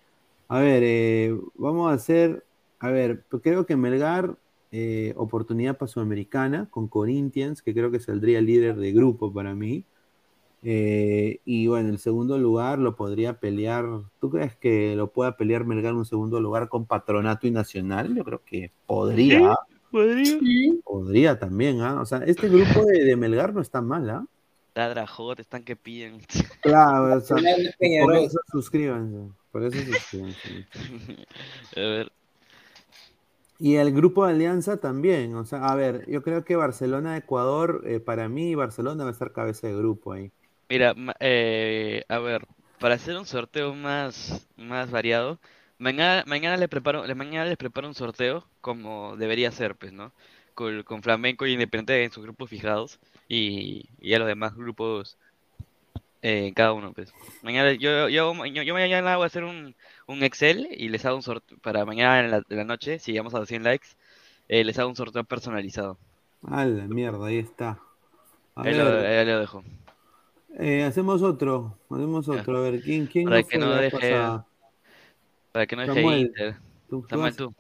A 0.48 0.60
ver, 0.60 0.84
eh, 0.86 1.36
vamos 1.56 1.92
a 1.92 1.96
hacer, 1.96 2.46
a 2.80 2.90
ver, 2.92 3.26
pues 3.30 3.42
creo 3.44 3.66
que 3.66 3.76
Melgar, 3.76 4.38
eh, 4.72 5.14
oportunidad 5.18 5.78
para 5.78 5.88
Sudamericana 5.90 6.68
con 6.72 6.88
Corinthians, 6.88 7.62
que 7.64 7.74
creo 7.74 7.92
que 7.92 8.00
saldría 8.00 8.42
líder 8.42 8.76
de 8.78 8.92
grupo 8.94 9.34
para 9.34 9.56
mí. 9.56 9.86
Eh, 10.62 11.40
y 11.46 11.68
bueno, 11.68 11.90
el 11.90 12.00
segundo 12.00 12.38
lugar 12.38 12.80
lo 12.80 12.96
podría 12.96 13.40
pelear. 13.40 13.86
¿Tú 14.20 14.30
crees 14.30 14.56
que 14.56 14.96
lo 14.96 15.12
pueda 15.12 15.38
pelear 15.38 15.66
Melgar 15.66 15.92
en 15.92 16.00
un 16.00 16.06
segundo 16.06 16.40
lugar 16.42 16.70
con 16.70 16.86
Patronato 16.86 17.48
y 17.48 17.52
Nacional? 17.52 18.16
Yo 18.16 18.24
creo 18.24 18.42
que 18.44 18.72
podría. 18.86 19.56
Podría. 19.92 20.76
Podría 20.84 21.40
también, 21.40 21.82
¿ah? 21.82 22.02
O 22.02 22.06
sea, 22.06 22.20
este 22.20 22.50
grupo 22.50 22.86
de, 22.86 23.06
de 23.06 23.16
Melgar 23.16 23.54
no 23.54 23.62
está 23.62 23.82
mal, 23.82 24.10
¿ah? 24.10 24.26
Ladra 24.80 25.06
Hot, 25.08 25.40
están 25.40 25.64
que 25.64 25.76
piden. 25.76 26.22
Claro, 26.62 27.18
o 27.18 27.20
sea, 27.20 27.38
por 28.04 28.16
eso 28.16 28.40
suscríbanse. 28.50 29.34
Por 29.52 29.64
eso 29.64 29.78
suscríbanse. 29.78 30.68
A 31.76 31.80
ver, 31.80 32.12
Y 33.58 33.76
el 33.76 33.92
grupo 33.92 34.26
de 34.26 34.32
Alianza 34.32 34.78
también. 34.78 35.36
O 35.36 35.44
sea, 35.44 35.66
a 35.66 35.76
ver, 35.76 36.10
yo 36.10 36.22
creo 36.24 36.46
que 36.46 36.56
Barcelona-Ecuador, 36.56 37.84
eh, 37.86 38.00
para 38.00 38.30
mí, 38.30 38.56
Barcelona 38.56 39.04
va 39.04 39.10
a 39.10 39.14
estar 39.14 39.34
cabeza 39.34 39.68
de 39.68 39.76
grupo 39.76 40.14
ahí. 40.14 40.32
Mira, 40.70 40.96
eh, 41.20 42.04
a 42.08 42.20
ver, 42.20 42.46
para 42.80 42.96
hacer 42.96 43.18
un 43.18 43.26
sorteo 43.26 43.74
más, 43.76 44.48
más 44.58 44.92
variado, 44.92 45.40
mañana, 45.78 46.24
mañana 46.28 46.58
le 46.58 46.68
preparo, 46.68 47.04
mañana 47.16 47.46
les 47.46 47.58
preparo 47.58 47.88
un 47.88 47.96
sorteo 47.96 48.48
como 48.62 49.16
debería 49.18 49.52
ser, 49.52 49.76
pues, 49.76 49.94
¿no? 49.94 50.12
Con, 50.54 50.84
con 50.84 51.04
Flamenco 51.04 51.46
y 51.48 51.54
Independiente 51.54 52.04
en 52.04 52.12
sus 52.12 52.24
grupos 52.24 52.50
fijados 52.50 53.00
y, 53.28 53.90
y 54.00 54.14
a 54.14 54.20
los 54.20 54.28
demás 54.28 54.56
grupos 54.56 55.18
eh, 56.22 56.48
en 56.48 56.54
cada 56.54 56.74
uno, 56.74 56.94
pues. 56.94 57.14
Mañana, 57.44 57.74
yo, 57.74 58.10
yo, 58.10 58.30
yo, 58.46 58.64
yo 58.64 58.74
mañana 58.74 59.16
voy 59.16 59.24
a 59.24 59.28
hacer 59.28 59.44
un, 59.44 59.76
un 60.08 60.24
Excel 60.24 60.68
y 60.72 60.90
les 60.90 61.06
hago 61.06 61.16
un 61.16 61.24
sorteo 61.24 61.58
para 61.60 61.86
mañana 61.86 62.20
en 62.20 62.32
la, 62.32 62.38
en 62.50 62.58
la 62.58 62.66
noche, 62.66 63.00
si 63.00 63.12
llegamos 63.12 63.34
a 63.36 63.46
100 63.46 63.64
likes, 63.64 63.88
eh, 64.50 64.64
les 64.64 64.78
hago 64.80 64.90
un 64.90 64.96
sorteo 64.96 65.24
personalizado. 65.24 65.98
A 66.44 66.66
la 66.66 66.86
mierda, 66.88 67.28
ahí 67.28 67.38
está. 67.40 67.80
Lo, 68.58 68.64
ahí 69.00 69.26
lo 69.26 69.40
dejo. 69.40 69.64
Eh, 70.58 70.84
hacemos 70.84 71.22
otro. 71.22 71.78
Hacemos 71.90 72.28
otro. 72.28 72.58
A 72.58 72.62
ver, 72.62 72.82
¿quién, 72.82 73.06
quién 73.08 73.30
Para 73.30 73.42
no 73.42 73.48
que 73.48 73.58
no 73.58 73.70
la 73.70 73.78
deje, 73.78 73.98
pasada? 73.98 74.46
para 75.52 75.68
que 75.68 75.76
no 75.76 75.82
deje 75.84 75.94
Samuel, 75.96 76.20
Inter. 76.22 76.56
tú- 76.90 77.06
Samuel, 77.10 77.36
tú. 77.36 77.54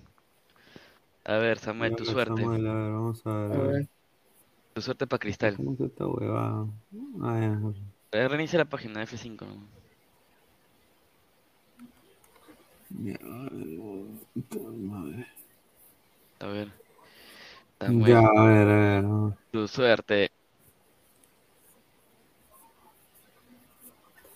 A 1.26 1.38
ver, 1.38 1.60
Samuel, 1.60 1.94
A 1.94 1.95
tu 1.95 2.06
suerte. 2.06 2.41
Samuel, 2.41 2.68
a 2.68 2.74
ver, 2.74 2.91
vamos 2.91 3.26
a 3.26 3.34
ver. 3.34 3.57
A 3.60 3.64
ver. 3.64 3.88
Tu 4.74 4.82
suerte 4.82 5.07
para 5.07 5.20
Cristal. 5.20 5.56
¿Cómo 5.57 5.72
está 5.74 5.86
esta 5.86 6.07
huevada? 6.07 6.66
Ah, 7.22 7.60
ya. 8.11 8.28
Reinicia 8.28 8.57
la 8.60 8.66
página 8.66 9.03
F5. 9.03 9.45
¿no? 9.45 9.80
Ya, 13.03 13.18
puta 14.34 14.60
madre. 14.72 15.28
A 16.40 16.48
ver. 16.48 16.68
Ya, 17.80 17.88
Samuel, 17.88 18.16
a 18.18 18.44
ver, 18.44 18.68
a 18.68 19.02
ver. 19.02 19.34
tu 19.52 19.68
suerte. 19.68 20.32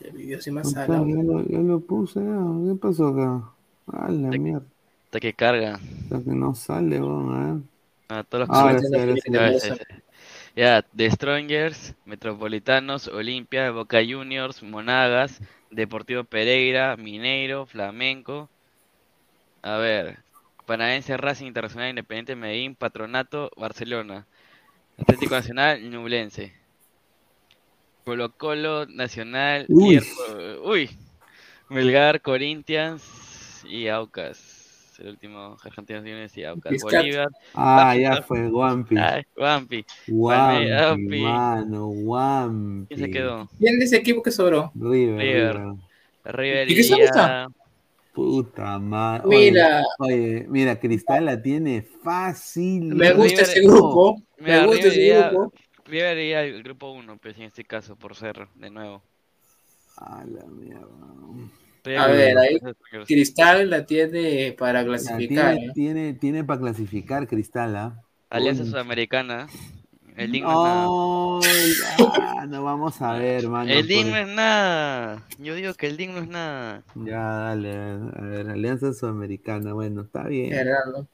El 0.03 0.11
video 0.13 0.41
sí 0.41 0.51
más 0.51 0.67
Está, 0.67 0.85
salado. 0.85 1.07
ya, 1.07 1.23
lo, 1.23 1.43
ya 1.45 1.59
lo 1.59 1.79
puse, 1.79 2.19
ya. 2.19 2.25
¿qué 2.73 2.79
pasó 2.79 3.07
acá? 3.07 3.49
A 3.87 4.09
la 4.11 4.31
mierda. 4.31 4.65
Hasta 5.05 5.19
que 5.19 5.33
carga. 5.33 5.73
Hasta 5.75 6.23
que 6.23 6.31
no 6.31 6.53
sale, 6.55 6.99
weón, 7.01 7.33
a 7.35 7.53
ver. 7.53 7.63
Ah, 8.09 8.23
todos 8.23 8.47
los 8.47 8.59
Ahora 8.59 8.75
que- 8.79 8.87
sí, 8.87 8.95
ahora 8.95 9.15
sí. 9.17 9.35
A 9.35 9.39
ver, 9.39 9.59
sí, 9.59 9.67
sí. 9.71 9.83
Ya, 10.55 10.81
The 10.95 11.09
Strongers, 11.11 11.95
Metropolitanos, 12.05 13.07
Olimpia, 13.07 13.71
Boca 13.71 13.99
Juniors, 14.07 14.61
Monagas, 14.63 15.41
Deportivo 15.71 16.23
Pereira, 16.23 16.95
Mineiro, 16.97 17.65
Flamenco. 17.65 18.49
A 19.63 19.77
ver, 19.77 20.19
Paranaense 20.65 21.17
Racing 21.17 21.47
Internacional 21.47 21.89
Independiente 21.89 22.35
Medellín, 22.35 22.75
Patronato, 22.75 23.49
Barcelona. 23.57 24.27
Atlético 24.97 25.35
Nacional, 25.35 25.89
Ñublense. 25.89 26.53
Colo 28.03 28.31
Colo, 28.37 28.85
Nacional, 28.85 29.65
Uy. 29.69 29.99
Hierro- 29.99 30.61
uy. 30.65 30.89
Melgar, 31.69 32.21
Corinthians 32.21 33.63
y 33.67 33.87
Aucas. 33.87 34.59
El 34.99 35.09
último 35.09 35.57
Argentinos 35.63 36.03
Juniors 36.03 36.37
y 36.37 36.43
Aucas. 36.43 36.71
Piscat. 36.71 37.01
Bolívar. 37.01 37.27
Ah, 37.55 37.95
ya 37.97 38.21
fue, 38.21 38.47
Guampi. 38.49 38.95
Guampi. 39.35 39.85
Guampi, 40.07 40.67
Guampi. 40.69 41.21
mano, 41.21 41.87
Guampi. 41.87 42.87
¿Quién 42.95 42.99
se 42.99 43.11
quedó? 43.11 43.49
¿Quién 43.57 43.79
de 43.79 43.85
ese 43.85 43.97
equipo 43.97 44.21
que 44.21 44.31
sobró? 44.31 44.71
River, 44.75 45.17
River. 45.17 45.61
River. 46.25 46.71
¿Y 46.71 46.75
qué 46.75 46.83
se 46.83 46.95
gusta? 47.01 47.47
Puta 48.13 48.77
madre. 48.77 49.27
Mira. 49.27 49.83
Oye, 49.97 50.13
oye, 50.13 50.45
mira, 50.47 50.79
Cristal 50.79 51.25
la 51.25 51.41
tiene 51.41 51.81
fácil. 52.03 52.93
Me 52.93 53.11
gusta 53.13 53.41
River- 53.41 53.43
ese 53.49 53.61
grupo. 53.61 54.21
Mira, 54.37 54.61
Me 54.61 54.67
gusta 54.67 54.89
River 54.89 54.99
ese 54.99 55.29
grupo. 55.31 55.53
Iría 55.93 56.39
al 56.39 56.63
grupo 56.63 56.91
1, 56.91 57.17
pues 57.17 57.35
en 57.37 57.43
este 57.43 57.63
caso, 57.63 57.95
por 57.95 58.15
ser 58.15 58.47
de 58.55 58.69
nuevo. 58.69 59.03
A 59.97 60.23
la 60.25 60.43
mierda. 60.45 62.01
A 62.03 62.07
ver, 62.07 62.37
ahí. 62.37 62.57
Cristal 63.05 63.69
la 63.69 63.85
tiene 63.85 64.55
para 64.57 64.81
La 64.81 64.85
clasificar. 64.85 65.55
tiene, 65.55 65.67
¿eh? 65.67 65.71
tiene, 65.73 66.13
tiene 66.13 66.43
para 66.43 66.59
clasificar 66.61 67.27
Cristal, 67.27 67.75
¿ah? 67.75 68.01
Alianza 68.29 68.63
Uy. 68.63 68.69
Sudamericana. 68.69 69.47
El 70.15 70.31
DIN 70.31 70.43
no 70.43 70.51
es 70.51 70.63
nada. 70.63 70.85
No, 70.85 71.39
ya, 71.41 72.45
no 72.47 72.63
vamos 72.63 73.01
a 73.01 73.13
ver, 73.13 73.47
mano. 73.49 73.69
El 73.71 73.87
DIN 73.87 74.07
no 74.07 74.13
pues. 74.13 74.27
es 74.27 74.35
nada. 74.35 75.23
Yo 75.39 75.55
digo 75.55 75.73
que 75.73 75.87
el 75.87 75.97
DIN 75.97 76.13
no 76.13 76.19
es 76.19 76.27
nada. 76.27 76.83
Ya, 76.95 77.19
dale, 77.21 77.71
a 77.75 78.21
ver, 78.21 78.49
Alianza 78.49 78.93
Sudamericana, 78.93 79.73
bueno, 79.73 80.01
está 80.01 80.23
bien. 80.27 80.51
Gerardo, 80.51 81.07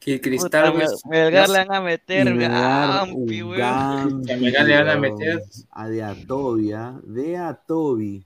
Que 0.00 0.20
Cristal. 0.20 0.72
Pues, 0.72 1.02
Melgar 1.08 1.48
le 1.48 1.58
van 1.58 1.72
a 1.72 1.80
meter 1.80 2.36
Gampi, 2.36 3.40
A 3.62 4.08
Melgar 4.38 4.66
le 4.66 4.76
van 4.76 4.88
a 4.88 4.96
meter. 4.96 5.42
A 5.70 5.88
de 5.88 6.02
Atobi, 6.02 6.72
¿ah? 6.72 6.98
De 7.04 7.36
Atobi. 7.36 8.24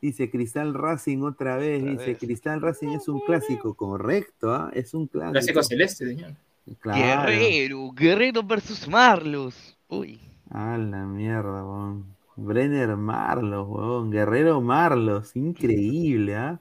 Dice 0.00 0.30
Cristal 0.30 0.74
Racing 0.74 1.22
otra 1.22 1.56
vez. 1.56 1.84
Dice 1.84 2.16
Cristal 2.16 2.60
Racing 2.60 2.88
es 2.88 3.06
un 3.08 3.20
clásico, 3.20 3.74
correcto, 3.74 4.52
¿ah? 4.52 4.70
Es 4.74 4.94
un 4.94 5.06
clásico. 5.06 5.32
Clásico 5.32 5.62
celeste, 5.62 6.06
señor. 6.06 6.34
Claro. 6.80 7.30
Guerrero, 7.30 7.92
Guerrero 7.92 8.42
versus 8.42 8.88
Marlos. 8.88 9.76
Uy. 9.88 10.20
A 10.50 10.76
la 10.76 11.04
mierda, 11.06 11.64
weón. 11.64 12.04
Brenner 12.36 12.96
Marlos, 12.96 13.68
weón. 13.68 14.10
Guerrero 14.10 14.60
Marlos. 14.60 15.36
Increíble, 15.36 16.36
¿ah? 16.36 16.60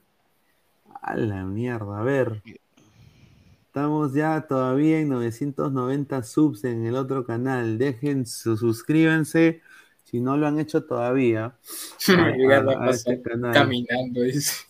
A 1.02 1.15
la 1.15 1.43
mierda. 1.43 1.99
A 1.99 2.03
ver. 2.03 2.41
Estamos 3.76 4.14
ya 4.14 4.41
todavía 4.49 4.99
en 4.99 5.07
990 5.07 6.23
subs 6.23 6.65
en 6.65 6.85
el 6.85 6.95
otro 6.98 7.23
canal. 7.26 7.77
Dejen 7.77 8.26
su, 8.26 8.57
suscríbanse 8.57 9.61
si 10.03 10.19
no 10.19 10.35
lo 10.35 10.45
han 10.45 10.60
hecho 10.60 10.84
todavía. 10.84 11.56
a- 12.10 12.57
a- 12.73 12.85
a 12.88 12.89
este 12.89 13.22
canal. 13.22 13.53
caminando. 13.53 14.23
dice. 14.23 14.65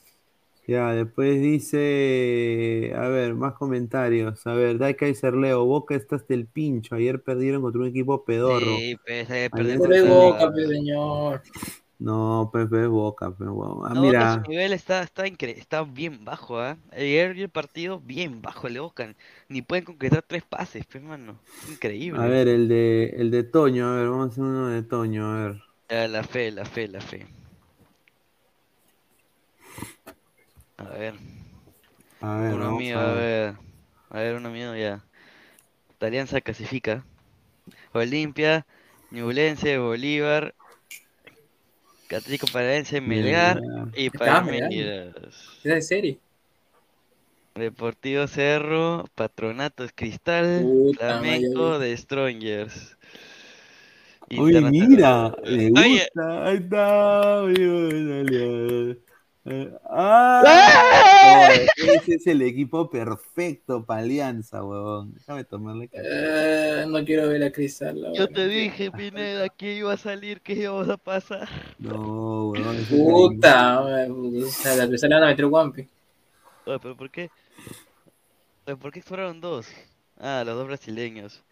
Ya, 0.67 0.93
después 0.93 1.41
dice, 1.41 2.93
a 2.95 3.07
ver, 3.07 3.33
más 3.33 3.53
comentarios. 3.55 4.45
A 4.45 4.53
ver, 4.53 4.77
Dai 4.77 4.93
Kaiser 4.95 5.33
Leo, 5.33 5.65
Boca 5.65 5.95
está 5.95 6.17
hasta 6.17 6.35
el 6.35 6.45
pincho. 6.45 6.93
Ayer 6.93 7.23
perdieron 7.23 7.63
contra 7.63 7.81
un 7.81 7.87
equipo 7.87 8.23
pedorro. 8.23 8.77
Sí, 8.77 8.95
pues, 9.03 9.27
la- 9.27 10.13
Boca, 10.13 10.51
pues, 10.51 10.69
señor. 10.69 11.41
No, 12.01 12.49
Pepe 12.51 12.83
es 12.83 12.87
Boca, 12.89 13.33
pero 13.37 13.53
bueno. 13.53 13.85
Ah, 13.85 13.93
No, 13.93 14.01
mira, 14.01 14.27
su 14.27 14.39
nivel 14.49 14.73
está, 14.73 15.03
está, 15.03 15.27
incre- 15.27 15.57
está 15.57 15.83
bien 15.83 16.23
bajo, 16.25 16.59
¿ah? 16.59 16.77
Ayer 16.91 17.33
vi 17.33 17.41
el 17.43 17.49
partido 17.49 17.99
bien 17.99 18.41
bajo 18.41 18.67
el 18.67 18.79
Boca. 18.79 19.13
Ni 19.49 19.61
pueden 19.61 19.85
concretar 19.85 20.23
tres 20.23 20.43
pases, 20.43 20.85
pues, 20.85 21.03
mano. 21.03 21.39
Increíble. 21.69 22.19
a 22.19 22.27
ver, 22.27 22.47
el 22.47 22.67
de, 22.67 23.05
el 23.17 23.31
de 23.31 23.43
Toño, 23.43 23.87
a 23.87 23.95
ver, 23.97 24.07
vamos 24.09 24.29
a 24.29 24.31
hacer 24.31 24.43
uno 24.43 24.67
de 24.69 24.83
Toño, 24.83 25.25
a 25.31 25.45
ver. 25.47 25.61
La 25.89 26.23
fe, 26.23 26.49
la 26.51 26.65
fe, 26.65 26.87
la 26.87 27.01
fe. 27.01 27.25
A 30.77 30.83
ver. 30.83 31.13
A 32.21 32.37
ver, 32.37 32.53
uno 32.55 32.71
mío, 32.71 32.99
a 32.99 33.13
ver. 33.13 33.55
A 34.09 34.19
ver, 34.19 34.35
uno 34.35 34.49
mío 34.49 34.75
ya. 34.75 35.03
Alianza 36.01 36.41
clasifica. 36.41 37.05
Olimpia, 37.93 38.65
Ñublense, 39.11 39.77
Bolívar, 39.79 40.55
Atlético 42.15 42.47
Paranaense, 42.47 43.01
Melgar 43.01 43.61
y. 43.95 44.09
Palmeiras. 44.09 45.33
¿Es 45.63 45.63
de 45.63 45.81
serie? 45.81 46.19
Deportivo 47.55 48.27
Cerro, 48.27 49.05
Patronatos 49.13 49.91
Cristal, 49.93 50.63
Puta 50.63 51.07
Flamenco 51.07 51.59
madre. 51.59 51.89
de 51.89 51.97
Strongers. 51.97 52.97
Oye, 54.39 54.61
mira, 54.61 55.35
le 55.43 55.69
Oye, 55.71 56.07
gusta, 56.07 56.47
ahí 56.47 56.57
está, 56.57 57.41
oye, 57.41 58.05
dale, 58.05 58.97
eh, 59.45 59.71
¡Ah! 59.89 61.49
Oye, 61.49 61.95
ese 61.95 62.15
es 62.15 62.27
el 62.27 62.41
equipo 62.41 62.89
perfecto 62.89 63.85
para 63.85 64.01
Alianza, 64.01 64.63
huevón. 64.63 65.13
Déjame 65.13 65.43
tomarle. 65.43 65.89
Eh, 65.93 66.85
no 66.87 67.03
quiero 67.03 67.27
ver 67.27 67.43
a 67.43 67.51
Cristal. 67.51 68.01
la 68.01 68.13
Yo 68.13 68.27
te 68.27 68.47
dije, 68.47 68.91
Pineda, 68.91 69.49
que 69.49 69.75
iba 69.75 69.93
a 69.93 69.97
salir, 69.97 70.41
que 70.41 70.53
íbamos 70.53 70.89
a 70.89 70.97
pasar. 70.97 71.47
No, 71.79 72.49
huevón. 72.49 72.77
Puta, 72.89 73.81
la 73.81 74.87
Cristal 74.87 75.09
le 75.09 75.15
van 75.15 75.23
a 75.23 75.27
meter 75.27 75.45
Guampi. 75.45 75.87
Oye, 76.65 76.79
pero 76.79 76.95
¿por 76.95 77.09
qué? 77.09 77.29
¿Por 78.79 78.91
qué 78.91 79.01
fueron 79.01 79.41
dos? 79.41 79.67
Ah, 80.19 80.43
los 80.45 80.55
dos 80.55 80.67
brasileños. 80.67 81.43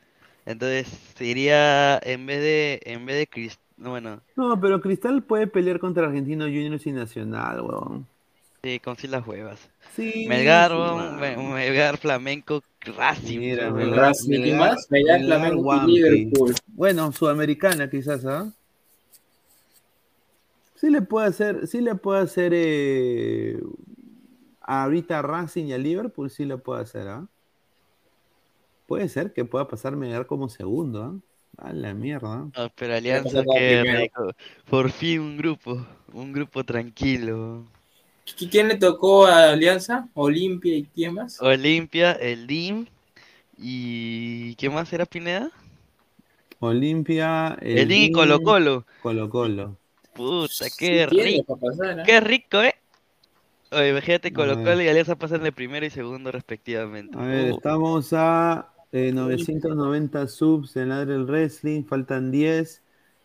Entonces, 0.46 0.88
sería 1.18 2.00
en 2.04 2.26
vez 2.26 2.40
de 2.40 2.80
en 2.86 3.06
vez 3.06 3.18
de 3.18 3.28
Cris- 3.28 3.58
no, 3.60 3.69
bueno, 3.80 4.22
No, 4.36 4.60
pero 4.60 4.82
Cristal 4.82 5.24
puede 5.24 5.48
pelear 5.48 5.80
contra 5.80 6.06
Argentino 6.08 6.46
Juniors 6.46 6.86
y 6.86 6.92
Nacional, 6.92 7.62
huevón. 7.62 8.08
sí, 8.64 8.80
con 8.80 8.96
sí 8.98 9.08
las 9.08 9.26
huevas. 9.26 9.70
Sí, 9.96 10.26
Melgar, 10.28 10.72
weón, 10.74 11.20
Melgar, 11.54 11.98
Flamenco, 11.98 12.62
Racing. 12.82 13.40
Mira, 13.40 13.72
weón. 13.74 13.90
Melgar, 13.92 14.00
Racing, 14.10 14.30
¿quién 14.30 14.42
Melgar, 14.42 14.60
más? 14.72 14.88
Melgar, 14.92 15.20
Melgar, 15.20 15.40
Flamengo 15.40 15.60
y 15.60 15.64
Guampi. 15.64 15.92
Liverpool. 15.94 16.56
Bueno, 16.68 17.12
Sudamericana 17.12 17.90
quizás, 17.90 18.26
¿ah? 18.26 18.52
Sí 20.76 20.90
le 20.90 21.02
puede 21.02 21.28
hacer, 21.28 21.68
sí 21.68 21.82
le 21.82 21.96
puede 21.96 22.22
hacer 22.22 22.52
eh, 22.56 23.60
ahorita 24.62 25.20
a 25.20 25.22
Racing 25.22 25.66
y 25.66 25.74
a 25.74 25.78
Liverpool, 25.78 26.30
sí 26.30 26.46
le 26.46 26.58
puede 26.58 26.82
hacer, 26.84 27.08
¿ah? 27.08 27.28
Puede 28.88 29.10
ser 29.10 29.34
que 29.34 29.46
pueda 29.46 29.68
pasar 29.68 29.96
Melgar 29.96 30.26
como 30.26 30.50
segundo, 30.50 31.04
¿ah? 31.04 31.16
A 31.62 31.72
la 31.74 31.94
mierda. 31.94 32.50
Ah, 32.56 32.70
pero 32.76 32.96
Alianza, 32.96 33.46
qué 33.46 33.84
rico. 33.86 34.32
Por 34.70 34.92
fin 34.92 35.20
un 35.22 35.38
grupo, 35.38 35.86
un 36.14 36.34
grupo 36.34 36.64
tranquilo. 36.64 37.66
¿Qui- 38.26 38.50
¿Quién 38.50 38.68
le 38.70 38.78
tocó 38.78 39.26
a 39.26 39.52
Alianza? 39.52 40.08
Olimpia 40.14 40.76
y 40.76 40.86
quién 40.86 41.14
más? 41.16 41.40
Olimpia, 41.42 42.12
el 42.14 42.48
DIM 42.48 42.86
y 43.58 44.56
¿qué 44.56 44.70
más 44.70 44.92
era 44.94 45.06
Pineda? 45.06 45.52
Olimpia, 46.62 47.58
El 47.60 47.88
DIM 47.88 48.04
y 48.06 48.12
Colo 48.12 48.40
Colo. 48.42 48.86
Colo 49.02 49.30
Colo. 49.30 49.78
Puta, 50.14 50.70
qué 50.70 51.06
rico. 51.06 51.58
pasar, 51.58 52.00
¿eh? 52.00 52.04
Qué 52.06 52.20
rico, 52.20 52.62
¿eh? 52.62 52.76
Oye, 53.72 53.90
imagínate 53.90 54.34
Colo. 54.34 54.58
Colo 54.58 54.82
y 54.82 54.88
Alianza 54.88 55.16
pasan 55.18 55.44
de 55.44 55.52
primero 55.52 55.86
y 55.86 55.90
segundo 55.90 56.32
respectivamente. 56.32 57.18
A 57.20 57.24
ver, 57.26 57.48
Uh, 57.48 57.56
estamos 57.56 58.14
a 58.14 58.74
eh, 58.92 59.12
990 59.14 60.28
subs 60.28 60.76
en 60.76 60.90
Ladre 60.90 61.16
el 61.16 61.26
Wrestling, 61.26 61.84
faltan 61.84 62.32
10. 62.32 62.82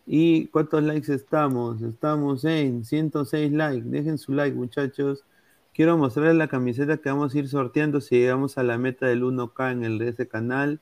¿Y 0.07 0.49
cuántos 0.49 0.82
likes 0.82 1.12
estamos? 1.12 1.81
Estamos 1.82 2.45
en 2.45 2.85
106 2.85 3.53
likes. 3.53 3.89
Dejen 3.89 4.19
su 4.19 4.32
like, 4.35 4.55
muchachos. 4.55 5.24
Quiero 5.73 5.97
mostrarles 5.97 6.36
la 6.36 6.49
camiseta 6.49 6.99
que 6.99 7.09
vamos 7.09 7.35
a 7.35 7.39
ir 7.39 7.49
sorteando 7.49 8.01
si 8.01 8.16
llegamos 8.19 8.59
a 8.59 8.62
la 8.62 8.78
meta 8.78 9.07
del 9.07 9.23
1K 9.23 9.73
en 9.73 9.85
el 9.85 9.99
de 9.99 10.11
ese 10.11 10.28
canal. 10.28 10.81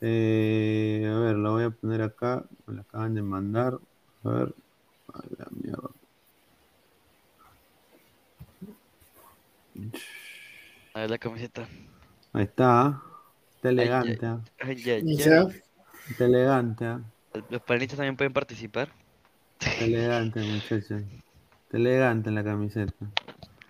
Eh, 0.00 1.08
a 1.08 1.18
ver, 1.20 1.36
la 1.36 1.50
voy 1.50 1.64
a 1.64 1.70
poner 1.70 2.02
acá. 2.02 2.44
Me 2.66 2.74
la 2.74 2.82
acaban 2.82 3.14
de 3.14 3.22
mandar. 3.22 3.78
A 4.24 4.28
ver. 4.28 4.54
A 5.14 5.22
la 5.38 5.46
mierda. 5.50 5.90
a 10.94 11.00
ver 11.00 11.10
la 11.10 11.18
camiseta. 11.18 11.68
Ahí 12.32 12.44
está. 12.44 13.00
Está 13.62 13.68
elegante. 13.70 14.26
ah. 14.26 14.40
Ay, 14.60 14.82
ay, 14.90 15.02
¿Y 15.06 15.10
ay. 15.10 15.16
ya? 15.18 15.46
Está 16.10 16.24
elegante. 16.24 16.84
ah. 16.84 17.00
Los 17.48 17.62
panelistas 17.62 17.96
también 17.96 18.16
pueden 18.16 18.32
participar. 18.32 18.88
Está 19.60 19.84
elegante, 19.84 20.40
muchachos. 20.40 20.90
Está 20.90 21.76
elegante 21.76 22.30
la 22.32 22.42
camiseta. 22.42 22.92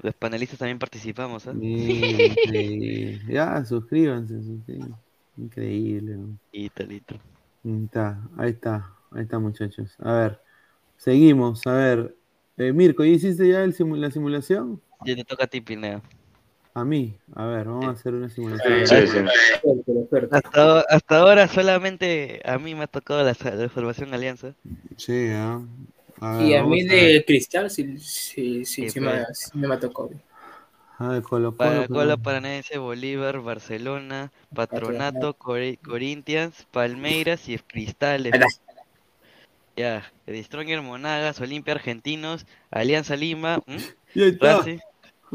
Los 0.01 0.15
panelistas 0.15 0.59
también 0.59 0.79
participamos, 0.79 1.47
¿ah? 1.47 1.53
Mira, 1.53 2.25
increíble. 2.25 3.21
Ya, 3.29 3.63
suscríbanse, 3.67 4.43
suscríbanse. 4.43 4.95
Increíble. 5.37 6.17
¿no? 6.17 6.39
Y 6.53 6.71
talito. 6.71 7.17
Ahí 7.65 7.85
está, 7.85 8.19
ahí 8.39 8.51
está, 8.51 8.91
ahí 9.13 9.23
está, 9.23 9.39
muchachos. 9.39 9.95
A 10.01 10.13
ver, 10.13 10.41
seguimos, 10.97 11.67
a 11.67 11.75
ver. 11.75 12.17
Eh, 12.57 12.73
Mirko, 12.73 13.05
¿ya 13.05 13.11
hiciste 13.13 13.47
ya 13.49 13.63
el 13.63 13.75
simu- 13.77 13.97
la 13.97 14.11
simulación? 14.11 14.81
Ya 15.05 15.15
te 15.15 15.25
toca 15.25 15.45
a 15.45 15.47
ti, 15.47 15.61
Pineda. 15.61 16.03
A 16.75 16.85
mí, 16.85 17.15
a 17.35 17.47
ver, 17.47 17.67
vamos 17.67 17.87
a 17.89 17.91
hacer 17.91 18.15
una 18.15 18.31
simulación. 18.31 18.87
Sí, 18.87 19.07
sí. 19.07 19.19
Hasta, 20.31 20.81
hasta 20.81 21.19
ahora 21.19 21.47
solamente 21.47 22.41
a 22.45 22.59
mí 22.59 22.75
me 22.75 22.85
ha 22.85 22.87
tocado 22.87 23.23
la, 23.23 23.37
la 23.55 23.69
salvación 23.69 24.15
alianza. 24.15 24.55
Sí, 24.97 25.29
ah. 25.33 25.61
A 26.21 26.33
ver, 26.39 26.49
Y 26.49 26.55
a 26.55 26.63
mí 26.63 26.83
de 26.85 27.25
cristal 27.27 27.69
sí, 27.71 27.99
sí, 27.99 28.65
sí, 28.65 28.85
Sí, 28.85 28.91
sí 28.91 29.01
pues. 29.01 29.13
me, 29.29 29.35
sí 29.35 29.59
me 29.59 29.77
tocó. 29.77 30.11
A 30.99 31.09
ver, 31.09 31.23
Colo 31.23 31.53
Para 31.55 31.87
Colo. 31.87 31.89
Cola 31.89 32.17
Paranaense, 32.17 32.79
Bolívar, 32.79 33.41
Barcelona, 33.41 34.33
Patronato, 34.55 35.35
Cori- 35.37 35.79
Corinthians, 35.79 36.67
Palmeiras 36.71 37.49
y 37.49 37.59
Cristales. 37.59 38.35
Ya, 39.77 40.11
The 40.27 40.43
Stronger 40.45 40.81
Monagas, 40.81 41.41
Olimpia 41.41 41.75
Argentinos, 41.75 42.47
Alianza 42.71 43.17
Lima, 43.17 43.61
¿m? 43.67 43.79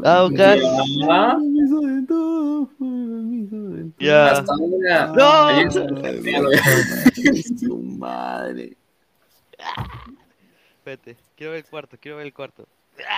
Aucas, 0.04 0.60
Permiso 0.60 1.80
de 1.80 2.06
todo, 2.06 2.68
permiso 2.78 3.56
de 3.56 3.82
todo. 3.84 3.92
Ya. 3.98 4.30
Hasta 4.30 4.52
ahora. 4.52 5.06
¡No! 5.16 5.70
Su 7.58 7.78
madre. 7.78 8.76
Espérate, 10.78 11.16
quiero 11.36 11.52
ver 11.52 11.64
el 11.64 11.70
cuarto, 11.70 11.96
quiero 12.00 12.16
ver 12.18 12.26
el 12.26 12.32
cuarto. 12.32 12.66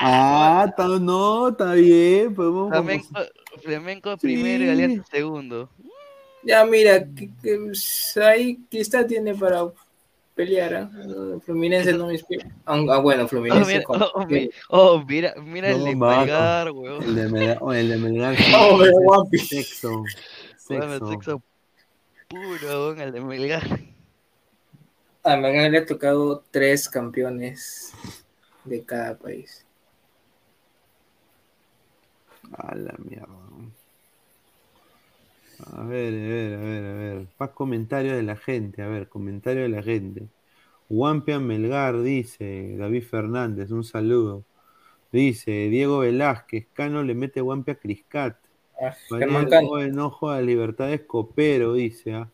Ah, 0.01 0.67
está, 0.69 0.87
no, 0.87 1.49
está 1.49 1.75
bien. 1.75 2.35
Podemos, 2.35 2.71
Flamenco, 2.71 3.09
Flamenco 3.63 4.17
primero 4.17 4.65
y 4.65 4.67
Sí. 4.67 4.73
Alianza 4.73 5.05
segundo. 5.11 5.69
Ya, 6.43 6.65
mira, 6.65 7.05
que, 7.15 7.31
que, 7.43 7.59
pues, 7.59 8.17
ahí 8.17 8.59
Cristal 8.71 9.07
tiene 9.07 9.35
para 9.35 9.65
pelear. 10.45 10.75
¿ah? 10.75 10.91
Fluminense 11.45 11.93
no 11.93 12.07
me 12.07 12.15
inspira. 12.15 12.47
Ah, 12.65 12.99
bueno, 12.99 13.25
Oh, 13.25 13.29
Fluminense. 13.29 13.73
mira, 13.73 13.83
con- 13.85 14.03
oh, 14.15 14.27
mi- 14.27 14.51
oh, 14.71 15.05
mira, 15.07 15.35
mira 15.37 15.71
el 15.71 15.79
No, 15.79 15.85
de 15.85 15.97
Marco. 15.97 16.21
Melgar, 16.21 16.71
weón. 16.73 17.03
El 17.03 17.15
de 17.17 17.29
Melgar, 17.29 17.59
oh, 17.61 17.73
el 17.73 17.89
de 17.89 17.97
Melgar. 17.97 18.37
Oh, 18.57 18.79
guapi. 19.05 19.39
Sexo. 19.39 19.89
Weón, 20.69 20.91
Sexo. 20.91 21.11
sexo 21.11 21.43
puro, 22.29 22.87
weón, 22.87 23.01
el 23.01 23.13
de 23.13 23.21
Melgar. 23.21 23.63
A 25.23 25.37
Melgar 25.37 25.71
le 25.71 25.79
ha 25.79 25.87
tocado 25.87 26.43
tres 26.51 26.89
campeones 26.89 27.93
de 28.65 28.83
cada 28.85 29.17
país. 29.19 29.67
A 32.57 32.75
la 32.75 32.95
mierda. 32.99 33.29
A 35.77 35.85
ver, 35.85 36.13
a 36.15 36.17
ver, 36.17 36.55
a 36.55 36.61
ver, 36.61 36.85
a 36.85 36.95
ver. 36.95 37.27
Más 37.39 37.51
comentarios 37.51 38.17
de 38.17 38.23
la 38.23 38.37
gente. 38.37 38.83
A 38.83 38.89
ver, 38.89 39.09
comentario 39.09 39.63
de 39.63 39.69
la 39.69 39.83
gente. 39.83 40.29
Wampian 40.89 41.47
Melgar 41.47 42.03
dice, 42.03 42.77
David 42.77 43.05
Fernández, 43.05 43.71
un 43.71 43.85
saludo. 43.85 44.45
Dice, 45.13 45.69
Diego 45.69 46.01
Velázquez, 46.01 46.67
Cano 46.73 47.03
le 47.05 47.15
mete 47.15 47.41
Wampia 47.41 47.75
a 47.75 47.77
Criscat. 47.77 48.37
Ah, 48.81 48.95
enojo 49.81 50.31
a 50.31 50.41
Libertad 50.41 50.93
Escopero, 50.93 51.75
dice. 51.75 52.15
ah. 52.15 52.29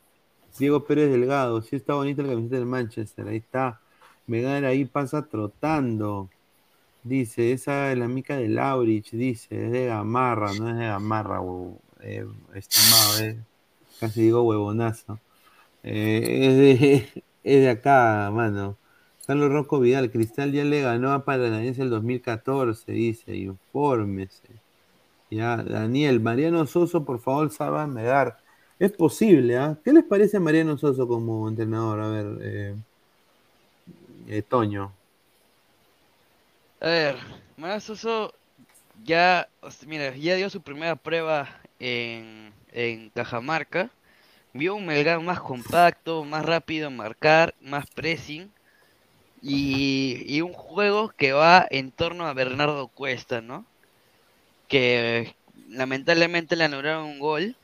Diego 0.59 0.85
Pérez 0.85 1.11
Delgado, 1.11 1.61
sí 1.61 1.77
está 1.77 1.95
bonita 1.95 2.23
la 2.23 2.31
camiseta 2.31 2.57
del 2.57 2.67
Manchester, 2.67 3.29
ahí 3.29 3.37
está. 3.39 3.81
Melgar 4.27 4.65
ahí 4.65 4.87
pasa 4.87 5.27
trotando. 5.27 6.31
Dice, 7.03 7.53
esa 7.53 7.93
es 7.93 7.99
la 7.99 8.09
mica 8.09 8.37
de 8.37 8.49
Laurich, 8.49 9.11
dice, 9.13 9.67
es 9.67 9.71
de 9.71 9.87
Gamarra, 9.87 10.53
no 10.55 10.69
es 10.71 10.77
de 10.77 10.87
Gamarra, 10.87 11.41
huevo, 11.41 11.81
eh, 12.01 12.27
estimado, 12.55 13.19
eh. 13.21 13.39
casi 14.01 14.23
digo 14.23 14.43
huevonazo. 14.43 15.19
Eh, 15.83 16.23
es, 16.49 16.81
de, 16.81 17.25
es 17.45 17.61
de 17.63 17.71
acá, 17.71 18.31
mano. 18.33 18.77
Carlos 19.27 19.51
Rocco 19.51 19.81
Vidal, 19.81 20.11
Cristal 20.11 20.53
ya 20.53 20.65
le 20.65 20.83
ganó 20.83 21.13
a 21.13 21.25
Paranaense 21.25 21.83
el 21.83 21.91
2014, 21.91 22.93
dice, 22.93 23.37
infórmese. 23.37 24.49
Ya, 25.31 25.57
Daniel, 25.57 26.21
Mariano 26.21 26.67
Soso, 26.67 27.05
por 27.05 27.19
favor, 27.19 27.51
salva 27.51 27.87
Melgar. 27.87 28.39
Es 28.79 28.93
posible, 28.93 29.57
¿ah? 29.57 29.77
¿Qué 29.85 29.93
les 29.93 30.05
parece 30.05 30.37
a 30.37 30.41
Mariano 30.41 30.79
Soso 30.79 31.09
como 31.09 31.49
entrenador? 31.49 32.01
A 32.01 32.09
ver, 32.09 32.77
eh, 34.29 34.43
Toño. 34.43 34.93
A 36.81 36.87
ver, 36.87 37.17
Mariano 37.57 37.81
Soso 37.81 38.33
ya, 39.05 39.49
mira, 39.87 40.15
ya 40.17 40.37
dio 40.37 40.49
su 40.51 40.61
primera 40.61 40.95
prueba 40.95 41.49
en, 41.81 42.53
Cajamarca. 43.15 43.91
Vio 44.53 44.75
un 44.75 44.87
Melgar 44.87 45.21
más 45.21 45.41
compacto, 45.41 46.25
más 46.25 46.45
rápido 46.45 46.89
en 46.89 46.97
marcar, 46.97 47.55
más 47.61 47.87
pressing. 47.91 48.51
Y, 49.43 50.25
y 50.27 50.41
un 50.41 50.53
juego 50.53 51.11
que 51.11 51.33
va 51.33 51.67
en 51.71 51.93
torno 51.93 52.27
a 52.27 52.35
Bernardo 52.35 52.89
Cuesta, 52.89 53.41
¿no? 53.41 53.65
Que 54.69 55.35
lamentablemente 55.69 56.57
le 56.57 56.65
anularon 56.65 57.05
un 57.05 57.19
gol. 57.19 57.57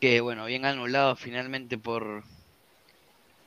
Que 0.00 0.20
bueno, 0.20 0.46
bien 0.46 0.64
anulado 0.64 1.16
finalmente 1.16 1.78
por 1.78 2.24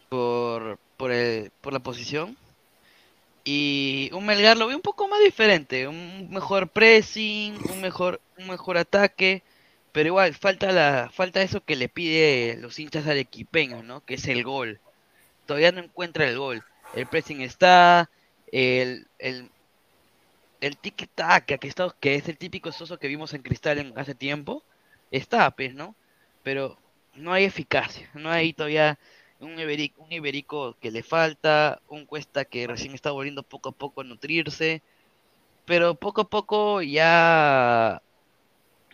por 0.10 0.80
por, 0.98 1.12
el, 1.12 1.52
por 1.62 1.74
la 1.74 1.80
posición. 1.80 2.38
Y 3.44 4.10
un 4.14 4.26
Melgar 4.26 4.58
lo 4.58 4.68
vi 4.68 4.74
un 4.74 4.82
poco 4.82 5.08
más 5.08 5.20
diferente, 5.20 5.88
un 5.88 6.30
mejor 6.32 6.68
pressing, 6.68 7.58
un 7.70 7.82
mejor, 7.82 8.20
un 8.40 8.48
mejor 8.48 8.78
ataque, 8.78 9.44
pero 9.96 10.08
igual 10.08 10.34
falta 10.34 10.74
la, 10.74 11.10
falta 11.10 11.42
eso 11.42 11.64
que 11.64 11.78
le 11.78 11.88
pide 11.88 12.58
los 12.60 12.78
hinchas 12.80 13.08
al 13.08 13.18
equipeño, 13.18 13.82
¿no? 13.82 14.04
Que 14.04 14.16
es 14.16 14.28
el 14.28 14.44
gol. 14.44 14.82
Todavía 15.46 15.72
no 15.72 15.80
encuentra 15.80 16.28
el 16.28 16.38
gol. 16.38 16.66
El 16.96 17.08
pressing 17.08 17.40
está, 17.40 18.10
el, 18.52 19.08
el, 19.20 19.50
el 20.60 20.76
tiki 20.78 21.08
taka 21.08 21.58
que 21.58 21.70
está, 21.70 21.96
que 21.98 22.16
es 22.16 22.28
el 22.28 22.38
típico 22.38 22.74
soso 22.74 23.00
que 23.00 23.08
vimos 23.08 23.34
en 23.34 23.42
Cristal 23.42 23.78
en, 23.78 23.98
hace 23.98 24.16
tiempo, 24.16 24.64
está, 25.12 25.50
pues, 25.52 25.74
¿no? 25.74 25.96
Pero 26.44 26.78
no 27.14 27.32
hay 27.32 27.46
eficacia, 27.46 28.10
no 28.16 28.30
hay 28.30 28.52
todavía 28.52 29.00
un 29.40 29.58
iberico, 29.58 30.04
un 30.04 30.12
iberico 30.12 30.76
que 30.82 30.92
le 30.92 31.04
falta, 31.04 31.82
un 31.88 32.06
cuesta 32.06 32.44
que 32.44 32.68
recién 32.68 32.94
está 32.96 33.12
volviendo 33.12 33.44
poco 33.44 33.70
a 33.70 33.72
poco 33.72 34.02
a 34.02 34.04
nutrirse, 34.04 34.82
pero 35.66 35.96
poco 35.96 36.22
a 36.22 36.30
poco 36.30 36.82
ya 36.82 38.02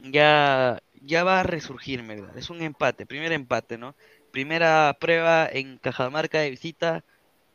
ya 0.04 0.82
ya 1.02 1.24
va 1.24 1.40
a 1.40 1.44
resurgir, 1.44 2.04
¿verdad? 2.04 2.38
Es 2.38 2.50
un 2.50 2.62
empate, 2.62 3.06
primer 3.06 3.32
empate, 3.32 3.78
¿no? 3.78 3.96
Primera 4.32 4.96
prueba 5.00 5.48
en 5.52 5.78
Cajamarca 5.78 6.40
de 6.40 6.52
visita, 6.52 7.04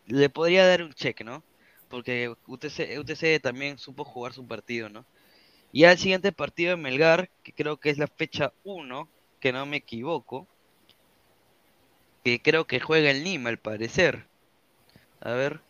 le 0.07 0.29
podría 0.31 0.67
dar 0.67 0.83
un 0.83 0.93
check, 0.93 1.23
¿no? 1.23 1.43
Porque 1.89 2.35
UTC, 2.47 2.99
UTC 2.99 3.41
también 3.43 3.79
supo 3.79 4.05
jugar 4.05 4.33
su 4.33 4.47
partido, 4.47 4.89
¿no? 4.89 5.05
Y 5.73 5.85
al 5.85 5.99
siguiente 5.99 6.33
partido 6.33 6.71
de 6.71 6.77
Melgar, 6.77 7.31
que 7.43 7.53
creo 7.53 7.79
que 7.79 7.91
es 7.91 7.99
la 7.99 8.09
fecha 8.09 8.53
1, 8.65 9.09
que 9.41 9.53
no 9.53 9.67
me 9.67 9.79
equivoco, 9.79 10.49
que 12.25 12.41
creo 12.43 12.67
que 12.67 12.81
juega 12.81 13.11
en 13.11 13.25
Lima 13.25 13.51
al 13.51 13.59
parecer. 13.59 14.27
A 15.21 15.33
ver. 15.33 15.61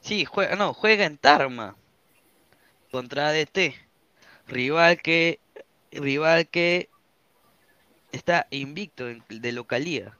Sí, 0.00 0.24
juega, 0.24 0.56
no, 0.56 0.74
juega 0.74 1.04
en 1.06 1.18
Tarma 1.18 1.76
contra 2.90 3.28
ADT. 3.28 3.74
Rival 4.48 5.00
que 5.02 5.40
rival 5.92 6.48
que 6.48 6.88
está 8.12 8.46
invicto 8.50 9.06
de 9.28 9.52
localía. 9.52 10.18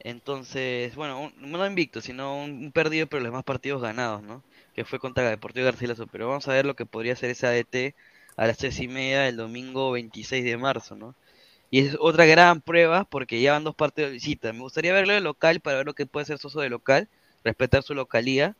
Entonces, 0.00 0.94
bueno, 0.96 1.20
un- 1.22 1.34
no 1.52 1.66
invicto, 1.66 2.00
sino 2.00 2.36
un, 2.44 2.72
perdido, 2.72 3.06
pero 3.08 3.20
los 3.22 3.32
demás 3.32 3.44
partidos 3.44 3.82
ganados, 3.82 4.22
¿no? 4.22 4.44
Que 4.74 4.84
fue 4.84 4.98
contra 5.00 5.28
Deportivo 5.28 5.66
Garcilaso. 5.66 6.06
Pero 6.06 6.28
vamos 6.28 6.48
a 6.48 6.52
ver 6.52 6.66
lo 6.66 6.76
que 6.76 6.86
podría 6.86 7.14
hacer 7.14 7.30
ese 7.30 7.46
ADT 7.46 7.96
a 8.36 8.46
las 8.46 8.58
tres 8.58 8.78
y 8.80 8.88
media 8.88 9.22
del 9.22 9.36
domingo 9.36 9.90
26 9.92 10.44
de 10.44 10.56
marzo, 10.56 10.96
¿no? 10.96 11.16
Y 11.70 11.80
es 11.80 11.96
otra 12.00 12.26
gran 12.26 12.60
prueba 12.62 13.04
porque 13.04 13.40
ya 13.40 13.52
van 13.52 13.64
dos 13.64 13.74
partidos 13.76 14.10
de 14.10 14.14
visita. 14.14 14.52
Me 14.52 14.60
gustaría 14.60 14.92
verlo 14.94 15.14
de 15.14 15.20
local 15.20 15.60
para 15.60 15.78
ver 15.78 15.86
lo 15.86 15.94
que 15.94 16.06
puede 16.06 16.24
hacer 16.24 16.38
Soso 16.38 16.60
de 16.60 16.70
local, 16.70 17.08
respetar 17.44 17.82
su 17.82 17.94
localía, 17.94 18.56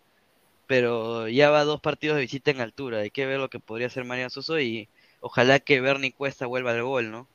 pero 0.67 1.29
ya 1.29 1.51
va 1.51 1.65
dos 1.65 1.81
partidos 1.81 2.17
de 2.17 2.23
visita 2.23 2.51
en 2.53 2.61
altura. 2.61 2.99
Hay 3.01 3.11
que 3.11 3.27
ver 3.27 3.39
lo 3.41 3.51
que 3.51 3.61
podría 3.61 3.89
hacer 3.89 4.05
Mariano 4.05 4.31
Soso 4.31 4.61
y 4.61 4.89
ojalá 5.21 5.61
que 5.61 5.81
Bernie 5.81 6.13
Cuesta 6.13 6.47
vuelva 6.47 6.73
al 6.73 6.83
gol, 6.85 7.11
¿no? 7.11 7.29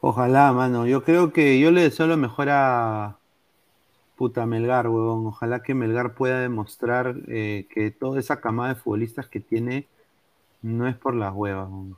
Ojalá, 0.00 0.52
mano. 0.52 0.86
Yo 0.86 1.02
creo 1.02 1.32
que 1.32 1.58
yo 1.58 1.70
le 1.70 1.82
deseo 1.82 2.06
lo 2.06 2.16
mejor 2.16 2.48
a 2.50 3.18
puta 4.16 4.46
Melgar, 4.46 4.88
huevón. 4.88 5.26
Ojalá 5.26 5.62
que 5.62 5.74
Melgar 5.74 6.14
pueda 6.14 6.40
demostrar 6.40 7.16
eh, 7.28 7.66
que 7.70 7.90
toda 7.90 8.20
esa 8.20 8.40
camada 8.40 8.74
de 8.74 8.80
futbolistas 8.80 9.28
que 9.28 9.40
tiene 9.40 9.86
no 10.62 10.88
es 10.88 10.96
por 10.96 11.14
las 11.14 11.32
huevas, 11.34 11.68
huevón. 11.68 11.96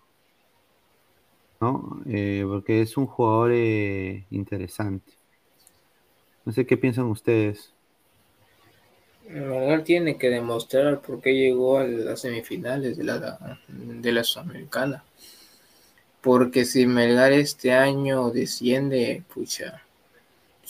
¿no? 1.60 2.00
Eh, 2.06 2.44
porque 2.46 2.80
es 2.82 2.96
un 2.96 3.06
jugador 3.06 3.52
eh, 3.52 4.24
interesante. 4.30 5.12
No 6.44 6.52
sé 6.52 6.66
qué 6.66 6.76
piensan 6.76 7.06
ustedes. 7.06 7.72
Melgar 9.28 9.84
tiene 9.84 10.16
que 10.16 10.30
demostrar 10.30 11.00
por 11.00 11.20
qué 11.20 11.34
llegó 11.34 11.78
a 11.78 11.84
las 11.84 12.20
semifinales 12.20 12.96
de 12.96 13.04
la, 13.04 13.60
de 13.68 14.12
la 14.12 14.24
Sudamericana. 14.24 15.04
Porque 16.20 16.64
si 16.64 16.86
Melgar 16.86 17.32
este 17.32 17.72
año 17.72 18.30
desciende, 18.30 19.22
pucha, 19.32 19.82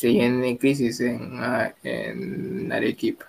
Sí, 0.00 0.18
en 0.18 0.56
crisis 0.56 0.98
en, 1.00 1.30
ah, 1.40 1.74
en 1.82 2.72
Arequipa. 2.72 3.26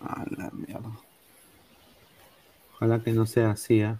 A 0.00 0.24
la 0.36 0.52
mierda. 0.52 0.88
Ojalá 2.76 3.02
que 3.02 3.10
no 3.10 3.26
sea 3.26 3.50
así, 3.50 3.82
¿ah? 3.82 3.98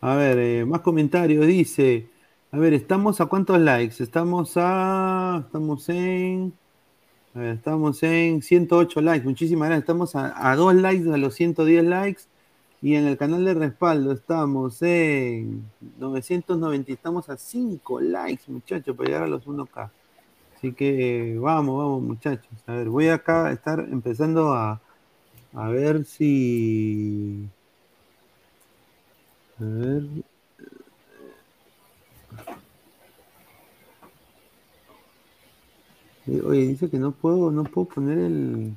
A 0.00 0.14
ver, 0.14 0.38
eh, 0.38 0.64
más 0.64 0.82
comentarios. 0.82 1.44
Dice, 1.44 2.06
a 2.52 2.58
ver, 2.58 2.74
¿estamos 2.74 3.20
a 3.20 3.26
cuántos 3.26 3.58
likes? 3.58 4.00
Estamos 4.00 4.52
a, 4.54 5.42
estamos 5.44 5.88
en, 5.88 6.52
a 7.34 7.40
ver, 7.40 7.56
estamos 7.56 8.04
en 8.04 8.40
108 8.40 9.00
likes. 9.00 9.26
Muchísimas 9.26 9.66
gracias. 9.68 9.82
Estamos 9.82 10.14
a, 10.14 10.48
a 10.48 10.54
dos 10.54 10.76
likes 10.76 11.10
de 11.10 11.18
los 11.18 11.34
110 11.34 11.84
likes. 11.86 12.22
Y 12.82 12.96
en 12.96 13.06
el 13.06 13.16
canal 13.16 13.44
de 13.44 13.54
respaldo 13.54 14.10
estamos 14.10 14.82
en 14.82 15.70
990. 15.98 16.92
Estamos 16.92 17.28
a 17.30 17.36
5 17.36 18.00
likes, 18.00 18.42
muchachos, 18.48 18.96
para 18.96 19.08
llegar 19.08 19.22
a 19.22 19.28
los 19.28 19.46
1K. 19.46 19.90
Así 20.56 20.72
que 20.72 21.38
vamos, 21.40 21.78
vamos, 21.78 22.02
muchachos. 22.02 22.52
A 22.66 22.74
ver, 22.74 22.88
voy 22.88 23.08
acá 23.08 23.46
a 23.46 23.52
estar 23.52 23.78
empezando 23.80 24.52
a, 24.52 24.80
a 25.54 25.68
ver 25.68 26.04
si. 26.04 27.48
A 29.60 29.64
ver. 29.64 30.02
Eh, 36.26 36.40
Oye, 36.44 36.66
dice 36.66 36.90
que 36.90 36.98
no 36.98 37.12
puedo, 37.12 37.52
no 37.52 37.62
puedo 37.62 37.88
poner 37.88 38.18
el. 38.18 38.74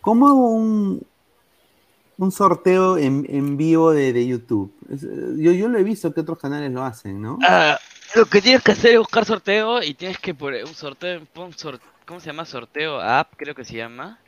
¿Cómo 0.00 0.28
hago 0.28 0.48
un, 0.50 1.02
un 2.18 2.30
sorteo 2.32 2.96
en, 2.98 3.26
en 3.28 3.56
vivo 3.56 3.92
de, 3.92 4.12
de 4.12 4.26
YouTube? 4.26 4.74
Es, 4.90 5.02
eh, 5.04 5.08
yo, 5.38 5.52
yo 5.52 5.68
lo 5.68 5.78
he 5.78 5.82
visto 5.84 6.12
que 6.12 6.20
otros 6.20 6.38
canales 6.38 6.70
lo 6.72 6.82
hacen, 6.84 7.20
¿no? 7.20 7.38
Ah, 7.42 7.78
lo 8.14 8.26
que 8.26 8.40
tienes 8.40 8.62
que 8.62 8.72
hacer 8.72 8.92
es 8.92 8.98
buscar 8.98 9.24
sorteo 9.24 9.82
y 9.82 9.94
tienes 9.94 10.18
que 10.18 10.34
poner 10.34 10.64
un 10.64 10.74
sorteo, 10.74 11.22
pon 11.32 11.52
sor- 11.52 11.80
¿cómo 12.06 12.20
se 12.20 12.26
llama? 12.26 12.44
Sorteo 12.44 13.00
app, 13.00 13.32
creo 13.36 13.54
que 13.54 13.64
se 13.64 13.76
llama. 13.76 14.18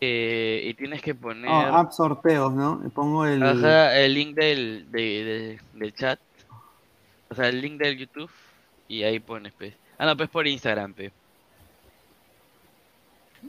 Eh, 0.00 0.62
y 0.66 0.74
tienes 0.74 1.00
que 1.00 1.14
poner 1.14 1.48
No, 1.50 1.76
app 1.76 1.90
sorteos, 1.92 2.52
¿no? 2.52 2.82
Pongo 2.94 3.24
el. 3.24 3.42
ajá, 3.42 3.96
el 3.98 4.12
link 4.12 4.34
del, 4.34 4.86
de, 4.90 5.00
de- 5.00 5.60
del 5.72 5.94
chat, 5.94 6.18
o 7.30 7.34
sea, 7.34 7.48
el 7.48 7.60
link 7.62 7.78
del 7.78 7.96
YouTube 7.96 8.30
y 8.88 9.04
ahí 9.04 9.20
pones, 9.20 9.52
pe. 9.54 9.74
Ah, 9.98 10.04
no, 10.06 10.16
pues 10.16 10.28
por 10.28 10.46
Instagram, 10.46 10.92
pe. 10.92 11.12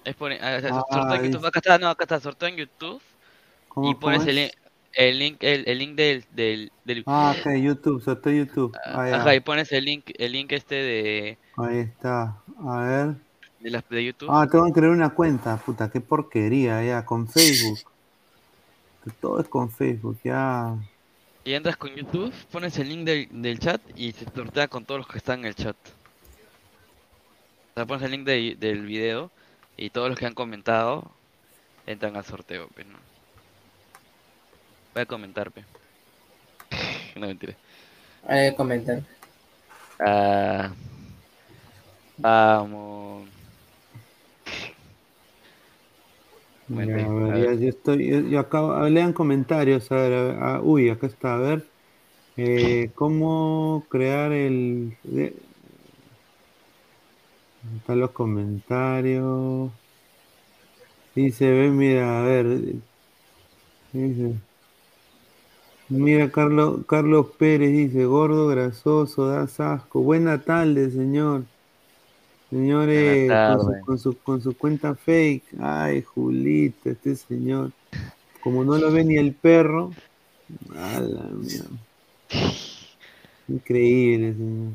Es 0.05 0.15
por, 0.15 0.31
ah, 0.31 0.35
o 0.57 0.61
sea, 0.61 0.69
Ah, 0.71 0.85
sorteo 0.89 1.15
en 1.15 1.31
YouTube, 1.31 1.45
acá 1.47 1.59
está, 1.59 1.77
no, 1.77 1.89
acá 1.89 2.03
está, 2.03 2.19
sorteo 2.19 2.47
en 2.49 2.55
YouTube 2.57 3.01
¿Cómo- 3.01 3.16
y 3.83 3.95
pones 3.95 4.25
el, 4.27 4.51
el 4.93 5.19
link, 5.19 5.37
el, 5.41 5.63
el 5.67 5.77
link 5.77 5.95
del, 5.95 6.25
del, 6.31 6.71
del 6.85 7.03
Ah, 7.05 7.35
ok, 7.37 7.51
YouTube, 7.61 8.01
sorteo 8.03 8.33
YouTube. 8.33 8.75
Ah. 8.85 9.03
Ajá, 9.13 9.35
y 9.35 9.39
pones 9.41 9.71
el 9.71 9.85
link, 9.85 10.11
el 10.17 10.31
link 10.31 10.51
este 10.51 10.75
de, 10.75 11.37
Ahí 11.57 11.77
está. 11.79 12.37
A 12.65 12.79
ver. 12.81 13.15
de, 13.59 13.69
las 13.69 13.87
de 13.89 14.05
YouTube. 14.05 14.29
Ah, 14.31 14.47
tengo 14.51 14.65
que 14.67 14.73
crear 14.73 14.91
una 14.91 15.09
cuenta. 15.09 15.57
Puta, 15.57 15.89
qué 15.91 16.01
porquería, 16.01 16.83
ya. 16.83 17.05
Con 17.05 17.27
Facebook. 17.27 17.79
Que 19.03 19.11
todo 19.21 19.39
es 19.39 19.47
con 19.47 19.69
Facebook, 19.71 20.17
ya. 20.23 20.75
Y 21.45 21.53
entras 21.53 21.77
con 21.77 21.95
YouTube, 21.95 22.33
pones 22.51 22.77
el 22.77 22.89
link 22.89 23.05
del, 23.05 23.29
del 23.31 23.59
chat 23.59 23.81
y 23.95 24.11
se 24.11 24.25
sortea 24.25 24.67
con 24.67 24.83
todos 24.83 24.99
los 24.99 25.07
que 25.07 25.17
están 25.17 25.39
en 25.39 25.45
el 25.45 25.55
chat. 25.55 25.77
O 27.71 27.73
sea, 27.75 27.85
pones 27.85 28.03
el 28.03 28.11
link 28.11 28.25
de- 28.25 28.57
del 28.59 28.85
video 28.85 29.31
y 29.77 29.89
todos 29.91 30.09
los 30.09 30.19
que 30.19 30.25
han 30.25 30.33
comentado 30.33 31.09
entran 31.85 32.17
al 32.17 32.25
sorteo, 32.25 32.67
pe, 32.69 32.83
¿no? 32.83 32.97
Voy 34.97 35.03
a 35.03 35.05
comentar, 35.05 35.51
pe. 35.51 35.63
No, 37.15 37.27
mentira. 37.27 37.57
Comentar. 38.55 39.03
Ah, 39.99 40.73
vamos. 42.17 43.29
Ya, 46.69 46.95
Bueno, 46.95 47.09
a 47.09 47.13
a 47.25 47.31
ver, 47.31 47.35
ver. 47.35 47.49
ya, 47.49 47.53
yo 47.53 47.69
estoy, 47.69 48.09
yo, 48.09 48.19
yo 48.21 48.39
acabo, 48.39 48.73
a 48.73 48.81
ver, 48.83 48.91
lean 48.91 49.13
comentarios, 49.13 49.89
a 49.91 49.95
ver, 49.95 50.13
a 50.13 50.23
ver, 50.23 50.35
ah, 50.41 50.61
uy, 50.61 50.89
acá 50.89 51.07
está, 51.07 51.35
a 51.35 51.39
ver, 51.39 51.71
eh, 52.37 52.91
cómo 52.95 53.87
crear 53.89 54.33
el, 54.33 54.97
de- 55.03 55.43
¿dónde 57.61 57.77
están 57.79 57.99
los 57.99 58.11
comentarios, 58.13 59.71
dice, 61.15 61.51
ve, 61.51 61.69
mira, 61.71 62.19
a 62.21 62.23
ver, 62.23 62.81
dice, 63.91 64.41
mira, 65.89 66.29
Carlos, 66.31 66.81
Carlos 66.87 67.27
Pérez 67.37 67.71
dice, 67.71 68.05
gordo, 68.05 68.47
grasoso, 68.47 69.27
das 69.27 69.59
asco, 69.59 70.01
buena 70.01 70.41
tarde, 70.41 70.89
señor, 70.91 71.43
Señores, 72.49 73.29
con 73.29 73.59
su, 73.59 73.85
con, 73.85 73.99
su, 73.99 74.17
con 74.19 74.41
su 74.41 74.57
cuenta 74.57 74.95
fake. 74.95 75.43
Ay, 75.59 76.01
Julito, 76.01 76.89
este 76.89 77.13
señor. 77.17 77.71
Como 78.39 78.63
no 78.63 78.77
lo 78.77 78.89
ve 78.89 79.03
ni 79.03 79.17
el 79.17 79.33
perro. 79.33 79.91
A 80.73 81.01
la 81.01 81.23
mierda. 81.23 81.67
Increíble, 83.49 84.33
señor. 84.33 84.73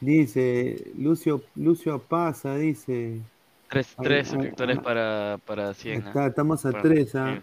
Dice, 0.00 0.90
Lucio, 0.98 1.42
Lucio 1.54 2.00
Pasa, 2.00 2.56
dice. 2.56 3.20
Tres, 3.68 3.94
tres 4.02 4.28
suscriptores 4.28 4.80
para, 4.80 5.38
para 5.46 5.74
100. 5.74 6.02
¿ah? 6.02 6.08
Está, 6.08 6.26
estamos 6.26 6.66
a 6.66 6.72
Para- 6.72 6.82
tres, 6.82 7.14
¿ah? 7.14 7.40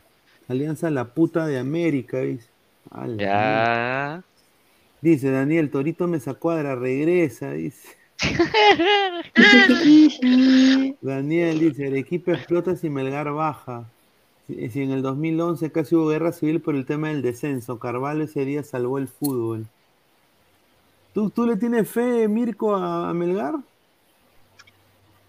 Alianza 0.48 0.90
La 0.90 1.14
Puta 1.14 1.46
de 1.46 1.60
América, 1.60 2.22
dice. 2.22 2.48
Ya. 3.18 4.24
Dice 5.02 5.30
Daniel, 5.30 5.70
Torito 5.70 6.08
Mesa 6.08 6.34
Cuadra, 6.34 6.76
regresa, 6.76 7.52
dice. 7.52 7.98
Daniel 11.02 11.60
dice, 11.60 11.88
el 11.88 11.98
equipo 11.98 12.32
explota 12.32 12.76
si 12.76 12.90
Melgar 12.90 13.32
baja. 13.32 13.86
Si, 14.48 14.70
si 14.70 14.82
en 14.82 14.92
el 14.92 15.02
2011 15.02 15.72
casi 15.72 15.96
hubo 15.96 16.08
guerra 16.08 16.32
civil 16.32 16.62
por 16.62 16.76
el 16.76 16.86
tema 16.86 17.10
del 17.10 17.22
descenso, 17.22 17.80
Carvalho 17.80 18.24
ese 18.24 18.46
día 18.46 18.64
salvó 18.64 18.98
el 18.98 19.08
fútbol. 19.08 19.68
¿Tú, 21.14 21.30
tú 21.30 21.46
le 21.46 21.58
tienes 21.58 21.90
fe, 21.90 22.28
Mirko, 22.28 22.76
a, 22.76 23.10
a 23.10 23.14
Melgar? 23.14 23.56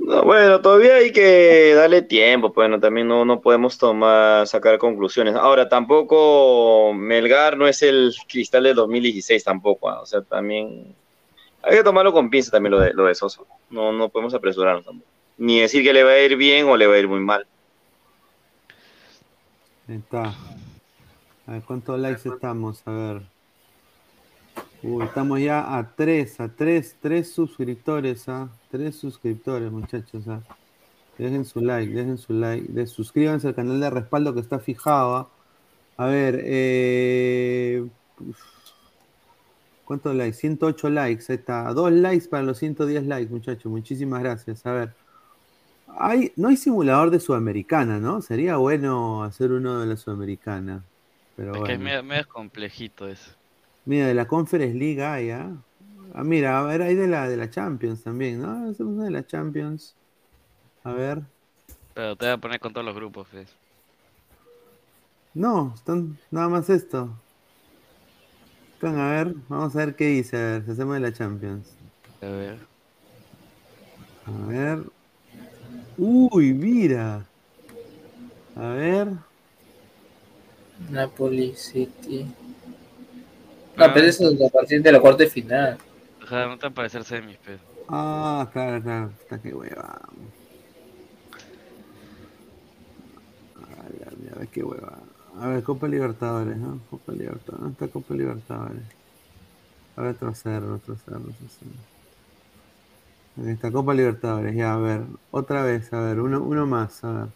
No, 0.09 0.22
bueno, 0.22 0.62
todavía 0.62 0.94
hay 0.94 1.12
que 1.12 1.74
darle 1.74 2.01
tiempo, 2.01 2.51
pues 2.51 2.70
no, 2.70 2.80
también 2.80 3.06
no, 3.06 3.26
no 3.26 3.43
podemos 3.43 3.76
tomar, 3.76 4.47
sacar 4.47 4.78
conclusiones. 4.78 5.35
Ahora, 5.35 5.68
tampoco 5.68 6.94
Melgar 6.94 7.59
no 7.59 7.68
es 7.68 7.82
el 7.82 8.14
cristal 8.26 8.62
del 8.62 8.74
2016 8.74 9.44
tampoco, 9.44 9.90
ah, 9.90 10.01
o 10.01 10.06
sea, 10.06 10.22
también 10.22 10.94
hay 11.62 11.76
que 11.76 11.85
tomarlo 11.85 12.14
con 12.14 12.30
pinza 12.30 12.51
también 12.51 12.70
lo 12.70 12.80
de, 12.80 12.94
lo 12.94 13.05
de 13.05 13.14
Soso. 13.14 13.47
No, 13.68 13.93
no 13.93 14.09
podemos 14.09 14.32
apresurarnos 14.32 14.86
tampoco. 14.86 15.10
Ni 15.36 15.60
decir 15.60 15.82
que 15.82 15.93
le 15.93 16.02
va 16.02 16.12
a 16.12 16.20
ir 16.20 16.36
bien 16.36 16.66
o 16.66 16.76
le 16.78 16.86
va 16.86 16.94
a 16.94 16.98
ir 16.98 17.06
muy 17.06 17.20
mal. 17.20 17.47
Ahí 19.89 19.97
está. 19.97 20.35
A 21.47 21.52
ver, 21.52 21.62
¿cuántos 21.64 22.01
likes 22.01 22.26
estamos? 22.26 22.80
A 22.86 22.93
ver. 22.93 23.38
Uy, 24.82 25.05
estamos 25.05 25.40
ya 25.40 25.76
a 25.76 25.94
tres, 25.96 26.38
a 26.40 26.48
tres, 26.48 26.96
tres 27.00 27.32
suscriptores, 27.32 28.28
¿ah? 28.28 28.48
Tres 28.70 28.96
suscriptores, 28.96 29.72
muchachos, 29.72 30.28
¿ah? 30.28 30.40
Dejen 31.18 31.44
su 31.44 31.60
like, 31.60 31.92
dejen 31.92 32.16
su 32.16 32.32
like. 32.32 32.72
De, 32.72 32.86
suscríbanse 32.86 33.48
al 33.48 33.55
canal 33.56 33.80
de 33.80 33.90
respaldo 33.90 34.34
que 34.34 34.40
está 34.40 34.60
fijado, 34.60 35.16
¿ah? 35.16 35.28
A 35.96 36.06
ver, 36.06 36.40
eh... 36.44 37.86
¿Cuántos 39.84 40.14
likes? 40.14 40.36
108 40.36 40.90
likes, 40.90 41.24
ahí 41.28 41.36
está. 41.36 41.72
Dos 41.72 41.90
likes 41.90 42.28
para 42.28 42.42
los 42.44 42.59
110 42.59 43.06
likes, 43.06 43.32
muchachos. 43.32 43.66
Muchísimas 43.72 44.22
gracias. 44.22 44.64
A 44.66 44.72
ver. 44.72 44.94
Hay, 45.98 46.32
no 46.36 46.48
hay 46.48 46.56
simulador 46.56 47.10
de 47.10 47.18
Sudamericana, 47.18 47.98
¿no? 47.98 48.22
Sería 48.22 48.59
bueno 48.59 49.24
hacer 49.24 49.50
uno 49.50 49.80
de 49.80 49.86
la 49.86 49.96
Sudamericana. 49.96 50.84
Pero 51.34 51.55
Es 51.55 51.62
que 51.62 51.72
es 51.72 51.78
bueno. 51.78 51.84
medio, 51.84 52.02
medio 52.05 52.28
complejito 52.28 53.09
eso. 53.09 53.38
Mira, 53.89 54.06
de 54.06 54.12
la 54.12 54.28
Conference 54.28 54.77
League 54.77 55.02
hay, 55.02 55.31
¿ah? 55.31 55.51
Ah, 56.12 56.23
mira, 56.23 56.59
a 56.59 56.62
ver, 56.62 56.82
hay 56.82 56.94
de 56.94 57.09
la, 57.09 57.27
de 57.27 57.39
la 57.39 57.48
Champions 57.48 58.02
también, 58.02 58.43
¿no? 58.43 58.69
Hacemos 58.69 58.93
una 58.93 59.05
de 59.06 59.10
la 59.10 59.27
Champions. 59.27 59.94
A 60.85 60.93
ver. 60.93 61.23
Pero 61.94 62.15
te 62.15 62.27
voy 62.27 62.35
a 62.35 62.36
poner 62.36 62.60
con 62.60 62.74
todos 62.74 62.85
los 62.85 62.94
grupos, 62.94 63.28
pues. 63.32 63.48
No, 65.32 65.73
están 65.74 66.19
nada 66.31 66.51
más 66.51 66.69
esto. 66.69 67.09
Están, 68.74 68.98
a 68.98 69.10
ver, 69.10 69.35
vamos 69.48 69.74
a 69.74 69.78
ver 69.78 69.97
qué 69.97 70.09
dice, 70.09 70.36
a 70.36 70.40
ver, 70.40 70.65
si 70.66 70.70
hacemos 70.73 70.93
de 70.93 71.01
la 71.01 71.12
Champions. 71.15 71.69
A 72.20 72.27
ver. 72.27 72.59
A 74.27 74.47
ver. 74.48 74.82
Uy, 75.97 76.52
mira. 76.52 77.24
A 78.55 78.69
ver. 78.69 79.09
Napoli 80.90 81.55
City. 81.56 82.27
No, 83.78 83.94
pero 83.94 84.06
eso 84.06 84.28
es 84.30 84.42
a 84.42 84.48
partir 84.48 84.82
de 84.82 84.92
la 84.92 85.00
cuarta 85.00 85.22
de 85.22 85.30
final. 85.30 85.78
Ajá, 86.22 86.46
no 86.46 86.59
a 86.60 86.70
parecer 86.70 87.05
semis, 87.05 87.38
pues. 87.44 87.60
Ah, 87.88 88.48
claro, 88.52 88.82
claro. 88.82 89.12
Está 89.20 89.38
que 89.40 89.55
hueva. 89.55 90.00
A 93.56 94.16
mierda, 94.20 94.46
qué 94.46 94.64
hueva. 94.64 94.98
A 95.40 95.48
ver, 95.48 95.62
Copa 95.62 95.86
Libertadores, 95.86 96.56
¿no? 96.56 96.80
Copa 96.90 97.12
Libertadores. 97.12 97.60
¿Dónde 97.60 97.72
está 97.72 97.88
Copa 97.88 98.14
Libertadores? 98.14 98.82
Retroceder, 99.96 100.62
retroceder, 100.62 101.20
retroceder. 101.20 101.74
Aquí 103.40 103.50
está, 103.50 103.70
Copa 103.70 103.94
Libertadores, 103.94 104.56
ya, 104.56 104.74
a 104.74 104.78
ver. 104.78 105.02
Otra 105.30 105.62
vez, 105.62 105.92
a 105.92 106.00
ver, 106.00 106.18
uno, 106.18 106.42
uno 106.42 106.66
más, 106.66 107.05
a 107.05 107.12
ver. 107.12 107.28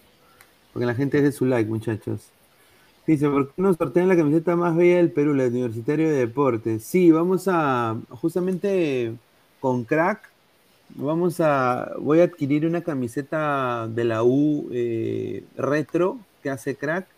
Porque 0.73 0.87
la 0.87 0.95
gente 0.95 1.19
deje 1.19 1.31
su 1.31 1.47
like, 1.47 1.71
muchachos. 1.71 2.31
Dice, 3.07 3.29
¿por 3.29 3.49
qué 3.53 3.63
no 3.63 3.75
sortean 3.75 4.09
la 4.09 4.17
camiseta 4.17 4.55
más 4.55 4.77
bella 4.77 4.97
del 4.99 5.11
Perú, 5.11 5.35
la 5.35 5.47
Universitario 5.47 6.09
de 6.09 6.19
Deportes? 6.19 6.85
Sí, 6.85 7.11
vamos 7.11 7.49
a, 7.49 7.97
justamente 8.11 9.13
con 9.59 9.85
Crack, 9.85 10.31
vamos 10.91 11.41
a, 11.41 11.93
voy 11.99 12.21
a 12.21 12.25
adquirir 12.25 12.65
una 12.67 12.83
camiseta 12.83 13.89
de 13.89 14.05
la 14.05 14.23
U 14.25 14.69
eh, 14.73 15.45
retro 15.57 16.19
que 16.43 16.51
hace 16.51 16.77
Crack, 16.77 17.09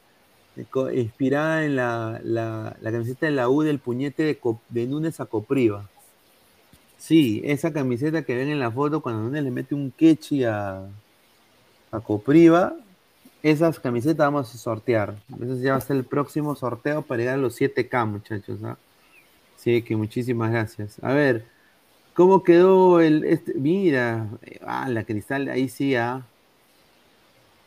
eh, 0.57 0.67
inspirada 0.95 1.65
en 1.67 1.77
la, 1.77 2.21
la- 2.25 2.77
camiseta 2.83 3.27
de 3.27 3.33
la 3.33 3.49
U 3.51 3.63
del 3.63 3.79
puñete 3.79 4.23
de, 4.23 4.39
de 4.71 4.87
Núñez 4.87 5.21
a 5.21 5.27
Copriva. 5.27 5.91
Sí, 6.97 7.43
esa 7.45 7.73
camiseta 7.73 8.23
que 8.25 8.35
ven 8.35 8.49
en 8.49 8.61
la 8.61 8.71
foto 8.71 9.03
cuando 9.03 9.23
Núñez 9.23 9.45
le 9.45 9.51
mete 9.51 9.75
un 9.75 9.91
quechi 9.91 10.45
a, 10.45 10.87
a 11.91 12.01
Copriva, 12.01 12.75
esas 13.45 13.79
camisetas 13.79 14.17
vamos 14.17 14.55
a 14.55 14.57
sortear. 14.57 15.17
Eso 15.39 15.57
ya 15.59 15.73
va 15.73 15.77
a 15.77 15.81
ser 15.83 15.97
el 15.97 16.05
próximo 16.05 16.57
sorteo 16.57 17.03
para 17.03 17.19
llegar 17.19 17.35
a 17.35 17.43
los 17.43 17.61
7K, 17.61 18.07
muchachos. 18.07 18.59
¿ah? 18.65 18.79
Sí, 19.59 19.83
que 19.83 19.95
muchísimas 19.97 20.51
gracias. 20.51 20.97
A 21.03 21.13
ver, 21.13 21.45
¿cómo 22.15 22.43
quedó 22.43 23.01
el. 23.01 23.23
Este? 23.25 23.53
Mira, 23.53 24.29
ah, 24.63 24.89
la 24.89 25.05
cristal, 25.05 25.49
ahí 25.51 25.69
sí, 25.69 25.95
ah. 25.95 26.23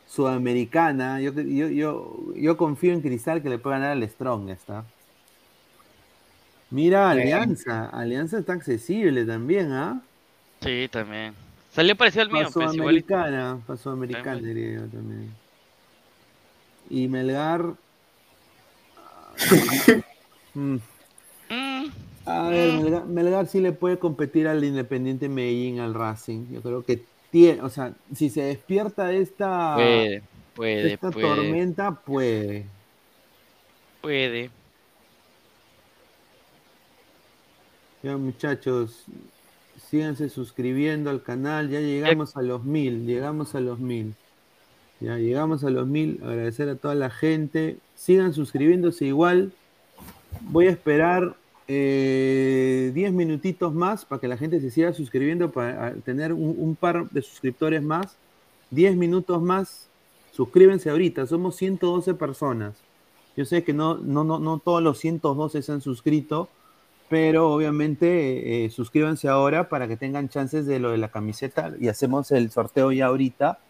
Sudamericana. 0.08 1.20
Yo, 1.20 1.32
yo, 1.32 1.68
yo, 1.68 2.34
yo 2.34 2.56
confío 2.56 2.92
en 2.92 3.00
Cristal 3.00 3.40
que 3.40 3.48
le 3.48 3.58
puede 3.58 3.76
ganar 3.76 3.92
al 3.92 4.08
Strongest. 4.08 4.68
¿ah? 4.70 4.84
Mira, 6.70 7.12
Sí. 7.12 7.20
Alianza. 7.20 7.86
Alianza 7.90 8.38
está 8.38 8.54
accesible 8.54 9.24
también, 9.24 9.70
¿ah? 9.70 10.02
Sí, 10.60 10.88
también. 10.90 11.34
Salió 11.70 11.94
parecido 11.94 12.22
al 12.22 12.32
mío, 12.32 12.48
pues. 12.52 12.72
Sudamericana, 12.72 13.60
para 13.64 13.76
Sudamericana 13.76 14.40
diría 14.40 14.80
yo 14.80 14.86
también. 14.86 15.30
Y 16.90 17.08
Melgar. 17.08 17.74
Mm. 20.54 20.78
A 22.26 22.48
ver, 22.48 22.72
Melgar, 22.82 23.06
Melgar 23.06 23.46
sí 23.46 23.60
le 23.60 23.70
puede 23.72 23.98
competir 23.98 24.48
al 24.48 24.64
Independiente 24.64 25.28
Medellín, 25.28 25.78
al 25.78 25.94
Racing. 25.94 26.46
Yo 26.50 26.62
creo 26.62 26.84
que 26.84 27.04
tiene, 27.30 27.62
o 27.62 27.68
sea, 27.68 27.92
si 28.14 28.28
se 28.28 28.42
despierta 28.42 29.06
de 29.06 29.20
esta, 29.20 29.74
Puede, 29.76 30.22
puede, 30.54 30.92
esta 30.94 31.10
puede. 31.12 31.26
tormenta, 31.26 31.92
puede. 31.92 32.66
Puede. 34.00 34.50
Ya 38.02 38.16
muchachos, 38.16 39.04
síganse 39.90 40.28
suscribiendo 40.28 41.10
al 41.10 41.22
canal, 41.22 41.68
ya 41.68 41.80
llegamos 41.80 42.36
a 42.36 42.42
los 42.42 42.64
mil, 42.64 43.06
llegamos 43.06 43.54
a 43.54 43.60
los 43.60 43.78
mil. 43.78 44.14
Ya 45.00 45.16
llegamos 45.16 45.62
a 45.62 45.70
los 45.70 45.86
mil, 45.86 46.20
agradecer 46.24 46.68
a 46.68 46.74
toda 46.74 46.94
la 46.94 47.10
gente, 47.10 47.78
sigan 47.94 48.32
suscribiéndose 48.32 49.04
igual. 49.04 49.52
Voy 50.40 50.66
a 50.66 50.70
esperar 50.70 51.36
eh, 51.68 52.90
10 52.94 53.12
minutitos 53.12 53.72
más 53.74 54.04
para 54.04 54.20
que 54.20 54.26
la 54.26 54.36
gente 54.36 54.60
se 54.60 54.70
siga 54.70 54.92
suscribiendo, 54.92 55.50
para 55.50 55.94
tener 55.96 56.32
un, 56.32 56.76
par 56.78 57.08
de 57.10 57.22
suscriptores 57.22 57.82
más. 57.82 58.16
10 58.70 58.96
minutos 58.96 59.40
más, 59.40 59.88
suscríbense 60.32 60.90
ahorita, 60.90 61.26
somos 61.26 61.56
112 61.56 62.14
personas. 62.14 62.76
Yo 63.36 63.44
sé 63.44 63.62
que 63.62 63.72
no, 63.72 63.94
no, 63.94 64.24
no, 64.24 64.38
no 64.40 64.58
todos 64.58 64.82
los 64.82 64.98
112 64.98 65.62
se 65.62 65.72
han 65.72 65.80
suscrito, 65.80 66.48
pero 67.08 67.52
obviamente 67.52 68.64
eh, 68.64 68.70
suscríbanse 68.70 69.28
ahora 69.28 69.68
para 69.68 69.86
que 69.88 69.96
tengan 69.96 70.28
chances 70.28 70.66
de 70.66 70.80
lo 70.80 70.90
de 70.90 70.98
la 70.98 71.08
camiseta 71.08 71.72
y 71.80 71.88
hacemos 71.88 72.32
el 72.32 72.50
sorteo 72.50 72.92
ya 72.92 73.06
ahorita. 73.06 73.60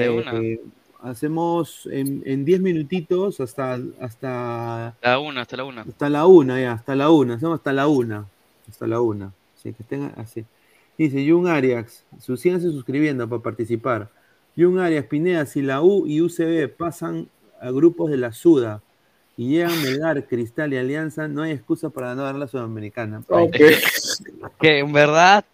Eh, 0.00 0.08
una. 0.10 0.34
eh, 0.34 0.60
hacemos 1.02 1.88
en, 1.90 2.22
en 2.24 2.44
10 2.44 2.60
minutitos 2.60 3.40
hasta, 3.40 3.78
hasta, 4.00 4.94
La 5.02 5.18
una, 5.18 5.42
hasta 5.42 5.56
la 5.56 5.64
una. 5.64 5.82
hasta 5.82 6.08
la 6.08 6.26
una, 6.26 6.60
ya, 6.60 6.72
hasta 6.72 6.94
la 6.94 7.10
una, 7.10 7.34
hacemos 7.34 7.56
hasta 7.58 7.72
la 7.72 7.88
una, 7.88 8.26
hasta 8.68 8.86
la 8.86 9.00
una. 9.00 9.32
Así 9.58 9.72
que 9.72 9.84
tengan 9.84 10.12
así. 10.16 10.44
Dice 10.98 11.28
Jun 11.28 11.46
Arias, 11.48 12.04
síganse 12.20 12.70
suscribiendo 12.70 13.28
para 13.28 13.42
participar. 13.42 14.08
Jun 14.56 14.78
Arias, 14.78 15.06
Pineda, 15.06 15.46
si 15.46 15.62
la 15.62 15.82
U 15.82 16.06
y 16.06 16.20
UCB 16.20 16.68
pasan 16.76 17.28
a 17.60 17.70
grupos 17.70 18.10
de 18.10 18.18
la 18.18 18.32
Suda 18.32 18.82
y 19.36 19.48
llegan 19.48 19.82
Melgar, 19.82 20.26
Cristal 20.26 20.72
y 20.74 20.76
Alianza, 20.76 21.26
no 21.26 21.42
hay 21.42 21.52
excusa 21.52 21.88
para 21.90 22.14
no 22.14 22.22
dar 22.22 22.34
la 22.34 22.46
Sudamericana. 22.48 23.22
Que 24.60 24.78
en 24.80 24.92
verdad, 24.92 25.44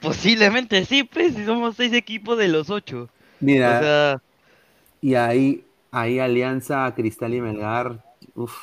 posiblemente 0.00 0.84
sí, 0.84 1.02
pues, 1.02 1.34
si 1.34 1.44
somos 1.44 1.76
seis 1.76 1.92
equipos 1.92 2.38
de 2.38 2.48
los 2.48 2.70
ocho. 2.70 3.08
Mira, 3.42 3.78
O 3.78 3.82
sea, 3.82 4.22
y 5.00 5.14
ahí, 5.14 5.64
ahí 5.90 6.18
Alianza, 6.18 6.92
Cristal 6.94 7.34
y 7.34 7.40
Melgar, 7.40 8.02
uf. 8.34 8.54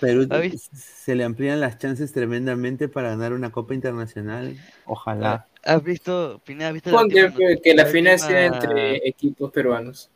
Perú 0.00 0.26
se 0.72 1.14
le 1.14 1.24
amplían 1.24 1.60
las 1.60 1.78
chances 1.78 2.12
tremendamente 2.12 2.88
para 2.88 3.10
ganar 3.10 3.34
una 3.34 3.52
Copa 3.52 3.74
Internacional. 3.74 4.56
Ojalá. 4.86 5.46
¿has 5.62 5.82
visto, 5.82 6.40
Pineda, 6.46 6.68
has 6.68 6.74
visto 6.74 6.90
la 6.90 7.02
última 7.02 7.34
que 7.62 7.74
la 7.74 7.84
la 7.84 7.88
final 7.88 8.18
sea 8.18 8.46
entre 8.46 9.06
equipos 9.06 9.50
peruanos. 9.50 10.10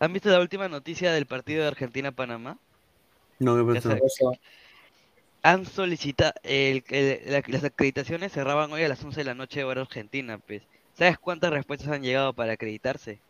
¿Han 0.00 0.12
visto 0.12 0.28
la 0.28 0.40
última 0.40 0.68
noticia 0.68 1.12
del 1.12 1.26
partido 1.26 1.62
de 1.62 1.68
Argentina-Panamá? 1.68 2.58
No, 3.38 3.56
¿qué 3.56 3.80
pasó? 3.80 4.32
Han 5.42 5.64
solicitado, 5.64 6.32
el, 6.42 6.84
el- 6.90 7.20
la- 7.32 7.42
las 7.46 7.64
acreditaciones 7.64 8.32
cerraban 8.32 8.70
hoy 8.72 8.82
a 8.82 8.88
las 8.88 9.02
11 9.02 9.20
de 9.20 9.24
la 9.24 9.34
noche 9.34 9.64
hora 9.64 9.80
argentina, 9.80 10.36
pues. 10.38 10.62
¿Sabes 10.96 11.18
cuántas 11.18 11.50
respuestas 11.50 11.88
han 11.88 12.02
llegado 12.02 12.32
para 12.32 12.52
acreditarse? 12.52 13.20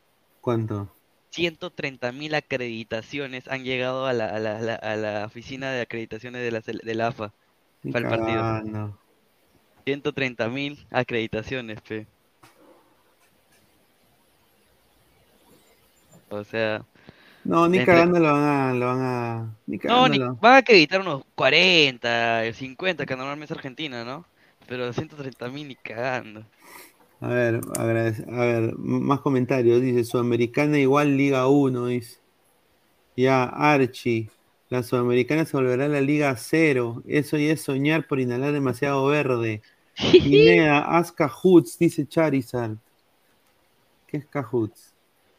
¿Cuánto? 0.41 0.89
130.000 1.31 2.35
acreditaciones 2.35 3.49
han 3.49 3.65
llegado 3.65 4.07
a 4.07 4.13
la, 4.13 4.27
a 4.27 4.39
la, 4.39 5.23
a 5.23 5.27
oficina 5.27 5.71
de 5.73 5.83
acreditaciones 5.83 6.43
de 6.43 6.51
la, 6.51 6.61
de 6.61 6.95
la 6.95 7.09
AFA 7.09 7.33
para 7.93 7.99
el 7.99 8.17
partido. 8.17 8.43
cagando. 8.43 8.99
130.000 9.85 10.87
acreditaciones, 10.93 11.81
pe. 11.83 12.07
O 16.31 16.45
sea, 16.45 16.85
No, 17.45 17.69
ni 17.69 17.79
entre- 17.79 17.95
cagando 17.95 18.19
lo 18.19 18.33
van 18.33 18.43
a, 18.43 18.73
lo 18.73 18.87
van 18.87 19.01
a, 19.03 19.55
ni 19.67 19.79
no, 19.85 20.09
ni, 20.09 20.19
van 20.19 20.55
a 20.55 20.57
acreditar 20.59 21.01
unos 21.01 21.23
40, 21.35 22.53
50, 22.53 23.07
que 23.07 23.17
normalmente 23.17 23.53
es 23.53 23.57
Argentina, 23.59 24.05
¿no? 24.05 24.25
Pero 24.67 24.93
130.000 24.93 25.69
ni 25.69 25.75
cagando. 25.77 26.45
A 27.21 27.29
ver, 27.29 27.61
agradece- 27.79 28.27
a 28.31 28.45
ver, 28.45 28.75
más 28.77 29.21
comentarios. 29.21 29.81
Dice, 29.81 30.05
Sudamericana 30.05 30.79
igual 30.79 31.17
Liga 31.17 31.47
1, 31.49 31.87
dice. 31.87 32.19
Ya, 33.17 33.45
Archie. 33.45 34.29
La 34.69 34.83
Sudamericana 34.83 35.45
se 35.47 35.57
volverá 35.57 35.87
a 35.87 35.89
la 35.89 36.01
Liga 36.01 36.35
0. 36.37 37.03
Eso 37.07 37.37
ya 37.39 37.53
es 37.53 37.63
soñar 37.63 38.07
por 38.07 38.21
inhalar 38.21 38.53
demasiado 38.53 39.07
verde. 39.07 39.63
Pineda, 40.13 40.81
haz 40.99 41.13
Cajuts, 41.13 41.79
dice 41.79 42.07
Charizard. 42.07 42.77
¿Qué 44.07 44.19
es 44.19 44.27
Cajuts? 44.27 44.93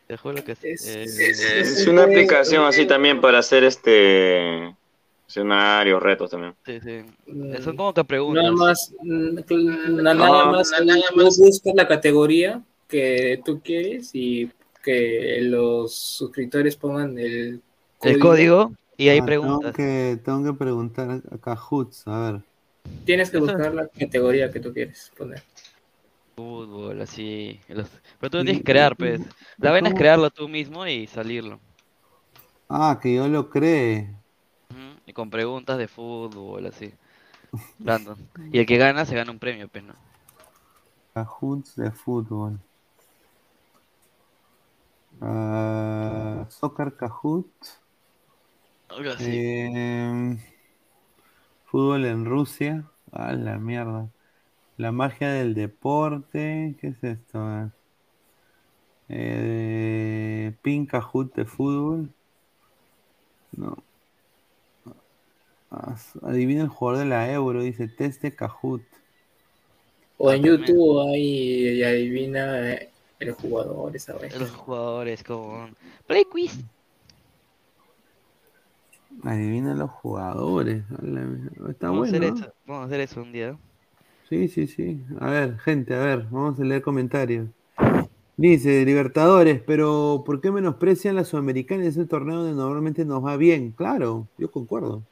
Te 0.08 0.18
juro 0.18 0.44
que 0.44 0.54
eh, 0.54 1.04
Es 1.04 1.86
una 1.88 2.04
aplicación 2.04 2.64
así 2.66 2.86
también 2.88 3.20
para 3.22 3.40
hacer 3.40 3.64
este 3.66 4.74
escenarios, 5.28 6.02
retos 6.02 6.32
también. 6.32 6.56
Sí, 6.66 6.80
sí. 6.82 6.92
Eh, 7.28 7.62
Son 7.62 7.76
como 7.76 7.94
que 7.94 8.04
preguntas. 8.04 8.44
Nada 8.44 8.56
más, 8.56 8.94
mm, 9.02 9.36
nada 10.02 10.42
Ah, 10.44 10.52
más, 10.52 10.72
nada 10.86 11.00
tú 11.14 11.26
buscas 11.38 11.74
la 11.76 11.88
categoría 11.88 12.64
que 12.88 13.42
tú 13.44 13.62
quieres 13.62 14.12
y 14.14 14.50
que 14.84 15.40
los 15.42 15.94
suscriptores 15.94 16.76
pongan 16.78 17.18
el 17.20 17.62
El 18.04 18.20
código 18.20 18.72
y 18.98 19.10
hay 19.10 19.20
Ah, 19.20 19.26
preguntas. 19.26 19.74
Tengo 19.76 19.90
que, 19.90 20.18
tengo 20.24 20.44
que 20.52 20.58
preguntar 20.58 21.22
a 21.32 21.38
Cajuts, 21.38 22.08
a 22.08 22.32
ver. 22.32 22.42
Tienes 23.06 23.30
que 23.30 23.38
buscar 23.38 23.74
la 23.74 23.88
categoría 23.88 24.52
que 24.52 24.60
tú 24.60 24.74
quieres 24.74 25.12
poner. 25.18 25.42
Fútbol, 26.36 27.02
así. 27.02 27.60
los- 27.68 27.90
Pero 28.20 28.30
tú 28.30 28.38
lo 28.38 28.44
tienes 28.44 28.60
que 28.60 28.64
crear, 28.72 28.96
pues. 28.96 29.22
La 29.58 29.72
vaina 29.72 29.90
es 29.90 29.96
crearlo 29.96 30.30
tú 30.30 30.48
mismo 30.48 30.86
y 30.86 31.08
salirlo. 31.08 31.60
Ah, 32.70 33.00
que 33.02 33.16
yo 33.16 33.28
lo 33.28 33.50
cree. 33.50 34.14
Y 35.08 35.14
con 35.14 35.30
preguntas 35.30 35.78
de 35.78 35.88
fútbol, 35.88 36.68
así. 36.68 36.94
Random. 37.80 38.18
Y 38.52 38.60
el 38.60 38.66
que 38.66 38.78
gana 38.78 39.06
se 39.06 39.16
gana 39.16 39.32
un 39.32 39.40
premio, 39.40 39.68
pues, 39.70 39.84
¿no? 39.84 39.94
De 41.76 41.90
fútbol. 41.92 42.60
Ah, 45.20 46.46
Soccer 46.50 46.96
Kahoot. 46.96 47.48
Algo 48.90 49.12
así. 49.12 49.32
Eh, 49.34 50.38
fútbol 51.66 52.06
en 52.06 52.26
Rusia. 52.26 52.84
A 53.12 53.34
la 53.34 53.58
mierda. 53.58 54.10
La 54.76 54.92
magia 54.92 55.32
del 55.32 55.56
deporte. 55.56 56.76
¿Qué 56.80 56.90
es 56.90 57.04
esto? 57.04 57.72
Eh, 59.10 60.54
Pin 60.62 60.86
Kahoot 60.86 61.34
de 61.34 61.46
fútbol. 61.46 62.14
No. 63.54 63.87
Ah, 65.70 65.96
Adivina 66.22 66.64
el 66.64 66.70
jugador 66.70 67.04
de 67.04 67.10
la 67.10 67.32
Euro, 67.32 67.62
dice 67.62 67.88
Teste 67.88 68.34
Cajut. 68.34 68.82
O 70.18 70.32
en 70.32 70.44
YouTube 70.44 71.10
ahí 71.10 71.70
y 71.70 71.84
adivina 71.84 72.74
eh, 72.74 72.90
el 73.20 73.32
jugador, 73.34 73.96
esa 73.96 74.18
vez. 74.18 74.38
Los 74.40 74.52
jugadores 74.52 75.24
con 75.24 75.76
Play 76.08 76.26
Quiz. 76.26 76.60
Adivina 79.24 79.74
los 79.74 79.92
jugadores. 79.92 80.84
Está 81.70 81.90
Vamos 81.90 82.08
a 82.08 82.10
hacer 82.12 82.24
eso, 82.24 82.54
vamos 82.66 82.84
a 82.84 82.86
hacer 82.86 83.00
eso 83.02 83.22
un 83.22 83.32
día. 83.32 83.58
Sí, 84.30 84.48
sí, 84.48 84.68
sí. 84.68 85.02
A 85.20 85.30
ver, 85.30 85.58
gente, 85.60 85.96
a 85.96 86.00
ver, 86.00 86.28
vamos 86.30 86.60
a 86.60 86.64
leer 86.64 86.82
comentarios. 86.82 87.48
Dice, 88.36 88.86
Libertadores, 88.86 89.62
pero 89.66 90.24
¿por 90.26 90.42
qué 90.42 90.52
menosprecian 90.52 91.16
la 91.16 91.24
Sudamericana? 91.24 91.86
Es 91.86 91.98
el 91.98 92.08
torneo 92.08 92.42
donde 92.42 92.56
normalmente 92.56 93.06
nos 93.06 93.26
va 93.26 93.38
bien. 93.38 93.72
Claro, 93.72 94.28
yo 94.38 94.52
concuerdo. 94.52 95.04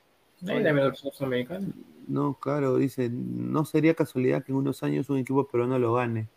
La 0.45 0.95
sudamericana. 0.95 1.67
No, 2.07 2.35
claro, 2.35 2.77
dice, 2.77 3.09
no 3.09 3.65
sería 3.65 3.95
casualidad 3.95 4.43
que 4.43 4.51
en 4.51 4.57
unos 4.59 4.83
años 4.83 5.09
un 5.09 5.17
equipo 5.17 5.47
peruano 5.47 5.79
lo 5.79 5.93
gane. 5.93 6.27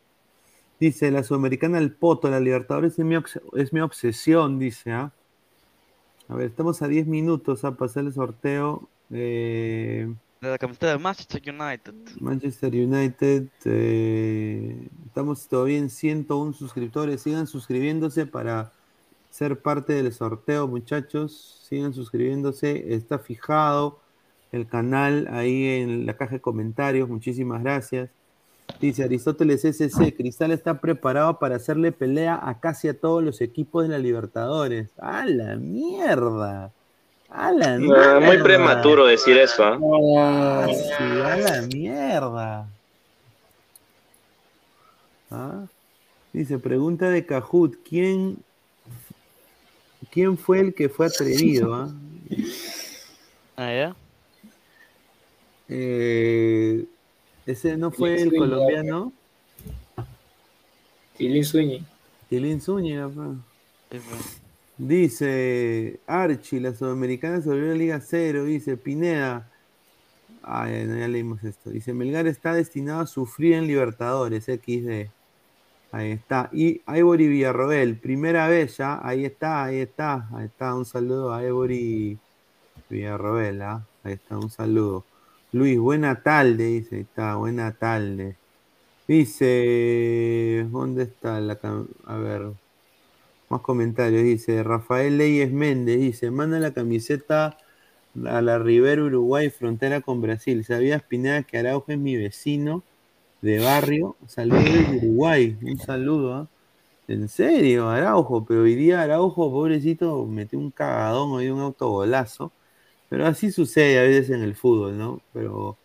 Dice, 0.80 1.10
la 1.10 1.24
Sudamericana 1.24 1.78
al 1.78 1.92
poto, 1.92 2.30
la 2.30 2.40
Libertadores 2.40 2.98
es 2.98 3.04
mi, 3.04 3.16
es 3.54 3.72
mi 3.72 3.80
obsesión, 3.80 4.58
dice, 4.58 4.92
¿ah? 4.92 5.12
A 6.28 6.34
ver, 6.34 6.46
estamos 6.46 6.82
a 6.82 6.88
10 6.88 7.06
minutos 7.06 7.64
a 7.64 7.76
pasar 7.76 8.04
el 8.04 8.12
sorteo. 8.12 8.88
Eh, 9.10 10.12
De 10.40 10.50
la 10.50 10.58
camiseta 10.58 10.92
de 10.92 10.98
Manchester 10.98 11.42
United. 11.42 11.94
Manchester 12.20 12.74
United, 12.74 13.48
eh, 13.64 14.88
estamos 15.06 15.48
todavía 15.48 15.78
en 15.78 15.90
101 15.90 16.52
suscriptores. 16.52 17.22
Sigan 17.22 17.46
suscribiéndose 17.46 18.26
para 18.26 18.72
ser 19.38 19.60
parte 19.60 19.92
del 19.92 20.12
sorteo, 20.12 20.66
muchachos. 20.66 21.60
Sigan 21.68 21.94
suscribiéndose. 21.94 22.94
Está 22.94 23.18
fijado 23.20 24.00
el 24.50 24.66
canal 24.66 25.28
ahí 25.30 25.80
en 25.80 26.06
la 26.06 26.16
caja 26.16 26.32
de 26.36 26.40
comentarios. 26.40 27.08
Muchísimas 27.08 27.62
gracias. 27.62 28.10
Dice 28.80 29.04
Aristóteles 29.04 29.64
SC, 29.64 30.14
Cristal 30.14 30.50
está 30.50 30.80
preparado 30.80 31.38
para 31.38 31.56
hacerle 31.56 31.90
pelea 31.92 32.38
a 32.42 32.58
casi 32.60 32.88
a 32.88 32.98
todos 32.98 33.22
los 33.22 33.40
equipos 33.40 33.84
de 33.84 33.88
la 33.90 33.98
Libertadores. 33.98 34.90
¡A 34.98 35.24
la 35.24 35.56
mierda! 35.56 36.70
¡A 37.30 37.52
la 37.52 37.74
Ah, 37.74 37.78
mierda! 37.78 38.20
muy 38.20 38.38
prematuro 38.42 39.06
decir 39.06 39.38
eso, 39.38 39.64
¿ah? 39.64 39.78
Ah, 40.18 40.66
sí, 40.68 41.02
a 41.02 41.36
la 41.36 41.62
mierda. 41.62 42.68
Ah, 45.30 45.64
Dice, 46.32 46.58
pregunta 46.58 47.08
de 47.08 47.24
Cajut, 47.24 47.76
¿quién, 47.88 48.36
¿quién 50.10 50.36
fue 50.38 50.60
el 50.60 50.74
que 50.74 50.88
fue 50.88 51.06
atrevido? 51.06 51.74
ah? 51.74 51.94
Ah, 53.56 53.72
ya. 53.72 53.96
Eh, 55.68 56.84
ese 57.46 57.76
no 57.76 57.90
fue 57.90 58.14
el 58.14 58.30
Zúñiga. 58.30 58.38
colombiano. 58.38 59.12
Tilín 61.16 61.44
Zúñiga. 61.44 61.84
Tilín 62.28 62.60
Zúñiga. 62.60 63.10
Sí. 63.90 63.98
Dice 64.78 65.98
Archie, 66.06 66.60
la 66.60 66.74
Sudamericana 66.74 67.40
se 67.42 67.48
volvió 67.48 67.72
a 67.72 67.74
Liga 67.74 68.00
Cero. 68.00 68.44
Dice 68.44 68.76
Pineda. 68.76 69.50
Ay, 70.42 70.84
no, 70.86 70.96
ya 70.96 71.08
leímos 71.08 71.42
esto. 71.42 71.70
Dice 71.70 71.92
Melgar 71.92 72.26
está 72.26 72.54
destinado 72.54 73.00
a 73.00 73.06
sufrir 73.06 73.54
en 73.54 73.66
Libertadores, 73.66 74.44
XD. 74.44 75.10
Ahí 75.90 76.12
está. 76.12 76.50
Y 76.52 76.82
Ivory 76.86 77.28
Villarroel, 77.28 77.96
primera 77.98 78.48
vez 78.48 78.76
ya. 78.76 79.00
Ahí 79.06 79.24
está, 79.24 79.64
ahí 79.64 79.78
está. 79.78 80.28
Ahí 80.32 80.46
está. 80.46 80.74
Un 80.74 80.84
saludo 80.84 81.32
a 81.32 81.42
Ivory 81.44 82.18
Villarroel. 82.90 83.62
¿ah? 83.62 83.86
Ahí 84.04 84.14
está, 84.14 84.36
un 84.38 84.50
saludo. 84.50 85.04
Luis, 85.52 85.78
buena 85.78 86.22
tarde, 86.22 86.66
dice. 86.66 86.96
Ahí 86.96 87.02
está, 87.02 87.36
buena 87.36 87.72
tarde. 87.72 88.36
Dice. 89.06 90.66
¿Dónde 90.70 91.04
está 91.04 91.40
la 91.40 91.58
A 92.06 92.16
ver. 92.18 92.52
Más 93.48 93.60
comentarios. 93.62 94.22
Dice 94.24 94.62
Rafael 94.62 95.16
Leyes 95.18 95.50
Méndez. 95.52 95.98
Dice: 96.00 96.30
Manda 96.30 96.58
la 96.60 96.72
camiseta 96.74 97.56
a 98.26 98.42
la 98.42 98.58
Rivera 98.58 99.02
Uruguay, 99.02 99.50
frontera 99.50 100.00
con 100.02 100.20
Brasil. 100.20 100.64
¿Sabías, 100.64 101.02
Pineda, 101.02 101.42
que 101.44 101.58
Araujo 101.58 101.92
es 101.92 101.98
mi 101.98 102.16
vecino 102.16 102.82
de 103.40 103.60
barrio? 103.60 104.16
Saludos 104.26 104.64
desde 104.64 104.96
Uruguay. 104.98 105.56
Un 105.62 105.78
saludo. 105.78 106.34
¿ah? 106.34 106.48
En 107.08 107.28
serio, 107.28 107.88
Araujo. 107.88 108.44
Pero 108.44 108.62
hoy 108.62 108.74
día 108.74 109.02
Araujo, 109.02 109.50
pobrecito, 109.50 110.26
metió 110.26 110.58
un 110.58 110.70
cagadón 110.70 111.30
hoy, 111.32 111.48
un 111.48 111.60
autogolazo. 111.60 112.52
Pero 113.08 113.26
así 113.26 113.50
sucede 113.50 113.98
a 113.98 114.02
veces 114.02 114.30
en 114.30 114.42
el 114.42 114.54
fútbol, 114.54 114.98
¿no? 114.98 115.20
Pero. 115.32 115.76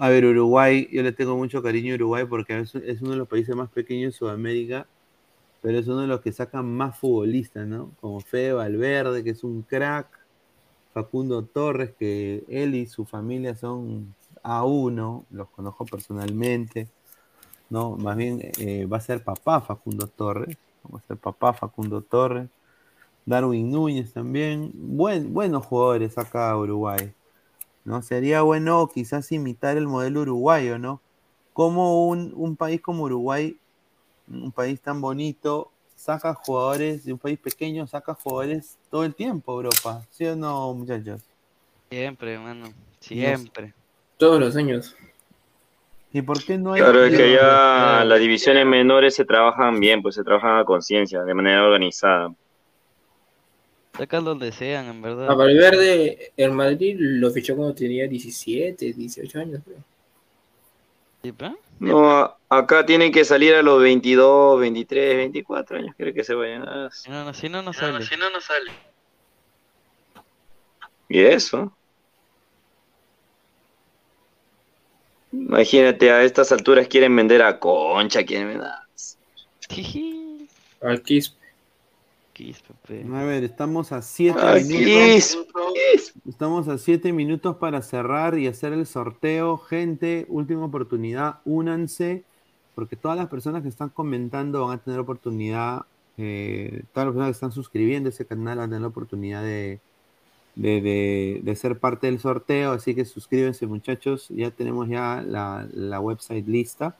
A 0.00 0.10
ver, 0.10 0.24
Uruguay, 0.26 0.88
yo 0.92 1.02
le 1.02 1.12
tengo 1.12 1.36
mucho 1.36 1.62
cariño 1.62 1.92
a 1.92 1.96
Uruguay 1.96 2.24
porque 2.24 2.58
es, 2.60 2.74
es 2.76 3.02
uno 3.02 3.12
de 3.12 3.16
los 3.16 3.28
países 3.28 3.56
más 3.56 3.68
pequeños 3.70 4.12
de 4.14 4.18
Sudamérica, 4.18 4.86
pero 5.60 5.78
es 5.78 5.88
uno 5.88 6.02
de 6.02 6.06
los 6.06 6.20
que 6.20 6.30
sacan 6.32 6.72
más 6.72 6.98
futbolistas, 6.98 7.66
¿no? 7.66 7.92
Como 8.00 8.20
Fede 8.20 8.52
Valverde, 8.52 9.24
que 9.24 9.30
es 9.30 9.42
un 9.42 9.62
crack, 9.62 10.06
Facundo 10.94 11.44
Torres, 11.44 11.92
que 11.98 12.44
él 12.48 12.74
y 12.76 12.86
su 12.86 13.04
familia 13.04 13.56
son 13.56 14.14
A1, 14.48 15.24
los 15.30 15.48
conozco 15.50 15.84
personalmente, 15.84 16.88
¿no? 17.70 17.96
Más 17.96 18.16
bien 18.16 18.40
eh, 18.58 18.86
va 18.86 18.96
a 18.96 19.00
ser 19.00 19.22
papá 19.22 19.60
Facundo 19.60 20.06
Torres, 20.06 20.56
va 20.92 20.98
a 20.98 21.02
ser 21.02 21.16
papá 21.16 21.52
Facundo 21.52 22.02
Torres, 22.02 22.48
Darwin 23.26 23.70
Núñez 23.70 24.12
también, 24.12 24.72
buen, 24.74 25.32
buenos 25.34 25.66
jugadores 25.66 26.16
acá 26.16 26.56
Uruguay. 26.56 27.12
¿no? 27.84 28.02
Sería 28.02 28.42
bueno 28.42 28.88
quizás 28.92 29.32
imitar 29.32 29.76
el 29.76 29.86
modelo 29.86 30.20
uruguayo, 30.20 30.78
¿no? 30.78 31.00
Como 31.54 32.06
un, 32.06 32.32
un 32.36 32.54
país 32.54 32.80
como 32.80 33.04
Uruguay, 33.04 33.56
un 34.28 34.52
país 34.52 34.80
tan 34.80 35.00
bonito, 35.00 35.70
saca 35.96 36.34
jugadores 36.34 37.04
de 37.04 37.14
un 37.14 37.18
país 37.18 37.38
pequeño, 37.38 37.86
saca 37.86 38.14
jugadores 38.14 38.78
todo 38.90 39.04
el 39.04 39.14
tiempo, 39.14 39.54
Europa, 39.54 40.06
¿sí 40.10 40.26
o 40.26 40.36
no, 40.36 40.72
muchachos? 40.74 41.22
Siempre, 41.90 42.34
hermano. 42.34 42.68
Siempre. 43.00 43.74
Todos 44.18 44.38
los 44.38 44.54
años. 44.56 44.94
¿Y 46.12 46.22
por 46.22 46.44
qué 46.44 46.58
no 46.58 46.72
hay... 46.72 46.82
Claro, 46.82 47.04
es 47.04 47.16
que 47.16 47.32
ya 47.32 48.04
las 48.04 48.20
divisiones 48.20 48.66
menores 48.66 49.14
se 49.14 49.24
trabajan 49.24 49.78
bien, 49.80 50.02
pues 50.02 50.14
se 50.16 50.24
trabajan 50.24 50.58
a 50.58 50.64
conciencia, 50.64 51.22
de 51.22 51.34
manera 51.34 51.64
organizada. 51.64 52.34
Sacan 53.96 54.24
donde 54.24 54.52
sean, 54.52 54.86
en 54.86 55.02
verdad. 55.02 55.30
A 55.30 55.34
Valverde, 55.34 56.32
el 56.36 56.52
Madrid 56.52 56.96
lo 56.98 57.30
fichó 57.30 57.56
cuando 57.56 57.74
tenía 57.74 58.06
17, 58.06 58.92
18 58.92 59.38
años. 59.40 59.60
creo. 59.64 59.78
No, 61.80 62.10
a- 62.10 62.36
acá 62.48 62.84
tienen 62.86 63.12
que 63.12 63.24
salir 63.24 63.54
a 63.54 63.62
los 63.62 63.80
22, 63.80 64.58
23, 64.60 65.16
24 65.16 65.78
años, 65.78 65.94
creo 65.96 66.12
que 66.12 66.24
se 66.24 66.34
vayan. 66.34 66.68
Ah, 66.68 66.88
Si 66.92 67.10
no, 67.10 67.24
no, 67.24 67.34
si 67.34 67.48
no, 67.48 67.62
no 67.62 67.72
sale. 67.72 67.92
no 67.98 68.40
sale. 68.40 68.72
¿Y 71.08 71.20
eso? 71.20 71.77
Imagínate, 75.32 76.10
a 76.10 76.24
estas 76.24 76.52
alturas 76.52 76.88
quieren 76.88 77.14
vender 77.14 77.42
a 77.42 77.58
Concha, 77.58 78.24
quieren 78.24 78.48
vender 78.48 78.66
a... 78.66 78.86
Al. 80.80 81.02
Kiss, 81.02 82.62
papi. 82.62 83.02
A 83.12 83.24
ver, 83.24 83.42
estamos 83.42 83.90
a 83.90 84.00
7 84.00 84.38
Ay, 84.40 84.64
minutos. 84.64 85.38
Estamos 86.26 86.68
a 86.68 86.78
7 86.78 87.12
minutos 87.12 87.56
para 87.56 87.82
cerrar 87.82 88.38
y 88.38 88.46
hacer 88.46 88.72
el 88.72 88.86
sorteo. 88.86 89.58
Gente, 89.58 90.24
última 90.28 90.64
oportunidad, 90.64 91.40
únanse, 91.44 92.22
porque 92.76 92.94
todas 92.94 93.18
las 93.18 93.28
personas 93.28 93.62
que 93.62 93.68
están 93.68 93.88
comentando 93.88 94.66
van 94.66 94.78
a 94.78 94.82
tener 94.82 95.00
oportunidad, 95.00 95.86
eh, 96.16 96.84
todas 96.92 97.06
las 97.06 97.12
personas 97.12 97.26
que 97.28 97.32
están 97.32 97.52
suscribiendo 97.52 98.08
a 98.08 98.10
ese 98.10 98.24
canal 98.24 98.58
van 98.58 98.66
a 98.66 98.68
tener 98.68 98.82
la 98.82 98.88
oportunidad 98.88 99.42
de, 99.42 99.80
de, 100.58 101.40
de- 101.42 101.56
ser 101.56 101.78
parte 101.78 102.06
del 102.08 102.18
sorteo. 102.20 102.72
Así 102.72 102.94
que 102.94 103.04
suscríbanse, 103.04 103.66
muchachos. 103.66 104.28
Ya 104.28 104.50
tenemos 104.50 104.88
ya 104.88 105.22
la, 105.26 105.66
la 105.72 106.00
website 106.00 106.46
lista. 106.46 106.96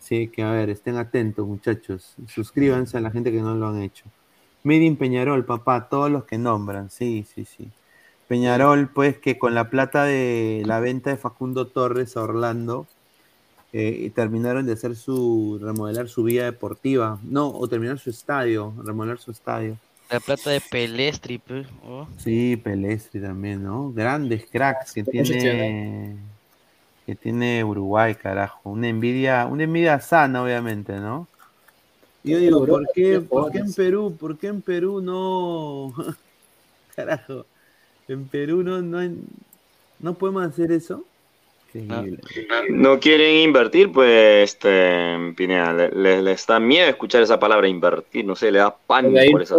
Así 0.00 0.28
que, 0.28 0.42
a 0.42 0.52
ver, 0.52 0.70
estén 0.70 0.96
atentos, 0.96 1.46
muchachos. 1.46 2.14
Suscríbanse 2.26 2.96
a 2.96 3.00
la 3.00 3.10
gente 3.10 3.30
que 3.32 3.40
no 3.42 3.54
lo 3.54 3.68
han 3.68 3.82
hecho. 3.82 4.04
Made 4.64 4.84
in 4.84 4.96
Peñarol, 4.96 5.44
papá, 5.44 5.88
todos 5.88 6.10
los 6.10 6.24
que 6.24 6.38
nombran, 6.38 6.90
sí, 6.90 7.24
sí, 7.34 7.44
sí. 7.44 7.68
Peñarol, 8.28 8.88
pues 8.88 9.18
que 9.18 9.38
con 9.38 9.54
la 9.54 9.70
plata 9.70 10.04
de 10.04 10.62
la 10.66 10.80
venta 10.80 11.10
de 11.10 11.16
Facundo 11.16 11.66
Torres 11.66 12.16
a 12.16 12.22
Orlando, 12.22 12.86
eh, 13.72 14.10
terminaron 14.14 14.66
de 14.66 14.72
hacer 14.72 14.96
su, 14.96 15.58
remodelar 15.62 16.08
su 16.08 16.24
vía 16.24 16.44
deportiva, 16.44 17.18
no, 17.22 17.48
o 17.48 17.68
terminar 17.68 17.98
su 17.98 18.10
estadio, 18.10 18.74
remodelar 18.84 19.18
su 19.18 19.30
estadio. 19.30 19.76
La 20.10 20.20
plata 20.20 20.50
de 20.50 20.60
Pelestri, 20.60 21.38
pe. 21.38 21.66
Oh. 21.84 22.06
Sí, 22.18 22.56
Pelestri 22.56 23.20
también, 23.20 23.62
¿no? 23.62 23.92
Grandes 23.92 24.44
cracks 24.50 24.92
que 24.92 25.04
tiene, 25.04 26.16
que 27.06 27.14
tiene 27.14 27.64
Uruguay, 27.64 28.14
carajo. 28.14 28.70
Una 28.70 28.88
envidia, 28.88 29.46
una 29.46 29.64
envidia 29.64 30.00
sana, 30.00 30.42
obviamente, 30.42 30.92
¿no? 30.94 31.28
Yo 32.22 32.38
digo, 32.38 32.66
¿por 32.66 32.86
qué, 32.92 33.20
¿por 33.20 33.50
qué 33.50 33.58
en 33.58 33.72
Perú, 33.72 34.16
por 34.18 34.36
qué 34.38 34.48
en 34.48 34.60
Perú 34.60 35.00
no, 35.00 35.94
carajo, 36.96 37.46
en 38.08 38.28
Perú 38.28 38.62
no, 38.62 38.82
no, 38.82 38.98
hay- 38.98 39.16
¿No 40.00 40.14
podemos 40.14 40.44
hacer 40.46 40.72
eso? 40.72 41.04
No 42.70 42.98
quieren 42.98 43.36
invertir, 43.36 43.92
pues, 43.92 44.50
este, 44.50 45.32
Pineda, 45.36 45.72
le- 45.72 45.90
le- 45.90 46.22
les 46.22 46.46
da 46.46 46.58
miedo 46.58 46.88
escuchar 46.88 47.22
esa 47.22 47.38
palabra 47.38 47.68
invertir, 47.68 48.24
no 48.24 48.34
sé, 48.34 48.50
le 48.50 48.58
da 48.58 48.74
pánico 48.76 49.18
por 49.30 49.42
esa 49.42 49.56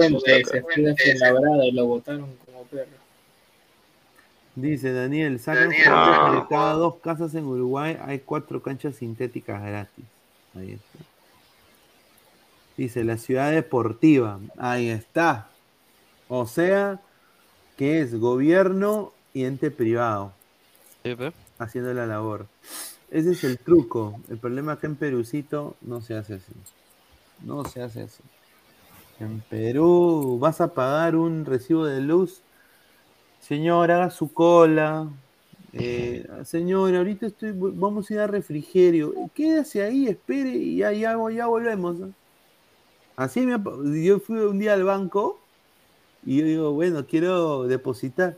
y 1.65 1.71
lo 1.71 1.85
botaron 1.85 2.35
como 2.45 2.63
perro. 2.65 3.01
Dice 4.55 4.91
Daniel, 4.91 5.39
sacan 5.39 5.71
Ah. 5.87 6.41
de 6.41 6.47
cada 6.53 6.73
dos 6.73 6.95
casas 6.97 7.33
en 7.35 7.45
Uruguay, 7.45 7.97
hay 8.05 8.19
cuatro 8.19 8.61
canchas 8.61 8.95
sintéticas 8.95 9.61
gratis. 9.63 10.05
Ahí 10.57 10.73
está. 10.73 11.05
Dice, 12.75 13.03
la 13.05 13.17
ciudad 13.17 13.51
deportiva. 13.51 14.39
Ahí 14.57 14.89
está. 14.89 15.47
O 16.27 16.45
sea, 16.45 16.99
que 17.77 18.01
es 18.01 18.19
gobierno 18.19 19.13
y 19.33 19.45
ente 19.45 19.71
privado 19.71 20.33
haciendo 21.61 21.93
la 21.93 22.05
labor. 22.05 22.47
Ese 23.09 23.31
es 23.31 23.43
el 23.43 23.57
truco. 23.57 24.19
El 24.29 24.37
problema 24.37 24.73
es 24.73 24.79
que 24.79 24.87
en 24.87 24.95
Perucito 24.95 25.75
no 25.81 26.01
se 26.01 26.15
hace 26.15 26.35
así. 26.35 26.53
No 27.45 27.65
se 27.65 27.81
hace 27.81 28.03
así. 28.03 28.23
En 29.19 29.41
Perú 29.41 30.37
vas 30.39 30.61
a 30.61 30.73
pagar 30.73 31.15
un 31.15 31.45
recibo 31.45 31.85
de 31.85 32.01
luz. 32.01 32.41
Señor, 33.39 33.91
haga 33.91 34.09
su 34.09 34.33
cola. 34.33 35.07
Eh, 35.73 36.27
señor, 36.43 36.95
ahorita 36.95 37.27
estoy, 37.27 37.53
vamos 37.53 38.09
a 38.09 38.13
ir 38.13 38.19
a 38.19 38.27
refrigerio. 38.27 39.13
Quédese 39.33 39.83
ahí, 39.83 40.07
espere 40.07 40.49
y 40.49 40.77
ya, 40.77 40.91
ya, 40.91 41.15
ya 41.31 41.47
volvemos. 41.47 41.97
Así 43.15 43.41
me, 43.41 43.57
yo 44.03 44.19
fui 44.19 44.39
un 44.39 44.59
día 44.59 44.73
al 44.73 44.83
banco 44.83 45.39
y 46.25 46.39
yo 46.39 46.45
digo, 46.45 46.71
bueno, 46.71 47.05
quiero 47.05 47.63
depositar. 47.67 48.37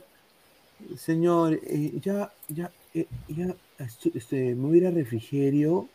Señor, 0.96 1.58
eh, 1.62 1.92
ya, 2.00 2.32
ya, 2.48 2.70
eh, 2.94 3.06
ya, 3.28 3.54
este, 4.14 4.54
me 4.54 4.68
voy 4.68 4.74
a 4.78 4.80
ir 4.82 4.86
a 4.86 4.90
refrigerio. 4.90 5.88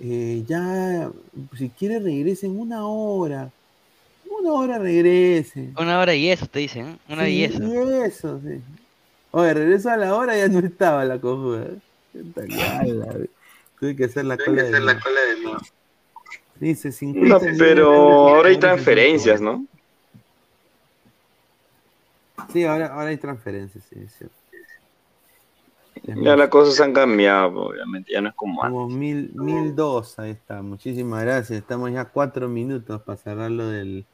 eh, 0.00 0.44
ya, 0.46 1.10
si 1.56 1.70
quiere 1.70 1.98
regrese 2.00 2.46
en 2.46 2.58
una 2.58 2.86
hora. 2.86 3.50
Una 4.28 4.52
hora 4.52 4.78
regrese. 4.78 5.70
Una 5.78 5.98
hora 6.00 6.14
y 6.14 6.28
eso, 6.28 6.46
te 6.46 6.58
dicen, 6.58 6.86
¿eh? 6.86 6.98
Una 7.08 7.24
Sí, 7.24 7.30
y 7.32 7.44
eso. 7.44 7.62
y 7.62 8.02
eso, 8.04 8.40
sí. 8.40 8.60
Oye, 9.30 9.54
regreso 9.54 9.90
a 9.90 9.96
la 9.96 10.14
hora 10.14 10.36
ya 10.36 10.48
no 10.48 10.58
estaba 10.60 11.04
la 11.04 11.18
cojuda. 11.18 11.66
Tuve 13.80 13.96
que 13.96 14.04
hacer 14.04 14.24
la 14.24 14.36
cola 14.36 14.62
de 14.62 14.70
nuevo. 15.42 15.58
Dice 16.60 16.92
50 16.92 17.28
No, 17.28 17.40
pero 17.58 17.88
ahora 18.28 18.48
hay 18.48 18.58
transferencias, 18.58 19.40
¿no? 19.40 19.66
Sí, 22.52 22.64
ahora, 22.64 22.94
ahora 22.94 23.08
hay 23.08 23.16
transferencias, 23.16 23.84
sí, 23.90 23.96
es 24.04 24.12
cierto. 24.16 24.43
Ya 26.02 26.36
las 26.36 26.48
cosas 26.48 26.80
han 26.80 26.92
cambiado, 26.92 27.68
obviamente, 27.68 28.12
ya 28.12 28.20
no 28.20 28.28
es 28.28 28.34
como 28.34 28.62
antes. 28.62 28.74
Como 28.74 28.88
mil, 28.88 29.30
mil 29.34 29.74
dos, 29.74 30.18
ahí 30.18 30.32
está. 30.32 30.60
Muchísimas 30.60 31.22
gracias. 31.22 31.58
Estamos 31.58 31.92
ya 31.92 32.04
cuatro 32.04 32.48
minutos 32.48 33.00
para 33.02 33.16
cerrar 33.16 33.50
lo 33.50 33.68
del, 33.68 34.04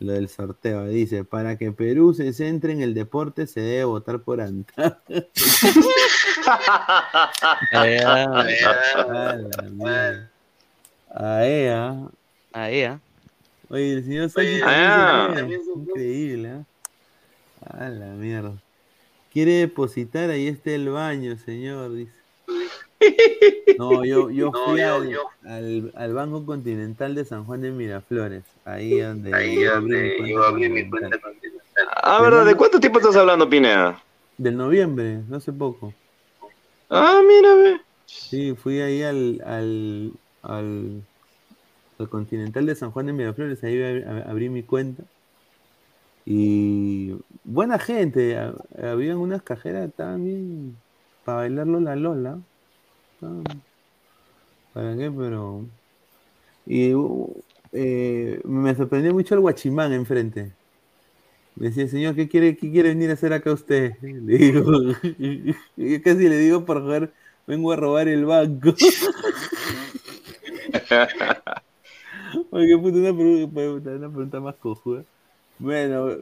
lo 0.00 0.12
del 0.12 0.28
sorteo. 0.28 0.86
Dice, 0.86 1.24
para 1.24 1.56
que 1.56 1.72
Perú 1.72 2.12
se 2.12 2.32
centre 2.32 2.72
en 2.72 2.82
el 2.82 2.94
deporte 2.94 3.46
se 3.46 3.60
debe 3.60 3.84
votar 3.84 4.20
por 4.20 4.40
Anta. 4.40 5.00
Aea. 7.72 8.24
A 8.24 8.44
la 9.36 9.62
mierda. 9.70 10.30
Aea. 12.52 13.00
Oye, 13.70 13.92
el 13.92 14.04
señor 14.04 14.30
Sánchez. 14.30 14.62
Increíble, 15.76 16.48
¿eh? 16.48 16.64
A 17.70 17.88
la 17.88 18.06
mierda. 18.06 18.54
Quiere 19.30 19.52
depositar, 19.52 20.30
ahí 20.30 20.48
está 20.48 20.72
el 20.72 20.88
baño, 20.88 21.36
señor, 21.38 21.94
dice. 21.94 22.12
No, 23.78 24.04
yo, 24.04 24.28
yo 24.30 24.50
No, 24.52 24.64
fui 24.64 24.80
yo- 24.80 24.94
al, 24.96 25.10
yo- 25.10 25.22
al, 25.44 25.92
al 25.94 26.14
Banco 26.14 26.44
Continental 26.44 27.14
de 27.14 27.24
San 27.24 27.44
Juan 27.44 27.62
de 27.62 27.70
Miraflores, 27.70 28.44
ahí 28.64 28.98
donde 28.98 29.34
Ahí 29.34 29.60
yo 29.60 29.74
abrí 29.74 29.94
mi 30.20 30.30
yo 30.30 30.44
abrí 30.44 30.68
mi 30.68 30.90
cuenta 30.90 31.18
Ah, 32.02 32.20
¿verdad? 32.20 32.44
¿De 32.44 32.54
cuánto 32.56 32.80
tiempo 32.80 32.98
estás 32.98 33.16
hablando, 33.16 33.48
Pineda? 33.48 34.02
Del 34.36 34.56
noviembre, 34.56 35.20
no 35.28 35.36
hace 35.36 35.52
poco. 35.52 35.94
Ah, 36.88 37.20
mira, 37.26 37.54
ve. 37.54 37.80
Sí, 38.06 38.54
fui 38.54 38.80
ahí 38.80 39.02
al, 39.02 39.40
al, 39.44 40.12
al, 40.42 41.02
al 41.98 42.08
Continental 42.08 42.66
de 42.66 42.74
San 42.74 42.90
Juan 42.90 43.06
de 43.06 43.12
Miraflores, 43.12 43.62
ahí 43.62 43.76
ab- 43.76 44.06
ab- 44.06 44.28
abrí 44.28 44.48
mi 44.48 44.62
cuenta. 44.62 45.04
Y 46.24 47.14
buena 47.44 47.78
gente, 47.78 48.36
ha- 48.38 48.54
habían 48.82 49.18
unas 49.18 49.42
cajeras 49.42 49.92
también 49.94 50.76
para 51.24 51.38
bailarlo 51.38 51.80
la 51.80 51.96
Lola. 51.96 52.40
¿Para 54.72 54.96
qué? 54.96 55.10
Pero. 55.10 55.66
Y 56.66 56.92
eh, 57.72 58.40
me 58.44 58.74
sorprendió 58.74 59.12
mucho 59.12 59.34
el 59.34 59.40
guachimán 59.40 59.92
enfrente. 59.92 60.52
Me 61.56 61.66
decía, 61.68 61.86
señor, 61.88 62.14
¿qué 62.14 62.28
quiere, 62.28 62.56
qué 62.56 62.70
quiere 62.70 62.90
venir 62.90 63.10
a 63.10 63.14
hacer 63.14 63.32
acá 63.32 63.52
usted? 63.52 63.94
Le 64.02 64.38
digo, 64.38 64.62
yo 65.76 66.02
casi 66.02 66.28
le 66.28 66.38
digo 66.38 66.64
por 66.64 66.78
favor, 66.80 67.12
vengo 67.46 67.72
a 67.72 67.76
robar 67.76 68.08
el 68.08 68.24
banco. 68.24 68.74
Oye, 72.50 72.76
puta, 72.78 72.96
una 72.98 73.12
pregunta, 73.52 73.90
una 73.90 74.08
pregunta 74.08 74.40
más 74.40 74.56
cojuda. 74.56 75.04
Bueno, 75.60 76.16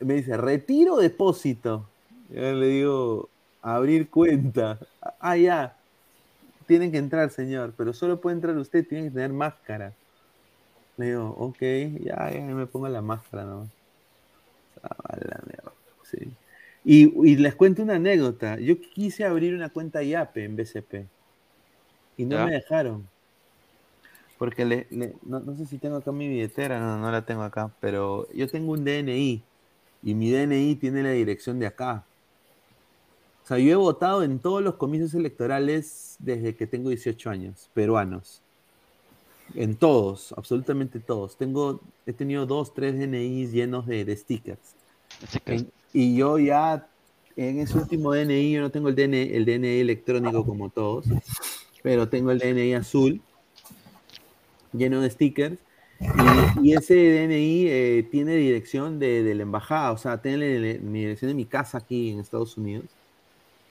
me 0.00 0.14
dice, 0.14 0.36
retiro 0.36 0.96
depósito. 0.96 1.88
Yo 2.30 2.52
le 2.52 2.66
digo, 2.68 3.28
abrir 3.60 4.08
cuenta. 4.08 4.78
Ah, 5.20 5.36
ya. 5.36 5.76
Tienen 6.66 6.92
que 6.92 6.98
entrar, 6.98 7.30
señor, 7.30 7.74
pero 7.76 7.92
solo 7.92 8.20
puede 8.20 8.36
entrar 8.36 8.56
usted, 8.56 8.86
tiene 8.86 9.08
que 9.08 9.10
tener 9.14 9.32
máscara. 9.32 9.92
Le 10.96 11.06
digo, 11.06 11.34
ok, 11.36 11.58
ya, 12.00 12.30
ya 12.30 12.40
me 12.40 12.66
pongo 12.66 12.88
la 12.88 13.02
máscara 13.02 13.44
nomás. 13.44 13.70
Ah, 14.82 15.16
la 15.16 15.40
mierda, 15.46 15.72
sí. 16.04 16.18
Y, 16.84 17.28
y 17.28 17.36
les 17.36 17.56
cuento 17.56 17.82
una 17.82 17.96
anécdota. 17.96 18.56
Yo 18.60 18.80
quise 18.80 19.24
abrir 19.24 19.52
una 19.52 19.68
cuenta 19.70 20.02
YAPE 20.02 20.44
en 20.44 20.56
BCP 20.56 21.06
y 22.16 22.24
no 22.24 22.36
Ya. 22.36 22.46
me 22.46 22.52
dejaron. 22.52 23.15
Porque 24.38 24.64
le, 24.64 24.86
le- 24.90 25.14
no, 25.22 25.40
no 25.40 25.56
sé 25.56 25.64
si 25.66 25.78
tengo 25.78 25.96
acá 25.96 26.12
mi 26.12 26.28
billetera, 26.28 26.78
no, 26.78 26.98
no 26.98 27.10
la 27.10 27.24
tengo 27.24 27.42
acá, 27.42 27.70
pero 27.80 28.30
yo 28.32 28.46
tengo 28.48 28.72
un 28.72 28.84
DNI 28.84 29.42
y 30.02 30.14
mi 30.14 30.30
DNI 30.30 30.74
tiene 30.76 31.02
la 31.02 31.10
dirección 31.10 31.58
de 31.58 31.66
acá. 31.66 32.04
O 33.42 33.46
sea, 33.48 33.58
yo 33.58 33.72
he 33.72 33.76
votado 33.76 34.22
en 34.24 34.38
todos 34.40 34.62
los 34.62 34.74
comicios 34.74 35.14
electorales 35.14 36.16
desde 36.18 36.54
que 36.56 36.66
tengo 36.66 36.88
18 36.90 37.30
años, 37.30 37.70
peruanos. 37.74 38.42
En 39.54 39.76
todos, 39.76 40.34
absolutamente 40.36 40.98
todos. 40.98 41.36
Tengo, 41.36 41.80
he 42.04 42.12
tenido 42.12 42.44
dos, 42.46 42.74
tres 42.74 42.98
DNIs 42.98 43.52
llenos 43.52 43.86
de, 43.86 44.04
de 44.04 44.16
stickers. 44.16 44.74
En- 45.46 45.70
y 45.92 46.16
yo 46.16 46.38
ya, 46.38 46.88
en 47.36 47.60
ese 47.60 47.78
último 47.78 48.12
DNI, 48.12 48.52
yo 48.52 48.60
no 48.60 48.70
tengo 48.70 48.88
el 48.88 48.96
DNI, 48.96 49.30
el 49.34 49.44
DNI 49.46 49.80
electrónico 49.80 50.44
como 50.44 50.68
todos, 50.70 51.06
pero 51.82 52.08
tengo 52.08 52.32
el 52.32 52.38
DNI 52.40 52.74
azul, 52.74 53.22
lleno 54.78 55.00
de 55.00 55.10
stickers. 55.10 55.58
Y, 56.00 56.68
y 56.68 56.74
ese 56.74 56.94
DNI 56.94 57.66
eh, 57.68 58.08
tiene 58.10 58.36
dirección 58.36 58.98
de, 58.98 59.22
de 59.22 59.34
la 59.34 59.42
embajada, 59.42 59.92
o 59.92 59.96
sea, 59.96 60.20
tiene 60.20 60.78
mi 60.80 61.00
dirección 61.00 61.30
de 61.30 61.34
mi 61.34 61.46
casa 61.46 61.78
aquí 61.78 62.10
en 62.10 62.20
Estados 62.20 62.56
Unidos. 62.58 62.84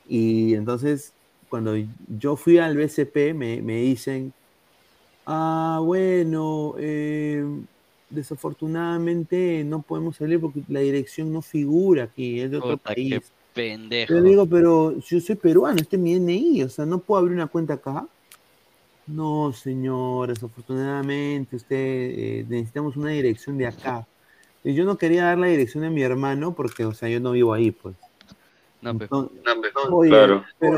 Y 0.07 0.53
entonces, 0.55 1.13
cuando 1.49 1.75
yo 2.19 2.35
fui 2.35 2.57
al 2.57 2.77
BCP, 2.77 3.33
me, 3.35 3.61
me 3.61 3.81
dicen, 3.81 4.33
ah, 5.25 5.79
bueno, 5.83 6.75
eh, 6.79 7.45
desafortunadamente 8.09 9.63
no 9.63 9.81
podemos 9.81 10.17
salir 10.17 10.39
porque 10.39 10.61
la 10.67 10.79
dirección 10.79 11.31
no 11.31 11.41
figura 11.41 12.03
aquí, 12.05 12.39
es 12.39 12.51
de 12.51 12.57
otro 12.57 12.77
qué 12.77 12.95
país. 12.95 13.31
pendejo. 13.53 14.13
Yo 14.13 14.21
digo, 14.21 14.45
pero 14.45 14.99
yo 14.99 15.19
soy 15.19 15.35
peruano, 15.35 15.79
este 15.79 15.95
es 15.95 16.01
mi 16.01 16.15
DNI, 16.15 16.63
o 16.63 16.69
sea, 16.69 16.85
no 16.85 16.99
puedo 16.99 17.19
abrir 17.19 17.35
una 17.35 17.47
cuenta 17.47 17.75
acá. 17.75 18.07
No, 19.07 19.53
señor, 19.53 20.29
desafortunadamente 20.29 21.55
usted 21.55 21.75
eh, 21.77 22.45
necesitamos 22.47 22.97
una 22.97 23.11
dirección 23.11 23.57
de 23.57 23.67
acá. 23.67 24.07
Y 24.63 24.73
yo 24.73 24.83
no 24.83 24.97
quería 24.97 25.25
dar 25.25 25.37
la 25.37 25.47
dirección 25.47 25.83
de 25.83 25.91
mi 25.91 26.01
hermano 26.01 26.55
porque, 26.55 26.85
o 26.85 26.93
sea, 26.93 27.07
yo 27.07 27.19
no 27.19 27.31
vivo 27.31 27.53
ahí, 27.53 27.69
pues. 27.71 27.95
No, 28.81 28.97
pe- 28.97 29.05
Entonces, 29.05 29.41
oye, 29.91 30.09
Claro. 30.09 30.43
pero 30.57 30.77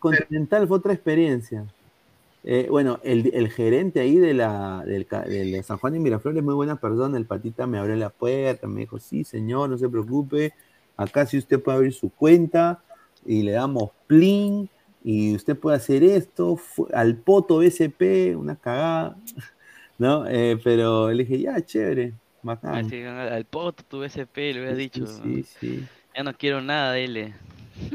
Continental 0.00 0.66
fue 0.66 0.78
otra 0.78 0.92
experiencia. 0.92 1.64
Eh, 2.42 2.66
bueno, 2.70 2.98
el, 3.02 3.30
el 3.34 3.50
gerente 3.50 4.00
ahí 4.00 4.16
de 4.16 4.34
la, 4.34 4.82
del, 4.84 5.06
San 5.64 5.78
Juan 5.78 5.92
de 5.92 5.98
Miraflores 6.00 6.38
es 6.38 6.44
muy 6.44 6.54
buena 6.54 6.76
persona. 6.76 7.16
El 7.16 7.26
patita 7.26 7.66
me 7.66 7.78
abrió 7.78 7.94
la 7.94 8.10
puerta, 8.10 8.66
me 8.66 8.80
dijo, 8.80 8.98
sí, 8.98 9.22
señor, 9.22 9.70
no 9.70 9.78
se 9.78 9.88
preocupe. 9.88 10.52
Acá 10.96 11.26
sí 11.26 11.38
usted 11.38 11.62
puede 11.62 11.76
abrir 11.76 11.92
su 11.92 12.10
cuenta 12.10 12.82
y 13.24 13.42
le 13.42 13.52
damos 13.52 13.90
plin 14.06 14.68
y 15.10 15.34
usted 15.34 15.56
puede 15.58 15.78
hacer 15.78 16.04
esto. 16.04 16.60
Al 16.92 17.16
poto 17.16 17.58
BCP, 17.58 18.36
una 18.36 18.56
cagada. 18.56 19.16
¿No? 19.98 20.26
Eh, 20.26 20.60
pero 20.62 21.10
le 21.10 21.24
dije, 21.24 21.40
ya, 21.40 21.64
chévere, 21.64 22.12
bacán. 22.42 22.84
Así, 22.84 23.02
al 23.02 23.46
poto 23.46 23.82
tu 23.84 24.04
SP 24.04 24.52
le 24.52 24.74
Sí, 24.74 24.82
dicho. 24.82 25.06
sí, 25.06 25.42
sí. 25.42 25.86
Ya 26.14 26.22
no 26.22 26.34
quiero 26.34 26.60
nada 26.60 26.92
de 26.92 27.04
él. 27.04 27.34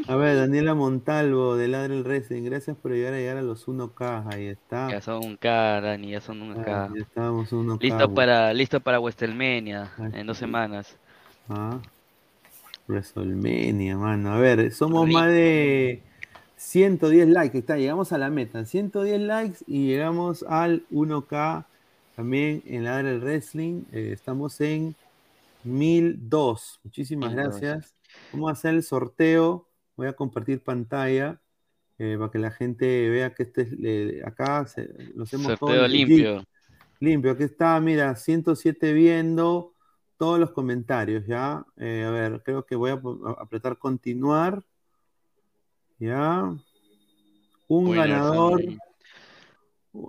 A 0.08 0.16
ver, 0.16 0.36
Daniela 0.38 0.74
Montalvo 0.74 1.56
de 1.56 1.68
Ladre 1.68 1.98
el 1.98 2.04
gracias 2.44 2.76
por 2.78 2.94
ayudar 2.94 3.14
a 3.14 3.18
llegar 3.18 3.38
a 3.38 3.44
los 3.44 3.68
1K, 3.68 4.34
ahí 4.34 4.48
está. 4.48 4.90
Ya 4.90 5.00
son 5.00 5.24
un 5.24 5.38
K, 5.38 5.82
Dani, 5.82 6.10
ya 6.10 6.20
son 6.20 6.42
un 6.42 6.56
K. 6.56 6.86
Ah, 6.86 6.90
ya 6.96 7.02
estábamos 7.04 7.54
1K. 7.54 7.80
Listo 7.84 8.10
para, 8.16 8.54
listo 8.54 8.80
para 8.80 9.00
Westelmania 9.00 9.92
en 10.14 10.26
dos 10.26 10.38
semanas. 10.38 10.98
Ah, 11.48 11.80
WrestleMania, 12.88 13.98
mano. 13.98 14.34
A 14.34 14.40
ver, 14.40 14.72
somos 14.72 15.06
Rico. 15.06 15.20
más 15.20 15.28
de 15.30 16.02
110 16.64 17.28
likes. 17.28 17.58
Está, 17.58 17.78
llegamos 17.78 18.14
a 18.14 18.18
la 18.18 18.30
meta. 18.30 18.66
110 18.66 19.22
likes 19.22 19.60
y 19.68 19.88
llegamos 19.88 20.44
al 20.44 20.86
1K 20.92 21.66
también 22.16 22.64
en 22.66 22.86
la 22.86 23.04
del 23.04 23.20
wrestling. 23.20 23.84
Eh, 23.92 24.12
estamos 24.14 24.60
en 24.62 24.96
1002. 25.64 26.80
Muchísimas 26.84 27.34
1002. 27.34 27.60
gracias. 27.60 27.94
Vamos 28.32 28.50
a 28.50 28.54
hacer 28.54 28.76
el 28.76 28.84
sorteo. 28.84 29.68
Voy 29.96 30.08
a 30.08 30.14
compartir 30.14 30.62
pantalla 30.62 31.40
eh, 32.00 32.16
para 32.18 32.32
que 32.32 32.40
la 32.40 32.52
gente 32.52 33.10
vea 33.10 33.34
que 33.34 33.44
este 33.44 33.62
es 33.64 33.70
eh, 33.84 34.22
acá 34.26 34.66
se, 34.66 34.90
lo 35.14 35.24
hacemos 35.24 35.60
Sorteo 35.60 35.88
limpio. 35.88 36.44
Limpio, 37.00 37.32
aquí 37.32 37.44
está, 37.44 37.80
mira, 37.82 38.16
107 38.16 38.94
viendo 38.94 39.74
todos 40.18 40.40
los 40.40 40.52
comentarios, 40.52 41.28
¿ya? 41.28 41.66
Eh, 41.76 42.06
a 42.08 42.12
ver, 42.12 42.42
creo 42.44 42.66
que 42.66 42.78
voy 42.78 42.92
a 42.92 43.02
apretar 43.40 43.78
continuar. 43.78 44.64
¿Ya? 46.04 46.54
Un 47.70 47.92
ganador. 47.96 48.62
son- 48.62 48.78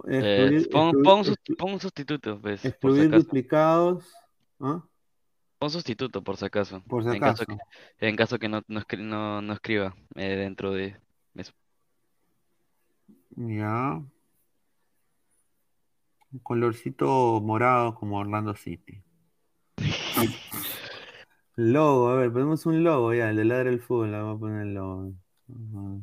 excluir- 0.06 0.62
Eh, 0.64 0.68
pon, 0.72 0.88
excluir- 0.88 1.04
pon, 1.04 1.24
sus- 1.24 1.36
exclu- 1.36 1.56
pon 1.56 1.72
un 1.74 1.80
sustituto, 1.80 2.40
pues, 2.40 2.60
si 2.62 2.68
excluir 2.68 3.06
acaso. 3.06 3.22
duplicados. 3.22 4.12
¿ah? 4.60 4.82
Pon 5.58 5.70
sustituto, 5.70 6.24
por 6.24 6.36
si 6.36 6.44
acaso. 6.46 6.82
Por 6.88 7.04
si 7.04 7.10
En 7.10 7.20
caso 7.20 7.44
acaso. 7.44 7.60
que, 7.98 8.08
en 8.08 8.16
caso 8.16 8.38
que 8.40 8.48
no, 8.48 8.60
no, 8.66 8.80
escri- 8.80 8.98
no, 9.04 9.40
no 9.40 9.52
escriba 9.52 9.94
eh, 10.16 10.34
dentro 10.36 10.72
de 10.72 10.96
eso. 11.36 11.52
Ya. 13.36 14.02
Un 16.32 16.38
colorcito 16.42 17.40
morado 17.40 17.94
como 17.94 18.18
Orlando 18.18 18.56
City. 18.56 19.00
Logo, 21.56 22.08
a 22.08 22.16
ver, 22.16 22.32
ponemos 22.32 22.66
un 22.66 22.82
logo 22.82 23.14
ya, 23.14 23.30
el 23.30 23.36
de 23.36 23.44
ladra 23.44 23.70
el 23.70 23.80
fútbol, 23.80 24.10
vamos 24.10 24.36
a 24.36 24.40
poner 24.40 24.62
el 24.66 24.74
logo. 24.74 25.12
Ajá. 25.48 26.00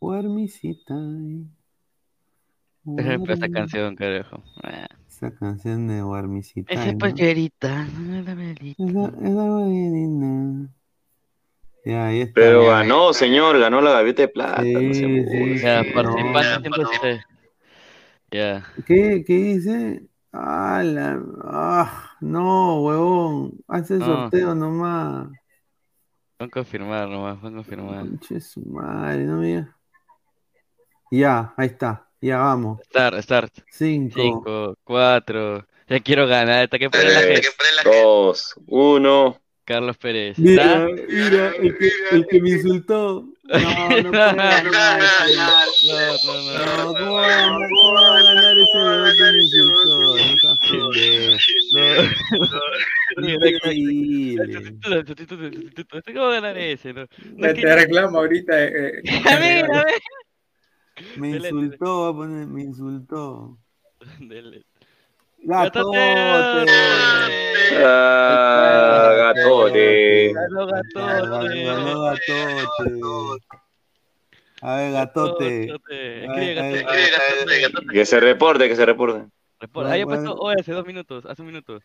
Warmisita. 0.00 0.94
Ejemplo, 2.98 3.34
esta 3.34 3.48
canción, 3.48 3.96
carajo. 3.96 4.42
Ah. 4.62 4.86
Esa 5.08 5.34
canción 5.34 5.88
de 5.88 6.02
Warmisita. 6.04 6.72
Esa 6.72 6.92
¿no? 6.92 6.98
porquerita, 6.98 7.86
no 7.86 8.22
la 8.22 8.34
melita. 8.34 8.84
Esa, 8.84 9.08
esa 9.08 9.42
buenina. 9.44 10.68
Ya, 11.84 12.06
ahí 12.08 12.20
está. 12.20 12.32
Pero 12.34 12.64
ya. 12.64 12.70
ganó, 12.78 13.12
señor, 13.12 13.58
ganó 13.58 13.80
la 13.80 13.92
gaviota 13.92 14.22
de 14.22 14.28
plata. 14.28 14.62
no 14.62 14.94
Sí, 14.94 15.20
burle. 15.20 15.58
sí, 15.58 15.62
Ya, 15.62 15.82
sí, 15.84 15.90
participante 15.90 16.68
no. 16.68 16.76
106. 16.76 17.24
Ya. 18.30 18.66
¿Qué, 18.86 19.24
qué 19.26 19.32
dice? 19.34 20.02
Ah, 20.38 20.82
la- 20.84 21.22
ah, 21.44 22.10
no, 22.20 22.82
huevón. 22.82 23.52
Haz 23.68 23.90
el 23.90 24.00
No. 24.00 24.06
sorteo 24.06 24.54
nomás. 24.54 25.28
Van 26.38 26.48
a 26.48 26.50
confirmar 26.50 27.08
nomás, 27.08 27.40
van 27.40 27.54
a 27.54 27.56
confirmar. 27.56 28.00
Conche 28.00 28.40
su 28.40 28.60
madre, 28.66 29.24
no 29.24 29.40
digas. 29.40 29.68
Ya, 31.10 31.54
ahí 31.56 31.68
está. 31.68 32.06
Ya 32.20 32.38
vamos. 32.38 32.80
Start, 32.86 33.20
start. 33.22 33.52
Cinco. 33.70 34.20
5, 34.20 34.74
4. 34.84 35.66
Ya 35.88 36.00
quiero 36.00 36.26
ganar. 36.26 36.64
Hasta 36.64 36.78
que 36.78 36.88
la 36.92 37.20
gente. 37.20 37.48
Dos, 37.84 38.54
uno. 38.66 39.38
Carlos 39.64 39.96
Pérez. 39.98 40.38
Mira, 40.38 40.86
¿Está? 40.88 41.02
mira, 41.08 41.48
el 41.56 41.76
que, 41.76 41.90
el 42.12 42.26
que 42.28 42.40
me 42.40 42.50
insultó. 42.50 43.24
No, 43.44 43.58
no 43.58 44.10
puedo 44.10 44.10
ganar. 44.12 44.64
No, 45.86 46.92
no 46.92 47.14
Te, 57.36 57.46
es 57.48 57.54
que- 57.54 57.62
te 57.62 57.76
reclamo 57.76 58.18
ahorita. 58.18 58.64
eh, 58.64 58.72
eh. 58.74 58.92
Mira, 59.04 59.38
ve. 59.84 59.92
Me 61.16 61.28
Dele, 61.32 61.48
insultó, 61.48 62.02
va 62.02 62.08
a 62.08 62.12
poner, 62.14 62.46
me 62.46 62.62
insultó. 62.62 63.58
Dele. 64.20 64.62
Gatote. 65.42 65.98
Ah, 67.84 69.12
gatote. 69.16 70.32
Ganó 70.32 70.66
Gatote. 70.66 71.64
Ganó 71.64 72.02
Gatote. 72.02 73.40
A 74.62 74.76
ver, 74.76 74.92
Gatote. 74.92 75.66
Gatote. 75.66 76.26
A 76.26 76.32
ver, 76.34 76.58
Escribe 76.58 77.14
a 77.14 77.60
Gatote. 77.68 77.92
Que 77.92 78.06
se 78.06 78.20
reporte, 78.20 78.68
que 78.68 78.76
se 78.76 78.86
reporte. 78.86 79.26
Report- 79.60 79.86
Ahí 79.88 80.04
Bueno, 80.04 80.22
puesto 80.30 80.42
hoy 80.42 80.56
hace 80.58 80.72
dos 80.72 80.86
minutos, 80.86 81.24
hace 81.26 81.42
un 81.42 81.48
minuto. 81.48 81.80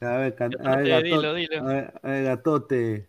A 0.00 0.16
ver, 0.18 0.36
a 0.40 0.48
ver, 0.76 0.88
Gatote, 0.88 1.02
dilo, 1.02 1.34
dilo. 1.34 1.60
A 1.60 1.64
ver, 1.72 2.00
a 2.02 2.08
ver, 2.08 2.24
Gatote. 2.24 3.08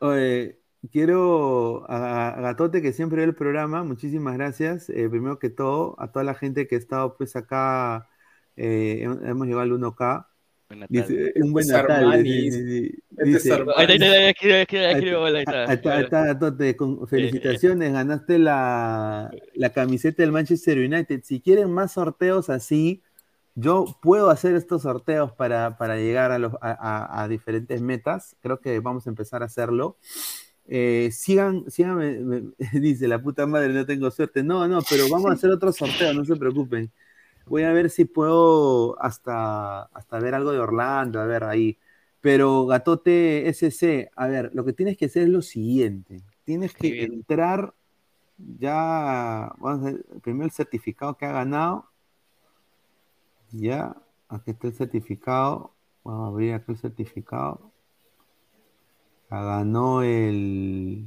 Oye, 0.00 0.58
quiero 0.92 1.84
a, 1.90 2.28
a 2.28 2.40
Gatote 2.40 2.82
que 2.82 2.92
siempre 2.92 3.18
ve 3.18 3.24
el 3.24 3.34
programa, 3.34 3.82
muchísimas 3.84 4.34
gracias. 4.36 4.88
Eh, 4.90 5.08
primero 5.08 5.38
que 5.38 5.50
todo, 5.50 5.94
a 5.98 6.12
toda 6.12 6.24
la 6.24 6.34
gente 6.34 6.66
que 6.66 6.76
ha 6.76 6.78
estado 6.78 7.16
pues 7.16 7.34
acá, 7.36 8.08
eh, 8.56 9.00
hem- 9.04 9.26
hemos 9.28 9.46
llegado 9.46 9.62
al 9.62 9.72
1K. 9.72 10.27
Dice, 10.88 11.32
un 11.36 11.52
buen 11.52 11.66
Natal. 11.66 12.22
Felicitaciones, 17.06 17.92
ganaste 17.92 18.38
la, 18.38 19.30
la 19.54 19.70
camiseta 19.72 20.22
del 20.22 20.32
Manchester 20.32 20.78
United. 20.78 21.22
Si 21.24 21.40
quieren 21.40 21.70
más 21.72 21.92
sorteos 21.92 22.50
así, 22.50 23.02
yo 23.54 23.86
puedo 24.02 24.30
hacer 24.30 24.54
estos 24.54 24.82
sorteos 24.82 25.32
para, 25.32 25.76
para 25.78 25.96
llegar 25.96 26.30
a, 26.32 26.38
los, 26.38 26.52
a, 26.60 26.70
a- 26.70 27.22
a 27.22 27.28
diferentes 27.28 27.80
metas. 27.80 28.36
Creo 28.40 28.60
que 28.60 28.78
vamos 28.80 29.06
a 29.06 29.10
empezar 29.10 29.42
a 29.42 29.46
hacerlo. 29.46 29.96
Eh, 30.68 31.08
sigan, 31.12 31.64
me- 31.96 32.42
dice 32.74 33.08
la 33.08 33.20
puta 33.20 33.46
madre, 33.46 33.72
no 33.72 33.86
tengo 33.86 34.10
suerte. 34.10 34.42
No, 34.44 34.68
no, 34.68 34.80
pero 34.88 35.08
vamos 35.08 35.30
a 35.30 35.32
hacer 35.34 35.50
otro 35.50 35.72
sorteo, 35.72 36.12
no 36.12 36.24
se 36.24 36.36
preocupen. 36.36 36.90
Voy 37.48 37.62
a 37.64 37.72
ver 37.72 37.90
si 37.90 38.04
puedo 38.04 39.00
hasta, 39.02 39.82
hasta 39.82 40.18
ver 40.20 40.34
algo 40.34 40.52
de 40.52 40.60
Orlando, 40.60 41.20
a 41.20 41.26
ver 41.26 41.44
ahí. 41.44 41.78
Pero 42.20 42.66
Gatote 42.66 43.48
SC, 43.48 44.10
a 44.16 44.26
ver, 44.26 44.50
lo 44.54 44.64
que 44.64 44.72
tienes 44.72 44.96
que 44.96 45.06
hacer 45.06 45.24
es 45.24 45.28
lo 45.28 45.42
siguiente. 45.42 46.22
Tienes 46.44 46.74
que 46.74 47.04
entrar 47.04 47.74
ya, 48.38 49.52
vamos 49.58 49.80
a 49.86 49.90
ver, 49.92 50.04
primero 50.22 50.44
el 50.44 50.52
certificado 50.52 51.16
que 51.16 51.26
ha 51.26 51.32
ganado. 51.32 51.86
Ya, 53.50 53.96
aquí 54.28 54.52
está 54.52 54.68
el 54.68 54.74
certificado. 54.74 55.72
Vamos 56.04 56.26
a 56.26 56.28
abrir 56.28 56.54
aquí 56.54 56.72
el 56.72 56.78
certificado. 56.78 57.72
Ganó 59.30 60.02
el. 60.02 61.06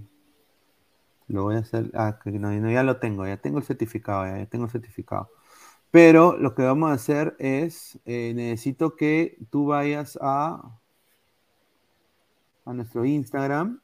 Lo 1.27 1.43
voy 1.43 1.55
a 1.55 1.59
hacer. 1.59 1.91
Ah, 1.93 2.19
no, 2.25 2.71
ya 2.71 2.83
lo 2.83 2.97
tengo, 2.97 3.25
ya 3.25 3.37
tengo 3.37 3.59
el 3.59 3.63
certificado, 3.63 4.25
ya, 4.25 4.37
ya 4.39 4.45
tengo 4.47 4.65
el 4.65 4.71
certificado. 4.71 5.29
Pero 5.91 6.37
lo 6.37 6.55
que 6.55 6.63
vamos 6.63 6.89
a 6.89 6.93
hacer 6.93 7.35
es, 7.37 7.99
eh, 8.05 8.33
necesito 8.33 8.95
que 8.95 9.37
tú 9.49 9.67
vayas 9.67 10.17
a, 10.21 10.79
a 12.65 12.73
nuestro 12.73 13.03
Instagram 13.03 13.81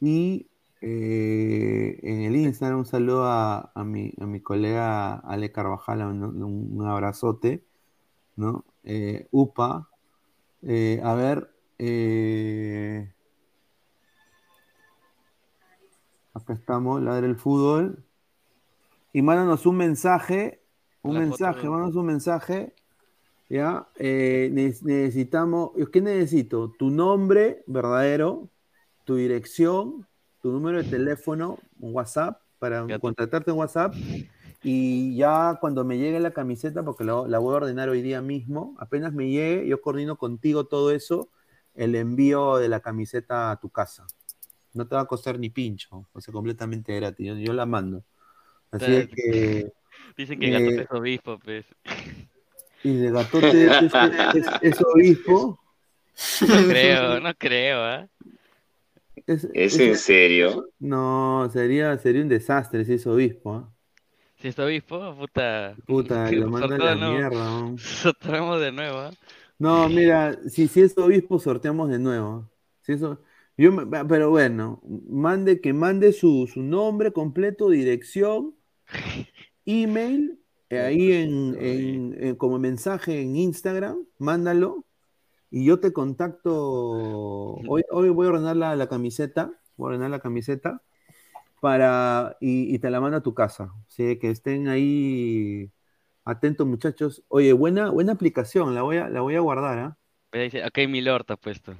y 0.00 0.48
eh, 0.80 2.00
en 2.02 2.22
el 2.22 2.34
Instagram 2.34 2.80
un 2.80 2.86
saludo 2.86 3.26
a, 3.26 3.70
a 3.72 3.84
mi, 3.84 4.12
a 4.20 4.26
mi 4.26 4.40
colega 4.40 5.14
Ale 5.20 5.52
Carvajal, 5.52 6.02
un, 6.02 6.84
abrazote, 6.84 7.64
¿no? 8.34 8.64
Eh, 8.82 9.28
UPA, 9.30 9.88
a 11.04 11.14
ver, 11.14 11.48
acá 16.34 16.52
estamos, 16.54 17.00
Ladre 17.00 17.28
el 17.28 17.36
Fútbol, 17.36 18.04
y 19.12 19.22
mándanos 19.22 19.66
un 19.66 19.76
mensaje, 19.76 20.61
un 21.02 21.16
mensaje, 21.18 21.62
de- 21.62 21.68
mándanos 21.70 21.96
un 21.96 22.06
mensaje, 22.06 22.72
¿ya? 23.48 23.86
Eh, 23.96 24.50
ne- 24.52 24.74
necesitamos, 24.82 25.70
¿qué 25.92 26.00
necesito? 26.00 26.72
Tu 26.78 26.90
nombre 26.90 27.62
verdadero, 27.66 28.48
tu 29.04 29.16
dirección, 29.16 30.06
tu 30.42 30.52
número 30.52 30.82
de 30.82 30.84
teléfono, 30.88 31.58
un 31.80 31.94
WhatsApp, 31.94 32.40
para 32.58 32.86
contratarte 33.00 33.50
en 33.50 33.56
WhatsApp, 33.56 33.94
y 34.62 35.16
ya 35.16 35.58
cuando 35.60 35.84
me 35.84 35.98
llegue 35.98 36.20
la 36.20 36.30
camiseta, 36.30 36.84
porque 36.84 37.04
la, 37.04 37.24
la 37.26 37.38
voy 37.38 37.54
a 37.54 37.56
ordenar 37.58 37.88
hoy 37.88 38.02
día 38.02 38.22
mismo, 38.22 38.76
apenas 38.78 39.12
me 39.12 39.28
llegue, 39.28 39.66
yo 39.66 39.80
coordino 39.80 40.16
contigo 40.16 40.66
todo 40.66 40.92
eso, 40.92 41.28
el 41.74 41.96
envío 41.96 42.56
de 42.58 42.68
la 42.68 42.80
camiseta 42.80 43.50
a 43.50 43.58
tu 43.58 43.70
casa. 43.70 44.06
No 44.74 44.86
te 44.86 44.94
va 44.94 45.02
a 45.02 45.06
costar 45.06 45.38
ni 45.38 45.50
pincho, 45.50 46.06
o 46.12 46.20
sea, 46.20 46.32
completamente 46.32 46.94
gratis, 46.96 47.26
yo, 47.26 47.34
yo 47.36 47.52
la 47.52 47.66
mando. 47.66 48.04
Así 48.70 48.94
es 48.94 49.08
que... 49.08 49.72
Dicen 50.16 50.38
que 50.40 50.50
Gatote 50.50 50.80
eh, 50.82 50.86
es 50.90 50.90
obispo, 50.98 51.38
pues. 51.38 51.66
Y 52.84 52.96
de 52.96 53.10
gatote 53.12 53.66
es, 53.66 53.92
es- 54.34 54.46
es 54.62 54.80
obispo. 54.94 55.58
No 56.48 56.68
creo, 56.68 57.20
no 57.20 57.34
creo, 57.34 57.78
¿ah? 57.82 58.08
Es, 59.26 59.48
¿Es 59.54 59.78
en 59.78 59.96
serio? 59.96 60.68
No, 60.78 61.48
sería, 61.52 61.96
sería 61.98 62.22
un 62.22 62.28
desastre 62.28 62.84
si 62.84 62.94
es 62.94 63.06
obispo. 63.06 63.54
¿ah? 63.54 63.72
Si 64.36 64.48
es 64.48 64.58
obispo, 64.58 65.14
puta. 65.16 65.74
Puta, 65.86 66.30
lo 66.32 66.48
manda 66.48 66.74
a 66.74 66.78
la 66.78 66.94
no- 66.96 67.12
mierda. 67.12 67.44
¿no? 67.44 67.78
Sorteamos 67.78 68.60
de 68.60 68.72
nuevo, 68.72 68.98
¿ah? 68.98 69.10
No, 69.58 69.88
mira, 69.88 70.38
si, 70.48 70.68
si 70.68 70.80
es 70.82 70.96
obispo, 70.98 71.38
sorteamos 71.38 71.88
de 71.88 71.98
nuevo. 71.98 72.50
Si 72.82 72.92
eso, 72.92 73.22
yo, 73.56 73.72
me- 73.72 74.04
pero 74.04 74.30
bueno, 74.30 74.82
mande, 75.08 75.60
que 75.60 75.72
mande 75.72 76.12
su, 76.12 76.46
su 76.52 76.62
nombre 76.62 77.12
completo, 77.12 77.70
dirección, 77.70 78.54
email, 79.66 80.38
eh, 80.70 80.80
ahí 80.80 81.12
en, 81.12 81.56
en- 81.60 82.16
en- 82.24 82.36
como 82.36 82.58
mensaje 82.58 83.20
en 83.20 83.36
Instagram, 83.36 84.04
mándalo. 84.18 84.86
Y 85.50 85.64
yo 85.66 85.80
te 85.80 85.92
contacto. 85.92 86.52
Hoy, 87.66 87.82
hoy 87.90 88.08
voy 88.10 88.26
a 88.26 88.30
ordenar 88.30 88.56
la, 88.56 88.76
la 88.76 88.88
camiseta. 88.88 89.52
Voy 89.76 89.86
a 89.86 89.88
ordenar 89.90 90.10
la 90.10 90.20
camiseta. 90.20 90.82
Para, 91.60 92.36
y, 92.40 92.74
y 92.74 92.78
te 92.80 92.90
la 92.90 93.00
mando 93.00 93.18
a 93.18 93.22
tu 93.22 93.34
casa. 93.34 93.72
Así 93.86 94.18
que 94.18 94.30
estén 94.30 94.68
ahí 94.68 95.70
atentos, 96.24 96.66
muchachos. 96.66 97.22
Oye, 97.28 97.52
buena, 97.52 97.90
buena 97.90 98.12
aplicación. 98.12 98.74
La 98.74 98.82
voy 98.82 98.96
a, 98.96 99.08
la 99.08 99.20
voy 99.20 99.36
a 99.36 99.40
guardar, 99.40 99.78
¿ah? 99.78 99.98
Ahí 100.32 100.44
dice, 100.44 100.64
ok, 100.66 100.78
mi 100.88 101.00
lord 101.02 101.26
ha 101.28 101.36
puesto. 101.36 101.74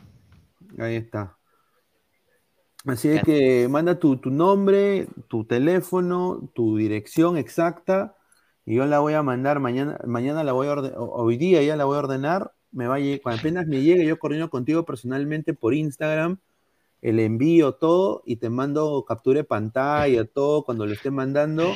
Ahí 0.79 0.97
está. 0.97 1.37
Así 2.85 3.09
es 3.09 3.23
que 3.23 3.69
manda 3.69 3.99
tu, 3.99 4.17
tu 4.17 4.31
nombre, 4.31 5.07
tu 5.29 5.45
teléfono, 5.45 6.51
tu 6.55 6.77
dirección 6.77 7.37
exacta 7.37 8.17
y 8.67 8.77
yo 8.77 8.87
la 8.87 8.99
voy 8.99 9.15
a 9.15 9.23
mandar 9.23 9.61
mañana, 9.61 9.99
mañana 10.05 10.43
la 10.43 10.53
voy 10.53 10.67
a 10.67 10.73
ordenar, 10.73 10.97
hoy 10.99 11.37
día 11.37 11.63
ya 11.63 11.77
la 11.77 11.85
voy 11.85 11.97
a 11.97 12.01
ordenar, 12.01 12.53
me 12.73 12.87
va 12.87 12.97
a 12.97 12.99
lle- 12.99 13.21
cuando 13.23 13.41
apenas 13.41 13.67
me 13.67 13.83
llegue 13.83 14.05
yo 14.05 14.19
coordino 14.19 14.51
contigo 14.51 14.85
personalmente 14.85 15.55
por 15.55 15.75
Instagram, 15.75 16.39
el 17.03 17.19
envío, 17.21 17.73
todo, 17.75 18.23
y 18.25 18.37
te 18.37 18.49
mando 18.51 19.05
captura 19.07 19.39
de 19.39 19.45
pantalla, 19.45 20.25
todo, 20.25 20.65
cuando 20.65 20.87
lo 20.87 20.93
esté 20.93 21.11
mandando. 21.11 21.75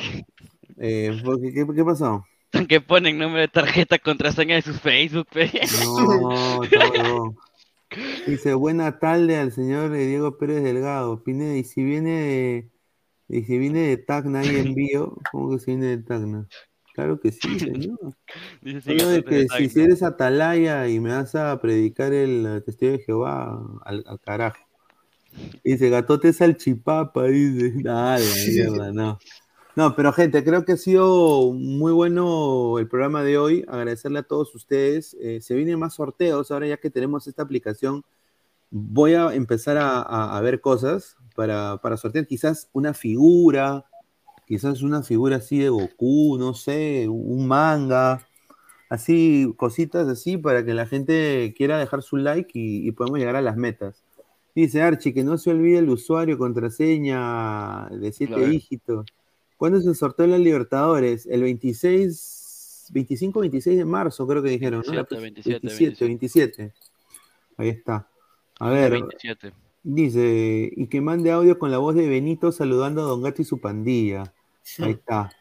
Eh, 0.77 1.21
¿qué, 1.53 1.65
qué 1.75 1.83
pasó? 1.83 2.25
Que 2.69 2.79
ponen 2.79 3.17
número 3.17 3.41
de 3.41 3.49
tarjeta, 3.49 3.99
contraseña 3.99 4.55
de 4.55 4.61
su 4.61 4.73
Facebook, 4.73 5.27
pe. 5.33 5.51
No, 5.83 6.59
huevón. 6.59 7.35
Dice, 8.25 8.53
buena 8.53 8.99
tarde 8.99 9.37
al 9.37 9.51
señor 9.51 9.91
Diego 9.91 10.37
Pérez 10.37 10.63
Delgado. 10.63 11.23
Pineda, 11.23 11.55
y 11.55 11.63
si 11.63 11.83
viene 11.83 12.11
de, 12.11 12.71
y 13.29 13.43
si 13.43 13.57
viene 13.57 13.87
de 13.87 13.97
Tacna 13.97 14.43
y 14.45 14.55
envío, 14.55 15.17
¿cómo 15.31 15.51
que 15.51 15.59
si 15.59 15.71
viene 15.71 15.87
de 15.87 16.03
Tacna? 16.03 16.47
Claro 16.93 17.19
que 17.19 17.31
sí, 17.31 17.59
señor. 17.59 17.97
Dice, 18.61 18.99
sí, 18.99 19.05
de 19.05 19.23
que 19.23 19.47
si, 19.47 19.69
si 19.69 19.81
eres 19.81 20.03
atalaya 20.03 20.87
y 20.87 20.99
me 20.99 21.11
vas 21.11 21.35
a 21.35 21.59
predicar 21.61 22.11
el 22.13 22.61
testigo 22.65 22.93
de 22.93 22.99
Jehová, 22.99 23.61
al, 23.85 24.03
al 24.07 24.19
carajo. 24.19 24.67
Dice, 25.63 25.89
gatote 25.89 26.33
salchipapa, 26.33 27.25
dice. 27.25 27.73
Nada, 27.83 28.19
mierda, 28.47 28.91
no. 28.91 29.19
No, 29.77 29.95
pero 29.95 30.11
gente, 30.11 30.43
creo 30.43 30.65
que 30.65 30.71
ha 30.71 30.77
sido 30.77 31.53
muy 31.53 31.91
bueno 31.91 32.79
el 32.79 32.87
programa 32.87 33.21
de 33.23 33.37
hoy. 33.37 33.63
Agradecerle 33.67 34.19
a 34.19 34.23
todos 34.23 34.55
ustedes. 34.55 35.15
Eh, 35.21 35.39
se 35.39 35.53
vienen 35.53 35.77
más 35.77 35.93
sorteos 35.93 36.49
ahora 36.49 36.65
ya 36.65 36.77
que 36.77 36.89
tenemos 36.89 37.27
esta 37.27 37.43
aplicación. 37.43 38.03
Voy 38.71 39.13
a 39.13 39.33
empezar 39.35 39.77
a, 39.77 40.01
a- 40.01 40.37
a 40.37 40.41
ver 40.41 40.61
cosas 40.61 41.17
para, 41.35 41.77
para 41.81 41.97
sortear 41.97 42.27
quizás 42.27 42.69
una 42.73 42.93
figura, 42.95 43.85
quizás 44.47 44.81
una 44.83 45.03
figura 45.03 45.37
así 45.37 45.59
de 45.59 45.69
Goku, 45.69 46.37
no 46.39 46.53
sé, 46.55 47.07
un 47.09 47.47
manga, 47.47 48.27
así, 48.89 49.53
cositas 49.57 50.07
así 50.07 50.37
para 50.37 50.65
que 50.65 50.73
la 50.73 50.87
gente 50.87 51.53
quiera 51.57 51.77
dejar 51.79 52.01
su 52.03 52.17
like 52.17 52.51
y, 52.59 52.87
y 52.87 52.91
podemos 52.93 53.19
llegar 53.19 53.35
a 53.35 53.41
las 53.43 53.57
metas. 53.57 54.03
Dice 54.55 54.81
Archie, 54.81 55.13
que 55.13 55.23
no 55.23 55.37
se 55.37 55.51
olvide 55.51 55.79
el 55.79 55.89
usuario, 55.89 56.37
contraseña 56.39 57.89
de 57.91 58.11
siete 58.11 58.41
dígitos. 58.41 59.05
¿Cuándo 59.57 59.81
se 59.81 59.93
sorteó 59.95 60.27
la 60.27 60.37
Libertadores? 60.37 61.25
El 61.25 61.41
26, 61.41 62.89
25, 62.93 63.39
26 63.39 63.77
de 63.77 63.85
marzo, 63.85 64.27
creo 64.27 64.43
que 64.43 64.49
dijeron, 64.49 64.83
¿no? 64.85 64.93
La 64.93 65.03
27, 65.03 65.59
27, 65.67 66.05
27. 66.05 66.73
Ahí 67.57 67.69
está. 67.69 68.07
A 68.59 68.69
ver, 68.69 68.91
27. 68.91 69.53
dice, 69.83 70.71
y 70.75 70.87
que 70.87 71.01
mande 71.01 71.31
audio 71.31 71.57
con 71.57 71.71
la 71.71 71.79
voz 71.79 71.95
de 71.95 72.07
Benito 72.07 72.51
saludando 72.51 73.01
a 73.01 73.05
Don 73.05 73.21
Gato 73.21 73.41
y 73.41 73.45
su 73.45 73.59
pandilla. 73.59 74.33
Ahí 74.79 74.91
está. 74.99 75.31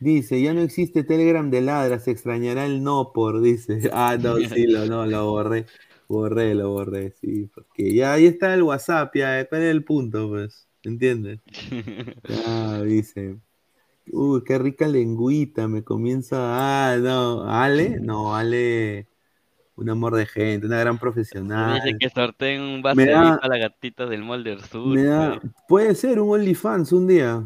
Dice, 0.00 0.40
ya 0.40 0.54
no 0.54 0.60
existe 0.60 1.02
Telegram 1.02 1.50
de 1.50 1.60
ladra, 1.60 1.98
se 1.98 2.10
extrañará 2.10 2.66
el 2.66 2.82
no 2.82 3.12
por, 3.12 3.40
dice. 3.40 3.78
Ah, 3.92 4.16
no, 4.20 4.36
sí, 4.36 4.66
lo, 4.66 4.86
no, 4.86 5.06
lo 5.06 5.30
borré. 5.30 5.66
Borré, 6.08 6.54
lo 6.54 6.70
borré, 6.70 7.12
sí. 7.20 7.48
Porque 7.52 7.94
ya 7.94 8.12
ahí 8.12 8.26
está 8.26 8.54
el 8.54 8.62
WhatsApp, 8.62 9.14
ya, 9.16 9.48
¿cuál 9.48 9.62
es 9.62 9.70
el 9.70 9.84
punto, 9.84 10.28
pues? 10.28 10.68
¿Entiendes? 10.82 11.40
Ah, 12.46 12.82
dice. 12.84 13.38
Uy, 14.12 14.42
qué 14.44 14.58
rica 14.58 14.86
lengüita, 14.86 15.66
me 15.68 15.82
comienza. 15.82 16.36
Ah, 16.38 16.96
no, 16.98 17.44
Ale, 17.50 17.98
no, 18.00 18.34
Ale, 18.36 19.06
un 19.76 19.90
amor 19.90 20.14
de 20.14 20.26
gente, 20.26 20.66
una 20.66 20.78
gran 20.78 20.98
profesional. 20.98 21.80
Dice 21.82 21.96
que 21.98 22.10
sorteen 22.10 22.60
un 22.60 22.82
vaso 22.82 23.00
a 23.00 23.48
la 23.48 23.58
gatita 23.58 24.06
del 24.06 24.22
Mall 24.22 24.44
del 24.44 24.60
Sur. 24.62 24.94
Me 24.94 25.02
da- 25.04 25.40
pe. 25.40 25.48
puede 25.68 25.94
ser 25.94 26.20
un 26.20 26.30
OnlyFans 26.30 26.92
un 26.92 27.06
día. 27.06 27.42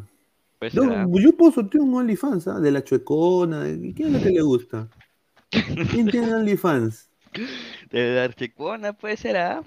Pues 0.58 0.72
Yo, 0.72 0.82
será. 0.82 1.06
yo 1.08 1.36
puedo 1.36 1.52
sortear 1.52 1.82
un 1.84 1.94
OnlyFans, 1.94 2.48
¿ah? 2.48 2.58
De 2.58 2.70
la 2.72 2.82
chuecona. 2.82 3.60
de- 3.60 3.94
¿Quién 3.94 4.08
es 4.08 4.14
la 4.14 4.22
que 4.28 4.30
le 4.34 4.42
gusta? 4.42 4.88
¿Quién 5.50 6.06
tiene 6.10 6.34
OnlyFans? 6.34 7.08
De 7.90 8.14
la 8.14 8.24
archicona, 8.24 8.92
pues 8.92 9.20
será. 9.20 9.62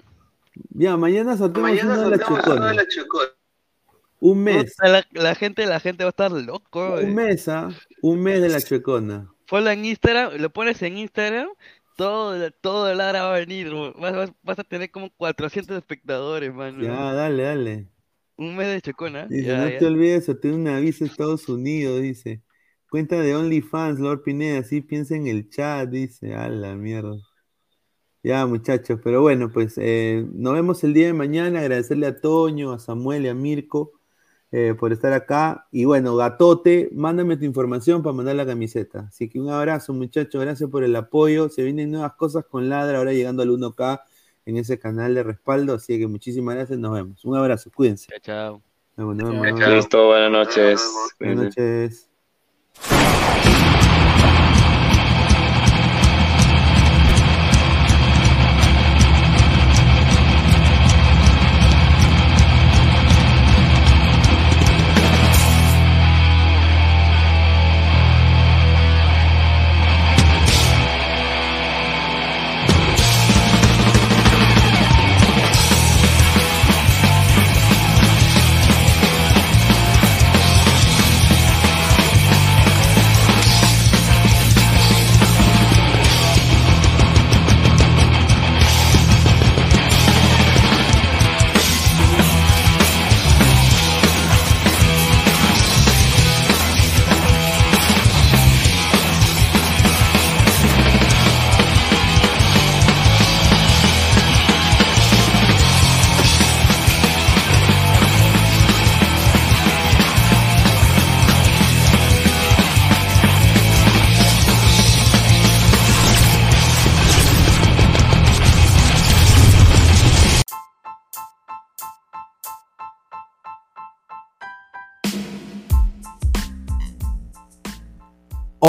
Ya, 0.68 0.96
mañana 0.98 1.36
sorteamos 1.36 1.82
uno 1.82 2.10
de 2.10 2.10
la 2.10 2.18
chuecona. 2.18 2.74
Un 4.22 4.38
mes. 4.44 4.76
La, 4.78 5.04
la 5.10 5.34
gente, 5.34 5.66
la 5.66 5.80
gente 5.80 6.04
va 6.04 6.08
a 6.08 6.10
estar 6.10 6.30
loco. 6.30 6.94
Un 6.94 7.00
eh. 7.00 7.06
mes, 7.06 7.48
¿ah? 7.48 7.70
Un 8.02 8.22
mes 8.22 8.40
de 8.40 8.50
la 8.50 8.60
chuecona. 8.60 9.28
Ponlo 9.48 9.68
en 9.68 9.84
Instagram, 9.84 10.34
lo 10.36 10.48
pones 10.50 10.80
en 10.82 10.96
Instagram, 10.96 11.48
todo, 11.96 12.52
todo 12.60 12.88
el 12.88 12.98
ladra 12.98 13.24
va 13.24 13.34
a 13.34 13.38
venir. 13.40 13.72
Vas, 13.98 14.14
vas- 14.14 14.32
vas 14.44 14.58
a 14.60 14.62
tener 14.62 14.92
como 14.92 15.10
400 15.10 15.76
espectadores, 15.76 16.54
mano. 16.54 16.84
Ya, 16.84 17.12
dale, 17.12 17.42
dale. 17.42 17.88
Un 18.36 18.54
mes 18.54 18.68
de 18.68 18.80
chocona. 18.80 19.26
Dice, 19.26 19.42
ya, 19.44 19.58
no 19.58 19.68
ya. 19.70 19.78
te 19.78 19.86
olvides, 19.86 20.24
sortear 20.24 20.54
una 20.54 20.78
visa 20.78 21.04
a 21.04 21.08
Estados 21.08 21.48
Unidos, 21.48 22.00
dice. 22.00 22.42
Cuenta 22.90 23.18
de 23.20 23.34
OnlyFans, 23.34 23.98
Lord 23.98 24.22
Pineda, 24.22 24.60
así 24.60 24.82
piensa 24.82 25.16
en 25.16 25.26
el 25.26 25.50
chat, 25.50 25.88
dice. 25.88 26.32
A 26.36 26.48
la 26.48 26.76
mierda. 26.76 27.16
Ya, 28.22 28.46
muchachos, 28.46 29.00
pero 29.02 29.20
bueno, 29.20 29.50
pues 29.52 29.74
eh, 29.78 30.24
nos 30.32 30.54
vemos 30.54 30.84
el 30.84 30.94
día 30.94 31.06
de 31.06 31.12
mañana. 31.12 31.58
Agradecerle 31.58 32.06
a 32.06 32.20
Toño, 32.20 32.70
a 32.72 32.78
Samuel 32.78 33.24
y 33.24 33.28
a 33.28 33.34
Mirko 33.34 33.98
eh, 34.52 34.74
por 34.78 34.92
estar 34.92 35.14
acá. 35.14 35.66
Y 35.72 35.86
bueno, 35.86 36.14
Gatote, 36.14 36.90
mándame 36.92 37.38
tu 37.38 37.46
información 37.46 38.02
para 38.02 38.12
mandar 38.12 38.36
la 38.36 38.44
camiseta. 38.44 39.06
Así 39.08 39.28
que 39.28 39.40
un 39.40 39.48
abrazo, 39.48 39.94
muchachos. 39.94 40.40
Gracias 40.40 40.68
por 40.68 40.84
el 40.84 40.94
apoyo. 40.94 41.48
Se 41.48 41.64
vienen 41.64 41.90
nuevas 41.90 42.12
cosas 42.14 42.44
con 42.44 42.68
Ladra, 42.68 42.98
ahora 42.98 43.12
llegando 43.12 43.42
al 43.42 43.48
1K 43.48 44.02
en 44.44 44.58
ese 44.58 44.78
canal 44.78 45.14
de 45.14 45.22
respaldo. 45.22 45.74
Así 45.74 45.98
que 45.98 46.06
muchísimas 46.06 46.54
gracias. 46.54 46.78
Nos 46.78 46.92
vemos. 46.92 47.24
Un 47.24 47.36
abrazo, 47.36 47.70
cuídense. 47.74 48.08
Chao, 48.10 48.20
chao. 48.20 48.62
Nos 48.96 49.16
vemos, 49.16 49.34
nos 49.34 49.42
vemos. 49.42 49.68
Listo, 49.68 50.06
buenas 50.06 50.30
noches. 50.30 50.82
Buenas 51.18 51.56
noches. 51.56 52.08